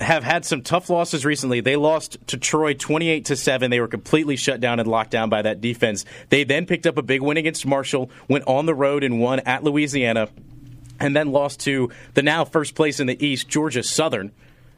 have 0.00 0.24
had 0.24 0.44
some 0.44 0.62
tough 0.62 0.90
losses 0.90 1.24
recently, 1.24 1.60
they 1.60 1.76
lost 1.76 2.18
to 2.28 2.36
Troy 2.36 2.74
28 2.74 3.26
to 3.26 3.36
7. 3.36 3.70
They 3.70 3.80
were 3.80 3.88
completely 3.88 4.36
shut 4.36 4.60
down 4.60 4.80
and 4.80 4.88
locked 4.88 5.10
down 5.10 5.28
by 5.30 5.42
that 5.42 5.60
defense. 5.60 6.04
They 6.28 6.44
then 6.44 6.66
picked 6.66 6.86
up 6.86 6.98
a 6.98 7.02
big 7.02 7.22
win 7.22 7.36
against 7.36 7.64
Marshall, 7.66 8.10
went 8.28 8.44
on 8.46 8.66
the 8.66 8.74
road 8.74 9.04
and 9.04 9.20
won 9.20 9.40
at 9.40 9.62
Louisiana, 9.64 10.28
and 11.00 11.14
then 11.14 11.32
lost 11.32 11.60
to 11.60 11.90
the 12.14 12.22
now 12.22 12.44
first 12.44 12.74
place 12.74 13.00
in 13.00 13.06
the 13.06 13.24
East, 13.24 13.48
Georgia 13.48 13.82
Southern. 13.82 14.32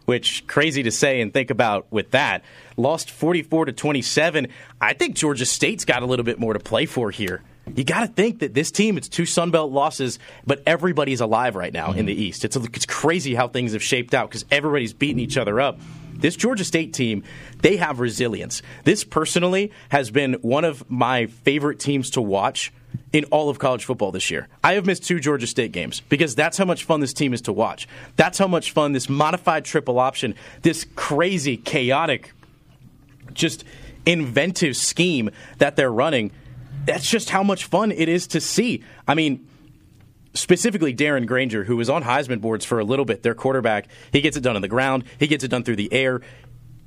Which 0.07 0.47
crazy 0.47 0.83
to 0.85 0.91
say 0.91 1.21
and 1.21 1.33
think 1.33 1.51
about 1.51 1.87
with 1.91 2.13
that. 2.13 2.45
Lost 2.77 3.11
44 3.11 3.67
to 3.67 3.73
27. 3.73 4.49
I 4.81 4.95
think 4.95 5.17
Georgia 5.17 5.45
State's 5.45 5.85
got 5.85 6.03
a 6.03 6.07
little 6.07 6.25
bit 6.25 6.39
more 6.39 6.53
to 6.53 6.61
play 6.61 6.87
for 6.87 7.11
here. 7.11 7.43
You 7.75 7.83
got 7.83 8.01
to 8.01 8.07
think 8.07 8.39
that 8.39 8.55
this 8.55 8.71
team, 8.71 8.97
it's 8.97 9.09
two 9.09 9.27
Sun 9.27 9.51
Belt 9.51 9.73
losses, 9.73 10.21
but 10.47 10.63
everybody's 10.67 11.21
alive 11.21 11.57
right 11.57 11.73
now 11.73 11.93
in 11.93 12.07
the 12.07 12.13
mm-hmm. 12.13 12.23
East. 12.23 12.45
It's, 12.45 12.57
it's 12.57 12.87
crazy 12.87 13.35
how 13.35 13.49
things 13.49 13.73
have 13.73 13.83
shaped 13.83 14.15
out 14.15 14.31
because 14.31 14.45
everybody's 14.51 14.93
beating 14.93 15.19
each 15.19 15.37
other 15.37 15.61
up. 15.61 15.81
This 16.15 16.37
Georgia 16.37 16.65
State 16.65 16.95
team, 16.95 17.25
they 17.61 17.77
have 17.77 18.01
resilience. 18.01 18.63
This 18.85 19.05
personally 19.05 19.73
has 19.89 20.11
been 20.11 20.35
one 20.35 20.65
of 20.65 20.89
my 20.89 21.27
favorite 21.27 21.79
teams 21.79 22.11
to 22.11 22.23
watch 22.23 22.73
in 23.13 23.25
all 23.25 23.49
of 23.49 23.59
college 23.59 23.85
football 23.85 24.13
this 24.13 24.31
year. 24.31 24.49
I 24.63 24.75
have 24.75 24.87
missed 24.87 25.05
two 25.05 25.21
Georgia 25.21 25.47
State 25.47 25.73
games 25.73 26.01
because 26.09 26.35
that's 26.35 26.59
how 26.59 26.65
much 26.65 26.85
fun 26.85 27.01
this 27.01 27.13
team 27.13 27.33
is 27.33 27.43
to 27.43 27.53
watch. 27.53 27.89
That's 28.17 28.39
how 28.39 28.47
much 28.47 28.73
fun 28.73 28.93
this 28.93 29.09
modified 29.09 29.65
triple 29.65 29.99
option, 29.99 30.35
this 30.63 30.87
crazy, 30.97 31.57
chaotic, 31.57 32.33
just 33.33 33.65
inventive 34.05 34.77
scheme 34.77 35.31
that 35.59 35.77
they're 35.77 35.93
running. 35.93 36.31
That's 36.85 37.09
just 37.09 37.31
how 37.31 37.43
much 37.43 37.65
fun 37.65 37.91
it 37.91 38.09
is 38.09 38.29
to 38.29 38.41
see. 38.41 38.85
I 39.09 39.15
mean, 39.15 39.47
specifically 40.35 40.95
Darren 40.95 41.27
Grainger, 41.27 41.65
who 41.65 41.77
was 41.77 41.91
on 41.91 42.03
Heisman 42.03 42.41
boards 42.41 42.65
for 42.65 42.79
a 42.79 42.85
little 42.85 43.05
bit, 43.05 43.23
their 43.23 43.35
quarterback, 43.35 43.89
he 44.13 44.21
gets 44.21 44.37
it 44.37 44.43
done 44.43 44.57
on 44.57 44.63
the 44.63 44.69
ground, 44.69 45.05
he 45.19 45.27
gets 45.27 45.43
it 45.45 45.49
done 45.49 45.65
through 45.65 45.77
the 45.77 45.93
air. 45.93 46.21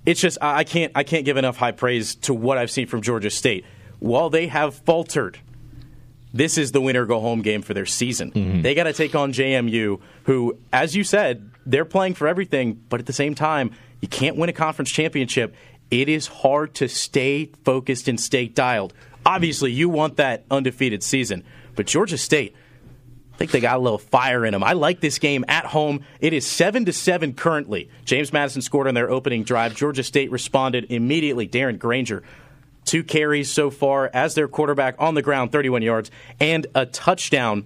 It's 0.05 0.21
just 0.21 0.37
I 0.41 0.63
can't 0.63 0.91
I 0.95 1.03
can't 1.03 1.25
give 1.25 1.37
enough 1.37 1.57
high 1.57 1.73
praise 1.73 2.15
to 2.15 2.33
what 2.33 2.57
I've 2.57 2.71
seen 2.71 2.87
from 2.87 3.01
Georgia 3.01 3.29
State. 3.29 3.65
While 3.99 4.29
they 4.29 4.47
have 4.47 4.73
faltered, 4.73 5.39
this 6.33 6.57
is 6.57 6.71
the 6.71 6.81
winner 6.81 7.05
go 7.05 7.19
home 7.19 7.41
game 7.41 7.61
for 7.61 7.73
their 7.73 7.85
season. 7.85 8.31
Mm-hmm. 8.31 8.61
They 8.61 8.75
got 8.75 8.83
to 8.83 8.93
take 8.93 9.15
on 9.15 9.33
JMU, 9.33 9.99
who, 10.23 10.57
as 10.71 10.95
you 10.95 11.03
said, 11.03 11.49
they're 11.65 11.85
playing 11.85 12.13
for 12.15 12.27
everything, 12.27 12.81
but 12.89 12.99
at 12.99 13.05
the 13.05 13.13
same 13.13 13.35
time, 13.35 13.71
you 14.01 14.07
can't 14.07 14.37
win 14.37 14.49
a 14.49 14.53
conference 14.53 14.91
championship. 14.91 15.55
It 15.91 16.07
is 16.07 16.27
hard 16.27 16.75
to 16.75 16.87
stay 16.87 17.51
focused 17.63 18.07
and 18.07 18.19
stay 18.19 18.47
dialed. 18.47 18.93
Obviously, 19.25 19.71
you 19.71 19.89
want 19.89 20.17
that 20.17 20.45
undefeated 20.49 21.03
season, 21.03 21.43
but 21.75 21.87
Georgia 21.87 22.17
State, 22.17 22.55
I 23.33 23.37
think 23.37 23.51
they 23.51 23.59
got 23.59 23.77
a 23.77 23.79
little 23.79 23.97
fire 23.97 24.45
in 24.45 24.53
them. 24.53 24.63
I 24.63 24.73
like 24.73 24.99
this 24.99 25.17
game 25.17 25.45
at 25.47 25.65
home. 25.65 26.03
It 26.19 26.33
is 26.33 26.45
seven 26.45 26.85
to 26.85 26.93
seven 26.93 27.33
currently. 27.33 27.89
James 28.05 28.31
Madison 28.33 28.61
scored 28.61 28.87
on 28.87 28.93
their 28.93 29.09
opening 29.09 29.43
drive. 29.43 29.75
Georgia 29.75 30.03
State 30.03 30.29
responded 30.31 30.87
immediately. 30.89 31.47
Darren 31.47 31.79
Grainger, 31.79 32.23
two 32.89 33.03
carries 33.03 33.51
so 33.51 33.69
far 33.69 34.09
as 34.13 34.33
their 34.35 34.47
quarterback 34.47 34.95
on 34.97 35.13
the 35.13 35.21
ground, 35.21 35.51
31 35.51 35.81
yards, 35.83 36.09
and 36.39 36.65
a 36.73 36.85
touchdown. 36.85 37.65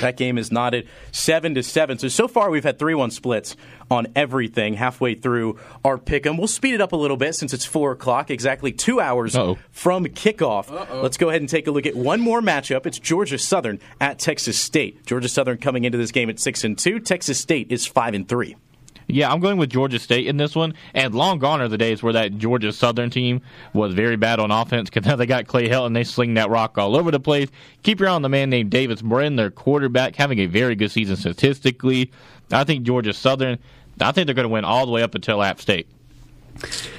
That 0.00 0.16
game 0.16 0.38
is 0.38 0.52
knotted 0.52 0.86
seven 1.10 1.54
to 1.54 1.62
seven. 1.62 1.98
So 1.98 2.06
so 2.06 2.28
far 2.28 2.50
we've 2.50 2.62
had 2.62 2.78
three 2.78 2.94
one 2.94 3.10
splits 3.10 3.56
on 3.90 4.06
everything. 4.14 4.74
Halfway 4.74 5.14
through 5.16 5.58
our 5.84 5.98
pick 5.98 6.24
'em, 6.24 6.36
we'll 6.36 6.46
speed 6.46 6.74
it 6.74 6.80
up 6.80 6.92
a 6.92 6.96
little 6.96 7.16
bit 7.16 7.34
since 7.34 7.52
it's 7.52 7.64
four 7.64 7.90
o'clock, 7.92 8.30
exactly 8.30 8.70
two 8.70 9.00
hours 9.00 9.34
Uh-oh. 9.34 9.58
from 9.72 10.04
kickoff. 10.06 10.70
Let's 11.02 11.16
go 11.16 11.30
ahead 11.30 11.40
and 11.40 11.48
take 11.48 11.66
a 11.66 11.72
look 11.72 11.86
at 11.86 11.96
one 11.96 12.20
more 12.20 12.40
matchup. 12.40 12.86
It's 12.86 12.98
Georgia 13.00 13.38
Southern 13.38 13.80
at 14.00 14.20
Texas 14.20 14.56
State. 14.58 15.04
Georgia 15.04 15.28
Southern 15.28 15.56
coming 15.58 15.84
into 15.84 15.98
this 15.98 16.12
game 16.12 16.30
at 16.30 16.38
six 16.38 16.62
and 16.62 16.78
two. 16.78 17.00
Texas 17.00 17.38
State 17.40 17.66
is 17.72 17.84
five 17.84 18.14
and 18.14 18.28
three. 18.28 18.54
Yeah, 19.12 19.30
I'm 19.30 19.40
going 19.40 19.58
with 19.58 19.70
Georgia 19.70 19.98
State 19.98 20.26
in 20.26 20.36
this 20.36 20.54
one. 20.54 20.74
And 20.94 21.14
long 21.14 21.38
gone 21.38 21.60
are 21.60 21.68
the 21.68 21.78
days 21.78 22.02
where 22.02 22.12
that 22.14 22.38
Georgia 22.38 22.72
Southern 22.72 23.10
team 23.10 23.42
was 23.72 23.94
very 23.94 24.16
bad 24.16 24.40
on 24.40 24.50
offense 24.50 24.90
because 24.90 25.06
now 25.06 25.16
they 25.16 25.26
got 25.26 25.46
Clay 25.46 25.68
Helton. 25.68 25.94
They 25.94 26.04
sling 26.04 26.34
that 26.34 26.50
rock 26.50 26.78
all 26.78 26.96
over 26.96 27.10
the 27.10 27.20
place. 27.20 27.48
Keep 27.82 28.00
your 28.00 28.08
eye 28.08 28.12
on 28.12 28.22
the 28.22 28.28
man 28.28 28.50
named 28.50 28.70
Davis 28.70 29.02
Brin, 29.02 29.36
their 29.36 29.50
quarterback, 29.50 30.16
having 30.16 30.38
a 30.38 30.46
very 30.46 30.74
good 30.74 30.90
season 30.90 31.16
statistically. 31.16 32.10
I 32.50 32.64
think 32.64 32.84
Georgia 32.84 33.12
Southern, 33.12 33.58
I 34.00 34.12
think 34.12 34.26
they're 34.26 34.34
going 34.34 34.48
to 34.48 34.52
win 34.52 34.64
all 34.64 34.86
the 34.86 34.92
way 34.92 35.02
up 35.02 35.14
until 35.14 35.42
App 35.42 35.60
State. 35.60 35.86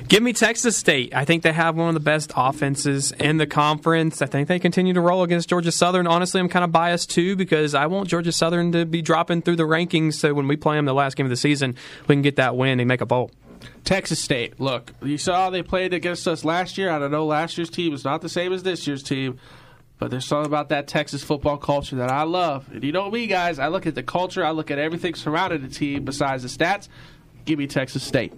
Give 0.07 0.21
me 0.21 0.33
Texas 0.33 0.75
State. 0.75 1.15
I 1.15 1.25
think 1.25 1.43
they 1.43 1.53
have 1.53 1.75
one 1.75 1.87
of 1.87 1.93
the 1.93 1.99
best 1.99 2.31
offenses 2.35 3.11
in 3.13 3.37
the 3.37 3.47
conference. 3.47 4.21
I 4.21 4.25
think 4.25 4.47
they 4.47 4.59
continue 4.59 4.93
to 4.93 5.01
roll 5.01 5.23
against 5.23 5.49
Georgia 5.49 5.71
Southern. 5.71 6.07
Honestly, 6.07 6.39
I'm 6.39 6.49
kind 6.49 6.65
of 6.65 6.71
biased 6.71 7.09
too 7.09 7.35
because 7.35 7.73
I 7.73 7.87
want 7.87 8.09
Georgia 8.09 8.31
Southern 8.31 8.71
to 8.73 8.85
be 8.85 9.01
dropping 9.01 9.41
through 9.41 9.55
the 9.55 9.63
rankings 9.63 10.15
so 10.15 10.33
when 10.33 10.47
we 10.47 10.55
play 10.55 10.75
them 10.75 10.85
the 10.85 10.93
last 10.93 11.15
game 11.15 11.25
of 11.25 11.29
the 11.29 11.37
season, 11.37 11.75
we 12.07 12.15
can 12.15 12.21
get 12.21 12.35
that 12.35 12.55
win 12.55 12.79
and 12.79 12.87
make 12.87 13.01
a 13.01 13.05
bowl. 13.05 13.31
Texas 13.83 14.19
State. 14.19 14.59
Look, 14.59 14.93
you 15.01 15.17
saw 15.17 15.49
they 15.49 15.63
played 15.63 15.93
against 15.93 16.27
us 16.27 16.43
last 16.43 16.77
year. 16.77 16.89
I 16.89 16.99
don't 16.99 17.11
know 17.11 17.25
last 17.25 17.57
year's 17.57 17.69
team 17.69 17.93
is 17.93 18.03
not 18.03 18.21
the 18.21 18.29
same 18.29 18.53
as 18.53 18.63
this 18.63 18.85
year's 18.87 19.03
team, 19.03 19.39
but 19.99 20.11
there's 20.11 20.25
something 20.25 20.45
about 20.45 20.69
that 20.69 20.87
Texas 20.87 21.23
football 21.23 21.57
culture 21.57 21.95
that 21.97 22.11
I 22.11 22.23
love. 22.23 22.69
And 22.71 22.83
you 22.83 22.91
know 22.91 23.09
me, 23.09 23.27
guys. 23.27 23.59
I 23.59 23.67
look 23.67 23.85
at 23.85 23.95
the 23.95 24.03
culture. 24.03 24.43
I 24.43 24.51
look 24.51 24.71
at 24.71 24.79
everything 24.79 25.15
surrounding 25.15 25.61
the 25.61 25.69
team 25.69 26.03
besides 26.05 26.43
the 26.43 26.49
stats. 26.49 26.87
Give 27.45 27.59
me 27.59 27.67
Texas 27.67 28.03
State. 28.03 28.33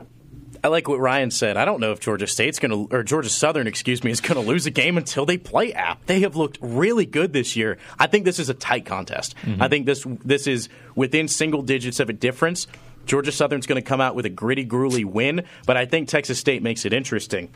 I 0.65 0.67
like 0.67 0.87
what 0.87 0.99
Ryan 0.99 1.29
said. 1.29 1.57
I 1.57 1.65
don't 1.65 1.79
know 1.79 1.91
if 1.91 1.99
Georgia 1.99 2.25
State's 2.25 2.57
going 2.57 2.71
to, 2.71 2.95
or 2.95 3.03
Georgia 3.03 3.29
Southern, 3.29 3.67
excuse 3.67 4.03
me, 4.03 4.09
is 4.09 4.19
going 4.19 4.33
to 4.33 4.49
lose 4.49 4.65
a 4.65 4.71
game 4.71 4.97
until 4.97 5.23
they 5.23 5.37
play 5.37 5.73
App. 5.73 6.03
They 6.07 6.21
have 6.21 6.35
looked 6.35 6.57
really 6.59 7.05
good 7.05 7.33
this 7.33 7.55
year. 7.55 7.77
I 7.99 8.07
think 8.07 8.25
this 8.25 8.39
is 8.39 8.49
a 8.49 8.55
tight 8.55 8.83
contest. 8.83 9.35
Mm-hmm. 9.43 9.61
I 9.61 9.67
think 9.67 9.85
this 9.85 10.07
this 10.23 10.47
is 10.47 10.67
within 10.95 11.27
single 11.27 11.61
digits 11.61 11.99
of 11.99 12.09
a 12.09 12.13
difference. 12.13 12.65
Georgia 13.05 13.31
Southern's 13.31 13.67
going 13.67 13.79
to 13.79 13.87
come 13.87 14.01
out 14.01 14.15
with 14.15 14.25
a 14.25 14.29
gritty, 14.29 14.63
gruely 14.63 15.05
win, 15.05 15.43
but 15.67 15.77
I 15.77 15.85
think 15.85 16.09
Texas 16.09 16.39
State 16.39 16.63
makes 16.63 16.83
it 16.83 16.93
interesting. 16.93 17.51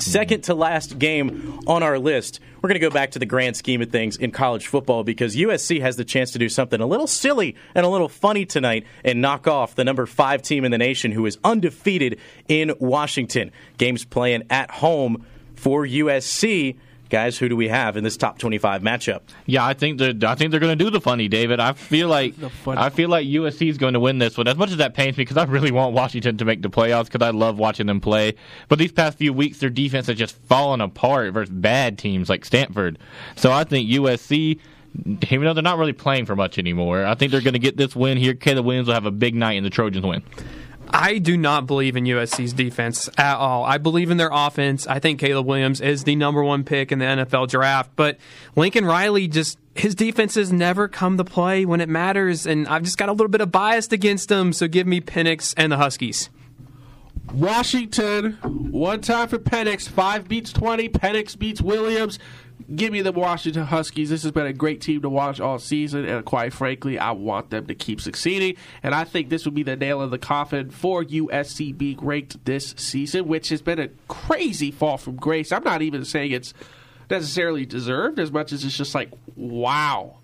Second 0.00 0.44
to 0.44 0.54
last 0.54 0.98
game 0.98 1.60
on 1.66 1.82
our 1.82 1.98
list, 1.98 2.40
we're 2.56 2.68
going 2.68 2.80
to 2.80 2.86
go 2.86 2.90
back 2.90 3.10
to 3.12 3.18
the 3.18 3.26
grand 3.26 3.56
scheme 3.56 3.82
of 3.82 3.90
things 3.90 4.16
in 4.16 4.30
college 4.30 4.66
football 4.66 5.04
because 5.04 5.36
USC 5.36 5.82
has 5.82 5.96
the 5.96 6.06
chance 6.06 6.30
to 6.32 6.38
do 6.38 6.48
something 6.48 6.80
a 6.80 6.86
little 6.86 7.06
silly 7.06 7.54
and 7.74 7.84
a 7.84 7.88
little 7.88 8.08
funny 8.08 8.46
tonight 8.46 8.86
and 9.04 9.20
knock 9.20 9.46
off 9.46 9.74
the 9.74 9.84
number 9.84 10.06
five 10.06 10.40
team 10.40 10.64
in 10.64 10.72
the 10.72 10.78
nation 10.78 11.12
who 11.12 11.26
is 11.26 11.38
undefeated 11.44 12.18
in 12.48 12.72
Washington. 12.80 13.52
Games 13.76 14.06
playing 14.06 14.44
at 14.48 14.70
home 14.70 15.26
for 15.54 15.84
USC. 15.84 16.76
Guys, 17.10 17.36
who 17.36 17.48
do 17.48 17.56
we 17.56 17.68
have 17.68 17.96
in 17.96 18.04
this 18.04 18.16
top 18.16 18.38
25 18.38 18.82
matchup? 18.82 19.20
Yeah, 19.44 19.66
I 19.66 19.74
think 19.74 19.98
they're 19.98 20.14
I 20.22 20.36
think 20.36 20.52
they're 20.52 20.60
going 20.60 20.78
to 20.78 20.84
do 20.84 20.90
the 20.90 21.00
funny, 21.00 21.28
David. 21.28 21.58
I 21.60 21.72
feel 21.72 22.08
like 22.08 22.34
I 22.66 22.88
feel 22.88 23.08
like 23.08 23.26
USC 23.26 23.68
is 23.68 23.78
going 23.78 23.94
to 23.94 24.00
win 24.00 24.18
this 24.18 24.38
one. 24.38 24.46
As 24.46 24.56
much 24.56 24.70
as 24.70 24.76
that 24.76 24.94
pains 24.94 25.16
me, 25.16 25.22
because 25.22 25.36
I 25.36 25.44
really 25.44 25.72
want 25.72 25.92
Washington 25.92 26.38
to 26.38 26.44
make 26.44 26.62
the 26.62 26.70
playoffs, 26.70 27.06
because 27.06 27.26
I 27.26 27.30
love 27.30 27.58
watching 27.58 27.86
them 27.86 28.00
play. 28.00 28.34
But 28.68 28.78
these 28.78 28.92
past 28.92 29.18
few 29.18 29.32
weeks, 29.32 29.58
their 29.58 29.70
defense 29.70 30.06
has 30.06 30.16
just 30.16 30.36
fallen 30.42 30.80
apart 30.80 31.34
versus 31.34 31.52
bad 31.52 31.98
teams 31.98 32.28
like 32.28 32.44
Stanford. 32.44 32.98
So 33.36 33.52
I 33.52 33.64
think 33.64 33.90
USC. 33.90 34.60
Even 35.06 35.44
though 35.44 35.54
they're 35.54 35.62
not 35.62 35.78
really 35.78 35.92
playing 35.92 36.26
for 36.26 36.34
much 36.34 36.58
anymore, 36.58 37.06
I 37.06 37.14
think 37.14 37.30
they're 37.30 37.40
going 37.40 37.52
to 37.52 37.60
get 37.60 37.76
this 37.76 37.94
win 37.94 38.18
here. 38.18 38.34
Caleb 38.34 38.66
Williams 38.66 38.88
will 38.88 38.94
have 38.94 39.06
a 39.06 39.12
big 39.12 39.36
night, 39.36 39.52
and 39.52 39.64
the 39.64 39.70
Trojans 39.70 40.04
win. 40.04 40.24
I 40.92 41.18
do 41.18 41.36
not 41.36 41.66
believe 41.66 41.96
in 41.96 42.04
USC's 42.04 42.52
defense 42.52 43.08
at 43.16 43.36
all. 43.36 43.64
I 43.64 43.78
believe 43.78 44.10
in 44.10 44.16
their 44.16 44.30
offense. 44.32 44.86
I 44.86 44.98
think 44.98 45.20
Caleb 45.20 45.46
Williams 45.46 45.80
is 45.80 46.04
the 46.04 46.16
number 46.16 46.42
one 46.42 46.64
pick 46.64 46.92
in 46.92 46.98
the 46.98 47.04
NFL 47.04 47.48
draft, 47.48 47.90
but 47.96 48.18
Lincoln 48.56 48.84
Riley 48.84 49.28
just 49.28 49.58
his 49.74 49.94
defenses 49.94 50.52
never 50.52 50.88
come 50.88 51.16
to 51.16 51.24
play 51.24 51.64
when 51.64 51.80
it 51.80 51.88
matters, 51.88 52.46
and 52.46 52.66
I've 52.68 52.82
just 52.82 52.98
got 52.98 53.08
a 53.08 53.12
little 53.12 53.28
bit 53.28 53.40
of 53.40 53.52
bias 53.52 53.90
against 53.92 54.28
them. 54.28 54.52
So 54.52 54.68
give 54.68 54.86
me 54.86 55.00
Penix 55.00 55.54
and 55.56 55.72
the 55.72 55.76
Huskies. 55.76 56.28
Washington, 57.32 58.32
one 58.42 59.00
time 59.00 59.28
for 59.28 59.38
Penix. 59.38 59.88
Five 59.88 60.28
beats 60.28 60.52
20. 60.52 60.88
Penix 60.88 61.38
beats 61.38 61.62
Williams. 61.62 62.18
Give 62.74 62.92
me 62.92 63.00
the 63.02 63.10
Washington 63.10 63.64
Huskies. 63.64 64.10
This 64.10 64.22
has 64.22 64.30
been 64.30 64.46
a 64.46 64.52
great 64.52 64.80
team 64.80 65.02
to 65.02 65.08
watch 65.08 65.40
all 65.40 65.58
season, 65.58 66.04
and 66.04 66.24
quite 66.24 66.52
frankly, 66.52 66.98
I 66.98 67.10
want 67.10 67.50
them 67.50 67.66
to 67.66 67.74
keep 67.74 68.00
succeeding. 68.00 68.54
And 68.82 68.94
I 68.94 69.02
think 69.02 69.28
this 69.28 69.44
would 69.44 69.54
be 69.54 69.64
the 69.64 69.74
nail 69.74 70.02
in 70.02 70.10
the 70.10 70.18
coffin 70.18 70.70
for 70.70 71.02
USC 71.04 71.76
being 71.76 71.98
ranked 72.00 72.44
this 72.44 72.74
season, 72.76 73.26
which 73.26 73.48
has 73.48 73.60
been 73.60 73.80
a 73.80 73.88
crazy 74.06 74.70
fall 74.70 74.98
from 74.98 75.16
grace. 75.16 75.50
I'm 75.50 75.64
not 75.64 75.82
even 75.82 76.04
saying 76.04 76.30
it's 76.30 76.54
necessarily 77.10 77.66
deserved 77.66 78.20
as 78.20 78.30
much 78.30 78.52
as 78.52 78.64
it's 78.64 78.76
just 78.76 78.94
like, 78.94 79.10
wow. 79.34 80.18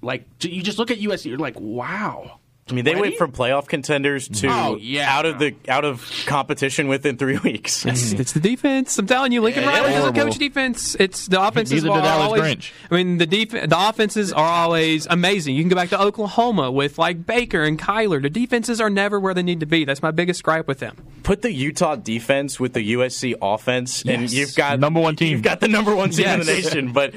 Like, 0.00 0.26
you 0.42 0.62
just 0.62 0.78
look 0.78 0.92
at 0.92 0.98
USC, 0.98 1.26
you're 1.26 1.38
like, 1.38 1.58
wow. 1.58 2.39
I 2.70 2.74
mean, 2.74 2.84
they 2.84 2.92
Ready? 2.92 3.00
went 3.02 3.16
from 3.16 3.32
playoff 3.32 3.66
contenders 3.66 4.28
to 4.28 4.48
Oh, 4.48 4.76
yeah. 4.80 5.10
out 5.14 5.26
of 5.26 5.38
the 5.38 5.54
out 5.68 5.84
of 5.84 6.08
competition 6.26 6.86
within 6.88 7.16
three 7.16 7.38
weeks. 7.44 7.84
It's, 7.84 8.12
it's 8.12 8.32
the 8.32 8.40
defense. 8.40 8.98
I'm 8.98 9.06
telling 9.06 9.32
you, 9.32 9.40
Lincoln 9.42 9.64
Yeah, 9.64 9.70
Riley 9.80 9.90
doesn't 9.90 10.14
coach 10.14 10.38
defense. 10.38 10.94
It's 11.00 11.26
the 11.26 11.42
offenses 11.42 11.82
Neither 11.84 11.94
are 11.94 12.00
did 12.02 12.06
Alex 12.08 12.24
always. 12.26 12.42
Grinch. 12.56 12.72
I 12.90 12.94
mean, 12.94 13.18
the 13.18 13.26
def- 13.26 13.50
the 13.68 13.88
offenses 13.88 14.32
are 14.32 14.44
always 14.44 15.06
amazing. 15.06 15.56
You 15.56 15.62
can 15.62 15.68
go 15.68 15.76
back 15.76 15.88
to 15.90 16.00
Oklahoma 16.00 16.70
with 16.70 16.98
like 16.98 17.26
Baker 17.26 17.62
and 17.62 17.78
Kyler. 17.78 18.22
The 18.22 18.30
defenses 18.30 18.80
are 18.80 18.90
never 18.90 19.18
where 19.18 19.34
they 19.34 19.42
need 19.42 19.60
to 19.60 19.66
be. 19.66 19.84
That's 19.84 20.02
my 20.02 20.10
biggest 20.10 20.42
gripe 20.42 20.68
with 20.68 20.78
them. 20.78 20.96
Put 21.22 21.42
the 21.42 21.52
Utah 21.52 21.96
defense 21.96 22.58
with 22.58 22.72
the 22.72 22.92
USC 22.94 23.34
offense, 23.42 24.02
and 24.04 24.30
you've 24.32 24.54
got 24.54 24.80
Number 24.80 25.00
one 25.00 25.16
team. 25.16 25.28
You've 25.32 25.42
got 25.42 25.60
the 25.60 25.68
number 25.68 25.94
one 25.94 26.10
team 26.10 26.26
in 26.26 26.40
the 26.40 26.46
nation. 26.46 26.92
But 26.92 27.14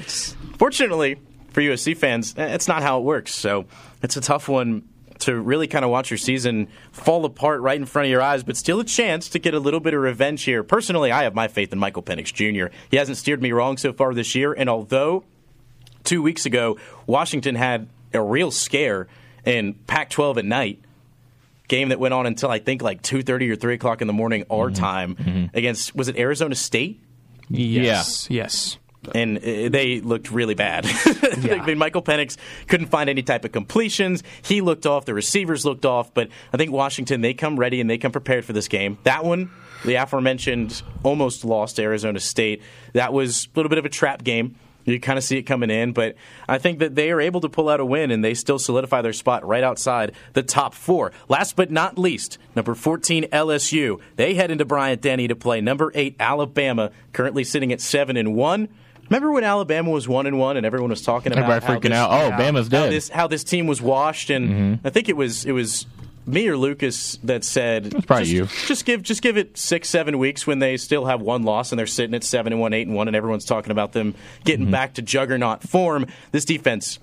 fortunately 0.58 1.16
for 1.50 1.60
USC 1.60 1.96
fans, 1.96 2.34
eh, 2.36 2.54
it's 2.54 2.68
not 2.68 2.82
how 2.82 2.98
it 2.98 3.02
works. 3.04 3.34
So 3.34 3.66
it's 4.02 4.16
a 4.16 4.20
tough 4.20 4.48
one 4.48 4.82
to 5.24 5.40
really 5.40 5.66
kind 5.66 5.84
of 5.84 5.90
watch 5.90 6.10
your 6.10 6.18
season 6.18 6.68
fall 6.92 7.24
apart 7.24 7.60
right 7.60 7.78
in 7.78 7.86
front 7.86 8.06
of 8.06 8.10
your 8.10 8.22
eyes, 8.22 8.42
but 8.42 8.56
still 8.56 8.80
a 8.80 8.84
chance 8.84 9.28
to 9.30 9.38
get 9.38 9.54
a 9.54 9.60
little 9.60 9.80
bit 9.80 9.94
of 9.94 10.00
revenge 10.00 10.42
here. 10.44 10.62
Personally, 10.62 11.12
I 11.12 11.24
have 11.24 11.34
my 11.34 11.48
faith 11.48 11.72
in 11.72 11.78
Michael 11.78 12.02
Penix 12.02 12.32
Jr. 12.32 12.74
He 12.90 12.96
hasn't 12.96 13.18
steered 13.18 13.42
me 13.42 13.52
wrong 13.52 13.76
so 13.76 13.92
far 13.92 14.14
this 14.14 14.34
year, 14.34 14.52
and 14.52 14.68
although 14.68 15.24
two 16.04 16.22
weeks 16.22 16.46
ago 16.46 16.78
Washington 17.06 17.54
had 17.54 17.88
a 18.12 18.22
real 18.22 18.50
scare 18.50 19.08
in 19.44 19.74
Pac-12 19.74 20.38
at 20.38 20.44
night 20.44 20.80
game 21.68 21.88
that 21.88 21.98
went 21.98 22.14
on 22.14 22.26
until 22.26 22.50
I 22.50 22.58
think 22.58 22.82
like 22.82 23.02
two 23.02 23.22
thirty 23.22 23.50
or 23.50 23.56
three 23.56 23.74
o'clock 23.74 24.00
in 24.00 24.06
the 24.06 24.12
morning 24.12 24.44
our 24.50 24.66
mm-hmm. 24.66 24.74
time 24.74 25.14
mm-hmm. 25.16 25.56
against 25.56 25.94
was 25.94 26.08
it 26.08 26.16
Arizona 26.16 26.54
State? 26.54 27.00
Yes. 27.48 28.28
Yes. 28.30 28.78
And 29.14 29.38
uh, 29.38 29.68
they 29.68 30.00
looked 30.00 30.30
really 30.30 30.54
bad. 30.54 30.86
I 31.04 31.62
mean, 31.66 31.78
Michael 31.78 32.02
Penix 32.02 32.36
couldn't 32.68 32.88
find 32.88 33.10
any 33.10 33.22
type 33.22 33.44
of 33.44 33.52
completions. 33.52 34.22
He 34.42 34.60
looked 34.60 34.86
off. 34.86 35.04
The 35.04 35.14
receivers 35.14 35.64
looked 35.64 35.84
off. 35.84 36.12
But 36.14 36.28
I 36.52 36.56
think 36.56 36.72
Washington, 36.72 37.20
they 37.20 37.34
come 37.34 37.58
ready 37.58 37.80
and 37.80 37.88
they 37.88 37.98
come 37.98 38.12
prepared 38.12 38.44
for 38.44 38.52
this 38.52 38.68
game. 38.68 38.98
That 39.04 39.24
one, 39.24 39.50
the 39.84 39.94
aforementioned, 39.94 40.82
almost 41.02 41.44
lost 41.44 41.78
Arizona 41.78 42.20
State. 42.20 42.62
That 42.92 43.12
was 43.12 43.46
a 43.46 43.48
little 43.56 43.70
bit 43.70 43.78
of 43.78 43.84
a 43.84 43.90
trap 43.90 44.24
game. 44.24 44.56
You 44.84 45.00
kind 45.00 45.18
of 45.18 45.24
see 45.24 45.38
it 45.38 45.44
coming 45.44 45.70
in, 45.70 45.92
but 45.92 46.14
I 46.48 46.58
think 46.58 46.78
that 46.80 46.94
they 46.94 47.10
are 47.10 47.20
able 47.20 47.40
to 47.40 47.48
pull 47.48 47.68
out 47.68 47.80
a 47.80 47.84
win 47.84 48.10
and 48.10 48.22
they 48.22 48.34
still 48.34 48.58
solidify 48.58 49.00
their 49.00 49.14
spot 49.14 49.46
right 49.46 49.64
outside 49.64 50.12
the 50.34 50.42
top 50.42 50.74
four. 50.74 51.12
Last 51.28 51.56
but 51.56 51.70
not 51.70 51.98
least, 51.98 52.38
number 52.54 52.74
14 52.74 53.24
LSU. 53.24 54.00
They 54.16 54.34
head 54.34 54.50
into 54.50 54.64
Bryant 54.64 55.00
Denny 55.00 55.26
to 55.28 55.36
play 55.36 55.60
number 55.60 55.90
8 55.94 56.16
Alabama, 56.20 56.90
currently 57.12 57.44
sitting 57.44 57.72
at 57.72 57.80
7 57.80 58.16
and 58.16 58.34
1. 58.34 58.68
Remember 59.10 59.32
when 59.32 59.44
Alabama 59.44 59.90
was 59.90 60.08
1 60.08 60.26
and 60.26 60.38
1 60.38 60.56
and 60.56 60.64
everyone 60.66 60.90
was 60.90 61.02
talking 61.02 61.32
about 61.32 61.50
Everybody 61.50 61.80
freaking 61.80 61.90
this- 61.90 61.98
out. 61.98 62.10
Oh, 62.10 62.30
Bama's 62.32 62.66
how 62.66 62.84
dead. 62.84 62.92
this 62.92 63.08
how 63.08 63.26
this 63.26 63.44
team 63.44 63.66
was 63.66 63.80
washed 63.80 64.30
and 64.30 64.48
mm-hmm. 64.48 64.86
I 64.86 64.90
think 64.90 65.08
it 65.08 65.16
was 65.16 65.44
it 65.44 65.52
was 65.52 65.86
me 66.26 66.48
or 66.48 66.56
Lucas 66.56 67.18
that 67.24 67.44
said 67.44 67.92
probably 68.06 68.24
just, 68.24 68.32
you. 68.32 68.66
just 68.66 68.84
give 68.84 69.02
just 69.02 69.22
give 69.22 69.36
it 69.36 69.56
six 69.58 69.88
seven 69.88 70.18
weeks 70.18 70.46
when 70.46 70.58
they 70.58 70.76
still 70.76 71.04
have 71.04 71.20
one 71.20 71.42
loss 71.42 71.70
and 71.70 71.78
they're 71.78 71.86
sitting 71.86 72.14
at 72.14 72.24
seven 72.24 72.52
and 72.52 72.60
one 72.60 72.72
eight 72.72 72.86
and 72.86 72.96
one 72.96 73.08
and 73.08 73.16
everyone's 73.16 73.44
talking 73.44 73.70
about 73.70 73.92
them 73.92 74.14
getting 74.44 74.66
mm-hmm. 74.66 74.72
back 74.72 74.94
to 74.94 75.02
juggernaut 75.02 75.62
form. 75.62 76.06
This 76.32 76.44
defense 76.44 76.98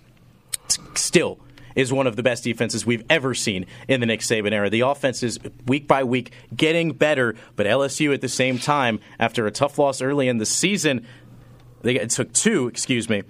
still 0.96 1.40
is 1.76 1.94
one 1.94 2.08
of 2.08 2.16
the 2.16 2.24
best 2.24 2.44
defenses 2.44 2.86
we've 2.86 3.06
ever 3.10 3.34
seen 3.34 3.66
in 3.88 4.00
the 4.00 4.06
Nick 4.06 4.22
Saban 4.22 4.52
era. 4.52 4.70
The 4.70 4.82
offense 4.82 5.24
is 5.24 5.40
week 5.68 5.88
by 5.88 6.04
week 6.04 6.32
getting 6.56 6.92
better, 6.94 7.36
but 7.56 7.66
LSU 7.66 8.14
at 8.14 8.22
the 8.22 8.30
same 8.30 8.60
time, 8.60 9.00
after 9.20 9.48
a 9.48 9.52
tough 9.52 9.78
loss 9.80 10.02
early 10.02 10.28
in 10.28 10.38
the 10.38 10.46
season, 10.46 11.06
they 11.82 11.98
took 12.08 12.34
two, 12.34 12.68
excuse 12.68 13.10
me. 13.10 13.24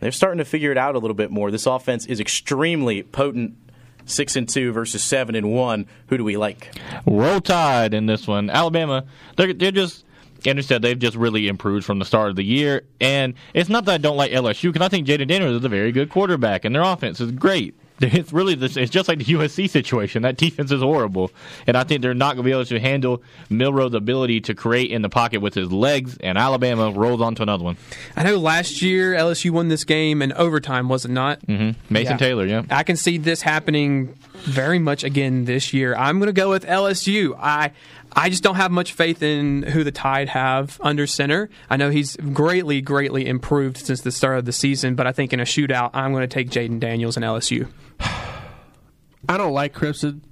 They're 0.00 0.12
starting 0.12 0.38
to 0.38 0.44
figure 0.44 0.70
it 0.70 0.78
out 0.78 0.94
a 0.94 0.98
little 0.98 1.14
bit 1.14 1.30
more. 1.30 1.50
This 1.50 1.66
offense 1.66 2.06
is 2.06 2.20
extremely 2.20 3.02
potent. 3.02 3.56
Six 4.04 4.36
and 4.36 4.48
two 4.48 4.72
versus 4.72 5.04
seven 5.04 5.34
and 5.34 5.52
one. 5.52 5.86
Who 6.06 6.16
do 6.16 6.24
we 6.24 6.38
like? 6.38 6.74
Roll 7.04 7.42
Tide 7.42 7.92
in 7.92 8.06
this 8.06 8.26
one. 8.26 8.48
Alabama, 8.48 9.04
they're 9.36 9.52
they're 9.52 9.70
just 9.70 10.02
instead, 10.46 10.82
they've 10.82 10.98
just 10.98 11.16
really 11.16 11.48
improved 11.48 11.84
from 11.84 11.98
the 11.98 12.04
start 12.04 12.30
of 12.30 12.36
the 12.36 12.44
year. 12.44 12.84
And 13.00 13.34
it's 13.54 13.68
not 13.68 13.84
that 13.86 13.92
I 13.92 13.98
don't 13.98 14.16
like 14.16 14.32
LSU 14.32 14.72
because 14.72 14.84
I 14.84 14.88
think 14.88 15.06
Jayden 15.06 15.28
Daniels 15.28 15.56
is 15.56 15.64
a 15.64 15.68
very 15.68 15.92
good 15.92 16.10
quarterback, 16.10 16.64
and 16.64 16.74
their 16.74 16.82
offense 16.82 17.20
is 17.20 17.32
great. 17.32 17.74
It's 18.18 18.32
really 18.32 18.54
this. 18.54 18.76
It's 18.76 18.90
just 18.90 19.08
like 19.08 19.18
the 19.18 19.24
USC 19.24 19.68
situation. 19.68 20.22
That 20.22 20.36
defense 20.36 20.70
is 20.70 20.80
horrible, 20.80 21.30
and 21.66 21.76
I 21.76 21.84
think 21.84 22.00
they're 22.02 22.14
not 22.14 22.36
going 22.36 22.38
to 22.38 22.42
be 22.44 22.52
able 22.52 22.64
to 22.66 22.78
handle 22.80 23.22
Milroe's 23.50 23.94
ability 23.94 24.40
to 24.42 24.54
create 24.54 24.90
in 24.90 25.02
the 25.02 25.08
pocket 25.08 25.40
with 25.40 25.54
his 25.54 25.72
legs. 25.72 26.16
And 26.20 26.38
Alabama 26.38 26.90
rolls 26.92 27.20
on 27.20 27.34
to 27.36 27.42
another 27.42 27.64
one. 27.64 27.76
I 28.16 28.22
know 28.22 28.36
last 28.38 28.82
year 28.82 29.14
LSU 29.14 29.50
won 29.50 29.68
this 29.68 29.84
game 29.84 30.22
in 30.22 30.32
overtime, 30.34 30.88
was 30.88 31.04
it 31.04 31.10
not? 31.10 31.40
Mm-hmm. 31.46 31.92
Mason 31.92 32.12
Yeah. 32.12 32.18
Taylor, 32.18 32.46
yeah. 32.46 32.62
I 32.70 32.82
can 32.84 32.96
see 32.96 33.18
this 33.18 33.42
happening 33.42 34.16
very 34.42 34.78
much 34.78 35.04
again 35.04 35.44
this 35.44 35.72
year. 35.72 35.94
I'm 35.94 36.18
going 36.18 36.28
to 36.28 36.32
go 36.32 36.50
with 36.50 36.64
LSU. 36.64 37.36
I 37.38 37.72
I 38.12 38.30
just 38.30 38.42
don't 38.42 38.56
have 38.56 38.70
much 38.70 38.92
faith 38.92 39.22
in 39.22 39.62
who 39.62 39.84
the 39.84 39.92
Tide 39.92 40.28
have 40.30 40.80
under 40.82 41.06
center. 41.06 41.50
I 41.68 41.76
know 41.76 41.90
he's 41.90 42.16
greatly, 42.16 42.80
greatly 42.80 43.26
improved 43.26 43.76
since 43.78 44.00
the 44.00 44.10
start 44.10 44.38
of 44.38 44.44
the 44.44 44.52
season, 44.52 44.94
but 44.94 45.06
I 45.06 45.12
think 45.12 45.32
in 45.32 45.40
a 45.40 45.44
shootout, 45.44 45.90
I'm 45.92 46.12
going 46.12 46.22
to 46.22 46.26
take 46.26 46.50
Jayden 46.50 46.80
Daniels 46.80 47.16
and 47.16 47.24
LSU. 47.24 47.68
I 48.00 49.36
don't 49.36 49.52
like 49.52 49.74
Crimson. 49.74 50.22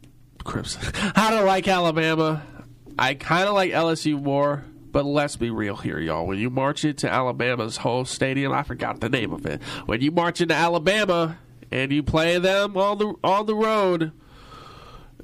Crimson. 0.45 0.83
I 1.15 1.31
don't 1.31 1.47
like 1.47 1.69
Alabama. 1.69 2.43
I 2.99 3.15
kind 3.15 3.47
of 3.47 3.55
like 3.55 3.73
LSU 3.73 4.21
more, 4.23 4.65
but 4.91 5.05
let's 5.05 5.37
be 5.37 5.51
real 5.51 5.77
here, 5.77 5.99
y'all. 5.99 6.27
When 6.27 6.39
you 6.39 6.49
march 6.49 6.85
into 6.85 7.11
Alabama's 7.11 7.77
home 7.77 8.07
stadium, 8.07 8.53
I 8.53 8.63
forgot 8.63 9.01
the 9.01 9.11
name 9.11 9.33
of 9.33 9.45
it. 9.45 9.63
When 9.85 10.01
you 10.01 10.11
march 10.13 10.41
into 10.41 10.55
Alabama 10.55 11.39
and 11.71 11.93
you 11.93 12.03
play 12.03 12.39
them 12.39 12.77
on 12.77 12.99
the 12.99 13.15
on 13.25 13.47
the 13.47 13.55
road, 13.55 14.13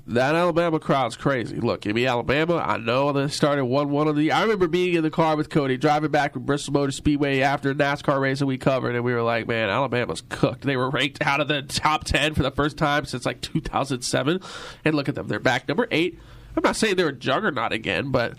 that 0.07 0.35
Alabama 0.35 0.81
crowd's 0.81 1.17
crazy. 1.17 1.57
Look, 1.57 1.83
give 1.83 1.95
me 1.95 2.07
Alabama. 2.07 2.57
I 2.57 2.77
know 2.77 3.13
they 3.13 3.29
started 3.29 3.67
one 3.67 3.91
one 3.91 4.09
of 4.09 4.17
the. 4.17 4.33
I 4.33 4.43
remember 4.43 4.67
being 4.67 4.95
in 4.95 5.03
the 5.03 5.11
car 5.11 5.37
with 5.37 5.49
Cody 5.49 5.77
driving 5.77 6.11
back 6.11 6.33
from 6.33 6.45
Bristol 6.45 6.73
Motor 6.73 6.93
Speedway 6.93 7.41
after 7.41 7.71
a 7.71 7.75
NASCAR 7.75 8.21
race 8.21 8.41
that 8.41 8.47
we 8.47 8.59
covered, 8.59 8.95
and 8.95 9.05
we 9.05 9.13
were 9.13 9.23
like, 9.23 9.47
"Man, 9.47 9.69
Alabama's 9.69 10.23
cooked." 10.29 10.63
They 10.63 10.77
were 10.77 10.91
ranked 10.91 11.23
out 11.23 11.41
of 11.41 11.49
the 11.49 11.63
top 11.63 12.05
ten 12.05 12.35
for 12.35 12.43
the 12.43 12.51
first 12.51 12.77
time 12.77 13.05
since 13.05 13.25
like 13.25 13.41
2007, 13.41 14.41
and 14.85 14.95
look 14.95 15.09
at 15.09 15.15
them. 15.15 15.29
They're 15.29 15.39
back 15.39 15.69
number 15.69 15.87
eight. 15.91 16.19
I'm 16.57 16.63
not 16.63 16.77
saying 16.77 16.97
they're 16.97 17.09
a 17.09 17.13
juggernaut 17.13 17.73
again, 17.73 18.11
but 18.11 18.35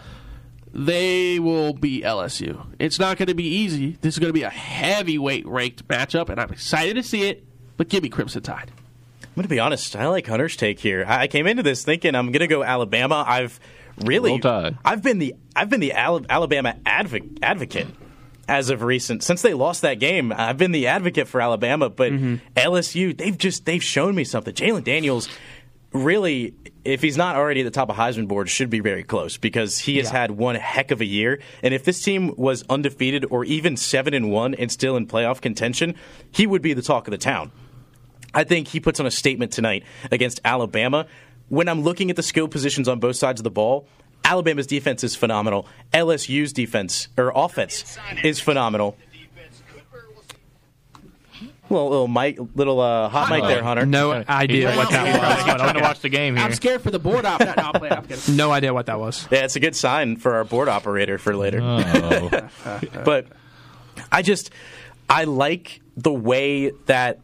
they 0.74 1.40
will 1.40 1.74
beat 1.74 2.04
LSU. 2.04 2.66
It's 2.80 3.00
not 3.00 3.18
going 3.18 3.28
to 3.28 3.36
be 3.36 3.48
easy. 3.48 3.98
This 4.02 4.16
is 4.16 4.20
going 4.20 4.30
to 4.30 4.34
be 4.34 4.44
a 4.44 4.50
heavyweight 4.50 5.48
ranked 5.48 5.88
matchup, 5.88 6.30
and 6.30 6.40
I'm 6.40 6.52
excited 6.52 6.96
to 6.96 7.04
see 7.04 7.30
it. 7.30 7.46
But 7.78 7.90
give 7.90 8.04
me 8.04 8.10
Crimson 8.10 8.44
Tide. 8.44 8.72
I'm 9.24 9.30
going 9.36 9.44
to 9.44 9.50
be 9.50 9.60
honest. 9.60 9.96
I 9.96 10.08
like 10.08 10.28
Hunter's 10.28 10.56
take 10.56 10.80
here. 10.80 11.06
I 11.08 11.24
I 11.24 11.28
came 11.28 11.48
into 11.48 11.64
this 11.64 11.84
thinking 11.84 12.14
I'm 12.14 12.28
going 12.28 12.42
to 12.42 12.48
go 12.48 12.64
Alabama. 12.64 13.24
I've 13.28 13.60
really, 14.04 14.40
I've 14.86 15.02
been 15.02 15.18
the 15.20 15.36
I've 15.56 15.70
been 15.70 15.80
the 15.80 15.94
Alabama 15.94 16.76
advo- 16.86 17.40
advocate 17.42 17.88
as 18.48 18.70
of 18.70 18.84
recent. 18.84 19.24
Since 19.24 19.42
they 19.42 19.54
lost 19.56 19.82
that 19.82 19.96
game, 19.96 20.32
I've 20.32 20.58
been 20.58 20.72
the 20.72 20.88
advocate 20.88 21.28
for 21.28 21.42
Alabama. 21.42 21.90
But 21.90 22.12
mm-hmm. 22.12 22.36
LSU, 22.56 23.18
they've 23.18 23.38
just 23.38 23.66
they've 23.66 23.84
shown 23.84 24.14
me 24.14 24.24
something. 24.24 24.54
Jalen 24.54 24.84
Daniels, 24.84 25.28
really, 25.94 26.54
if 26.86 27.02
he's 27.02 27.18
not 27.18 27.36
already 27.36 27.62
at 27.62 27.64
the 27.64 27.72
top 27.72 27.90
of 27.90 27.96
Heisman 27.96 28.28
board, 28.28 28.50
should 28.50 28.70
be 28.70 28.82
very 28.82 29.04
close 29.04 29.38
because 29.38 29.80
he 29.80 29.98
has 29.98 30.08
Yeah. 30.12 30.20
had 30.20 30.32
one 30.32 30.56
heck 30.56 30.92
of 30.92 31.02
a 31.02 31.06
year. 31.06 31.40
And 31.64 31.74
if 31.74 31.86
this 31.86 32.02
team 32.04 32.36
was 32.36 32.64
undefeated 32.70 33.26
or 33.32 33.46
even 33.46 33.78
seven 33.78 34.14
and 34.14 34.30
one 34.30 34.54
and 34.54 34.72
still 34.72 34.96
in 34.96 35.08
playoff 35.08 35.42
contention, 35.42 35.96
he 36.32 36.46
would 36.46 36.62
be 36.62 36.74
the 36.74 36.82
talk 36.84 37.08
of 37.08 37.12
the 37.12 37.18
town. 37.18 37.52
I 38.34 38.44
think 38.44 38.68
he 38.68 38.80
puts 38.80 39.00
on 39.00 39.06
a 39.06 39.12
statement 39.12 39.52
tonight 39.52 39.84
against 40.12 40.42
Alabama. 40.44 41.06
When 41.50 41.68
I'm 41.70 41.82
looking 41.82 42.10
at 42.10 42.16
the 42.16 42.24
skill 42.24 42.48
positions 42.48 42.88
on 42.88 43.00
both 43.00 43.16
sides 43.16 43.40
of 43.40 43.44
the 43.44 43.52
ball, 43.52 43.88
Alabama's 44.26 44.68
defense 44.68 45.04
is 45.04 45.16
phenomenal. 45.16 45.68
LSU's 45.94 46.54
defense 46.54 47.10
or 47.18 47.32
offense 47.36 47.98
is 48.24 48.40
phenomenal. 48.40 48.98
Little, 51.70 51.90
little 51.90 52.08
mic, 52.08 52.38
little 52.56 52.80
uh, 52.80 53.10
hot 53.10 53.30
mic 53.30 53.44
there, 53.44 53.64
Hunter. 53.64 53.86
No 53.86 54.12
idea 54.12 54.76
what 54.76 54.92
that 54.92 55.06
was. 55.06 55.50
I'm 55.50 55.58
trying 55.58 55.74
to 55.74 55.80
watch 55.80 56.02
the 56.02 56.10
game 56.10 56.36
here. 56.36 56.46
I'm 56.46 56.54
scared 56.54 56.82
for 56.82 56.92
the 56.92 57.00
board 57.00 57.26
op. 57.26 57.40
No, 57.40 57.54
I'm 57.58 57.74
playing. 57.74 57.94
I'm 57.94 58.06
kidding. 58.06 58.36
No 58.36 58.52
idea 58.52 58.74
what 58.74 58.86
that 58.88 59.00
was. 59.00 59.28
Yeah, 59.32 59.46
it's 59.46 59.56
a 59.56 59.60
good 59.60 59.76
sign 59.76 60.18
for 60.18 60.36
our 60.36 60.44
board 60.44 60.68
operator 60.68 61.18
for 61.18 61.36
later. 61.36 61.62
Oh. 61.62 62.80
but 63.06 63.28
I 64.12 64.22
just 64.22 64.52
I 65.10 65.24
like 65.24 65.82
the 65.98 66.14
way 66.14 66.72
that 66.86 67.20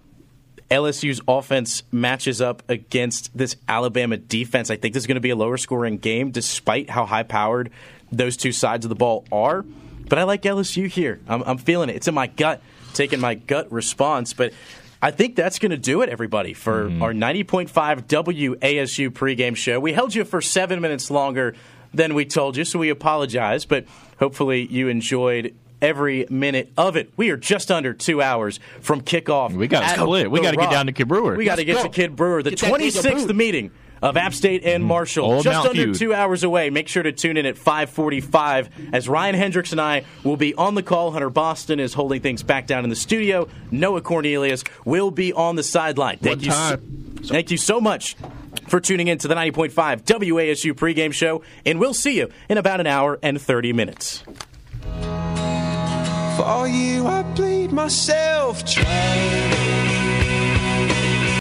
LSU's 0.70 1.22
offense 1.28 1.84
matches 1.92 2.42
up 2.42 2.64
against 2.70 3.36
this 3.36 3.56
Alabama 3.68 4.18
defense. 4.18 4.70
I 4.70 4.76
think 4.76 4.94
this 4.94 5.04
is 5.04 5.08
going 5.08 5.16
to 5.16 5.22
be 5.22 5.32
a 5.32 5.36
lower 5.36 5.58
scoring 5.58 5.98
game, 5.98 6.32
despite 6.32 6.90
how 6.90 7.06
high 7.06 7.24
powered 7.24 7.72
those 8.12 8.38
two 8.38 8.52
sides 8.52 8.86
of 8.86 8.90
the 8.90 8.96
ball 8.96 9.26
are. 9.32 9.64
But 10.08 10.20
I 10.20 10.24
like 10.24 10.44
LSU 10.44 10.88
here. 10.88 11.20
I'm, 11.28 11.44
I'm 11.44 11.58
feeling 11.58 11.90
it. 11.90 11.96
It's 11.96 12.08
in 12.08 12.16
my 12.16 12.28
gut, 12.28 12.62
taking 12.94 13.20
my 13.20 13.36
gut 13.36 13.72
response. 13.72 14.34
But 14.34 14.54
I 15.02 15.12
think 15.12 15.36
that's 15.36 15.60
going 15.60 15.72
to 15.72 15.78
do 15.78 16.02
it, 16.02 16.10
everybody, 16.10 16.54
for 16.54 16.86
mm-hmm. 16.86 17.04
our 17.04 17.14
90.5 17.14 17.70
WASU 18.08 19.10
pregame 19.10 19.56
show. 19.56 19.80
We 19.80 19.94
held 19.94 20.14
you 20.14 20.26
for 20.26 20.42
seven 20.42 20.82
minutes 20.82 21.10
longer 21.10 21.56
than 21.94 22.14
we 22.14 22.26
told 22.26 22.58
you, 22.58 22.66
so 22.66 22.80
we 22.80 22.90
apologize. 22.90 23.66
But 23.66 23.86
hopefully 24.20 24.66
you 24.68 24.88
enjoyed 24.88 25.56
every 25.82 26.26
minute 26.30 26.72
of 26.78 26.96
it. 26.96 27.12
We 27.18 27.30
are 27.32 27.38
just 27.38 27.72
under 27.72 27.94
two 27.94 28.22
hours 28.22 28.60
from 28.82 29.02
kickoff. 29.02 29.54
We 29.54 29.68
gotta 29.68 30.00
split. 30.00 30.30
We 30.32 30.42
gotta 30.42 30.58
get 30.58 30.72
down 30.72 30.88
to 30.88 30.92
Kidd 30.92 31.08
Brewer. 31.08 31.36
We 31.36 31.46
got 31.46 31.56
to 31.58 31.66
get 31.66 31.78
go. 31.78 31.84
to 31.84 31.90
Kidd 31.90 32.16
Brewer, 32.16 32.44
the 32.44 32.52
Get 32.52 32.60
that 32.60 32.72
Daniel 32.72 32.92
26th 32.92 33.28
Boone. 33.28 33.38
meeting 33.38 33.72
of 34.02 34.18
App 34.18 34.34
State 34.34 34.64
and 34.64 34.82
mm-hmm. 34.82 34.88
Marshall. 34.88 35.26
Old 35.26 35.44
just 35.44 35.54
Mount 35.54 35.70
under 35.70 35.84
Feud. 35.84 35.96
two 35.96 36.14
hours 36.14 36.44
away. 36.44 36.70
Make 36.70 36.88
sure 36.88 37.04
to 37.04 37.12
tune 37.12 37.38
in 37.38 37.46
at 37.46 37.58
545 37.58 38.70
as 38.94 39.10
Ryan 39.10 39.36
Hendricks 39.36 39.72
and 39.72 39.82
I 39.82 40.06
will 40.24 40.38
be 40.38 40.54
on 40.56 40.76
the 40.76 40.84
call. 40.84 41.12
Hunter 41.12 41.30
Boston 41.30 41.80
is 41.80 41.94
holding 41.94 42.22
things 42.22 42.44
back 42.44 42.68
down 42.68 42.84
in 42.84 42.90
the 42.90 42.96
studio. 42.96 43.48
Noah 43.72 44.02
Cornelius 44.02 44.64
will 44.86 45.12
be 45.12 45.34
on 45.34 45.56
the 45.56 45.64
sideline. 45.64 46.18
Thank 46.18 46.38
What 46.38 46.46
you. 46.46 46.52
so- 46.52 46.80
thank 47.24 47.52
you 47.52 47.58
so 47.58 47.82
much 47.82 48.16
for 48.68 48.80
tuning 48.80 49.08
in 49.08 49.18
to 49.20 49.28
the 49.28 49.36
90.5 49.36 50.04
WASU 50.04 50.74
pregame 50.74 51.14
show, 51.14 51.42
and 51.66 51.80
we'll 51.80 51.94
see 51.94 52.18
you 52.18 52.30
in 52.48 52.58
about 52.58 52.80
an 52.80 52.88
hour 52.88 53.20
and 53.22 53.42
30 53.42 53.74
minutes. 53.74 54.24
For 56.40 56.70
you, 56.70 57.06
I 57.06 57.24
bleed 57.36 57.74
myself 57.74 58.64
dry. 58.64 59.89